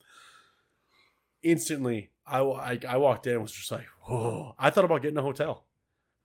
Instantly, 1.45 2.09
I, 2.25 2.39
I, 2.39 2.79
I 2.89 2.97
walked 2.97 3.27
in 3.27 3.33
and 3.33 3.41
was 3.43 3.51
just 3.51 3.71
like, 3.71 3.85
whoa. 4.01 4.55
I 4.57 4.71
thought 4.71 4.83
about 4.85 5.03
getting 5.03 5.17
a 5.17 5.21
hotel. 5.21 5.65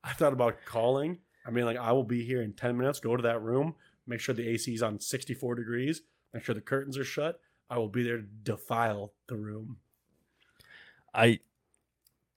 I 0.03 0.15
thought 0.15 0.33
about 0.33 0.57
calling. 0.65 1.19
I 1.47 1.51
mean, 1.51 1.67
like, 1.67 1.77
I 1.77 1.93
will 1.93 2.05
be 2.05 2.25
here 2.25 2.43
in 2.43 2.55
10 2.55 2.77
minutes. 2.77 3.01
Go 3.01 3.17
to 3.17 3.23
that 3.25 3.43
room, 3.43 3.75
make 4.07 4.21
sure 4.21 4.35
the 4.35 4.49
AC 4.49 4.73
is 4.73 4.83
on 4.83 4.99
64 4.99 5.57
degrees, 5.57 6.03
make 6.33 6.43
sure 6.43 6.55
the 6.55 6.61
curtains 6.61 6.97
are 6.97 7.05
shut. 7.05 7.39
I 7.69 7.79
will 7.79 7.89
be 7.89 8.03
there 8.03 8.17
to 8.17 8.23
defile 8.43 9.13
the 9.29 9.37
room. 9.37 9.77
I 11.15 11.41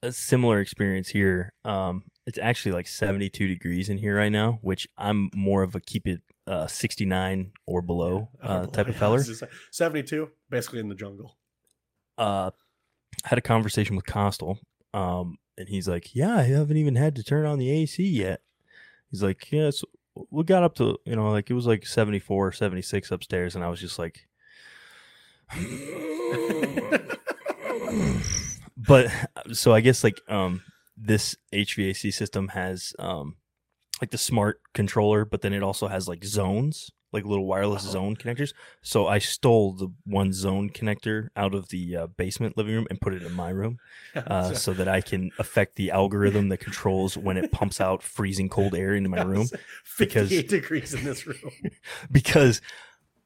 a 0.03 0.11
similar 0.11 0.59
experience 0.59 1.07
here. 1.07 1.53
Um, 1.63 2.03
it's 2.27 2.37
actually 2.37 2.73
like 2.73 2.87
72 2.87 3.47
degrees 3.47 3.89
in 3.89 3.97
here 3.97 4.17
right 4.17 4.31
now, 4.31 4.59
which 4.61 4.87
I'm 4.97 5.29
more 5.33 5.63
of 5.63 5.75
a 5.75 5.79
keep 5.79 6.07
it 6.07 6.21
uh, 6.45 6.67
69 6.67 7.53
or 7.65 7.81
below 7.81 8.29
uh, 8.43 8.65
type 8.67 8.89
of 8.89 8.97
feller. 8.97 9.19
it's 9.19 9.27
just 9.27 9.41
like 9.41 9.51
72, 9.71 10.29
basically 10.49 10.79
in 10.81 10.89
the 10.89 10.95
jungle. 10.95 11.37
uh, 12.17 12.51
had 13.23 13.37
a 13.37 13.41
conversation 13.41 13.95
with 13.95 14.05
Costal, 14.05 14.59
um, 14.93 15.37
and 15.57 15.69
he's 15.69 15.87
like, 15.87 16.15
"Yeah, 16.15 16.35
I 16.35 16.43
haven't 16.43 16.77
even 16.77 16.95
had 16.95 17.15
to 17.15 17.23
turn 17.23 17.45
on 17.45 17.59
the 17.59 17.69
AC 17.69 18.03
yet." 18.03 18.41
He's 19.11 19.23
like, 19.23 19.51
"Yeah, 19.51 19.67
it's, 19.67 19.83
we 20.29 20.43
got 20.43 20.63
up 20.63 20.75
to 20.75 20.97
you 21.05 21.15
know 21.15 21.29
like 21.31 21.49
it 21.49 21.53
was 21.53 21.67
like 21.67 21.85
74, 21.85 22.51
76 22.51 23.11
upstairs," 23.11 23.55
and 23.55 23.63
I 23.63 23.69
was 23.69 23.79
just 23.79 23.99
like, 23.99 24.27
but 28.77 29.07
so 29.51 29.73
I 29.73 29.81
guess 29.81 30.03
like 30.03 30.19
um 30.27 30.63
this 30.97 31.35
HVAC 31.53 32.13
system 32.13 32.49
has 32.49 32.93
um 32.99 33.35
like 34.03 34.11
the 34.11 34.17
smart 34.17 34.59
controller, 34.73 35.23
but 35.23 35.41
then 35.41 35.53
it 35.53 35.63
also 35.63 35.87
has 35.87 36.07
like 36.09 36.25
zones, 36.25 36.91
like 37.13 37.23
little 37.23 37.45
wireless 37.47 37.85
Oh. 37.87 37.91
zone 37.91 38.15
connectors. 38.17 38.53
So 38.81 39.07
I 39.07 39.19
stole 39.19 39.71
the 39.71 39.87
one 40.05 40.33
zone 40.33 40.69
connector 40.71 41.29
out 41.37 41.55
of 41.55 41.69
the 41.69 41.95
uh, 41.95 42.07
basement 42.07 42.57
living 42.57 42.73
room 42.75 42.87
and 42.89 42.99
put 42.99 43.13
it 43.13 43.23
in 43.23 43.31
my 43.31 43.49
room, 43.49 43.77
uh, 44.15 44.53
So- 44.53 44.73
that 44.73 44.89
I 44.89 44.99
can 44.99 45.31
affect 45.39 45.75
the 45.77 45.91
algorithm 45.91 46.49
that 46.49 46.57
controls 46.57 47.15
when 47.17 47.37
it 47.37 47.51
pumps 47.53 47.79
out 47.79 48.03
freezing 48.03 48.49
cold 48.49 48.75
air 48.75 48.93
into 48.93 49.07
my 49.09 49.21
room. 49.33 49.47
because- 49.97 50.29
degrees 50.29 50.93
in 50.93 51.05
this 51.05 51.25
room. 51.25 51.37
Because 52.11 52.59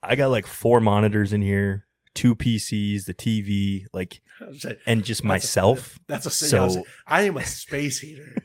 I 0.04 0.16
got 0.16 0.30
like 0.30 0.46
four 0.46 0.80
monitors 0.80 1.34
in 1.34 1.42
here, 1.42 1.88
two 2.14 2.36
PCs, 2.36 3.06
the 3.06 3.16
TV, 3.16 3.86
like, 3.94 4.22
and 4.86 5.04
just 5.04 5.22
That's 5.22 5.26
a- 5.26 5.26
myself. 5.26 6.00
That's 6.08 6.26
a 6.28 6.30
so. 6.30 6.84
I 7.08 7.24
am 7.24 7.38
a 7.38 7.46
space 7.46 8.00
heater. 8.00 8.36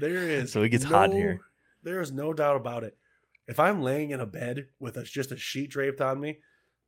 There 0.00 0.28
is 0.28 0.52
So 0.52 0.62
it 0.62 0.70
gets 0.70 0.84
hot 0.84 1.10
in 1.10 1.16
here. 1.16 1.40
There 1.82 2.00
is 2.00 2.12
no 2.12 2.32
doubt 2.32 2.56
about 2.56 2.84
it. 2.84 2.96
If 3.46 3.58
I'm 3.58 3.82
laying 3.82 4.10
in 4.10 4.20
a 4.20 4.26
bed 4.26 4.68
with 4.78 4.96
a, 4.96 5.02
just 5.02 5.32
a 5.32 5.36
sheet 5.36 5.70
draped 5.70 6.00
on 6.00 6.20
me, 6.20 6.38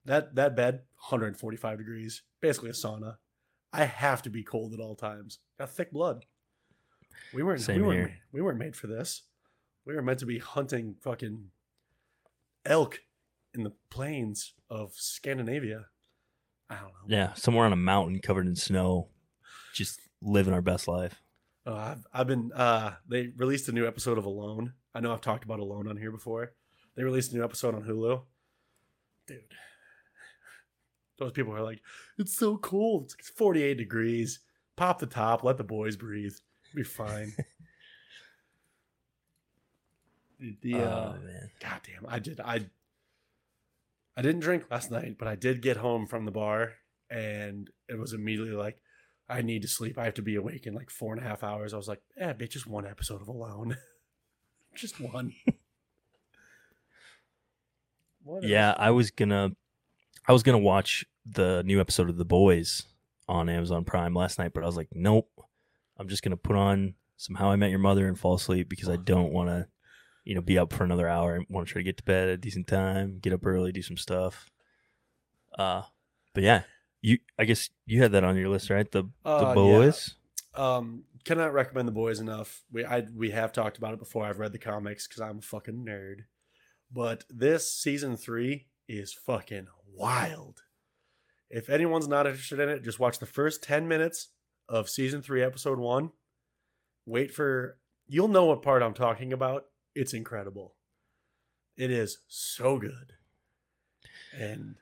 that 0.04 0.34
that 0.34 0.56
bed 0.56 0.74
145 1.08 1.78
degrees, 1.78 2.22
basically 2.40 2.70
a 2.70 2.74
sauna. 2.74 3.16
I 3.72 3.84
have 3.84 4.22
to 4.22 4.30
be 4.30 4.42
cold 4.42 4.74
at 4.74 4.80
all 4.80 4.94
times. 4.94 5.38
Got 5.58 5.70
thick 5.70 5.92
blood. 5.92 6.24
We 7.32 7.42
weren't 7.42 7.60
Same 7.60 7.80
we 7.80 7.86
weren't 7.86 8.10
here. 8.10 8.18
we 8.32 8.42
weren't 8.42 8.58
made 8.58 8.76
for 8.76 8.86
this. 8.86 9.22
We 9.84 9.94
were 9.94 10.02
meant 10.02 10.18
to 10.20 10.26
be 10.26 10.38
hunting 10.38 10.96
fucking 11.00 11.50
elk 12.66 13.00
in 13.54 13.64
the 13.64 13.72
plains 13.90 14.52
of 14.70 14.92
Scandinavia. 14.94 15.86
I 16.70 16.74
don't 16.76 16.84
know. 16.84 16.90
Yeah, 17.06 17.32
somewhere 17.34 17.66
on 17.66 17.72
a 17.72 17.76
mountain 17.76 18.20
covered 18.20 18.46
in 18.46 18.56
snow, 18.56 19.08
just 19.74 20.00
living 20.20 20.54
our 20.54 20.62
best 20.62 20.86
life. 20.86 21.21
Uh, 21.66 21.74
I've, 21.74 22.06
I've 22.12 22.26
been. 22.26 22.52
Uh, 22.52 22.92
they 23.08 23.28
released 23.36 23.68
a 23.68 23.72
new 23.72 23.86
episode 23.86 24.18
of 24.18 24.24
Alone. 24.24 24.72
I 24.94 25.00
know 25.00 25.12
I've 25.12 25.20
talked 25.20 25.44
about 25.44 25.60
Alone 25.60 25.88
on 25.88 25.96
here 25.96 26.10
before. 26.10 26.52
They 26.96 27.04
released 27.04 27.32
a 27.32 27.36
new 27.36 27.44
episode 27.44 27.74
on 27.74 27.84
Hulu. 27.84 28.22
Dude, 29.26 29.38
those 31.18 31.32
people 31.32 31.54
are 31.54 31.62
like, 31.62 31.80
"It's 32.18 32.36
so 32.36 32.56
cold. 32.56 33.04
It's, 33.04 33.14
like, 33.14 33.20
it's 33.20 33.30
48 33.30 33.78
degrees. 33.78 34.40
Pop 34.76 34.98
the 34.98 35.06
top. 35.06 35.44
Let 35.44 35.58
the 35.58 35.64
boys 35.64 35.96
breathe. 35.96 36.34
Be 36.74 36.82
fine." 36.82 37.32
the 40.40 40.56
the, 40.62 40.74
uh, 40.74 40.80
oh 40.80 41.14
man, 41.24 41.50
God 41.60 41.80
damn, 41.86 42.06
I 42.08 42.18
did. 42.18 42.40
I 42.40 42.66
I 44.16 44.22
didn't 44.22 44.40
drink 44.40 44.64
last 44.70 44.90
night, 44.90 45.16
but 45.18 45.28
I 45.28 45.36
did 45.36 45.62
get 45.62 45.76
home 45.78 46.06
from 46.06 46.24
the 46.24 46.32
bar 46.32 46.72
and 47.08 47.70
it 47.88 47.98
was 47.98 48.12
immediately 48.12 48.54
like, 48.54 48.78
I 49.32 49.42
need 49.42 49.62
to 49.62 49.68
sleep. 49.68 49.98
I 49.98 50.04
have 50.04 50.14
to 50.14 50.22
be 50.22 50.36
awake 50.36 50.66
in 50.66 50.74
like 50.74 50.90
four 50.90 51.14
and 51.14 51.22
a 51.24 51.26
half 51.28 51.42
hours. 51.42 51.72
I 51.74 51.76
was 51.76 51.88
like, 51.88 52.02
eh, 52.16 52.32
bitch, 52.32 52.50
just 52.50 52.66
one 52.66 52.86
episode 52.86 53.20
of 53.22 53.28
Alone. 53.28 53.76
just 54.74 55.00
one. 55.00 55.32
What 58.24 58.44
Yeah, 58.44 58.68
else? 58.68 58.76
I 58.78 58.90
was 58.90 59.10
gonna, 59.10 59.50
I 60.28 60.32
was 60.32 60.42
gonna 60.42 60.58
watch 60.58 61.04
the 61.26 61.62
new 61.64 61.80
episode 61.80 62.08
of 62.08 62.16
The 62.18 62.24
Boys 62.24 62.84
on 63.28 63.48
Amazon 63.48 63.84
Prime 63.84 64.14
last 64.14 64.38
night, 64.38 64.52
but 64.54 64.62
I 64.62 64.66
was 64.66 64.76
like, 64.76 64.88
nope, 64.92 65.28
I'm 65.98 66.08
just 66.08 66.22
gonna 66.22 66.36
put 66.36 66.54
on 66.56 66.94
some 67.16 67.34
How 67.36 67.50
I 67.50 67.56
Met 67.56 67.70
Your 67.70 67.80
Mother 67.80 68.06
and 68.06 68.18
fall 68.18 68.34
asleep 68.34 68.68
because 68.68 68.88
I 68.88 68.96
don't 68.96 69.32
want 69.32 69.48
to, 69.48 69.66
you 70.24 70.34
know, 70.36 70.40
be 70.40 70.56
up 70.58 70.72
for 70.72 70.84
another 70.84 71.08
hour. 71.08 71.40
I 71.40 71.44
want 71.48 71.66
to 71.66 71.72
try 71.72 71.80
to 71.80 71.84
get 71.84 71.96
to 71.96 72.04
bed 72.04 72.28
at 72.28 72.34
a 72.34 72.36
decent 72.36 72.68
time, 72.68 73.18
get 73.20 73.32
up 73.32 73.44
early, 73.44 73.72
do 73.72 73.82
some 73.82 73.96
stuff. 73.96 74.50
Uh, 75.58 75.82
but 76.32 76.44
yeah, 76.44 76.62
you, 77.02 77.18
I 77.38 77.44
guess 77.44 77.68
you 77.84 78.00
had 78.00 78.12
that 78.12 78.24
on 78.24 78.36
your 78.36 78.48
list, 78.48 78.70
right? 78.70 78.90
The 78.90 79.04
Uh, 79.24 79.40
The 79.40 79.46
yeah. 79.48 79.54
Boys. 79.54 80.14
Um, 80.54 81.04
cannot 81.24 81.52
recommend 81.52 81.88
the 81.88 81.92
boys 81.92 82.20
enough. 82.20 82.62
We 82.70 82.84
I 82.84 83.00
we 83.14 83.30
have 83.30 83.52
talked 83.52 83.78
about 83.78 83.94
it 83.94 83.98
before. 83.98 84.24
I've 84.24 84.38
read 84.38 84.52
the 84.52 84.58
comics 84.58 85.06
because 85.06 85.20
I'm 85.20 85.38
a 85.38 85.42
fucking 85.42 85.84
nerd. 85.84 86.22
But 86.90 87.24
this 87.30 87.72
season 87.72 88.16
three 88.16 88.66
is 88.88 89.12
fucking 89.12 89.68
wild. 89.94 90.62
If 91.48 91.68
anyone's 91.70 92.08
not 92.08 92.26
interested 92.26 92.60
in 92.60 92.68
it, 92.68 92.82
just 92.82 92.98
watch 93.00 93.18
the 93.18 93.26
first 93.26 93.62
ten 93.62 93.88
minutes 93.88 94.28
of 94.68 94.88
season 94.88 95.22
three, 95.22 95.42
episode 95.42 95.78
one. 95.78 96.12
Wait 97.06 97.32
for 97.32 97.78
you'll 98.06 98.28
know 98.28 98.46
what 98.46 98.62
part 98.62 98.82
I'm 98.82 98.94
talking 98.94 99.32
about. 99.32 99.66
It's 99.94 100.14
incredible. 100.14 100.74
It 101.76 101.90
is 101.90 102.18
so 102.28 102.78
good. 102.78 103.14
And 104.36 104.76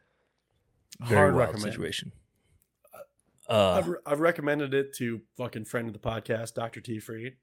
Very 1.01 1.17
hard 1.17 1.35
wild 1.35 1.49
recommend. 1.49 1.73
situation. 1.73 2.13
Uh, 3.49 3.83
I've, 3.83 3.95
I've 4.07 4.21
recommended 4.21 4.75
it 4.75 4.95
to 4.99 5.23
fucking 5.37 5.65
friend 5.65 5.89
of 5.89 5.93
the 5.93 5.99
podcast, 5.99 6.55
Dr. 6.55 6.81
T 6.81 7.01
Freed. 7.01 7.37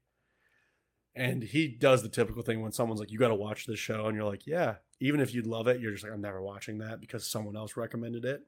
And 1.14 1.42
he 1.42 1.68
does 1.68 2.02
the 2.02 2.08
typical 2.08 2.42
thing 2.42 2.62
when 2.62 2.72
someone's 2.72 3.00
like, 3.00 3.10
you 3.10 3.18
got 3.18 3.28
to 3.28 3.34
watch 3.34 3.66
this 3.66 3.78
show. 3.78 4.06
And 4.06 4.14
you're 4.14 4.24
like, 4.24 4.46
yeah. 4.46 4.76
Even 5.00 5.20
if 5.20 5.34
you'd 5.34 5.46
love 5.46 5.66
it, 5.66 5.80
you're 5.80 5.92
just 5.92 6.04
like, 6.04 6.12
I'm 6.12 6.20
never 6.20 6.40
watching 6.40 6.78
that 6.78 7.00
because 7.00 7.26
someone 7.26 7.56
else 7.56 7.76
recommended 7.76 8.24
it. 8.24 8.42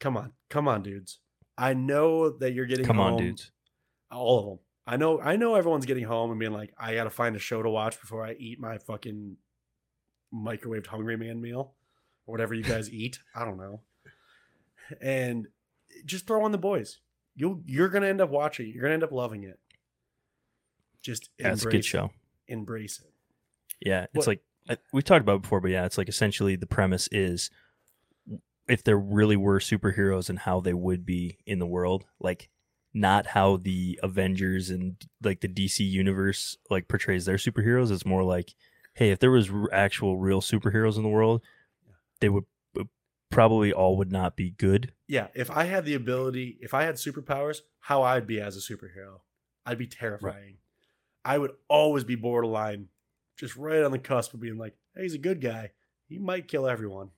Come 0.00 0.16
on. 0.16 0.32
Come 0.50 0.68
on, 0.68 0.82
dudes. 0.82 1.20
I 1.56 1.74
know 1.74 2.30
that 2.30 2.52
you're 2.52 2.66
getting 2.66 2.84
come 2.84 3.00
on, 3.00 3.16
dudes. 3.16 3.50
All 4.10 4.38
of 4.38 4.46
them. 4.46 4.58
I 4.86 4.96
know 4.96 5.20
I 5.20 5.36
know 5.36 5.54
everyone's 5.54 5.86
getting 5.86 6.04
home 6.04 6.30
and 6.30 6.40
being 6.40 6.52
like, 6.52 6.72
I 6.78 6.94
got 6.94 7.04
to 7.04 7.10
find 7.10 7.36
a 7.36 7.40
show 7.40 7.62
to 7.62 7.70
watch 7.70 8.00
before 8.00 8.24
I 8.24 8.34
eat 8.38 8.60
my 8.60 8.78
fucking 8.78 9.36
microwaved 10.32 10.86
Hungry 10.86 11.16
Man 11.16 11.40
meal 11.40 11.74
or 12.28 12.32
whatever 12.32 12.54
you 12.54 12.62
guys 12.62 12.92
eat. 12.92 13.18
I 13.34 13.44
don't 13.44 13.56
know. 13.56 13.80
And 15.00 15.48
just 16.04 16.26
throw 16.26 16.44
on 16.44 16.52
the 16.52 16.58
boys. 16.58 17.00
You 17.34 17.62
you're 17.66 17.88
gonna 17.88 18.06
end 18.06 18.20
up 18.20 18.30
watching. 18.30 18.70
You're 18.72 18.82
gonna 18.82 18.94
end 18.94 19.02
up 19.04 19.12
loving 19.12 19.42
it. 19.44 19.58
Just 21.02 21.30
Yeah, 21.38 21.48
a 21.48 21.50
good 21.54 21.62
embrace 21.64 21.84
it. 21.84 21.88
show. 21.88 22.10
Embrace 22.46 23.00
it. 23.00 23.12
Yeah, 23.86 24.06
it's 24.14 24.26
What- 24.26 24.38
like 24.68 24.78
we 24.92 25.00
talked 25.02 25.22
about 25.22 25.36
it 25.36 25.42
before, 25.42 25.60
but 25.60 25.70
yeah, 25.70 25.86
it's 25.86 25.96
like 25.96 26.08
essentially 26.10 26.54
the 26.56 26.66
premise 26.66 27.08
is 27.10 27.50
if 28.68 28.84
there 28.84 28.98
really 28.98 29.36
were 29.36 29.60
superheroes 29.60 30.28
and 30.28 30.40
how 30.40 30.60
they 30.60 30.74
would 30.74 31.06
be 31.06 31.38
in 31.46 31.58
the 31.58 31.66
world, 31.66 32.04
like 32.20 32.50
not 32.92 33.28
how 33.28 33.56
the 33.56 33.98
Avengers 34.02 34.68
and 34.68 34.96
like 35.22 35.40
the 35.40 35.48
DC 35.48 35.88
universe 35.88 36.58
like 36.68 36.86
portrays 36.88 37.24
their 37.24 37.36
superheroes. 37.36 37.90
It's 37.90 38.04
more 38.04 38.24
like, 38.24 38.54
hey, 38.94 39.10
if 39.10 39.20
there 39.20 39.30
was 39.30 39.50
actual 39.72 40.18
real 40.18 40.42
superheroes 40.42 40.96
in 40.96 41.02
the 41.02 41.08
world, 41.08 41.42
they 42.20 42.28
would 42.28 42.44
probably 43.30 43.72
all 43.72 43.96
would 43.96 44.12
not 44.12 44.36
be 44.36 44.50
good. 44.50 44.92
Yeah, 45.06 45.28
if 45.34 45.50
I 45.50 45.64
had 45.64 45.84
the 45.84 45.94
ability, 45.94 46.58
if 46.60 46.74
I 46.74 46.84
had 46.84 46.96
superpowers, 46.96 47.60
how 47.80 48.02
I'd 48.02 48.26
be 48.26 48.40
as 48.40 48.56
a 48.56 48.60
superhero, 48.60 49.20
I'd 49.64 49.78
be 49.78 49.86
terrifying. 49.86 50.56
I 51.24 51.38
would 51.38 51.52
always 51.68 52.04
be 52.04 52.14
borderline, 52.14 52.88
just 53.36 53.56
right 53.56 53.82
on 53.82 53.92
the 53.92 53.98
cusp 53.98 54.34
of 54.34 54.40
being 54.40 54.56
like, 54.58 54.74
hey, 54.94 55.02
he's 55.02 55.14
a 55.14 55.18
good 55.18 55.40
guy. 55.40 55.72
He 56.08 56.18
might 56.18 56.48
kill 56.48 56.66
everyone. 56.66 57.10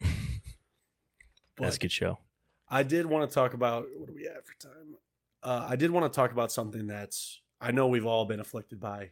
That's 1.58 1.78
good 1.78 1.92
show. 1.92 2.18
I 2.68 2.82
did 2.82 3.06
want 3.06 3.28
to 3.28 3.34
talk 3.34 3.54
about 3.54 3.86
what 3.96 4.06
do 4.06 4.14
we 4.14 4.24
have 4.24 4.44
for 4.44 4.54
time? 4.60 4.96
Uh, 5.42 5.66
I 5.68 5.76
did 5.76 5.90
want 5.90 6.10
to 6.10 6.14
talk 6.14 6.32
about 6.32 6.52
something 6.52 6.86
that's 6.86 7.40
I 7.60 7.72
know 7.72 7.88
we've 7.88 8.06
all 8.06 8.26
been 8.26 8.40
afflicted 8.40 8.78
by, 8.78 9.10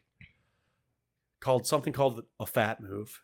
called 1.40 1.66
something 1.66 1.92
called 1.92 2.22
a 2.38 2.46
fat 2.46 2.80
move, 2.80 3.22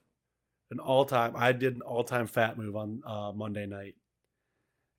an 0.74 0.80
all 0.80 1.04
time. 1.04 1.34
I 1.36 1.52
did 1.52 1.76
an 1.76 1.82
all 1.82 2.04
time 2.04 2.26
fat 2.26 2.58
move 2.58 2.76
on 2.76 3.02
uh, 3.06 3.32
Monday 3.34 3.66
night, 3.66 3.94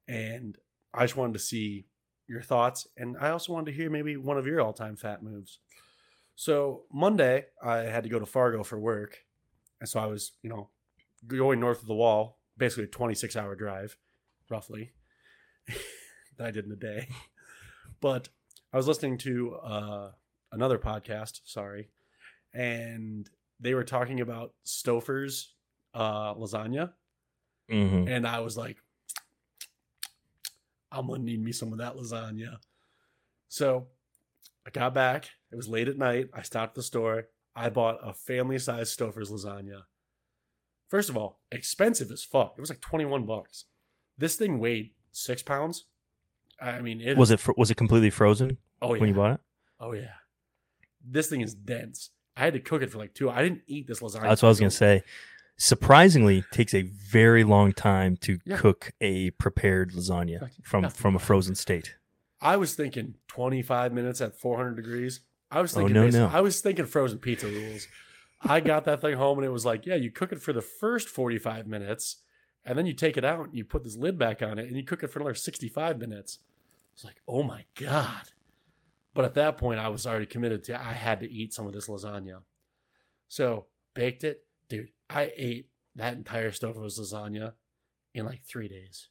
and 0.08 0.58
I 0.94 1.04
just 1.04 1.18
wanted 1.18 1.34
to 1.34 1.40
see 1.40 1.86
your 2.28 2.42
thoughts, 2.42 2.88
and 2.98 3.16
I 3.20 3.30
also 3.30 3.54
wanted 3.54 3.72
to 3.72 3.78
hear 3.78 3.90
maybe 3.90 4.18
one 4.18 4.38
of 4.38 4.48
your 4.48 4.62
all 4.62 4.74
time 4.74 4.96
fat 4.96 5.22
moves. 5.22 5.60
So 6.36 6.84
Monday, 6.92 7.46
I 7.64 7.78
had 7.78 8.04
to 8.04 8.10
go 8.10 8.20
to 8.20 8.26
Fargo 8.26 8.64
for 8.64 8.80
work, 8.80 9.20
and 9.80 9.88
so 9.88 10.00
I 10.00 10.08
was, 10.08 10.32
you 10.42 10.50
know, 10.50 10.70
going 11.28 11.60
north 11.60 11.82
of 11.82 11.88
the 11.88 11.94
wall, 11.94 12.40
basically 12.58 12.86
a 12.86 12.88
26 12.88 13.36
hour 13.36 13.56
drive, 13.56 13.98
roughly 14.50 14.94
that 16.38 16.48
I 16.48 16.52
did 16.52 16.66
in 16.66 16.72
a 16.72 16.78
day. 16.78 17.08
But 18.02 18.30
I 18.74 18.78
was 18.78 18.88
listening 18.88 19.18
to 19.20 19.56
uh, 19.56 20.12
another 20.52 20.78
podcast, 20.78 21.42
sorry, 21.46 21.90
and 22.54 23.30
they 23.60 23.74
were 23.74 23.84
talking 23.84 24.22
about 24.22 24.54
Stouffer's 24.66 25.55
uh, 25.96 26.36
lasagna, 26.36 26.92
hmm 27.70 28.06
and 28.08 28.28
I 28.28 28.40
was 28.42 28.56
like, 28.58 28.78
I'm 30.92 31.08
gonna 31.08 31.24
need 31.24 31.44
me 31.44 31.52
some 31.52 31.72
of 31.72 31.80
that 31.80 31.96
lasagna. 31.96 32.58
So 33.48 33.88
I 34.66 34.70
got 34.70 34.94
back. 34.94 35.30
It 35.52 35.56
was 35.56 35.68
late 35.68 35.88
at 35.88 35.98
night. 35.98 36.30
I 36.34 36.42
stopped 36.42 36.72
at 36.72 36.76
the 36.76 36.84
store. 36.84 37.28
I 37.56 37.70
bought 37.70 38.00
a 38.04 38.14
family-sized 38.14 38.98
Stouffer's 38.98 39.32
lasagna. 39.32 39.84
First 40.90 41.10
of 41.10 41.16
all, 41.18 41.40
expensive 41.52 42.12
as 42.12 42.24
fuck. 42.24 42.56
It 42.58 42.62
was 42.62 42.70
like 42.70 42.82
21 42.82 43.26
bucks. 43.26 43.66
This 44.18 44.36
thing 44.36 44.60
weighed 44.60 44.92
six 45.12 45.42
pounds. 45.42 45.86
I 46.62 46.82
mean, 46.82 47.02
it 47.02 47.18
Was 47.18 47.32
it 47.32 47.40
fr- 47.40 47.52
was 47.58 47.72
it 47.72 47.76
completely 47.76 48.10
frozen 48.10 48.58
Oh 48.82 48.94
yeah. 48.94 49.00
when 49.00 49.10
you 49.10 49.16
bought 49.16 49.32
it? 49.36 49.40
Oh 49.80 49.94
yeah. 49.94 50.14
This 51.08 51.28
thing 51.28 51.42
is 51.42 51.54
dense. 51.54 52.12
I 52.38 52.42
had 52.42 52.54
to 52.54 52.60
cook 52.60 52.82
it 52.82 52.92
for 52.92 52.98
like 52.98 53.14
two. 53.14 53.30
I 53.30 53.42
didn't 53.42 53.62
eat 53.68 53.88
this 53.88 54.00
lasagna. 54.02 54.24
That's 54.24 54.42
what 54.42 54.48
I 54.48 54.52
was 54.52 54.60
gonna 54.60 54.72
say. 54.72 55.04
Surprisingly, 55.58 56.44
takes 56.52 56.74
a 56.74 56.82
very 56.84 57.44
long 57.44 57.72
time 57.72 58.18
to 58.18 58.40
Yeah. 58.46 58.58
cook 58.58 58.92
a 59.00 59.32
prepared 59.32 59.92
lasagna 59.94 60.50
from 60.64 60.90
from 60.90 61.16
a 61.16 61.20
frozen 61.20 61.56
state. 61.56 61.96
I 62.42 62.58
was 62.58 62.76
thinking 62.76 63.16
25 63.28 63.94
minutes 63.94 64.20
at 64.22 64.36
400 64.38 64.76
degrees. 64.76 65.22
I 65.50 65.62
was 65.62 65.74
Oh, 65.76 65.80
thinking. 65.80 65.94
no, 65.96 66.10
no. 66.10 66.28
I 66.28 66.42
was 66.42 66.60
thinking 66.62 66.86
frozen 66.86 67.20
pizza 67.20 67.48
rules. 67.48 67.88
I 68.42 68.60
got 68.60 68.84
that 68.86 69.00
thing 69.02 69.16
home 69.16 69.38
and 69.40 69.46
it 69.46 69.52
was 69.52 69.66
like, 69.66 69.86
yeah, 69.86 69.96
you 69.96 70.12
cook 70.12 70.32
it 70.34 70.42
for 70.42 70.52
the 70.54 70.62
first 70.62 71.08
45 71.08 71.66
minutes, 71.68 72.18
and 72.66 72.78
then 72.78 72.86
you 72.86 72.94
take 72.94 73.16
it 73.16 73.24
out 73.24 73.46
and 73.48 73.56
you 73.56 73.64
put 73.64 73.84
this 73.84 73.96
lid 73.96 74.20
back 74.20 74.42
on 74.42 74.60
it 74.60 74.68
and 74.68 74.76
you 74.76 74.84
cook 74.84 75.04
it 75.04 75.08
for 75.08 75.20
another 75.20 75.34
65 75.36 75.98
minutes. 75.98 76.40
It's 76.94 77.04
like, 77.06 77.22
oh 77.28 77.44
my 77.44 77.66
god. 77.80 78.30
But 79.14 79.24
at 79.26 79.34
that 79.36 79.58
point, 79.58 79.80
I 79.80 79.88
was 79.88 80.06
already 80.06 80.26
committed 80.26 80.66
to. 80.66 80.80
I 80.80 80.92
had 80.92 81.22
to 81.22 81.32
eat 81.32 81.54
some 81.54 81.66
of 81.66 81.72
this 81.74 81.88
lasagna. 81.88 82.42
So 83.30 83.68
baked 83.94 84.26
it, 84.26 84.46
dude. 84.68 84.90
I 85.10 85.32
ate 85.36 85.70
that 85.96 86.14
entire 86.14 86.52
Stouffer's 86.52 87.00
lasagna 87.00 87.54
in 88.14 88.26
like 88.26 88.44
three 88.44 88.68
days. 88.68 89.10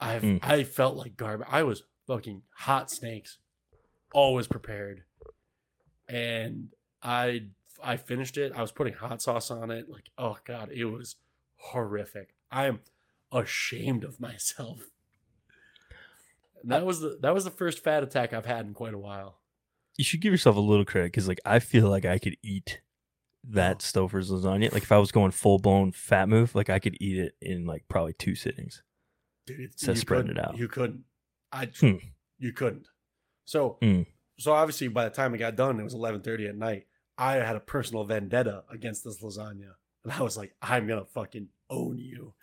I've 0.00 0.22
Mm. 0.22 0.40
I 0.42 0.64
felt 0.64 0.96
like 0.96 1.16
garbage. 1.16 1.48
I 1.50 1.62
was 1.62 1.82
fucking 2.06 2.42
hot 2.54 2.90
snakes, 2.90 3.38
always 4.12 4.46
prepared, 4.46 5.04
and 6.08 6.70
I 7.02 7.48
I 7.82 7.96
finished 7.96 8.36
it. 8.36 8.52
I 8.54 8.62
was 8.62 8.72
putting 8.72 8.94
hot 8.94 9.22
sauce 9.22 9.50
on 9.50 9.70
it. 9.70 9.88
Like, 9.88 10.10
oh 10.16 10.38
god, 10.44 10.70
it 10.72 10.86
was 10.86 11.16
horrific. 11.56 12.34
I 12.50 12.66
am 12.66 12.80
ashamed 13.32 14.04
of 14.04 14.20
myself. 14.20 14.90
And 16.62 16.70
that 16.72 16.84
was 16.84 17.00
the 17.00 17.18
that 17.22 17.34
was 17.34 17.44
the 17.44 17.50
first 17.50 17.82
fat 17.82 18.02
attack 18.02 18.32
I've 18.32 18.46
had 18.46 18.66
in 18.66 18.74
quite 18.74 18.94
a 18.94 18.98
while. 18.98 19.38
You 19.96 20.04
should 20.04 20.20
give 20.20 20.32
yourself 20.32 20.56
a 20.56 20.60
little 20.60 20.84
credit 20.84 21.08
because 21.08 21.28
like 21.28 21.40
I 21.44 21.58
feel 21.58 21.88
like 21.88 22.04
I 22.04 22.18
could 22.18 22.36
eat 22.42 22.80
that. 23.48 23.80
Stouffer's 23.80 24.30
lasagna. 24.30 24.72
Like 24.72 24.82
if 24.82 24.92
I 24.92 24.98
was 24.98 25.12
going 25.12 25.30
full 25.30 25.58
blown 25.58 25.92
fat 25.92 26.28
move, 26.28 26.54
like 26.54 26.70
I 26.70 26.78
could 26.78 26.96
eat 27.00 27.18
it 27.18 27.34
in 27.40 27.64
like 27.66 27.84
probably 27.88 28.12
two 28.14 28.34
sittings. 28.34 28.82
dude. 29.46 29.70
You 29.80 29.94
spreading 29.96 30.30
it 30.32 30.38
out. 30.38 30.56
You 30.58 30.68
couldn't. 30.68 31.04
I 31.52 31.66
Hmm. 31.80 31.96
you 32.38 32.52
couldn't. 32.52 32.86
So 33.44 33.78
Hmm. 33.82 34.02
so 34.38 34.52
obviously 34.52 34.88
by 34.88 35.04
the 35.04 35.14
time 35.14 35.34
it 35.34 35.38
got 35.38 35.56
done, 35.56 35.80
it 35.80 35.84
was 35.84 35.94
eleven 35.94 36.20
thirty 36.20 36.46
at 36.46 36.56
night. 36.56 36.86
I 37.18 37.34
had 37.34 37.56
a 37.56 37.60
personal 37.60 38.04
vendetta 38.04 38.64
against 38.70 39.04
this 39.04 39.20
lasagna, 39.22 39.74
and 40.04 40.12
I 40.12 40.22
was 40.22 40.36
like, 40.36 40.54
I'm 40.62 40.86
gonna 40.86 41.04
fucking 41.04 41.48
own 41.68 41.98
you. 41.98 42.34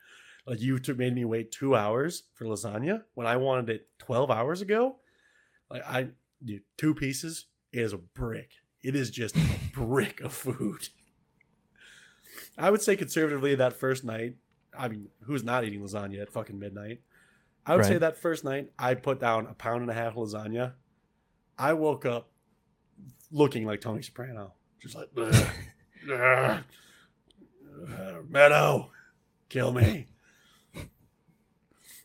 Like 0.46 0.62
you 0.62 0.80
took 0.80 0.98
made 0.98 1.14
me 1.16 1.26
wait 1.26 1.52
two 1.52 1.76
hours 1.76 2.24
for 2.34 2.46
lasagna 2.46 3.04
when 3.14 3.28
I 3.28 3.38
wanted 3.38 3.70
it 3.70 3.88
twelve 4.00 4.30
hours 4.32 4.62
ago. 4.62 4.98
Like 5.70 5.84
I, 5.86 6.10
dude, 6.44 6.64
two 6.78 6.94
pieces 6.94 7.48
is 7.74 7.94
a 7.94 7.98
brick. 7.98 8.52
It 8.82 8.96
is 8.96 9.10
just 9.10 9.36
brick 9.78 10.22
of 10.22 10.34
food. 10.34 10.90
I 12.58 12.72
would 12.72 12.82
say 12.82 12.96
conservatively 12.96 13.56
that 13.56 13.74
first 13.74 14.04
night, 14.04 14.36
I 14.78 14.88
mean, 14.88 15.10
who's 15.24 15.44
not 15.44 15.64
eating 15.64 15.82
lasagna 15.82 16.22
at 16.22 16.32
fucking 16.32 16.58
midnight? 16.58 17.02
I 17.66 17.76
would 17.76 17.86
say 17.86 17.98
that 17.98 18.18
first 18.18 18.44
night 18.46 18.72
I 18.80 18.94
put 18.96 19.20
down 19.20 19.46
a 19.46 19.54
pound 19.54 19.82
and 19.82 19.92
a 19.92 19.94
half 19.94 20.16
lasagna. 20.16 20.74
I 21.58 21.74
woke 21.74 22.06
up 22.06 22.30
looking 23.32 23.66
like 23.66 23.82
Tony 23.82 24.02
Soprano, 24.02 24.54
just 24.80 24.96
like 24.96 25.10
"Ugh, 25.18 25.34
ugh, 26.12 26.64
ugh, 27.92 28.30
Meadow, 28.30 28.92
kill 29.50 29.74
me. 29.74 30.08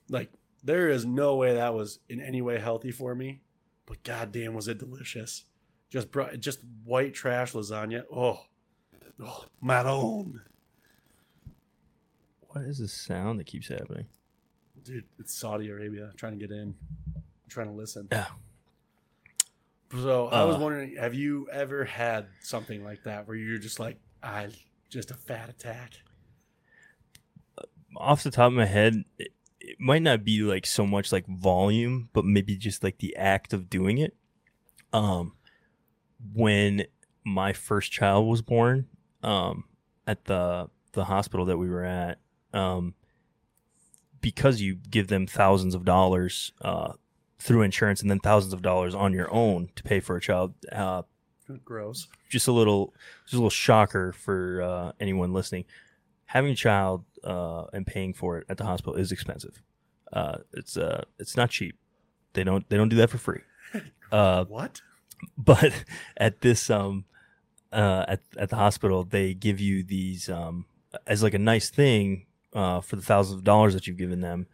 Like 0.09 0.31
there 0.65 0.89
is 0.90 1.05
no 1.05 1.36
way 1.36 1.55
that 1.55 1.74
was 1.74 2.01
in 2.09 2.20
any 2.20 2.43
way 2.43 2.59
healthy 2.59 2.90
for 2.90 3.15
me, 3.15 3.43
but 3.86 4.03
goddamn 4.03 4.55
was 4.55 4.69
it 4.69 4.78
delicious. 4.78 5.44
Just 5.93 6.10
br- 6.10 6.35
just 6.39 6.60
white 6.85 7.12
trash 7.12 7.52
lasagna. 7.52 8.05
Oh, 8.10 8.40
oh 9.20 9.44
Madone. 9.62 10.40
What 12.48 12.64
is 12.64 12.78
this 12.78 12.94
sound 12.94 13.39
that 13.40 13.44
keeps 13.47 13.69
happening? 13.69 14.06
Dude, 14.85 15.05
it's 15.19 15.35
Saudi 15.35 15.69
Arabia 15.69 16.10
trying 16.16 16.32
to 16.32 16.39
get 16.39 16.51
in, 16.51 16.74
trying 17.51 17.66
to 17.66 17.74
listen. 17.74 18.09
Yeah. 18.10 18.27
So 19.93 20.28
I 20.28 20.44
was 20.44 20.56
Uh. 20.56 20.60
wondering, 20.60 20.97
have 20.97 21.12
you 21.12 21.47
ever 21.52 21.85
had 21.85 22.27
something 22.40 22.82
like 22.82 23.02
that 23.02 23.28
where 23.28 23.36
you're 23.36 23.59
just 23.59 23.78
like, 23.78 23.98
I 24.23 24.48
just 24.89 25.10
a 25.10 25.14
fat 25.14 25.51
attack? 25.51 25.93
Off 27.98 28.23
the 28.23 28.31
top 28.31 28.47
of 28.47 28.55
my 28.55 28.64
head, 28.64 29.05
it, 29.19 29.32
it 29.60 29.77
might 29.78 30.01
not 30.01 30.24
be 30.24 30.40
like 30.40 30.64
so 30.64 30.86
much 30.86 31.12
like 31.12 31.27
volume, 31.27 32.09
but 32.14 32.24
maybe 32.24 32.56
just 32.56 32.82
like 32.82 32.97
the 32.97 33.14
act 33.16 33.52
of 33.52 33.69
doing 33.69 33.98
it. 33.98 34.16
Um, 34.94 35.35
when 36.35 36.85
my 37.24 37.53
first 37.53 37.93
child 37.93 38.27
was 38.28 38.43
born, 38.43 38.86
um, 39.23 39.65
at 40.07 40.24
the 40.24 40.69
the 40.93 41.05
hospital 41.05 41.47
that 41.47 41.57
we 41.59 41.69
were 41.70 41.85
at, 41.85 42.19
um, 42.53 42.94
because 44.20 44.61
you 44.61 44.77
give 44.90 45.09
them 45.09 45.27
thousands 45.27 45.74
of 45.74 45.85
dollars 45.85 46.53
uh, 46.62 46.93
through 47.39 47.62
insurance 47.62 48.01
and 48.03 48.11
then 48.11 48.19
thousands 48.20 48.53
of 48.53 48.62
dollars 48.62 48.94
on 48.94 49.12
your 49.12 49.32
own 49.32 49.70
to 49.77 49.82
pay 49.82 50.01
for 50.01 50.16
a 50.16 50.20
child, 50.20 50.55
uh, 50.70 51.03
Gross. 51.65 52.09
just 52.31 52.47
a 52.49 52.53
little 52.53 52.94
just 53.24 53.35
a 53.35 53.36
little 53.36 53.51
shocker 53.51 54.12
for 54.12 54.62
uh, 54.62 54.93
anyone 55.01 55.32
listening. 55.32 55.65
Having 56.27 56.53
a 56.53 56.57
child 56.57 57.05
uh, 57.24 57.65
and 57.73 57.86
paying 57.86 58.15
for 58.15 58.39
it 58.39 58.47
at 58.49 58.57
the 58.57 58.65
hospital 58.65 58.94
is 58.94 59.12
expensive. 59.12 59.62
Uh, 60.12 60.39
it's 60.53 60.77
uh, 60.77 61.05
it's 61.19 61.36
not 61.36 61.51
cheap. 61.51 61.77
They 62.35 62.44
don't 62.44 62.69
they 62.69 62.77
don't 62.77 62.89
do 62.89 62.97
that 62.97 63.11
for 63.11 63.19
free. 63.19 63.40
Uh, 64.12 64.44
What? 64.44 64.82
but 65.39 65.85
at 66.16 66.40
this 66.40 66.70
um 66.70 67.05
uh 67.73 68.05
at, 68.09 68.20
at 68.36 68.51
the 68.51 68.57
hospital 68.57 69.05
they 69.05 69.35
give 69.35 69.61
you 69.61 69.82
these 69.82 70.28
um 70.28 70.66
as 71.07 71.23
like 71.23 71.35
a 71.35 71.39
nice 71.39 71.70
thing 71.70 72.27
uh 72.55 72.81
for 72.81 72.97
the 72.97 73.03
thousands 73.03 73.36
of 73.39 73.44
dollars 73.44 73.73
that 73.74 73.86
you've 73.86 73.97
given 73.97 74.20
them 74.20 74.47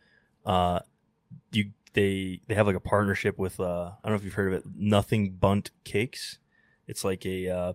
uh 0.47 0.79
you 1.53 1.71
they 1.95 2.41
they 2.47 2.55
have 2.55 2.67
like 2.67 2.77
a 2.77 2.81
partnership 2.81 3.39
with 3.39 3.59
uh 3.61 3.91
i 4.03 4.09
don't 4.09 4.13
know 4.13 4.17
if 4.17 4.25
you've 4.25 4.35
heard 4.35 4.53
of 4.53 4.59
it 4.61 4.65
nothing 4.77 5.31
Bundt 5.33 5.71
cakes. 5.85 6.39
It's 6.87 7.05
like 7.05 7.27
a 7.27 7.49
uh 7.49 7.73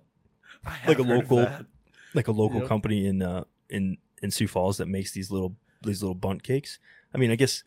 Like 0.87 0.97
a 0.99 1.01
have 1.03 1.07
heard 1.07 1.23
of 1.23 1.31
local- 1.31 1.65
like 2.13 2.27
a 2.27 2.31
local 2.31 2.59
Yep. 2.59 2.69
company 2.69 3.05
in 3.07 3.21
uh 3.21 3.43
in 3.69 3.97
in 4.21 4.31
sioux 4.31 4.47
falls 4.47 4.77
that 4.77 4.87
makes 4.87 5.11
these 5.11 5.29
little 5.31 5.55
these 5.81 6.01
little 6.01 6.15
Bundt 6.15 6.43
cakes. 6.43 6.79
I 7.13 7.17
mean 7.17 7.31
i 7.31 7.35
guess 7.35 7.63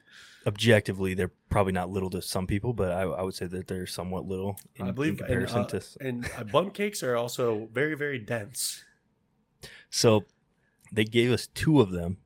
objectively 0.46 1.12
they're 1.12 1.32
probably 1.50 1.72
not 1.72 1.90
little 1.90 2.08
to 2.08 2.22
some 2.22 2.46
people 2.46 2.72
but 2.72 2.92
i, 2.92 3.02
I 3.02 3.22
would 3.22 3.34
say 3.34 3.46
that 3.46 3.66
they're 3.66 3.86
somewhat 3.86 4.26
little 4.26 4.58
in, 4.76 4.88
I 4.88 4.90
believe 4.92 5.12
in 5.12 5.16
comparison 5.18 5.58
and, 5.58 5.66
uh, 5.66 5.68
to 5.68 5.86
and 6.00 6.30
uh, 6.38 6.44
bun 6.44 6.70
cakes 6.70 7.02
are 7.02 7.16
also 7.16 7.68
very 7.72 7.96
very 7.96 8.18
dense. 8.18 8.84
So 9.90 10.24
they 10.92 11.04
gave 11.04 11.32
us 11.32 11.46
two 11.48 11.80
of 11.80 11.90
them 11.90 12.18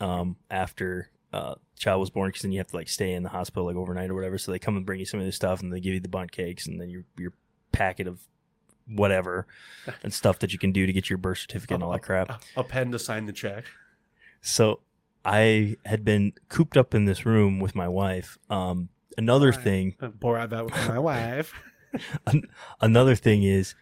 um, 0.00 0.36
after 0.50 1.10
uh, 1.32 1.54
child 1.78 2.00
was 2.00 2.10
born 2.10 2.28
because 2.28 2.42
then 2.42 2.52
you 2.52 2.58
have 2.58 2.68
to 2.68 2.76
like 2.76 2.88
stay 2.88 3.12
in 3.12 3.22
the 3.22 3.28
hospital 3.28 3.66
like 3.66 3.76
overnight 3.76 4.10
or 4.10 4.14
whatever. 4.14 4.38
So 4.38 4.52
they 4.52 4.58
come 4.58 4.76
and 4.76 4.86
bring 4.86 5.00
you 5.00 5.06
some 5.06 5.20
of 5.20 5.26
this 5.26 5.36
stuff 5.36 5.62
and 5.62 5.72
they 5.72 5.80
give 5.80 5.94
you 5.94 6.00
the 6.00 6.08
Bundt 6.08 6.32
cakes 6.32 6.66
and 6.66 6.80
then 6.80 6.90
your 6.90 7.04
your 7.16 7.32
packet 7.72 8.06
of 8.06 8.20
whatever 8.86 9.46
and 10.02 10.12
stuff 10.12 10.38
that 10.40 10.52
you 10.52 10.58
can 10.58 10.72
do 10.72 10.86
to 10.86 10.92
get 10.92 11.08
your 11.08 11.18
birth 11.18 11.38
certificate 11.38 11.74
and 11.74 11.82
all 11.82 11.92
that 11.92 12.02
crap. 12.02 12.30
A, 12.30 12.60
a 12.60 12.64
pen 12.64 12.92
to 12.92 12.98
sign 12.98 13.26
the 13.26 13.32
check. 13.32 13.64
So 14.40 14.80
I 15.24 15.76
had 15.84 16.04
been 16.04 16.32
cooped 16.48 16.76
up 16.76 16.94
in 16.94 17.04
this 17.06 17.24
room 17.24 17.58
with 17.60 17.74
my 17.74 17.88
wife. 17.88 18.38
Um, 18.50 18.88
another 19.16 19.50
Why? 19.52 19.56
thing 19.58 19.96
Pour 20.20 20.36
out 20.36 20.50
that 20.50 20.64
with 20.64 20.74
my 20.88 20.98
wife. 21.10 21.54
An- 22.26 22.48
another 22.80 23.14
thing 23.14 23.42
is 23.44 23.74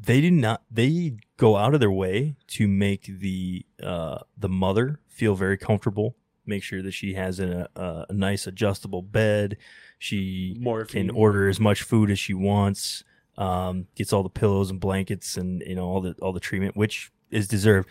they 0.00 0.20
do 0.20 0.30
not 0.30 0.62
they 0.70 1.16
go 1.36 1.56
out 1.56 1.74
of 1.74 1.80
their 1.80 1.90
way 1.90 2.36
to 2.48 2.66
make 2.66 3.04
the 3.06 3.64
uh 3.82 4.18
the 4.36 4.48
mother 4.48 5.00
feel 5.08 5.34
very 5.34 5.56
comfortable 5.58 6.16
make 6.46 6.62
sure 6.62 6.82
that 6.82 6.92
she 6.92 7.14
has 7.14 7.40
a, 7.40 7.68
a, 7.76 8.06
a 8.08 8.12
nice 8.12 8.46
adjustable 8.46 9.02
bed 9.02 9.56
she 9.98 10.56
Morphine. 10.58 11.08
can 11.08 11.16
order 11.16 11.48
as 11.48 11.60
much 11.60 11.82
food 11.82 12.10
as 12.10 12.18
she 12.18 12.34
wants 12.34 13.04
um 13.38 13.86
gets 13.94 14.12
all 14.12 14.22
the 14.22 14.28
pillows 14.30 14.70
and 14.70 14.80
blankets 14.80 15.36
and 15.36 15.62
you 15.66 15.74
know 15.74 15.84
all 15.86 16.00
the 16.00 16.14
all 16.22 16.32
the 16.32 16.40
treatment 16.40 16.76
which 16.76 17.12
is 17.30 17.46
deserved 17.46 17.88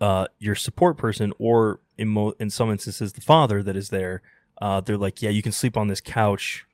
uh 0.00 0.26
your 0.38 0.54
support 0.54 0.96
person 0.96 1.32
or 1.38 1.80
in 1.98 2.08
mo- 2.08 2.34
in 2.38 2.50
some 2.50 2.70
instances 2.70 3.12
the 3.12 3.20
father 3.20 3.62
that 3.62 3.76
is 3.76 3.90
there 3.90 4.22
uh 4.60 4.80
they're 4.80 4.96
like 4.98 5.22
yeah 5.22 5.30
you 5.30 5.42
can 5.42 5.52
sleep 5.52 5.76
on 5.76 5.88
this 5.88 6.00
couch 6.00 6.66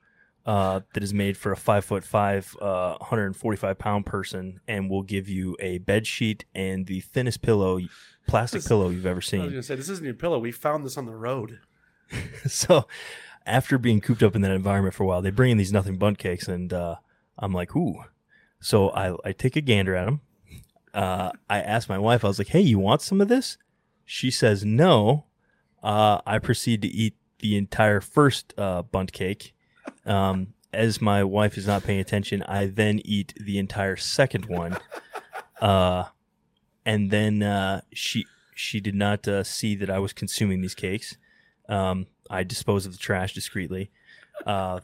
uh, 0.45 0.79
that 0.93 1.03
is 1.03 1.13
made 1.13 1.37
for 1.37 1.51
a 1.51 1.55
five 1.55 1.85
foot 1.85 2.03
five, 2.03 2.55
uh, 2.59 2.95
145 2.97 3.77
pound 3.77 4.05
person, 4.05 4.59
and 4.67 4.89
we'll 4.89 5.03
give 5.03 5.29
you 5.29 5.55
a 5.59 5.77
bed 5.79 6.07
sheet 6.07 6.45
and 6.55 6.87
the 6.87 6.99
thinnest 7.01 7.41
pillow, 7.41 7.79
plastic 8.27 8.61
This- 8.61 8.67
pillow 8.67 8.89
you've 8.89 9.05
ever 9.05 9.21
seen. 9.21 9.41
I 9.41 9.45
was 9.45 9.53
gonna 9.53 9.63
say 9.63 9.75
this 9.75 9.89
isn't 9.89 10.03
your 10.05 10.15
pillow. 10.15 10.39
We 10.39 10.51
found 10.51 10.83
this 10.83 10.97
on 10.97 11.05
the 11.05 11.15
road. 11.15 11.59
so, 12.47 12.87
after 13.45 13.77
being 13.77 14.01
cooped 14.01 14.23
up 14.23 14.35
in 14.35 14.41
that 14.41 14.51
environment 14.51 14.95
for 14.95 15.03
a 15.03 15.05
while, 15.05 15.21
they 15.21 15.29
bring 15.29 15.51
in 15.51 15.57
these 15.57 15.71
nothing 15.71 15.97
Bundt 15.97 16.17
cakes, 16.17 16.47
and 16.47 16.73
uh, 16.73 16.95
I'm 17.37 17.53
like, 17.53 17.75
ooh. 17.75 18.03
So 18.59 18.89
I 18.89 19.15
I 19.23 19.31
take 19.33 19.55
a 19.55 19.61
gander 19.61 19.95
at 19.95 20.05
them. 20.05 20.21
Uh, 20.93 21.31
I 21.49 21.61
asked 21.61 21.87
my 21.87 21.99
wife, 21.99 22.25
I 22.25 22.27
was 22.27 22.39
like, 22.39 22.49
hey, 22.49 22.61
you 22.61 22.79
want 22.79 23.01
some 23.01 23.21
of 23.21 23.27
this? 23.27 23.57
She 24.13 24.29
says 24.29 24.65
no. 24.65 25.23
Uh, 25.81 26.19
I 26.25 26.37
proceed 26.39 26.81
to 26.81 26.89
eat 26.89 27.15
the 27.39 27.55
entire 27.55 28.01
first 28.01 28.53
uh, 28.57 28.81
Bundt 28.81 29.13
cake. 29.13 29.53
Um, 30.05 30.47
as 30.73 31.01
my 31.01 31.23
wife 31.23 31.57
is 31.57 31.65
not 31.65 31.85
paying 31.85 32.01
attention, 32.01 32.43
I 32.43 32.65
then 32.65 32.99
eat 33.05 33.33
the 33.39 33.57
entire 33.57 33.95
second 33.95 34.45
one. 34.45 34.77
Uh, 35.61 36.05
and 36.87 37.11
then 37.11 37.43
uh, 37.43 37.81
she 37.93 38.25
she 38.55 38.79
did 38.79 38.95
not 38.95 39.27
uh, 39.27 39.43
see 39.43 39.75
that 39.75 39.91
I 39.91 39.99
was 39.99 40.11
consuming 40.11 40.61
these 40.61 40.73
cakes. 40.73 41.17
Um, 41.69 42.07
I 42.31 42.41
dispose 42.41 42.87
of 42.87 42.93
the 42.93 42.97
trash 42.97 43.35
discreetly. 43.35 43.91
Uh, 44.43 44.79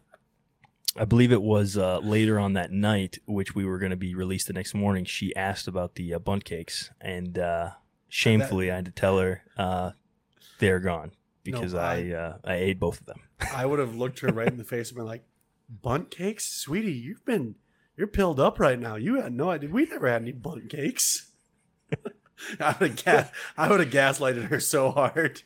I 0.96 1.06
believe 1.06 1.32
it 1.32 1.42
was 1.42 1.76
uh, 1.76 1.98
later 1.98 2.40
on 2.40 2.54
that 2.54 2.72
night, 2.72 3.18
which 3.26 3.56
we 3.56 3.66
were 3.66 3.80
going 3.80 3.90
to 3.90 3.98
be 3.98 4.14
released 4.14 4.46
the 4.46 4.54
next 4.54 4.76
morning. 4.76 5.04
She 5.04 5.36
asked 5.36 5.68
about 5.68 5.96
the 5.96 6.14
uh, 6.14 6.20
Bundt 6.20 6.46
cakes, 6.46 6.92
and 7.02 7.40
uh, 7.40 7.72
shamefully, 8.10 8.72
I 8.72 8.76
had 8.76 8.86
to 8.86 8.92
tell 8.92 9.20
her 9.20 9.44
uh, 9.58 9.92
they're 10.60 10.80
gone 10.80 11.12
because 11.44 11.74
I 11.74 11.98
I- 12.00 12.12
uh, 12.12 12.38
I 12.44 12.56
ate 12.56 12.80
both 12.80 13.00
of 13.02 13.06
them. 13.06 13.22
I 13.54 13.66
would 13.66 13.80
have 13.80 13.96
looked 13.96 14.20
her 14.20 14.30
right 14.30 14.48
in 14.48 14.58
the 14.58 14.64
face 14.64 14.90
and 14.90 14.98
been 14.98 15.06
like, 15.06 15.24
"Bundt 15.70 16.10
cakes, 16.12 16.46
sweetie, 16.52 16.92
you've 16.94 17.26
been 17.26 17.56
you're 17.96 18.08
pilled 18.08 18.40
up 18.40 18.60
right 18.60 18.80
now. 18.80 18.96
You 18.96 19.22
had 19.22 19.34
no 19.34 19.50
idea. 19.50 19.70
We 19.70 19.86
never 19.86 20.08
had 20.08 20.22
any 20.22 20.32
Bundt 20.32 20.70
cakes." 20.70 21.32
I 22.60 22.76
would 22.80 22.90
have 22.92 23.04
gas, 23.06 23.32
I 23.58 23.70
would 23.70 23.80
have 23.80 23.90
gaslighted 23.90 24.50
her 24.50 24.60
so 24.60 24.92
hard. 24.92 25.42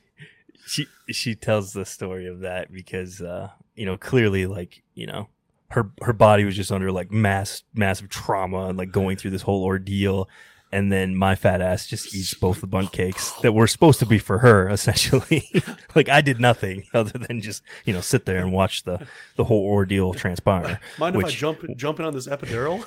she 0.66 0.88
she 1.10 1.36
tells 1.36 1.74
the 1.74 1.86
story 1.86 2.28
of 2.28 2.42
that 2.42 2.72
because 2.72 3.22
uh 3.22 3.50
you 3.76 3.86
know 3.86 3.98
clearly 3.98 4.46
like 4.46 4.84
you 4.94 5.08
know 5.08 5.28
her 5.70 5.92
her 6.02 6.12
body 6.14 6.44
was 6.44 6.56
just 6.56 6.72
under 6.72 6.92
like 6.92 7.10
mass 7.12 7.64
massive 7.74 8.10
trauma 8.10 8.66
and 8.68 8.78
like 8.78 8.92
going 8.92 9.16
through 9.18 9.32
this 9.32 9.42
whole 9.44 9.64
ordeal 9.64 10.28
and 10.72 10.92
then 10.92 11.16
my 11.16 11.36
fat 11.36 11.62
ass 11.62 11.86
just 11.88 12.16
eats 12.16 12.34
both 12.34 12.62
the 12.62 12.68
Bundt 12.68 12.92
cakes 12.94 13.32
that 13.42 13.54
were 13.54 13.68
supposed 13.68 14.00
to 14.00 14.06
be 14.06 14.18
for 14.18 14.38
her 14.40 14.70
essentially 14.78 15.50
like 15.96 16.08
i 16.10 16.22
did 16.22 16.40
nothing 16.40 16.84
other 16.94 17.18
than 17.20 17.42
just 17.42 17.62
you 17.86 17.94
know 17.94 18.02
sit 18.02 18.26
there 18.26 18.38
and 18.40 18.52
watch 18.54 18.84
the 18.84 19.06
the 19.36 19.44
whole 19.44 19.64
ordeal 19.66 20.14
transpire 20.14 20.80
Mind 20.98 21.16
if 21.16 21.26
I 21.26 21.30
jump 21.30 21.60
jump 21.76 22.00
in 22.00 22.06
on 22.06 22.14
this 22.14 22.28
epidural? 22.28 22.86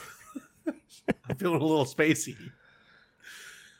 I'm 1.28 1.36
feeling 1.36 1.60
a 1.60 1.64
little 1.64 1.84
spacey. 1.84 2.36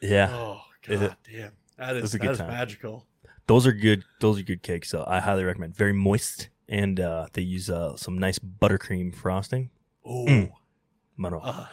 yeah 0.00 0.28
Oh 0.32 0.60
It- 0.86 1.00
god 1.00 1.16
damn. 1.30 1.52
That 1.78 1.96
is, 1.96 2.14
good 2.14 2.30
is 2.30 2.38
magical. 2.38 3.04
those 3.46 3.66
are 3.66 3.72
good 3.72 4.04
those 4.20 4.38
are 4.38 4.42
good 4.42 4.62
cakes 4.62 4.88
so 4.90 5.04
i 5.08 5.18
highly 5.20 5.42
recommend 5.44 5.74
very 5.74 5.92
moist 5.92 6.50
and 6.68 7.00
uh 7.00 7.26
they 7.32 7.42
use 7.42 7.68
uh 7.68 7.96
some 7.96 8.18
nice 8.18 8.38
buttercream 8.38 9.14
frosting 9.14 9.70
Oh. 10.06 10.26
Mm. 10.26 10.50
Uh, 11.42 11.66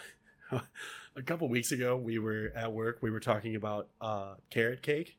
a 1.22 1.24
couple 1.24 1.48
weeks 1.48 1.72
ago, 1.72 1.96
we 1.96 2.18
were 2.20 2.52
at 2.56 2.72
work. 2.74 2.98
We 3.02 3.12
were 3.12 3.20
talking 3.20 3.56
about 3.56 3.90
uh, 4.02 4.36
carrot 4.50 4.82
cake, 4.82 5.18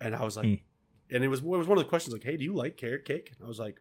and 0.00 0.14
I 0.16 0.24
was 0.24 0.36
like, 0.36 0.46
Mm. 0.46 0.60
and 1.10 1.22
it 1.24 1.28
was 1.28 1.40
it 1.40 1.44
was 1.46 1.68
one 1.68 1.78
of 1.78 1.84
the 1.84 1.88
questions 1.88 2.12
like, 2.14 2.24
"Hey, 2.24 2.36
do 2.36 2.44
you 2.44 2.54
like 2.54 2.76
carrot 2.76 3.04
cake?" 3.04 3.30
And 3.36 3.44
I 3.44 3.48
was 3.48 3.58
like, 3.58 3.80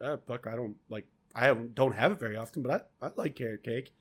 uh, 0.00 0.18
"Fuck, 0.28 0.46
I 0.46 0.54
don't 0.56 0.76
like. 0.88 1.06
I 1.34 1.52
don't 1.54 1.94
have 1.94 2.12
it 2.12 2.18
very 2.20 2.36
often, 2.36 2.62
but 2.62 2.90
I, 3.00 3.06
I 3.06 3.10
like 3.16 3.34
carrot 3.36 3.64
cake." 3.64 3.92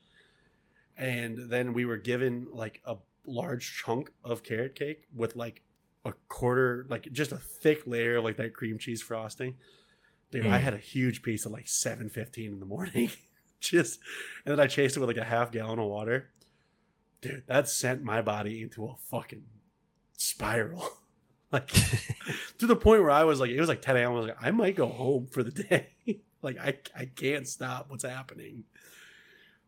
And 0.97 1.49
then 1.49 1.73
we 1.73 1.85
were 1.85 1.97
given 1.97 2.47
like 2.51 2.81
a 2.85 2.97
large 3.25 3.81
chunk 3.83 4.11
of 4.23 4.43
carrot 4.43 4.75
cake 4.75 5.05
with 5.15 5.35
like 5.35 5.61
a 6.05 6.13
quarter, 6.27 6.85
like 6.89 7.11
just 7.11 7.31
a 7.31 7.37
thick 7.37 7.83
layer 7.87 8.17
of 8.17 8.23
like 8.23 8.37
that 8.37 8.53
cream 8.53 8.77
cheese 8.77 9.01
frosting. 9.01 9.55
Dude, 10.31 10.45
I 10.45 10.59
Mm. 10.59 10.61
had 10.61 10.73
a 10.73 10.77
huge 10.77 11.21
piece 11.23 11.45
at 11.45 11.51
like 11.51 11.67
seven 11.67 12.09
fifteen 12.09 12.51
in 12.53 12.59
the 12.59 12.65
morning. 12.65 13.09
just 13.61 13.99
and 14.45 14.51
then 14.53 14.59
I 14.59 14.67
chased 14.67 14.95
it 14.97 14.99
with 14.99 15.09
like 15.09 15.17
a 15.17 15.23
half 15.23 15.51
gallon 15.51 15.79
of 15.79 15.85
water. 15.87 16.29
Dude, 17.21 17.43
that 17.47 17.67
sent 17.67 18.03
my 18.03 18.21
body 18.21 18.61
into 18.61 18.85
a 18.85 18.95
fucking 19.09 19.43
spiral. 20.13 20.89
like 21.51 21.67
to 22.57 22.67
the 22.67 22.75
point 22.75 23.01
where 23.01 23.11
I 23.11 23.23
was 23.23 23.39
like, 23.39 23.49
it 23.49 23.59
was 23.59 23.69
like 23.69 23.81
10 23.81 23.97
a.m. 23.97 24.11
I 24.11 24.13
was 24.13 24.27
like, 24.27 24.37
I 24.41 24.51
might 24.51 24.75
go 24.75 24.87
home 24.87 25.27
for 25.27 25.43
the 25.43 25.51
day. 25.63 25.87
like 26.41 26.57
I 26.57 26.77
I 26.95 27.05
can't 27.05 27.47
stop 27.47 27.89
what's 27.89 28.05
happening. 28.05 28.63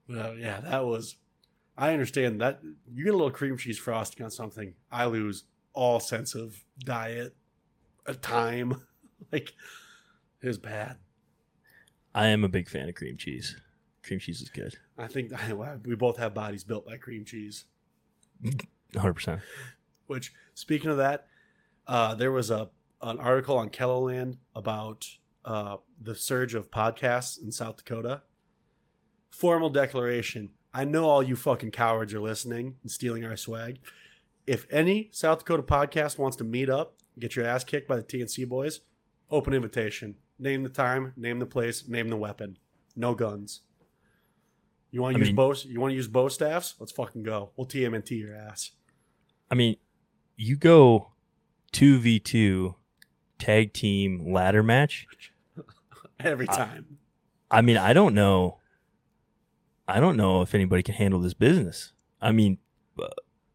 Well, 0.07 0.32
uh, 0.32 0.34
yeah, 0.34 0.61
that 0.61 0.86
was 0.86 1.15
I 1.78 1.94
understand 1.94 2.41
that 2.41 2.61
you 2.94 3.06
get 3.06 3.14
a 3.14 3.18
little 3.18 3.32
cream 3.32 3.57
cheese 3.57 3.78
frosting 3.80 4.23
on 4.23 4.32
something, 4.32 4.73
I 4.91 5.06
lose 5.06 5.45
all 5.73 5.99
sense 5.99 6.36
of 6.36 6.64
diet, 6.80 7.36
a 8.06 8.14
time. 8.14 8.82
like 9.32 9.53
it 10.41 10.48
was 10.48 10.57
bad. 10.57 10.98
I 12.14 12.28
am 12.28 12.44
a 12.44 12.49
big 12.49 12.68
fan 12.69 12.90
of 12.90 12.95
cream 12.95 13.18
cheese. 13.18 13.56
Cream 14.03 14.19
cheese 14.19 14.41
is 14.41 14.49
good. 14.49 14.76
I 14.98 15.07
think 15.07 15.32
we 15.86 15.95
both 15.95 16.18
have 16.18 16.34
bodies 16.34 16.64
built 16.64 16.86
by 16.86 16.98
cream 16.98 17.26
cheese. 17.26 17.65
100%. 18.94 19.41
Which, 20.07 20.34
speaking 20.53 20.90
of 20.90 20.98
that, 20.98 21.28
uh, 21.88 22.15
there 22.15 22.32
was 22.32 22.49
a 22.52 22.69
an 23.03 23.18
article 23.18 23.57
on 23.57 23.69
KELOLAND 23.69 24.38
about 24.56 25.07
uh, 25.44 25.78
the 25.99 26.14
surge 26.14 26.53
of 26.53 26.69
podcasts 26.69 27.41
in 27.41 27.52
South 27.52 27.78
Dakota. 27.78 28.22
Formal 29.30 29.69
declaration: 29.69 30.49
I 30.73 30.84
know 30.84 31.06
all 31.06 31.23
you 31.23 31.36
fucking 31.36 31.72
cowards 31.72 32.14
are 32.14 32.19
listening 32.19 32.76
and 32.82 32.91
stealing 32.91 33.26
our 33.26 33.38
swag. 33.38 33.80
If 34.45 34.68
any 34.72 35.10
South 35.11 35.40
Dakota 35.40 35.64
podcast 35.64 36.18
wants 36.18 36.38
to 36.38 36.44
meet 36.44 36.69
up, 36.69 36.95
get 37.19 37.36
your 37.36 37.45
ass 37.45 37.64
kicked 37.64 37.88
by 37.88 37.95
the 37.95 38.03
TNC 38.03 38.48
boys, 38.48 38.82
open 39.30 39.53
invitation. 39.53 40.15
Name 40.38 40.64
the 40.64 40.69
time, 40.69 41.14
name 41.15 41.40
the 41.40 41.45
place, 41.45 41.88
name 41.88 42.10
the 42.10 42.18
weapon. 42.18 42.57
No 42.95 43.14
guns. 43.14 43.61
You 44.91 45.01
want 45.01 45.15
to 45.15 45.19
use 45.19 45.30
mean- 45.30 45.35
bow? 45.35 45.53
You 45.65 45.80
want 45.80 45.91
to 45.91 45.95
use 45.95 46.07
bow 46.07 46.27
staffs? 46.27 46.76
Let's 46.80 46.91
fucking 46.91 47.23
go. 47.23 47.51
We'll 47.55 47.68
TMNT 47.68 48.11
your 48.19 48.35
ass. 48.35 48.72
I 49.49 49.55
mean, 49.55 49.77
you 50.35 50.55
go 50.55 51.11
2v2 51.73 52.76
tag 53.39 53.73
team 53.73 54.31
ladder 54.31 54.63
match. 54.63 55.07
every 56.19 56.47
time. 56.47 56.97
I 57.49 57.61
mean, 57.61 57.77
I 57.77 57.93
don't 57.93 58.13
know. 58.13 58.57
I 59.88 59.99
don't 59.99 60.15
know 60.15 60.41
if 60.41 60.53
anybody 60.55 60.84
can 60.84 60.95
handle 60.95 61.19
this 61.19 61.34
business. 61.34 61.91
I 62.22 62.31
mean, 62.31 62.59
uh, 63.01 63.07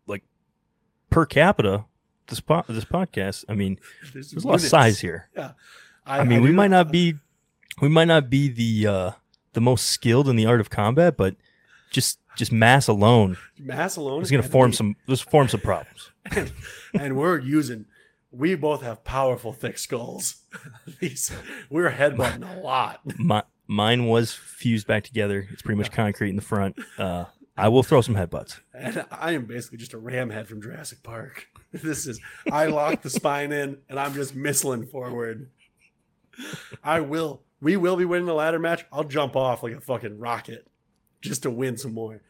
like 0.06 0.22
per 1.08 1.24
capita, 1.24 1.84
this 2.26 2.40
po- 2.40 2.64
this 2.68 2.84
podcast. 2.84 3.44
I 3.48 3.54
mean, 3.54 3.78
There's, 4.12 4.32
there's 4.32 4.44
a 4.44 4.48
lot 4.48 4.54
of 4.56 4.60
size 4.62 5.00
here. 5.00 5.28
Yeah, 5.34 5.52
I, 6.04 6.24
mean, 6.24 6.42
we 6.42 6.48
do- 6.48 6.54
might 6.54 6.70
not 6.70 6.90
be, 6.90 7.14
we 7.80 7.88
might 7.88 8.08
not 8.08 8.28
be 8.28 8.48
the 8.48 8.86
uh, 8.86 9.10
the 9.56 9.60
most 9.62 9.86
skilled 9.86 10.28
in 10.28 10.36
the 10.36 10.46
art 10.46 10.60
of 10.60 10.70
combat, 10.70 11.16
but 11.16 11.34
just 11.90 12.20
just 12.36 12.52
mass 12.52 12.86
alone 12.86 13.38
mass 13.58 13.96
alone. 13.96 14.22
is 14.22 14.30
going 14.30 14.42
to 14.42 14.48
form 14.48 14.72
some. 14.72 14.96
Just 15.08 15.28
form 15.28 15.48
some 15.48 15.60
problems. 15.60 16.10
and, 16.30 16.52
and 16.94 17.16
we're 17.16 17.40
using. 17.40 17.86
We 18.30 18.54
both 18.54 18.82
have 18.82 19.02
powerful, 19.02 19.54
thick 19.54 19.78
skulls. 19.78 20.42
These 21.00 21.32
we're 21.70 21.90
headbutting 21.90 22.58
a 22.58 22.60
lot. 22.60 23.00
My, 23.18 23.44
mine 23.66 24.04
was 24.04 24.34
fused 24.34 24.86
back 24.86 25.04
together. 25.04 25.48
It's 25.50 25.62
pretty 25.62 25.78
much 25.78 25.90
concrete 25.90 26.30
in 26.30 26.36
the 26.36 26.42
front. 26.42 26.76
Uh, 26.98 27.24
I 27.56 27.68
will 27.68 27.82
throw 27.82 28.02
some 28.02 28.14
headbutts. 28.14 28.60
And 28.74 29.06
I 29.10 29.32
am 29.32 29.46
basically 29.46 29.78
just 29.78 29.94
a 29.94 29.98
ram 29.98 30.28
head 30.28 30.46
from 30.46 30.60
Jurassic 30.60 31.02
Park. 31.02 31.46
This 31.72 32.06
is 32.06 32.20
I 32.52 32.66
lock 32.66 33.00
the 33.00 33.08
spine 33.08 33.52
in 33.52 33.78
and 33.88 33.98
I'm 33.98 34.12
just 34.12 34.36
missiling 34.36 34.90
forward. 34.90 35.48
I 36.84 37.00
will 37.00 37.42
we 37.60 37.76
will 37.76 37.96
be 37.96 38.04
winning 38.04 38.26
the 38.26 38.34
ladder 38.34 38.58
match. 38.58 38.84
I'll 38.92 39.04
jump 39.04 39.36
off 39.36 39.62
like 39.62 39.72
a 39.72 39.80
fucking 39.80 40.18
rocket 40.18 40.66
just 41.20 41.42
to 41.44 41.50
win 41.50 41.76
some 41.76 41.94
more. 41.94 42.22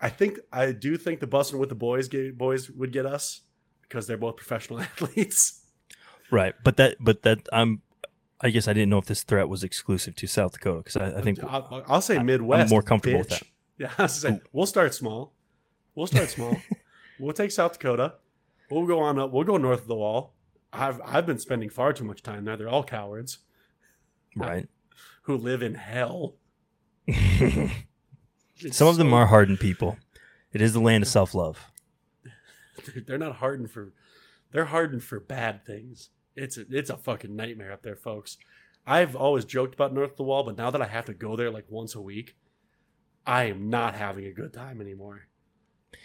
I 0.00 0.08
think 0.08 0.38
I 0.52 0.72
do 0.72 0.96
think 0.96 1.20
the 1.20 1.26
busting 1.26 1.58
with 1.58 1.68
the 1.68 1.74
boys 1.74 2.08
ga- 2.08 2.30
boys 2.30 2.70
would 2.70 2.92
get 2.92 3.04
us 3.06 3.42
because 3.82 4.06
they're 4.06 4.16
both 4.16 4.36
professional 4.36 4.80
athletes. 4.80 5.64
Right, 6.30 6.54
but 6.62 6.76
that, 6.76 6.96
but 7.00 7.22
that, 7.22 7.48
I'm. 7.52 7.82
I 8.40 8.50
guess 8.50 8.68
I 8.68 8.72
didn't 8.72 8.90
know 8.90 8.98
if 8.98 9.06
this 9.06 9.24
threat 9.24 9.48
was 9.48 9.64
exclusive 9.64 10.14
to 10.14 10.28
South 10.28 10.52
Dakota 10.52 10.78
because 10.78 10.96
I, 10.96 11.18
I 11.18 11.22
think 11.22 11.42
I'll, 11.42 11.82
I'll 11.88 12.00
say 12.00 12.14
I- 12.16 12.20
I'm 12.20 12.26
Midwest. 12.26 12.70
more 12.70 12.82
comfortable 12.82 13.18
with 13.18 13.30
that. 13.30 13.42
Yeah, 13.78 13.92
I 13.96 14.02
was 14.02 14.12
saying, 14.14 14.40
we'll 14.52 14.66
start 14.66 14.92
small. 14.92 15.34
We'll 15.94 16.08
start 16.08 16.30
small. 16.30 16.56
we'll 17.20 17.32
take 17.32 17.52
South 17.52 17.74
Dakota. 17.74 18.14
We'll 18.72 18.86
go 18.86 18.98
on 18.98 19.20
up. 19.20 19.30
We'll 19.30 19.44
go 19.44 19.56
north 19.56 19.82
of 19.82 19.86
the 19.86 19.94
wall. 19.94 20.34
I've 20.72 21.00
I've 21.04 21.26
been 21.26 21.38
spending 21.38 21.70
far 21.70 21.92
too 21.92 22.02
much 22.04 22.22
time 22.24 22.44
there. 22.44 22.56
They're 22.56 22.68
all 22.68 22.82
cowards 22.84 23.38
right. 24.36 24.68
who 25.22 25.36
live 25.36 25.62
in 25.62 25.74
hell. 25.74 26.34
Some 28.70 28.88
of 28.88 28.96
them 28.96 29.14
are 29.14 29.26
hardened 29.26 29.60
people. 29.60 29.96
It 30.52 30.60
is 30.60 30.72
the 30.72 30.80
land 30.80 31.02
of 31.02 31.08
self 31.08 31.34
love. 31.34 31.70
They're 33.06 33.18
not 33.18 33.36
hardened 33.36 33.70
for. 33.70 33.92
They're 34.50 34.66
hardened 34.66 35.04
for 35.04 35.20
bad 35.20 35.64
things. 35.66 36.10
It's 36.34 36.56
a, 36.56 36.64
it's 36.70 36.90
a 36.90 36.96
fucking 36.96 37.34
nightmare 37.34 37.72
up 37.72 37.82
there, 37.82 37.96
folks. 37.96 38.38
I've 38.86 39.14
always 39.14 39.44
joked 39.44 39.74
about 39.74 39.92
north 39.92 40.12
of 40.12 40.16
the 40.16 40.22
wall, 40.22 40.44
but 40.44 40.56
now 40.56 40.70
that 40.70 40.80
I 40.80 40.86
have 40.86 41.04
to 41.06 41.14
go 41.14 41.36
there 41.36 41.50
like 41.50 41.66
once 41.68 41.94
a 41.94 42.00
week, 42.00 42.36
I 43.26 43.44
am 43.44 43.68
not 43.68 43.94
having 43.94 44.24
a 44.24 44.32
good 44.32 44.54
time 44.54 44.80
anymore. 44.80 45.26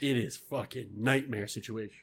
It 0.01 0.17
is 0.17 0.35
fucking 0.35 0.89
nightmare 0.97 1.47
situation. 1.47 2.01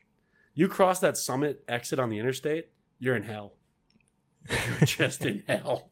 You 0.55 0.68
cross 0.68 1.01
that 1.01 1.18
summit 1.18 1.62
exit 1.68 1.98
on 1.98 2.09
the 2.09 2.18
interstate, 2.18 2.68
you're 2.98 3.16
in 3.16 3.24
hell. 3.24 3.55
You're 4.48 4.86
just 4.86 5.26
in 5.26 5.42
hell. 5.47 5.90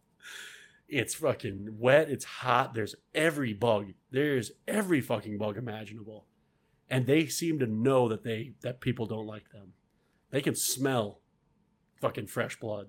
It's 0.89 1.15
fucking 1.15 1.77
wet. 1.78 2.10
It's 2.10 2.24
hot. 2.24 2.74
There's 2.74 2.94
every 3.15 3.52
bug. 3.52 3.93
There's 4.10 4.52
every 4.66 5.01
fucking 5.01 5.36
bug 5.36 5.59
imaginable, 5.59 6.27
and 6.89 7.06
they 7.06 7.27
seem 7.27 7.59
to 7.59 7.66
know 7.66 8.09
that 8.09 8.24
they 8.24 8.52
that 8.62 8.81
people 8.81 9.06
don't 9.06 9.27
like 9.27 9.51
them. 9.51 9.74
They 10.31 10.40
can 10.40 10.55
smell 10.55 11.20
fucking 12.01 12.28
fresh 12.28 12.59
blood. 12.59 12.89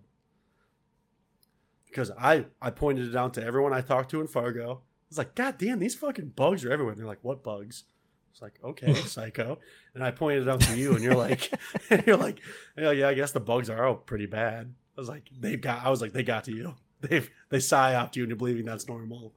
Because 1.88 2.12
I 2.18 2.46
I 2.62 2.70
pointed 2.70 3.10
it 3.10 3.16
out 3.16 3.34
to 3.34 3.44
everyone 3.44 3.74
I 3.74 3.82
talked 3.82 4.12
to 4.12 4.22
in 4.22 4.28
Fargo. 4.28 4.72
I 4.72 5.10
was 5.10 5.18
like, 5.18 5.36
God 5.36 5.58
damn, 5.58 5.80
these 5.80 5.96
fucking 5.96 6.34
bugs 6.36 6.64
are 6.64 6.72
everywhere. 6.72 6.94
And 6.94 7.00
they're 7.00 7.08
like, 7.08 7.24
What 7.24 7.44
bugs? 7.44 7.84
It's 8.32 8.42
like, 8.42 8.60
okay, 8.64 8.94
psycho. 9.06 9.60
And 9.94 10.04
I 10.04 10.12
pointed 10.12 10.44
it 10.44 10.50
out 10.50 10.62
to 10.62 10.78
you, 10.78 10.94
and 10.94 11.04
you're 11.04 11.16
like, 11.16 11.52
you're 12.06 12.16
like, 12.16 12.40
yeah, 12.78 12.92
yeah, 12.92 13.10
I 13.10 13.14
guess 13.14 13.32
the 13.32 13.40
bugs 13.40 13.70
are 13.70 13.86
all 13.86 13.96
pretty 13.96 14.28
bad. 14.28 14.74
I 14.98 15.02
was 15.02 15.10
like, 15.10 15.30
they 15.38 15.58
got. 15.58 15.86
I 15.86 15.90
was 15.90 16.02
like, 16.02 16.14
they 16.14 16.24
got 16.24 16.46
to 16.46 16.54
you. 16.56 16.76
They've 17.02 17.30
they 17.50 17.58
psyoped 17.58 18.16
you 18.16 18.24
into 18.24 18.36
believing 18.36 18.66
that's 18.66 18.88
normal. 18.88 19.34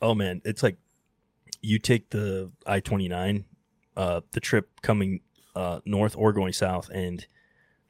Oh 0.00 0.14
man, 0.14 0.42
it's 0.44 0.62
like 0.62 0.76
you 1.60 1.78
take 1.78 2.10
the 2.10 2.50
I 2.66 2.80
twenty 2.80 3.08
nine, 3.08 3.44
uh, 3.96 4.20
the 4.32 4.40
trip 4.40 4.80
coming 4.82 5.20
uh, 5.56 5.80
north 5.84 6.14
or 6.16 6.32
going 6.32 6.52
south, 6.52 6.88
and 6.90 7.26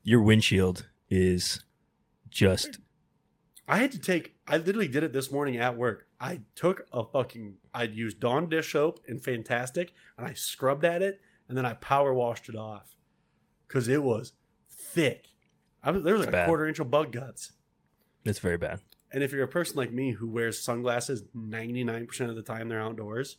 your 0.02 0.22
windshield 0.22 0.86
is 1.10 1.64
just 2.30 2.78
I 3.66 3.76
had 3.78 3.92
to 3.92 3.98
take. 3.98 4.34
I 4.46 4.56
literally 4.56 4.88
did 4.88 5.02
it 5.04 5.12
this 5.12 5.30
morning 5.30 5.58
at 5.58 5.76
work. 5.76 6.06
I 6.18 6.40
took 6.54 6.86
a 6.92 7.04
fucking. 7.04 7.56
I'd 7.74 7.94
used 7.94 8.18
Dawn 8.20 8.48
dish 8.48 8.72
soap 8.72 9.00
and 9.06 9.20
Fantastik, 9.22 9.90
and 10.16 10.26
I 10.26 10.32
scrubbed 10.32 10.84
at 10.86 11.02
it, 11.02 11.20
and 11.48 11.58
then 11.58 11.66
I 11.66 11.74
power 11.74 12.14
washed 12.14 12.48
it 12.48 12.56
off 12.56 12.96
because 13.66 13.86
it 13.88 14.02
was 14.02 14.32
thick. 14.70 15.26
I 15.82 15.90
was, 15.90 16.02
there 16.02 16.14
was 16.14 16.22
It's 16.22 16.26
like 16.28 16.32
bad. 16.32 16.42
a 16.44 16.46
quarter 16.46 16.66
inch 16.66 16.78
of 16.78 16.90
bug 16.90 17.12
guts. 17.12 17.52
It's 18.24 18.38
very 18.38 18.56
bad. 18.58 18.80
And 19.12 19.22
if 19.22 19.32
you're 19.32 19.44
a 19.44 19.48
person 19.48 19.76
like 19.76 19.92
me 19.92 20.12
who 20.12 20.28
wears 20.28 20.60
sunglasses 20.62 21.22
99% 21.36 22.28
of 22.28 22.36
the 22.36 22.42
time 22.42 22.68
they're 22.68 22.80
outdoors, 22.80 23.36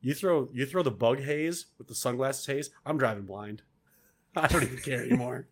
you 0.00 0.14
throw 0.14 0.48
you 0.52 0.66
throw 0.66 0.82
the 0.82 0.90
bug 0.90 1.20
haze 1.20 1.66
with 1.78 1.88
the 1.88 1.94
sunglasses 1.94 2.46
haze, 2.46 2.70
I'm 2.84 2.98
driving 2.98 3.24
blind. 3.24 3.62
I 4.36 4.46
don't 4.48 4.62
even 4.62 4.78
care 4.78 5.02
anymore. 5.04 5.48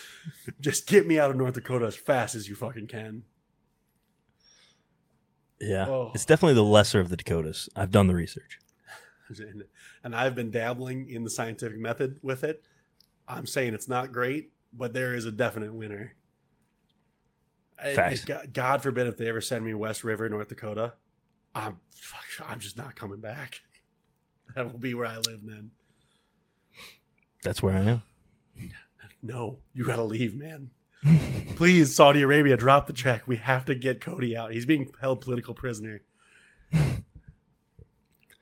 Just 0.60 0.86
get 0.86 1.06
me 1.06 1.18
out 1.18 1.30
of 1.30 1.36
North 1.36 1.54
Dakota 1.54 1.86
as 1.86 1.96
fast 1.96 2.34
as 2.34 2.48
you 2.48 2.54
fucking 2.54 2.88
can. 2.88 3.22
Yeah, 5.60 5.86
Oh. 5.88 6.12
it's 6.14 6.24
definitely 6.24 6.54
the 6.54 6.62
lesser 6.64 7.00
of 7.00 7.08
the 7.08 7.16
Dakotas. 7.16 7.68
I've 7.74 7.90
done 7.90 8.06
the 8.06 8.14
research. 8.14 8.58
And, 9.28 9.64
and 10.04 10.14
I've 10.16 10.34
been 10.34 10.50
dabbling 10.50 11.08
in 11.10 11.24
the 11.24 11.30
scientific 11.30 11.78
method 11.78 12.18
with 12.22 12.44
it. 12.44 12.62
I'm 13.26 13.46
saying 13.46 13.74
it's 13.74 13.88
not 13.88 14.12
great, 14.12 14.52
but 14.72 14.92
there 14.94 15.14
is 15.14 15.24
a 15.26 15.32
definite 15.32 15.74
winner. 15.74 16.14
I-. 17.82 18.16
God, 18.26 18.52
God 18.52 18.82
forbid 18.82 19.06
if 19.06 19.16
they 19.16 19.28
ever 19.28 19.40
send 19.40 19.64
me 19.64 19.74
West 19.74 20.04
River, 20.04 20.28
North 20.28 20.48
Dakota, 20.48 20.94
I'm 21.54 21.78
fuck, 21.90 22.48
I'm 22.48 22.60
just 22.60 22.76
not 22.76 22.94
coming 22.96 23.20
back. 23.20 23.60
That 24.54 24.72
will 24.72 24.78
be 24.78 24.94
where 24.94 25.06
I 25.06 25.18
live 25.18 25.40
then. 25.44 25.72
That's 27.44 27.62
where 27.62 27.76
I 27.76 27.80
am. 27.80 28.02
No, 29.22 29.58
you 29.74 29.84
gotta 29.84 30.02
leave, 30.02 30.34
man. 30.34 30.70
Please, 31.54 31.94
Saudi 31.94 32.22
Arabia, 32.22 32.56
drop 32.56 32.86
the 32.86 32.92
check. 32.92 33.28
We 33.28 33.36
have 33.36 33.64
to 33.66 33.74
get 33.74 34.00
Cody 34.00 34.36
out. 34.36 34.52
He's 34.52 34.66
being 34.66 34.90
held 35.00 35.20
political 35.20 35.54
prisoner. 35.54 36.00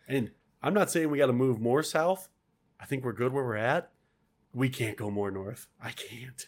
and 0.09 0.31
I'm 0.63 0.75
not 0.75 0.91
saying 0.91 1.11
we 1.11 1.19
got 1.19 1.27
to 1.27 1.33
move 1.33 1.61
more 1.61 1.83
south. 1.83 2.29
I 2.81 2.87
think 2.87 3.05
we're 3.05 3.13
good 3.13 3.33
where 3.33 3.45
we're 3.45 3.57
at. 3.57 3.91
We 4.55 4.69
can't 4.69 4.97
go 4.97 5.11
more 5.11 5.31
north. 5.31 5.67
I 5.83 5.91
can't. 5.91 6.47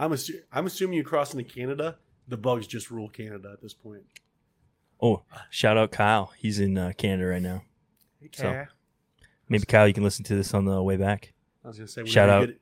I'm 0.00 0.12
assu- 0.12 0.40
I'm 0.50 0.66
assuming 0.66 0.96
you 0.96 1.04
cross 1.04 1.34
into 1.34 1.44
Canada. 1.44 1.98
The 2.26 2.38
bugs 2.38 2.66
just 2.66 2.90
rule 2.90 3.08
Canada 3.08 3.50
at 3.52 3.60
this 3.60 3.74
point. 3.74 4.02
Oh, 5.00 5.22
shout 5.50 5.76
out 5.76 5.92
Kyle. 5.92 6.32
He's 6.38 6.58
in 6.58 6.78
uh, 6.78 6.92
Canada 6.96 7.26
right 7.28 7.42
now. 7.42 7.62
Hey, 8.20 8.30
So, 8.32 8.66
Maybe 9.48 9.64
Kyle, 9.66 9.86
you 9.86 9.92
can 9.92 10.02
listen 10.02 10.24
to 10.24 10.34
this 10.34 10.54
on 10.54 10.64
the 10.64 10.82
way 10.82 10.96
back. 10.96 11.34
I 11.64 11.68
was 11.68 11.76
gonna 11.76 11.86
say 11.88 12.04
Shout 12.06 12.28
whenever 12.28 12.38
you 12.38 12.42
out. 12.42 12.48
Get, 12.48 12.60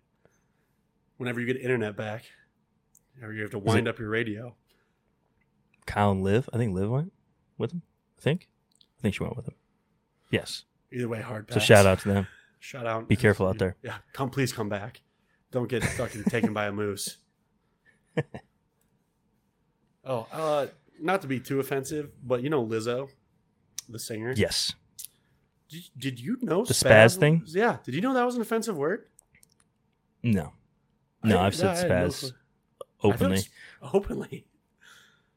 whenever 1.18 1.40
you 1.40 1.46
get 1.46 1.56
internet 1.58 1.96
back, 1.96 2.24
or 3.22 3.32
you 3.32 3.42
have 3.42 3.52
to 3.52 3.58
wind 3.58 3.86
up 3.86 4.00
your 4.00 4.08
radio. 4.08 4.56
Kyle 5.86 6.10
and 6.10 6.22
Liv. 6.24 6.48
I 6.52 6.56
think 6.56 6.74
Liv 6.74 6.90
went 6.90 7.12
with 7.56 7.72
him. 7.72 7.82
I 8.18 8.22
think. 8.22 8.48
I 8.98 9.02
think 9.02 9.14
she 9.14 9.22
went 9.22 9.36
with 9.36 9.46
him. 9.46 9.54
Yes. 10.30 10.64
Either 10.90 11.08
way, 11.08 11.20
hard 11.20 11.46
pass. 11.46 11.54
So 11.54 11.60
shout 11.60 11.86
out 11.86 12.00
to 12.00 12.08
them. 12.08 12.26
Shout 12.58 12.86
out. 12.86 13.06
Be 13.06 13.14
careful 13.16 13.46
out 13.46 13.58
there. 13.58 13.76
Yeah, 13.82 13.98
come 14.12 14.30
please 14.30 14.52
come 14.52 14.68
back. 14.68 15.02
Don't 15.52 15.68
get 15.68 15.84
fucking 15.84 16.24
taken 16.24 16.52
by 16.52 16.66
a 16.66 16.72
moose. 16.72 17.18
Oh, 20.04 20.26
uh, 20.32 20.66
not 21.00 21.20
to 21.22 21.28
be 21.28 21.38
too 21.40 21.60
offensive, 21.60 22.10
but 22.24 22.42
you 22.42 22.48
know 22.50 22.64
Lizzo, 22.64 23.10
the 23.88 23.98
singer. 23.98 24.32
Yes. 24.36 24.72
Did, 25.68 25.82
did 25.98 26.20
you 26.20 26.38
know 26.40 26.64
The 26.64 26.72
spaz 26.72 27.18
thing? 27.18 27.40
was- 27.40 27.54
Yeah. 27.54 27.76
Did 27.84 27.94
you 27.94 28.00
know 28.00 28.14
that 28.14 28.24
was 28.24 28.34
an 28.36 28.40
offensive 28.40 28.76
word? 28.76 29.04
No. 30.22 30.52
No, 31.22 31.38
I- 31.38 31.46
I've 31.46 31.54
said 31.54 31.88
no 31.88 31.94
spaz 32.08 32.20
thought 32.22 32.32
openly. 33.02 33.42
Openly. 33.92 34.46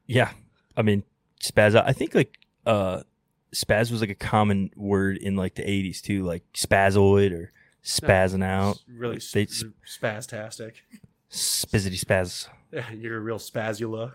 Yeah. 0.06 0.32
I 0.76 0.82
mean, 0.82 1.02
spaz. 1.42 1.74
I 1.84 1.92
think 1.92 2.14
like 2.14 2.38
uh, 2.64 3.02
spaz 3.54 3.90
was 3.90 4.00
like 4.00 4.10
a 4.10 4.14
common 4.14 4.70
word 4.74 5.18
in 5.18 5.36
like 5.36 5.54
the 5.56 5.62
'80s 5.64 6.00
too, 6.00 6.24
like 6.24 6.44
spazoid 6.54 7.32
or 7.32 7.52
spazzing 7.84 8.42
out, 8.44 8.82
really 8.88 9.16
Like, 9.16 9.30
they 9.32 9.46
sp- 9.52 9.76
spastastic. 9.86 10.76
spizzity 11.30 12.02
spaz. 12.02 12.48
Yeah, 12.72 12.90
you're 12.92 13.16
a 13.18 13.20
real 13.20 13.38
spazula. 13.38 14.14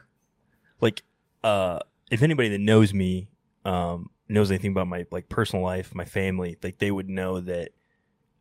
Like, 0.82 1.04
uh, 1.44 1.80
if 2.12 2.22
anybody 2.24 2.50
that 2.50 2.60
knows 2.62 2.94
me, 2.94 3.30
um, 3.66 4.10
knows 4.30 4.52
anything 4.52 4.72
about 4.72 4.88
my 4.88 5.06
like 5.12 5.30
personal 5.30 5.64
life, 5.64 5.94
my 5.96 6.06
family, 6.06 6.58
like 6.64 6.78
they 6.80 6.92
would 6.92 7.10
know 7.10 7.40
that, 7.42 7.70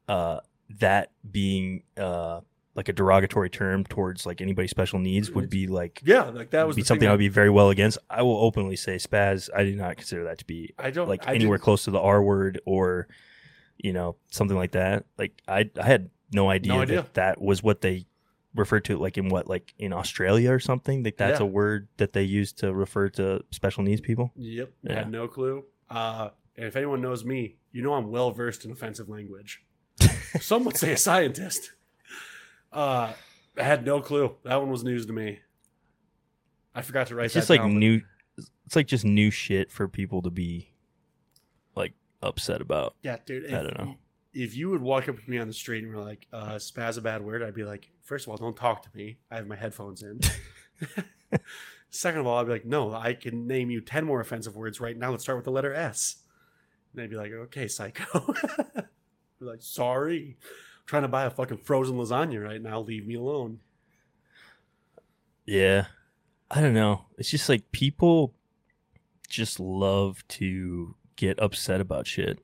uh, 0.08 0.40
that 0.80 1.12
being 1.30 1.82
uh 1.96 2.40
like 2.74 2.88
a 2.88 2.92
derogatory 2.92 3.48
term 3.48 3.84
towards 3.84 4.26
like 4.26 4.40
anybody 4.42 4.68
special 4.68 4.98
needs 4.98 5.30
would 5.30 5.48
be 5.48 5.66
like 5.66 6.00
Yeah, 6.04 6.24
like 6.24 6.50
that 6.50 6.66
would 6.66 6.76
be 6.76 6.82
something 6.82 7.00
thing 7.02 7.08
I 7.08 7.12
would 7.12 7.18
be 7.20 7.28
very 7.28 7.48
well 7.50 7.70
against. 7.70 7.98
I 8.10 8.22
will 8.22 8.36
openly 8.36 8.76
say 8.76 8.96
spaz. 8.96 9.48
I 9.56 9.62
do 9.64 9.74
not 9.76 9.96
consider 9.96 10.24
that 10.24 10.38
to 10.38 10.44
be 10.44 10.74
I 10.78 10.90
don't 10.90 11.08
like 11.08 11.26
I 11.26 11.34
anywhere 11.34 11.56
didn't- 11.56 11.64
close 11.64 11.84
to 11.84 11.90
the 11.92 12.00
R 12.00 12.20
word 12.22 12.60
or 12.66 13.06
you 13.78 13.92
know 13.92 14.16
something 14.30 14.56
like 14.56 14.72
that. 14.72 15.04
Like 15.16 15.40
I 15.48 15.70
I 15.80 15.84
had 15.86 16.10
no 16.32 16.50
idea, 16.50 16.72
No 16.74 16.80
idea. 16.82 16.96
that 17.02 17.14
that 17.14 17.40
was 17.40 17.62
what 17.62 17.80
they 17.80 18.06
referred 18.56 18.84
to 18.86 18.98
like 18.98 19.16
in 19.18 19.28
what 19.28 19.46
like 19.48 19.74
in 19.78 19.92
Australia 19.92 20.50
or 20.52 20.58
something. 20.60 21.02
Like 21.02 21.16
that's 21.16 21.40
Yeah. 21.40 21.44
a 21.46 21.48
word 21.48 21.88
that 21.98 22.12
they 22.12 22.22
use 22.22 22.52
to 22.54 22.72
refer 22.74 23.08
to 23.10 23.44
special 23.50 23.82
needs 23.82 24.00
people. 24.00 24.32
Yep, 24.36 24.72
Yeah. 24.82 24.94
had 24.94 25.10
no 25.10 25.28
clue. 25.28 25.64
Uh, 25.90 26.30
and 26.56 26.66
if 26.66 26.74
anyone 26.76 27.00
knows 27.00 27.24
me, 27.24 27.56
you 27.72 27.82
know 27.82 27.94
I'm 27.94 28.10
well 28.10 28.30
versed 28.32 28.64
in 28.64 28.70
offensive 28.72 29.08
language. 29.08 29.62
Some 30.40 30.64
would 30.64 30.76
say 30.76 30.92
a 30.92 30.96
scientist. 30.96 31.72
Uh, 32.72 33.12
I 33.56 33.62
had 33.62 33.86
no 33.86 34.00
clue. 34.00 34.34
That 34.44 34.56
one 34.56 34.70
was 34.70 34.82
news 34.84 35.06
to 35.06 35.12
me. 35.12 35.40
I 36.74 36.82
forgot 36.82 37.06
to 37.08 37.14
write 37.14 37.26
It's 37.26 37.34
just 37.34 37.48
like 37.50 37.60
down, 37.60 37.78
new. 37.78 38.02
It's 38.66 38.76
like 38.76 38.86
just 38.86 39.04
new 39.04 39.30
shit 39.30 39.70
for 39.70 39.88
people 39.88 40.20
to 40.22 40.30
be 40.30 40.72
like 41.74 41.92
upset 42.22 42.60
about. 42.60 42.94
Yeah, 43.02 43.16
dude. 43.24 43.52
I 43.52 43.62
don't 43.62 43.78
know. 43.78 43.96
If 44.38 44.54
you 44.54 44.68
would 44.68 44.82
walk 44.82 45.08
up 45.08 45.16
to 45.18 45.30
me 45.30 45.38
on 45.38 45.48
the 45.48 45.54
street 45.54 45.82
and 45.82 45.94
were 45.94 46.02
like, 46.02 46.26
uh, 46.32 46.56
"Spaz 46.56 46.98
a 46.98 47.00
bad 47.00 47.22
word," 47.22 47.42
I'd 47.42 47.54
be 47.54 47.64
like, 47.64 47.90
first 48.02 48.26
of 48.26 48.30
all, 48.30 48.36
don't 48.36 48.56
talk 48.56 48.82
to 48.82 48.88
me. 48.94 49.18
I 49.30 49.36
have 49.36 49.46
my 49.46 49.56
headphones 49.56 50.02
in. 50.02 50.20
Second 51.90 52.20
of 52.20 52.26
all, 52.26 52.38
I'd 52.38 52.46
be 52.46 52.52
like, 52.52 52.64
no, 52.64 52.92
I 52.92 53.14
can 53.14 53.46
name 53.46 53.70
you 53.70 53.80
ten 53.80 54.04
more 54.04 54.20
offensive 54.20 54.56
words 54.56 54.80
right 54.80 54.96
now. 54.96 55.10
Let's 55.10 55.22
start 55.22 55.38
with 55.38 55.44
the 55.44 55.50
letter 55.50 55.74
S. 55.74 56.16
And 56.92 57.02
they'd 57.02 57.10
be 57.10 57.16
like, 57.16 57.32
okay, 57.32 57.68
psycho. 57.68 58.20
be 59.40 59.44
like, 59.44 59.62
sorry, 59.62 60.36
I'm 60.40 60.86
trying 60.86 61.02
to 61.02 61.08
buy 61.08 61.24
a 61.24 61.30
fucking 61.30 61.58
frozen 61.58 61.96
lasagna 61.96 62.42
right 62.42 62.62
now. 62.62 62.80
Leave 62.80 63.06
me 63.06 63.14
alone. 63.14 63.60
Yeah. 65.44 65.86
I 66.50 66.60
don't 66.60 66.74
know. 66.74 67.06
It's 67.18 67.30
just 67.30 67.48
like 67.48 67.72
people 67.72 68.34
just 69.28 69.58
love 69.58 70.26
to 70.28 70.94
get 71.16 71.40
upset 71.40 71.80
about 71.80 72.06
shit. 72.06 72.38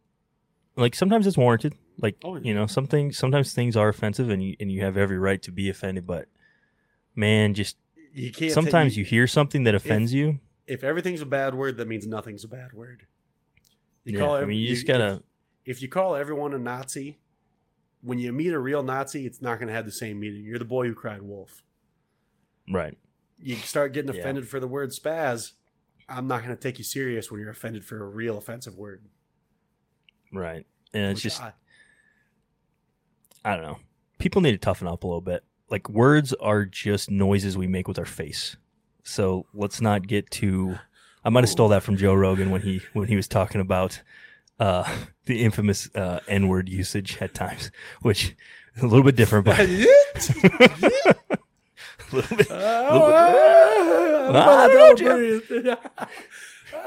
Like 0.77 0.95
sometimes 0.95 1.27
it's 1.27 1.37
warranted. 1.37 1.75
Like 1.99 2.17
Oh, 2.25 2.37
you 2.37 2.55
know, 2.55 2.67
something 2.67 3.13
sometimes 3.13 3.53
things 3.53 3.77
are 3.77 3.89
offensive 3.89 4.31
and 4.31 4.43
you 4.43 4.57
and 4.61 4.71
you 4.73 4.81
have 4.83 4.97
every 4.97 5.19
right 5.19 5.43
to 5.43 5.53
be 5.53 5.69
offended, 5.69 6.07
but 6.07 6.27
man, 7.15 7.55
just 7.55 7.77
You 8.15 8.33
can't. 8.33 8.53
sometimes 8.53 8.97
you 8.97 9.05
hear 9.05 9.27
something 9.27 9.65
that 9.65 9.75
offends 9.75 10.13
you. 10.15 10.41
if 10.67 10.83
everything's 10.85 11.21
a 11.21 11.27
bad 11.27 11.55
word, 11.55 11.77
that 11.77 11.89
means 11.89 12.07
nothing's 12.07 12.45
a 12.45 12.49
bad 12.49 12.73
word. 12.73 13.07
You 14.05 14.19
Yeah, 14.19 14.31
I 14.33 14.45
mean, 14.47 14.59
you 14.59 14.69
just 14.69 14.87
gotta 14.87 15.23
if 15.65 15.81
you 15.83 15.89
call 15.89 16.17
everyone 16.17 16.55
a 16.55 16.59
Nazi, 16.59 17.19
when 18.01 18.19
you 18.19 18.33
meet 18.33 18.53
a 18.53 18.59
real 18.59 18.83
Nazi, 18.83 19.27
it's 19.27 19.41
not 19.43 19.59
going 19.59 19.69
to 19.69 19.75
have 19.75 19.85
the 19.85 19.93
same 19.93 20.19
meaning. 20.19 20.43
You're 20.45 20.59
the 20.59 20.65
boy 20.65 20.89
who 20.89 20.95
cried 20.95 21.23
wolf. 21.23 21.63
right. 22.69 22.97
You 23.45 23.55
start 23.57 23.93
getting 23.93 24.13
Yeah. 24.13 24.21
offended 24.21 24.49
for 24.49 24.59
the 24.61 24.67
word 24.69 24.91
spaz. 24.91 25.53
I'm 26.09 26.27
not 26.27 26.43
going 26.45 26.55
to 26.55 26.61
take 26.61 26.79
you 26.79 26.85
serious 26.85 27.31
when 27.31 27.41
you're 27.41 27.51
offended 27.51 27.85
for 27.85 28.03
a 28.03 28.09
real 28.09 28.39
offensive 28.39 28.77
word. 28.77 29.05
Right. 30.33 30.67
And 30.95 31.05
it's 31.13 31.19
Which 31.19 31.35
just 31.35 31.43
I- 31.43 31.53
I 33.45 33.57
don't 33.57 33.65
know. 33.65 33.79
People 34.19 34.41
need 34.41 34.53
to 34.53 34.59
toughen 34.59 34.87
up 34.87 35.03
a 35.05 35.07
little 35.07 35.21
bit. 35.21 35.43
Like 35.69 35.89
words 35.89 36.33
are 36.35 36.65
just 36.65 37.11
noises 37.11 37.57
we 37.57 37.67
make 37.67 37.89
with 37.89 37.99
our 37.99 38.05
face. 38.05 38.57
So 39.03 39.47
let's 39.53 39.81
not 39.81 40.07
get 40.07 40.31
too. 40.31 40.79
I 41.25 41.31
might 41.31 41.43
have 41.45 41.51
stole 41.51 41.69
that 41.69 41.83
from 41.83 41.97
Joe 41.97 42.15
Rogan 42.15 42.51
when 42.51 42.63
he 42.63 42.83
when 42.93 43.09
he 43.09 43.17
was 43.17 43.27
talking 43.27 43.61
about 43.61 44.01
uh, 44.61 44.85
the 45.27 45.43
infamous 45.43 45.89
uh, 45.95 46.21
N 46.29 46.49
word 46.49 46.69
usage 46.69 47.19
at 47.21 47.35
times, 47.35 47.71
which 48.03 48.37
is 48.77 48.83
a 48.83 48.87
little 48.87 49.05
bit 49.05 49.17
different, 49.17 49.45
but 49.47 49.59
a 49.61 49.67
little 52.13 52.37
bit. 52.37 52.51
I'm 52.51 54.37
I 54.37 54.67
about 54.67 54.97
to 54.99 55.41
don't 55.51 55.65
know. 55.65 55.77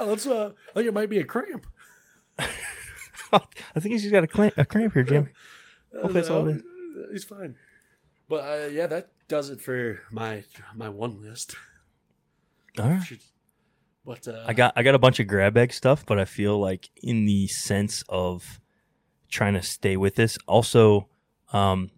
Let's. 0.06 0.26
Uh, 0.28 0.52
I 0.70 0.74
think 0.74 0.88
it 0.88 0.94
might 0.94 1.10
be 1.10 1.20
a 1.20 1.24
cramp. 1.26 1.66
I 3.76 3.80
think 3.80 3.94
he's 3.94 4.02
just 4.02 4.12
got 4.12 4.24
a 4.24 4.28
clamp, 4.28 4.54
a 4.58 4.66
cramp 4.66 4.94
here, 4.94 5.04
Jim. 5.04 5.30
Hopefully 5.94 6.14
that's 6.14 6.30
all 6.30 6.48
it 6.48 6.58
is. 6.58 6.62
Uh, 6.62 7.12
He's 7.12 7.24
fine. 7.24 7.56
But 8.28 8.36
uh, 8.38 8.68
yeah, 8.68 8.88
that 8.88 9.10
does 9.28 9.50
it 9.50 9.62
for 9.62 10.02
my 10.12 10.44
my 10.76 10.90
one 10.90 11.22
list. 11.22 11.56
All 12.80 12.90
right. 12.90 13.04
But 14.06 14.28
uh, 14.28 14.44
I 14.46 14.54
got 14.54 14.74
I 14.76 14.84
got 14.84 14.96
a 14.96 15.00
bunch 15.00 15.20
of 15.20 15.28
grab 15.28 15.54
bag 15.54 15.74
stuff, 15.74 16.06
but 16.06 16.20
I 16.20 16.26
feel 16.26 16.60
like 16.60 16.90
in 17.02 17.26
the 17.26 17.48
sense 17.48 18.04
of 18.10 18.60
trying 19.30 19.54
to 19.56 19.62
stay 19.62 19.98
with 19.98 20.16
this, 20.16 20.38
also, 20.48 21.10
um, 21.52 21.90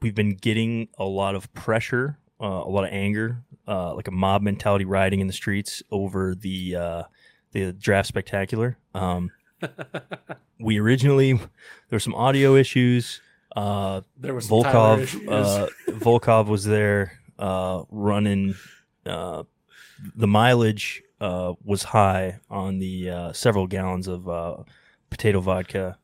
we've 0.00 0.14
been 0.14 0.36
getting 0.36 0.88
a 0.98 1.04
lot 1.04 1.34
of 1.34 1.52
pressure, 1.52 2.18
uh, 2.40 2.46
a 2.46 2.70
lot 2.70 2.84
of 2.84 2.90
anger, 2.92 3.42
uh, 3.66 3.94
like 3.94 4.08
a 4.08 4.12
mob 4.12 4.42
mentality 4.42 4.84
riding 4.84 5.20
in 5.20 5.26
the 5.26 5.32
streets 5.32 5.82
over 5.90 6.34
the 6.34 6.76
uh, 6.76 7.02
the 7.52 7.72
draft 7.72 8.08
spectacular. 8.08 8.78
Um, 8.94 9.30
we 10.60 10.78
originally 10.78 11.32
there 11.34 11.48
were 11.92 12.00
some 12.00 12.14
audio 12.14 12.54
issues. 12.54 13.20
Uh, 13.54 14.02
there 14.16 14.34
was 14.34 14.48
some 14.48 14.62
Tyler 14.62 15.00
issues. 15.00 15.20
Volkov 15.22 15.66
uh, 15.88 15.92
Volkov 15.92 16.46
was 16.46 16.64
there 16.64 17.18
uh, 17.38 17.82
running. 17.90 18.54
Uh, 19.04 19.44
the 20.14 20.26
mileage 20.26 21.02
uh, 21.20 21.54
was 21.64 21.82
high 21.82 22.40
on 22.48 22.78
the 22.78 23.10
uh, 23.10 23.32
several 23.32 23.66
gallons 23.66 24.08
of 24.08 24.28
uh, 24.28 24.56
potato 25.10 25.40
vodka. 25.40 25.98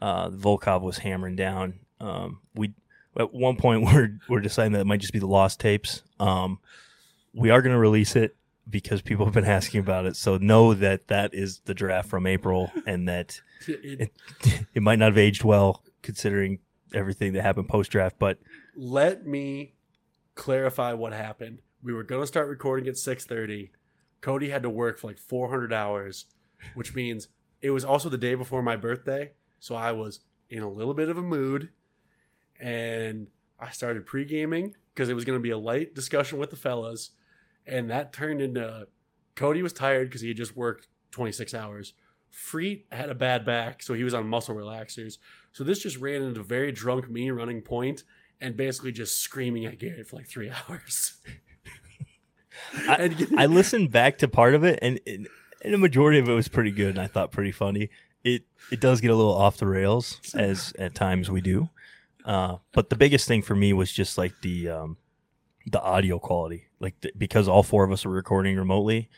Uh, 0.00 0.28
Volkov 0.30 0.82
was 0.82 0.98
hammering 0.98 1.36
down. 1.36 1.80
Um, 2.00 2.40
we 2.54 2.74
at 3.18 3.32
one 3.32 3.56
point 3.56 3.84
we're 3.92 4.18
we're 4.28 4.40
deciding 4.40 4.72
that 4.72 4.80
it 4.80 4.86
might 4.86 5.00
just 5.00 5.12
be 5.12 5.18
the 5.18 5.26
lost 5.26 5.60
tapes. 5.60 6.02
Um, 6.20 6.58
we 7.32 7.50
are 7.50 7.62
going 7.62 7.72
to 7.72 7.78
release 7.78 8.14
it 8.16 8.36
because 8.68 9.02
people 9.02 9.24
have 9.26 9.34
been 9.34 9.44
asking 9.44 9.80
about 9.80 10.06
it. 10.06 10.16
So 10.16 10.36
know 10.38 10.74
that 10.74 11.08
that 11.08 11.34
is 11.34 11.60
the 11.66 11.74
draft 11.74 12.08
from 12.08 12.26
April, 12.26 12.70
and 12.86 13.08
that 13.08 13.40
It- 13.68 14.12
it 14.74 14.82
might 14.82 14.98
not 14.98 15.06
have 15.12 15.18
aged 15.18 15.44
well 15.44 15.82
considering 16.02 16.58
everything 16.92 17.32
that 17.32 17.42
happened 17.42 17.68
post 17.68 17.90
draft. 17.90 18.16
But 18.18 18.38
let 18.76 19.26
me 19.26 19.74
clarify 20.34 20.92
what 20.92 21.12
happened. 21.12 21.60
We 21.82 21.92
were 21.92 22.02
going 22.02 22.22
to 22.22 22.26
start 22.26 22.48
recording 22.48 22.88
at 22.88 22.94
6:30. 22.94 23.70
Cody 24.20 24.48
had 24.50 24.62
to 24.62 24.70
work 24.70 24.98
for 24.98 25.08
like 25.08 25.18
400 25.18 25.72
hours, 25.72 26.26
which 26.74 26.94
means 26.94 27.28
it 27.60 27.70
was 27.70 27.84
also 27.84 28.08
the 28.08 28.18
day 28.18 28.34
before 28.34 28.62
my 28.62 28.76
birthday, 28.76 29.32
so 29.60 29.74
I 29.74 29.92
was 29.92 30.20
in 30.50 30.62
a 30.62 30.68
little 30.70 30.94
bit 30.94 31.08
of 31.08 31.16
a 31.18 31.22
mood 31.22 31.70
and 32.60 33.26
I 33.58 33.70
started 33.70 34.06
pre-gaming 34.06 34.74
because 34.94 35.08
it 35.08 35.14
was 35.14 35.24
going 35.24 35.38
to 35.38 35.42
be 35.42 35.50
a 35.50 35.58
light 35.58 35.94
discussion 35.94 36.38
with 36.38 36.50
the 36.50 36.56
fellas 36.56 37.10
and 37.66 37.90
that 37.90 38.12
turned 38.12 38.40
into 38.40 38.88
Cody 39.34 39.62
was 39.62 39.72
tired 39.72 40.08
because 40.08 40.20
he 40.20 40.28
had 40.28 40.36
just 40.36 40.56
worked 40.56 40.88
26 41.10 41.54
hours. 41.54 41.94
Freet 42.30 42.86
had 42.90 43.10
a 43.10 43.14
bad 43.14 43.44
back, 43.44 43.82
so 43.82 43.94
he 43.94 44.04
was 44.04 44.14
on 44.14 44.26
muscle 44.26 44.54
relaxers. 44.54 45.18
So 45.52 45.62
this 45.62 45.78
just 45.78 45.98
ran 45.98 46.22
into 46.22 46.42
very 46.42 46.72
drunk 46.72 47.08
me 47.08 47.30
running 47.30 47.62
point 47.62 48.02
and 48.40 48.56
basically 48.56 48.92
just 48.92 49.18
screaming 49.18 49.66
at 49.66 49.78
Garrett 49.78 50.06
for 50.06 50.16
like 50.16 50.26
three 50.26 50.50
hours. 50.68 51.14
I, 52.88 53.14
I 53.36 53.46
listened 53.46 53.90
back 53.90 54.18
to 54.18 54.28
part 54.28 54.54
of 54.54 54.64
it, 54.64 54.78
and, 54.82 55.00
and 55.06 55.28
and 55.62 55.74
a 55.74 55.78
majority 55.78 56.18
of 56.18 56.28
it 56.28 56.32
was 56.32 56.48
pretty 56.48 56.70
good, 56.70 56.90
and 56.90 57.00
I 57.00 57.06
thought 57.06 57.32
pretty 57.32 57.52
funny. 57.52 57.90
It 58.22 58.44
it 58.70 58.80
does 58.80 59.00
get 59.00 59.10
a 59.10 59.14
little 59.14 59.34
off 59.34 59.58
the 59.58 59.66
rails, 59.66 60.20
as 60.34 60.72
at 60.78 60.94
times 60.94 61.30
we 61.30 61.40
do. 61.40 61.68
Uh, 62.24 62.56
but 62.72 62.90
the 62.90 62.96
biggest 62.96 63.28
thing 63.28 63.42
for 63.42 63.54
me 63.54 63.72
was 63.72 63.92
just 63.92 64.16
like 64.16 64.32
the 64.42 64.68
um, 64.68 64.96
the 65.66 65.80
audio 65.80 66.18
quality, 66.18 66.66
like 66.80 67.00
the, 67.00 67.10
because 67.16 67.48
all 67.48 67.62
four 67.62 67.84
of 67.84 67.92
us 67.92 68.04
are 68.04 68.10
recording 68.10 68.56
remotely. 68.56 69.08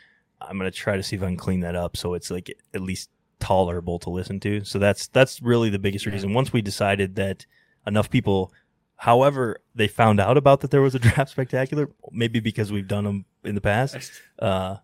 I'm 0.41 0.59
gonna 0.59 0.71
try 0.71 0.97
to 0.97 1.03
see 1.03 1.17
if 1.17 1.23
I 1.23 1.27
can 1.27 1.37
clean 1.37 1.61
that 1.61 1.75
up 1.75 1.97
so 1.97 2.15
it's 2.15 2.31
like 2.31 2.55
at 2.75 2.81
least 2.81 3.11
tolerable 3.41 3.99
to 4.01 4.11
listen 4.11 4.39
to. 4.41 4.65
So 4.65 4.79
that's 4.79 5.09
that's 5.09 5.43
really 5.43 5.71
the 5.71 5.79
biggest 5.79 6.07
Yeah. 6.07 6.13
reason. 6.13 6.35
Once 6.35 6.53
we 6.53 6.63
decided 6.63 7.17
that 7.17 7.47
enough 7.87 8.11
people, 8.11 8.53
however, 8.97 9.59
they 9.75 9.89
found 9.89 10.21
out 10.21 10.37
about 10.37 10.61
that 10.61 10.71
there 10.71 10.83
was 10.83 10.95
a 10.95 10.99
draft 11.07 11.31
spectacular, 11.31 11.91
maybe 12.13 12.41
because 12.41 12.71
we've 12.73 12.89
done 12.89 13.05
them 13.05 13.25
in 13.45 13.55
the 13.55 13.61
past. 13.61 14.11
Uh, 14.39 14.77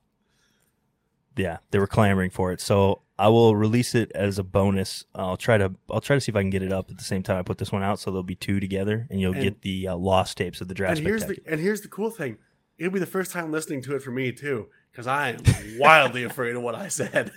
yeah, 1.36 1.58
they 1.70 1.78
were 1.78 1.86
clamoring 1.86 2.30
for 2.30 2.52
it. 2.52 2.60
So 2.60 3.02
I 3.18 3.28
will 3.28 3.54
release 3.56 3.94
it 3.94 4.10
as 4.14 4.38
a 4.38 4.42
bonus. 4.42 5.04
I'll 5.14 5.36
try 5.36 5.58
to 5.58 5.72
I'll 5.90 6.00
try 6.00 6.16
to 6.16 6.20
see 6.20 6.30
if 6.32 6.36
I 6.36 6.40
can 6.42 6.50
get 6.50 6.62
it 6.62 6.72
up 6.72 6.90
at 6.90 6.98
the 6.98 7.04
same 7.04 7.22
time 7.22 7.36
I 7.38 7.42
put 7.42 7.58
this 7.58 7.70
one 7.72 7.82
out, 7.82 7.98
so 8.00 8.10
there'll 8.10 8.22
be 8.22 8.34
two 8.34 8.58
together, 8.60 9.06
and 9.10 9.20
you'll 9.20 9.34
And- 9.34 9.42
get 9.42 9.62
the 9.62 9.88
uh, 9.88 9.96
lost 9.96 10.36
tapes 10.36 10.60
of 10.60 10.68
the 10.68 10.74
draft 10.74 10.98
and 10.98 11.06
here's 11.06 11.24
the 11.26 11.38
and 11.46 11.60
here's 11.60 11.80
the 11.82 11.88
cool 11.88 12.10
thing. 12.10 12.38
It'll 12.78 12.92
be 12.92 12.98
the 13.00 13.06
first 13.06 13.30
time 13.32 13.52
listening 13.52 13.82
to 13.82 13.94
it 13.94 14.02
for 14.02 14.10
me 14.10 14.32
too, 14.32 14.68
because 14.90 15.06
I 15.06 15.30
am 15.30 15.42
wildly 15.78 16.24
afraid 16.30 16.56
of 16.56 16.62
what 16.62 16.74
I 16.74 16.88
said. 16.88 17.30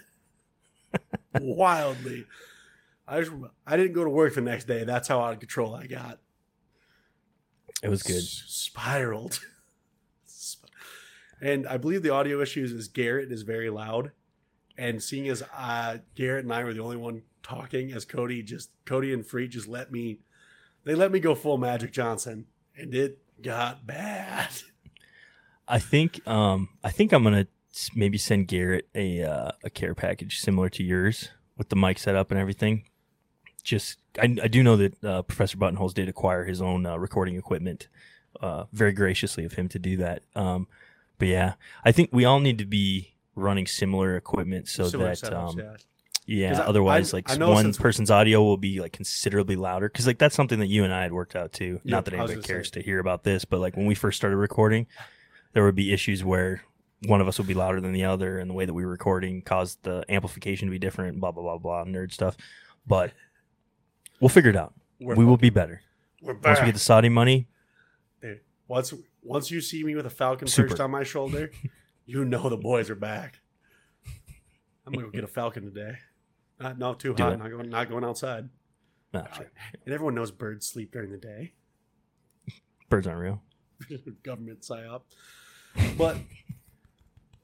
wildly. 1.40 2.26
I 3.08 3.20
just, 3.20 3.32
I 3.68 3.78
didn't 3.78 3.94
go 3.94 4.04
to 4.04 4.10
work 4.10 4.34
the 4.34 4.42
next 4.42 4.66
day. 4.66 4.84
That's 4.84 5.08
how 5.08 5.20
out 5.22 5.34
of 5.34 5.40
control 5.40 5.76
I 5.76 5.86
got. 5.86 6.20
it 7.84 7.90
was 7.90 8.02
good. 8.02 8.16
S- 8.16 8.44
spiraled. 8.48 9.40
And 11.42 11.68
I 11.68 11.78
believe 11.78 12.02
the 12.02 12.12
audio 12.12 12.42
issues 12.42 12.72
is 12.72 12.88
Garrett 12.88 13.32
is 13.32 13.44
very 13.44 13.70
loud, 13.70 14.12
and 14.78 15.04
seeing 15.04 15.28
as 15.28 15.44
uh, 15.56 15.98
Garrett 16.16 16.46
and 16.46 16.54
I 16.54 16.64
were 16.64 16.74
the 16.74 16.82
only 16.82 16.98
one 16.98 17.24
talking, 17.44 17.92
as 17.92 18.06
Cody 18.06 18.42
just 18.42 18.72
Cody 18.86 19.14
and 19.14 19.26
Freet 19.26 19.52
just 19.52 19.68
let 19.68 19.92
me, 19.92 20.20
they 20.84 20.96
let 20.96 21.12
me 21.12 21.20
go 21.20 21.36
full 21.36 21.58
Magic 21.58 21.92
Johnson, 21.92 22.46
and 22.76 22.96
it 22.96 23.20
got 23.42 23.86
bad. 23.86 24.50
I 25.68 25.80
think 25.80 26.26
um 26.28 26.70
I 26.84 26.92
think 26.92 27.12
I'm 27.12 27.24
gonna 27.24 27.48
maybe 27.96 28.18
send 28.18 28.48
Garrett 28.48 28.88
a 28.96 29.24
uh, 29.24 29.52
a 29.64 29.70
care 29.70 29.96
package 29.96 30.40
similar 30.40 30.70
to 30.70 30.84
yours 30.84 31.30
with 31.58 31.70
the 31.70 31.76
mic 31.76 32.00
setup 32.00 32.32
and 32.32 32.40
everything. 32.40 32.84
Just 33.64 33.98
I, 34.20 34.36
I 34.42 34.48
do 34.48 34.64
know 34.64 34.78
that 34.78 35.04
uh, 35.04 35.22
Professor 35.24 35.58
Buttonholes 35.58 35.94
did 35.94 36.08
acquire 36.08 36.46
his 36.46 36.62
own 36.62 36.86
uh, 36.86 36.98
recording 36.98 37.36
equipment, 37.36 37.88
uh, 38.40 38.66
very 38.72 38.94
graciously 38.94 39.44
of 39.44 39.54
him 39.54 39.68
to 39.70 39.80
do 39.80 39.98
that. 39.98 40.24
Um, 40.36 40.68
but 41.18 41.28
yeah, 41.28 41.54
I 41.84 41.92
think 41.92 42.10
we 42.12 42.26
all 42.26 42.40
need 42.40 42.58
to 42.60 42.66
be 42.66 43.16
running 43.36 43.68
similar 43.68 44.16
equipment 44.16 44.68
so 44.68 44.88
Similar 44.88 45.10
that 45.10 45.18
setups, 45.18 45.50
um, 45.50 45.60
yeah. 45.60 45.76
yeah. 46.26 46.50
'Cause 46.52 46.60
I- 46.62 46.66
Otherwise, 46.66 47.14
I- 47.14 47.18
like 47.18 47.32
I 47.32 47.36
know 47.38 47.50
one 47.52 47.66
since- 47.66 47.78
person's 47.78 48.10
audio 48.12 48.44
will 48.44 48.58
be 48.58 48.80
like 48.80 48.94
considerably 48.94 49.56
louder 49.56 49.90
because 49.90 50.08
like 50.08 50.18
that's 50.20 50.36
something 50.36 50.60
that 50.60 50.68
you 50.68 50.84
and 50.84 50.94
I 50.94 51.02
had 51.04 51.12
worked 51.12 51.36
out 51.36 51.52
too. 51.52 51.82
Yeah, 51.84 51.92
Not 51.96 52.06
that 52.06 52.14
I 52.14 52.22
was 52.22 52.32
anybody 52.32 52.48
gonna 52.48 52.58
cares 52.60 52.72
to 52.72 52.82
hear 52.82 53.00
about 53.00 53.24
this, 53.24 53.44
but 53.46 53.60
like 53.60 53.76
when 53.76 53.86
we 53.86 53.96
first 53.96 54.18
started 54.18 54.38
recording, 54.38 54.88
there 55.54 55.64
would 55.66 55.76
be 55.76 55.92
issues 55.94 56.24
where 56.24 56.62
one 57.08 57.20
of 57.22 57.28
us 57.28 57.38
would 57.38 57.48
be 57.48 57.54
louder 57.54 57.82
than 57.82 57.92
the 57.92 58.06
other, 58.06 58.40
and 58.40 58.50
the 58.50 58.54
way 58.54 58.66
that 58.66 58.74
we 58.74 58.84
were 58.86 58.92
recording 58.92 59.42
caused 59.42 59.84
the 59.84 60.04
amplification 60.10 60.68
to 60.68 60.72
be 60.72 60.80
different. 60.80 61.20
Blah 61.20 61.32
blah 61.32 61.44
blah 61.44 61.58
blah 61.58 61.84
nerd 61.86 62.12
stuff, 62.14 62.38
but 62.88 63.12
we'll 64.20 64.30
figure 64.30 64.50
it 64.50 64.56
out. 64.56 64.74
We're 65.00 65.16
we 65.16 65.26
will 65.26 65.38
be 65.38 65.50
better 65.50 65.82
We're 66.22 66.34
back. 66.36 66.52
once 66.52 66.60
we 66.62 66.66
get 66.68 66.74
the 66.74 66.80
Saudi 66.80 67.10
money. 67.10 67.48
Dude, 68.22 68.40
once 68.68 68.94
once 69.26 69.52
you 69.52 69.60
see 69.62 69.84
me 69.84 69.96
with 69.96 70.06
a 70.06 70.10
falcon 70.12 70.48
Super. 70.48 70.70
perched 70.70 70.80
on 70.80 70.92
my 70.92 71.04
shoulder, 71.04 71.52
you 72.06 72.24
know 72.24 72.50
the 72.50 72.58
boys 72.58 72.90
are 72.90 72.96
back. 72.96 73.40
I'm 74.86 74.94
gonna 74.94 75.08
go 75.08 75.12
get 75.12 75.24
a 75.24 75.28
falcon 75.28 75.64
today. 75.66 75.98
Uh, 76.60 76.64
not 76.64 76.80
not 76.80 77.00
too 77.00 77.14
Do 77.14 77.24
hot. 77.24 77.34
it. 77.34 77.38
Not 77.40 77.50
going 77.50 77.70
not 77.70 77.90
going 77.90 78.04
outside. 78.04 78.50
Nah, 79.14 79.22
uh, 79.22 79.34
sure. 79.34 79.52
And 79.86 79.94
everyone 79.94 80.16
knows 80.16 80.32
birds 80.32 80.68
sleep 80.68 80.92
during 80.92 81.12
the 81.12 81.18
day. 81.18 81.54
Birds 82.90 83.08
aren't 83.08 83.20
real. 83.20 83.42
Government 84.24 84.62
psyop. 84.62 85.02
But 85.98 86.18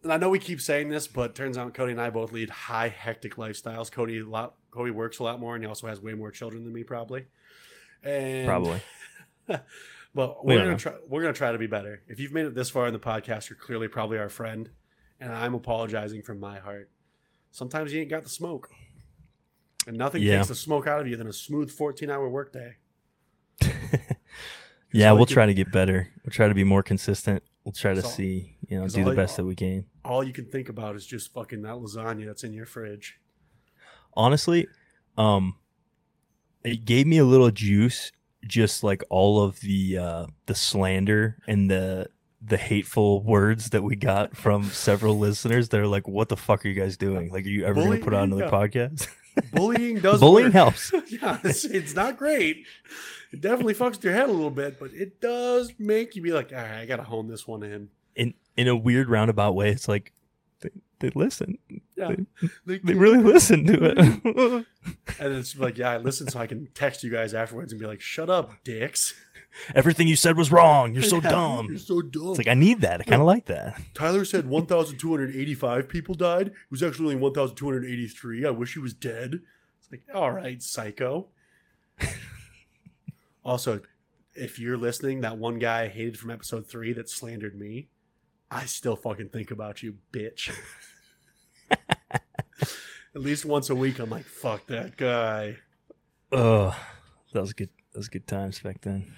and 0.04 0.14
I 0.14 0.18
know 0.18 0.30
we 0.30 0.40
keep 0.40 0.62
saying 0.62 0.90
this, 0.90 1.08
but 1.08 1.36
turns 1.36 1.58
out 1.58 1.74
Cody 1.74 1.92
and 1.94 2.02
I 2.02 2.10
both 2.10 2.32
lead 2.32 2.50
high 2.50 2.90
hectic 2.90 3.36
lifestyles. 3.36 3.92
Cody 3.92 4.20
a 4.20 4.26
lot 4.26 4.54
Cody 4.70 4.92
works 4.92 5.20
a 5.20 5.24
lot 5.24 5.40
more 5.40 5.56
and 5.56 5.64
he 5.64 5.68
also 5.68 5.88
has 5.88 6.00
way 6.00 6.14
more 6.14 6.32
children 6.32 6.64
than 6.64 6.74
me 6.74 6.84
probably. 6.84 7.26
And 8.04 8.48
Probably. 8.48 8.82
But 10.14 10.44
We 10.46 10.54
we're 10.54 10.60
don't 10.60 10.68
gonna 10.68 10.78
try. 10.80 10.94
We're 11.08 11.22
gonna 11.22 11.34
try 11.34 11.52
to 11.52 11.58
be 11.58 11.68
better. 11.68 12.02
If 12.08 12.20
you've 12.20 12.34
made 12.34 12.46
it 12.46 12.54
this 12.56 12.70
far 12.70 12.86
in 12.88 12.94
the 12.94 13.00
podcast, 13.00 13.50
you're 13.50 13.58
clearly 13.58 13.88
probably 13.88 14.18
our 14.18 14.30
friend, 14.30 14.70
and 15.20 15.32
I'm 15.32 15.54
apologizing 15.54 16.22
from 16.24 16.40
my 16.40 16.60
heart. 16.60 16.90
Sometimes 17.52 17.94
you 17.94 18.02
ain't 18.02 18.10
got 18.10 18.24
the 18.24 18.30
smoke, 18.30 18.70
and 19.88 19.98
nothing 19.98 20.22
Yeah. 20.22 20.38
takes 20.38 20.50
the 20.50 20.56
smoke 20.56 20.86
out 20.88 21.02
of 21.02 21.08
you 21.08 21.16
than 21.16 21.28
a 21.28 21.34
smooth 21.34 21.72
14 21.72 22.10
hour 22.10 22.28
workday. 22.30 22.76
Yeah, 24.94 25.14
we'll 25.14 25.22
you 25.22 25.26
try 25.28 25.46
to 25.46 25.54
get 25.54 25.72
better. 25.72 26.10
We'll 26.26 26.32
try 26.34 26.50
to 26.50 26.54
be 26.54 26.66
more 26.66 26.84
consistent. 26.84 27.44
We'll 27.64 27.72
try 27.72 27.94
to 27.94 28.04
all- 28.04 28.10
see, 28.10 28.58
you 28.68 28.78
know, 28.78 28.90
do 28.90 29.06
the 29.06 29.12
you- 29.12 29.16
best 29.16 29.38
that 29.38 29.46
we 29.46 29.56
can. 29.56 29.86
All 30.04 30.22
you 30.22 30.34
can 30.34 30.44
think 30.46 30.68
about 30.68 30.98
is 30.98 31.06
just 31.06 31.32
fucking 31.32 31.62
that 31.62 31.76
lasagna 31.76 32.26
that's 32.26 32.44
in 32.44 32.52
your 32.52 32.66
fridge. 32.66 33.18
honestly, 34.18 34.68
um, 35.18 35.56
it 36.66 36.84
gave 36.84 37.08
me 37.08 37.18
a 37.20 37.24
little 37.24 37.52
juice, 37.52 38.12
just 38.48 38.84
like 38.84 39.04
all 39.10 39.44
of 39.44 39.60
the 39.62 39.98
uh, 39.98 40.26
the 40.46 40.56
slander 40.56 41.38
and 41.48 41.70
the 41.70 42.08
the 42.44 42.58
hateful 42.58 43.22
words 43.24 43.70
that 43.70 43.84
we 43.84 43.96
got 43.96 44.36
from 44.36 44.64
several 44.66 45.18
listeners. 45.20 45.70
They're 45.70 45.88
like, 45.88 46.08
"What 46.08 46.30
the 46.30 46.38
fuck 46.38 46.66
are 46.66 46.70
you 46.70 46.74
guys 46.80 46.98
doing? 46.98 47.32
Like, 47.32 47.46
are 47.46 47.50
you 47.50 47.66
ever 47.66 47.76
going 47.82 48.00
to 48.00 48.04
put 48.04 48.14
on 48.14 48.32
another 48.34 48.46
Yeah. 48.46 48.50
podcast?" 48.52 49.08
Bullying 49.54 50.00
does 50.00 50.20
Bullying 50.20 50.48
work. 50.48 50.54
helps. 50.54 50.92
yeah, 51.10 51.40
it's, 51.44 51.64
it's 51.64 51.96
not 51.96 52.18
great. 52.18 52.66
It 53.32 53.40
definitely 53.40 53.76
fucks 53.76 53.92
with 53.92 54.04
your 54.04 54.14
head 54.14 54.28
a 54.28 54.32
little 54.32 54.50
bit, 54.52 54.78
but 54.78 54.92
it 54.94 55.22
does 55.22 55.72
make 55.80 56.18
you 56.18 56.22
be 56.22 56.34
like, 56.34 56.52
all 56.52 56.58
right, 56.58 56.80
I 56.82 56.86
gotta 56.86 57.04
hone 57.04 57.30
this 57.30 57.48
one 57.48 57.64
in. 57.64 57.90
In 58.16 58.34
in 58.58 58.68
a 58.68 58.76
weird 58.76 59.08
roundabout 59.10 59.54
way, 59.56 59.70
it's 59.70 59.88
like 59.88 60.12
they, 60.60 60.70
they 61.00 61.12
listen. 61.16 61.58
Yeah, 61.96 62.16
They, 62.66 62.80
they 62.80 62.94
really 62.94 63.20
listen 63.24 63.66
to 63.68 63.78
it. 64.26 64.66
And 65.22 65.36
it's 65.36 65.56
like, 65.56 65.78
yeah, 65.78 65.92
I 65.92 65.98
listen 65.98 66.28
so 66.28 66.40
I 66.40 66.48
can 66.48 66.68
text 66.74 67.04
you 67.04 67.12
guys 67.12 67.36
afterwards 67.36 67.72
and 67.72 67.80
be 67.80 67.86
like, 67.86 68.02
shut 68.02 68.28
up, 68.28 68.64
dicks. 68.64 69.14
Everything 69.76 70.08
you 70.08 70.16
said 70.16 70.36
was 70.36 70.52
wrong. 70.52 70.96
You're 70.96 71.04
so 71.04 71.18
Yeah, 71.24 71.30
dumb. 71.30 71.68
You're 71.70 71.78
so 71.78 72.02
dumb. 72.02 72.30
It's 72.30 72.40
like 72.40 72.48
I 72.48 72.56
need 72.56 72.82
that. 72.82 73.02
I 73.02 73.04
kind 73.04 73.22
of 73.22 73.28
like 73.28 73.46
that. 73.46 73.80
Tyler 73.94 74.26
said 74.26 74.48
1,285 74.48 75.88
people 75.88 76.16
died. 76.16 76.48
It 76.48 76.54
was 76.72 76.82
actually 76.82 77.14
only 77.14 77.18
1,283. 77.18 78.48
I 78.48 78.50
wish 78.50 78.74
he 78.74 78.80
was 78.80 78.96
dead. 78.96 79.42
It's 79.80 79.92
like, 79.92 80.02
all 80.12 80.32
right, 80.32 80.60
psycho. 80.60 81.28
also, 83.46 83.82
if 84.34 84.58
you're 84.58 84.76
listening, 84.76 85.22
that 85.22 85.38
one 85.38 85.60
guy 85.60 85.84
I 85.84 85.88
hated 85.88 86.18
from 86.18 86.32
episode 86.32 86.66
three 86.66 86.94
that 86.94 87.12
slandered 87.12 87.56
me, 87.60 87.90
I 88.50 88.66
still 88.66 88.96
fucking 88.96 89.30
think 89.30 89.52
about 89.52 89.84
you, 89.84 89.98
bitch. 90.12 90.52
At 93.14 93.22
least 93.22 93.46
once 93.46 93.70
a 93.70 93.76
week, 93.76 94.00
I'm 94.00 94.10
like, 94.10 94.26
fuck 94.26 94.68
that 94.68 94.96
guy. 94.96 95.58
Oh, 96.32 96.76
that 97.34 97.42
was 97.42 97.54
good. 97.54 97.70
That 97.92 98.00
was 98.00 98.08
good 98.08 98.26
times 98.26 98.60
back 98.60 98.82
then. 98.82 99.14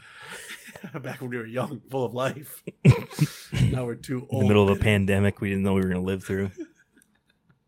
Back 1.01 1.21
when 1.21 1.29
we 1.29 1.37
were 1.37 1.45
young, 1.45 1.81
full 1.89 2.03
of 2.03 2.13
life. 2.13 2.61
now 3.71 3.85
we're 3.85 3.95
too 3.95 4.27
old. 4.29 4.41
In 4.41 4.47
the 4.47 4.47
middle 4.47 4.67
of 4.67 4.77
a 4.77 4.81
pandemic, 4.81 5.39
we 5.39 5.49
didn't 5.49 5.63
know 5.63 5.75
we 5.75 5.81
were 5.81 5.87
going 5.87 6.01
to 6.01 6.05
live 6.05 6.23
through. 6.23 6.51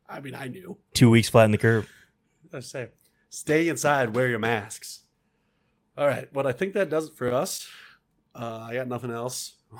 I 0.10 0.20
mean, 0.20 0.36
I 0.36 0.48
knew. 0.48 0.78
Two 0.94 1.10
weeks 1.12 1.30
flat 1.30 1.46
in 1.46 1.52
the 1.52 1.58
curve. 1.58 1.90
I 2.52 2.60
say, 2.60 2.90
stay 3.30 3.70
inside, 3.70 4.16
wear 4.16 4.28
your 4.28 4.40
masks. 4.40 5.04
All 5.98 6.08
right, 6.08 6.28
well, 6.34 6.48
I 6.48 6.52
think 6.52 6.74
that 6.74 6.90
does 6.90 7.08
it 7.08 7.16
for 7.16 7.32
us. 7.32 7.70
Uh, 8.34 8.68
I 8.70 8.74
got 8.74 8.88
nothing 8.88 9.12
else. 9.12 9.54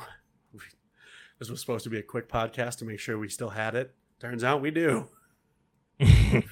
This 1.38 1.50
was 1.50 1.60
supposed 1.60 1.84
to 1.84 1.90
be 1.90 1.98
a 1.98 2.02
quick 2.02 2.30
podcast 2.30 2.78
to 2.78 2.86
make 2.86 2.98
sure 2.98 3.18
we 3.18 3.28
still 3.28 3.50
had 3.50 3.76
it. 3.76 3.94
Turns 4.22 4.42
out 4.42 4.62
we 4.62 4.72
do. 4.72 5.10
we 6.00 6.44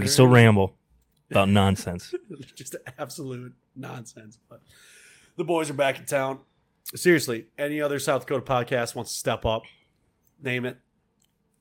can 0.00 0.08
still 0.08 0.26
ramble 0.26 0.76
about 1.30 1.48
nonsense. 1.48 2.14
Just 2.54 2.76
absolute 2.98 3.54
nonsense. 3.76 4.38
But 4.48 4.60
the 5.36 5.44
boys 5.44 5.70
are 5.70 5.74
back 5.74 5.98
in 5.98 6.04
town. 6.04 6.40
Seriously, 6.94 7.46
any 7.58 7.80
other 7.80 7.98
South 7.98 8.22
Dakota 8.26 8.44
podcast 8.44 8.94
wants 8.94 9.12
to 9.12 9.18
step 9.18 9.44
up, 9.46 9.62
name 10.42 10.64
it. 10.64 10.78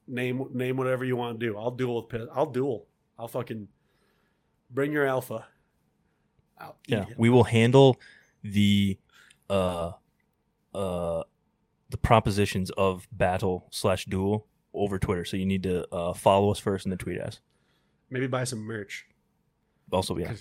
Name 0.08 0.46
name 0.52 0.78
whatever 0.78 1.06
you 1.06 1.16
want 1.16 1.40
to 1.40 1.46
do. 1.46 1.58
I'll 1.58 1.72
duel 1.72 2.02
with 2.02 2.10
Pitt. 2.10 2.28
I'll 2.34 2.48
duel. 2.48 2.88
I'll 3.18 3.28
fucking 3.28 3.68
bring 4.70 4.92
your 4.92 5.06
alpha. 5.06 5.46
I'll 6.60 6.76
Yeah, 6.88 7.06
we 7.18 7.30
will 7.30 7.44
handle 7.44 7.98
the 8.44 8.98
uh 9.50 9.92
uh 10.74 11.24
the 11.92 11.98
propositions 11.98 12.72
of 12.72 13.08
battle 13.12 13.68
slash 13.70 14.06
duel 14.06 14.48
over 14.74 14.98
Twitter. 15.00 15.26
So 15.26 15.38
you 15.38 15.46
need 15.46 15.64
to 15.64 15.88
uh, 15.94 16.14
follow 16.14 16.52
us 16.52 16.60
first 16.60 16.86
and 16.86 16.92
then 16.92 16.98
tweet 16.98 17.20
us. 17.20 17.40
Maybe 18.10 18.28
buy 18.28 18.44
some 18.44 18.60
merch 18.60 19.06
Also, 19.92 20.18
yeah. 20.18 20.34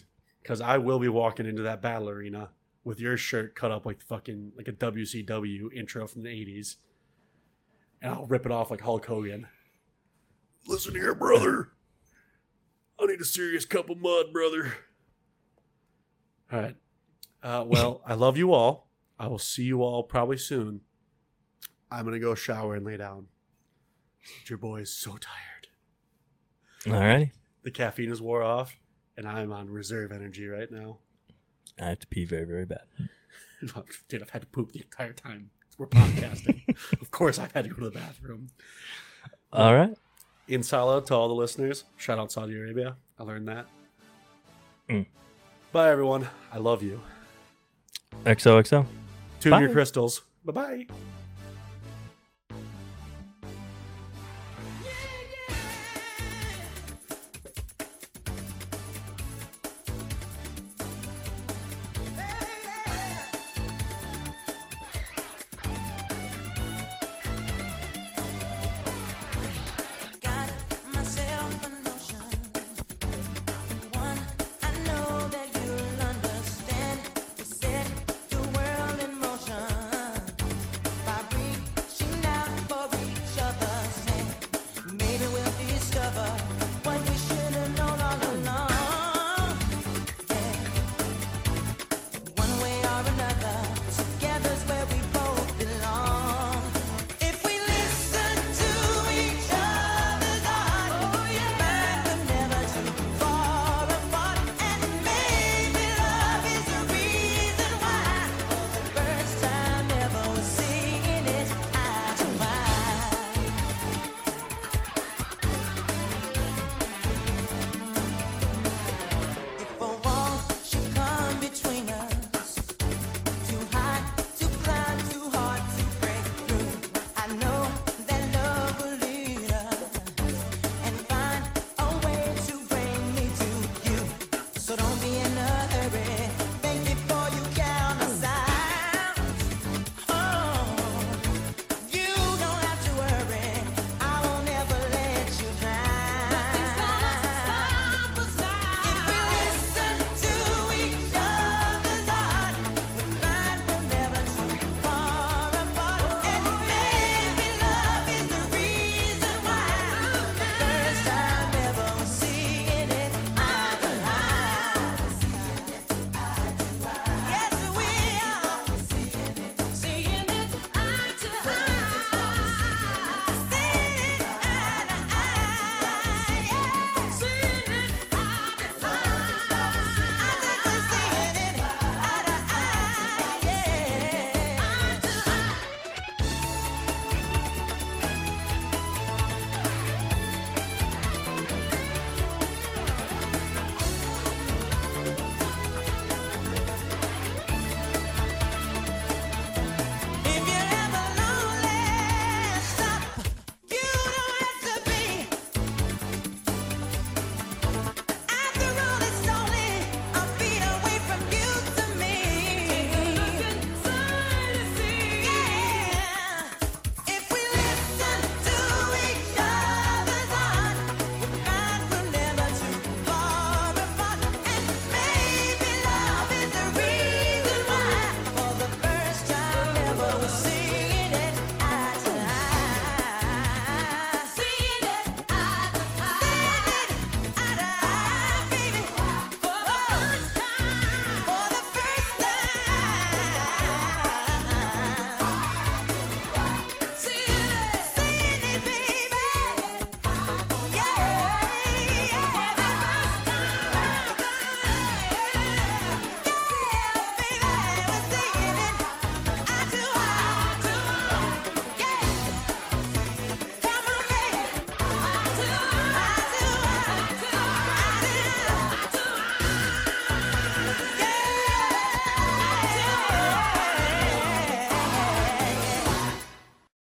because 0.43 0.61
I 0.61 0.78
will 0.78 0.98
be 0.98 1.09
walking 1.09 1.47
into 1.47 1.62
that 1.62 1.81
battle 1.82 2.09
arena 2.09 2.51
with 2.82 2.98
your 3.01 3.16
shirt 3.16 3.55
cut 3.55 3.70
up 3.70 3.86
like 3.86 4.01
fucking 4.02 4.52
like 4.57 4.66
a 4.69 4.73
WCW 4.73 5.73
intro 5.74 6.07
from 6.09 6.23
the 6.23 6.31
'80s, 6.31 6.77
and 8.02 8.12
I'll 8.12 8.27
rip 8.27 8.47
it 8.47 8.52
off 8.52 8.70
like 8.70 8.81
Hulk 8.81 9.07
Hogan. 9.07 9.47
Listen 10.66 10.94
here, 10.94 11.15
brother. 11.15 11.73
I 12.98 13.07
need 13.07 13.20
a 13.20 13.24
serious 13.24 13.65
cup 13.65 13.89
of 13.89 13.98
mud, 13.98 14.32
brother. 14.32 14.74
All 16.52 16.61
right. 16.61 16.77
Uh, 17.43 17.65
well, 17.66 18.02
I 18.05 18.15
love 18.15 18.36
you 18.36 18.52
all. 18.52 18.89
I 19.19 19.28
will 19.28 19.39
see 19.39 19.62
you 19.62 19.82
all 19.82 20.02
probably 20.02 20.36
soon. 20.36 20.81
I'm 21.90 22.05
gonna 22.05 22.19
go 22.19 22.35
shower 22.35 22.74
and 22.74 22.85
lay 22.85 22.97
down. 22.97 23.27
Your 24.49 24.59
boy 24.59 24.81
is 24.81 24.93
so 24.93 25.13
tired. 25.13 25.69
All 26.87 27.05
righty. 27.05 27.33
The 27.63 27.71
caffeine 27.71 28.11
is 28.11 28.23
wore 28.23 28.43
off, 28.43 28.77
and 29.17 29.27
I'm 29.29 29.53
on 29.53 29.69
reserve 29.69 30.13
energy 30.13 30.47
right 30.47 30.71
now. 30.71 30.99
I 31.81 31.87
have 31.91 32.01
to 32.01 32.07
pee 32.07 32.25
very, 32.25 32.45
very 32.45 32.67
bad. 32.67 32.83
Dude, 34.09 34.23
I've 34.23 34.31
had 34.31 34.43
to 34.43 34.47
poop 34.49 34.73
the 34.73 34.81
entire 34.81 35.13
time. 35.13 35.51
We're 35.79 35.87
podcasting. 35.87 36.63
of 37.01 37.11
course, 37.11 37.39
I've 37.39 37.53
had 37.53 37.65
to 37.65 37.71
go 37.71 37.77
to 37.77 37.91
the 37.91 37.99
bathroom. 37.99 38.49
All 39.53 39.75
right. 39.75 39.95
Inshallah, 40.49 41.05
to 41.07 41.15
all 41.15 41.29
the 41.29 41.35
listeners, 41.35 41.85
shout 41.97 42.19
out 42.19 42.33
Saudi 42.33 42.55
Arabia. 42.57 42.97
I 43.19 43.23
learned 43.23 43.49
that. 43.49 43.67
Mm. 44.89 45.07
Bye, 45.73 45.91
everyone. 45.91 46.29
I 46.53 46.59
love 46.59 46.83
you. 46.83 47.01
XOXO. 48.25 48.85
Tune 49.41 49.51
Bye. 49.51 49.61
your 49.61 49.71
crystals. 49.71 50.23
Bye 50.45 50.53
bye. 50.53 50.87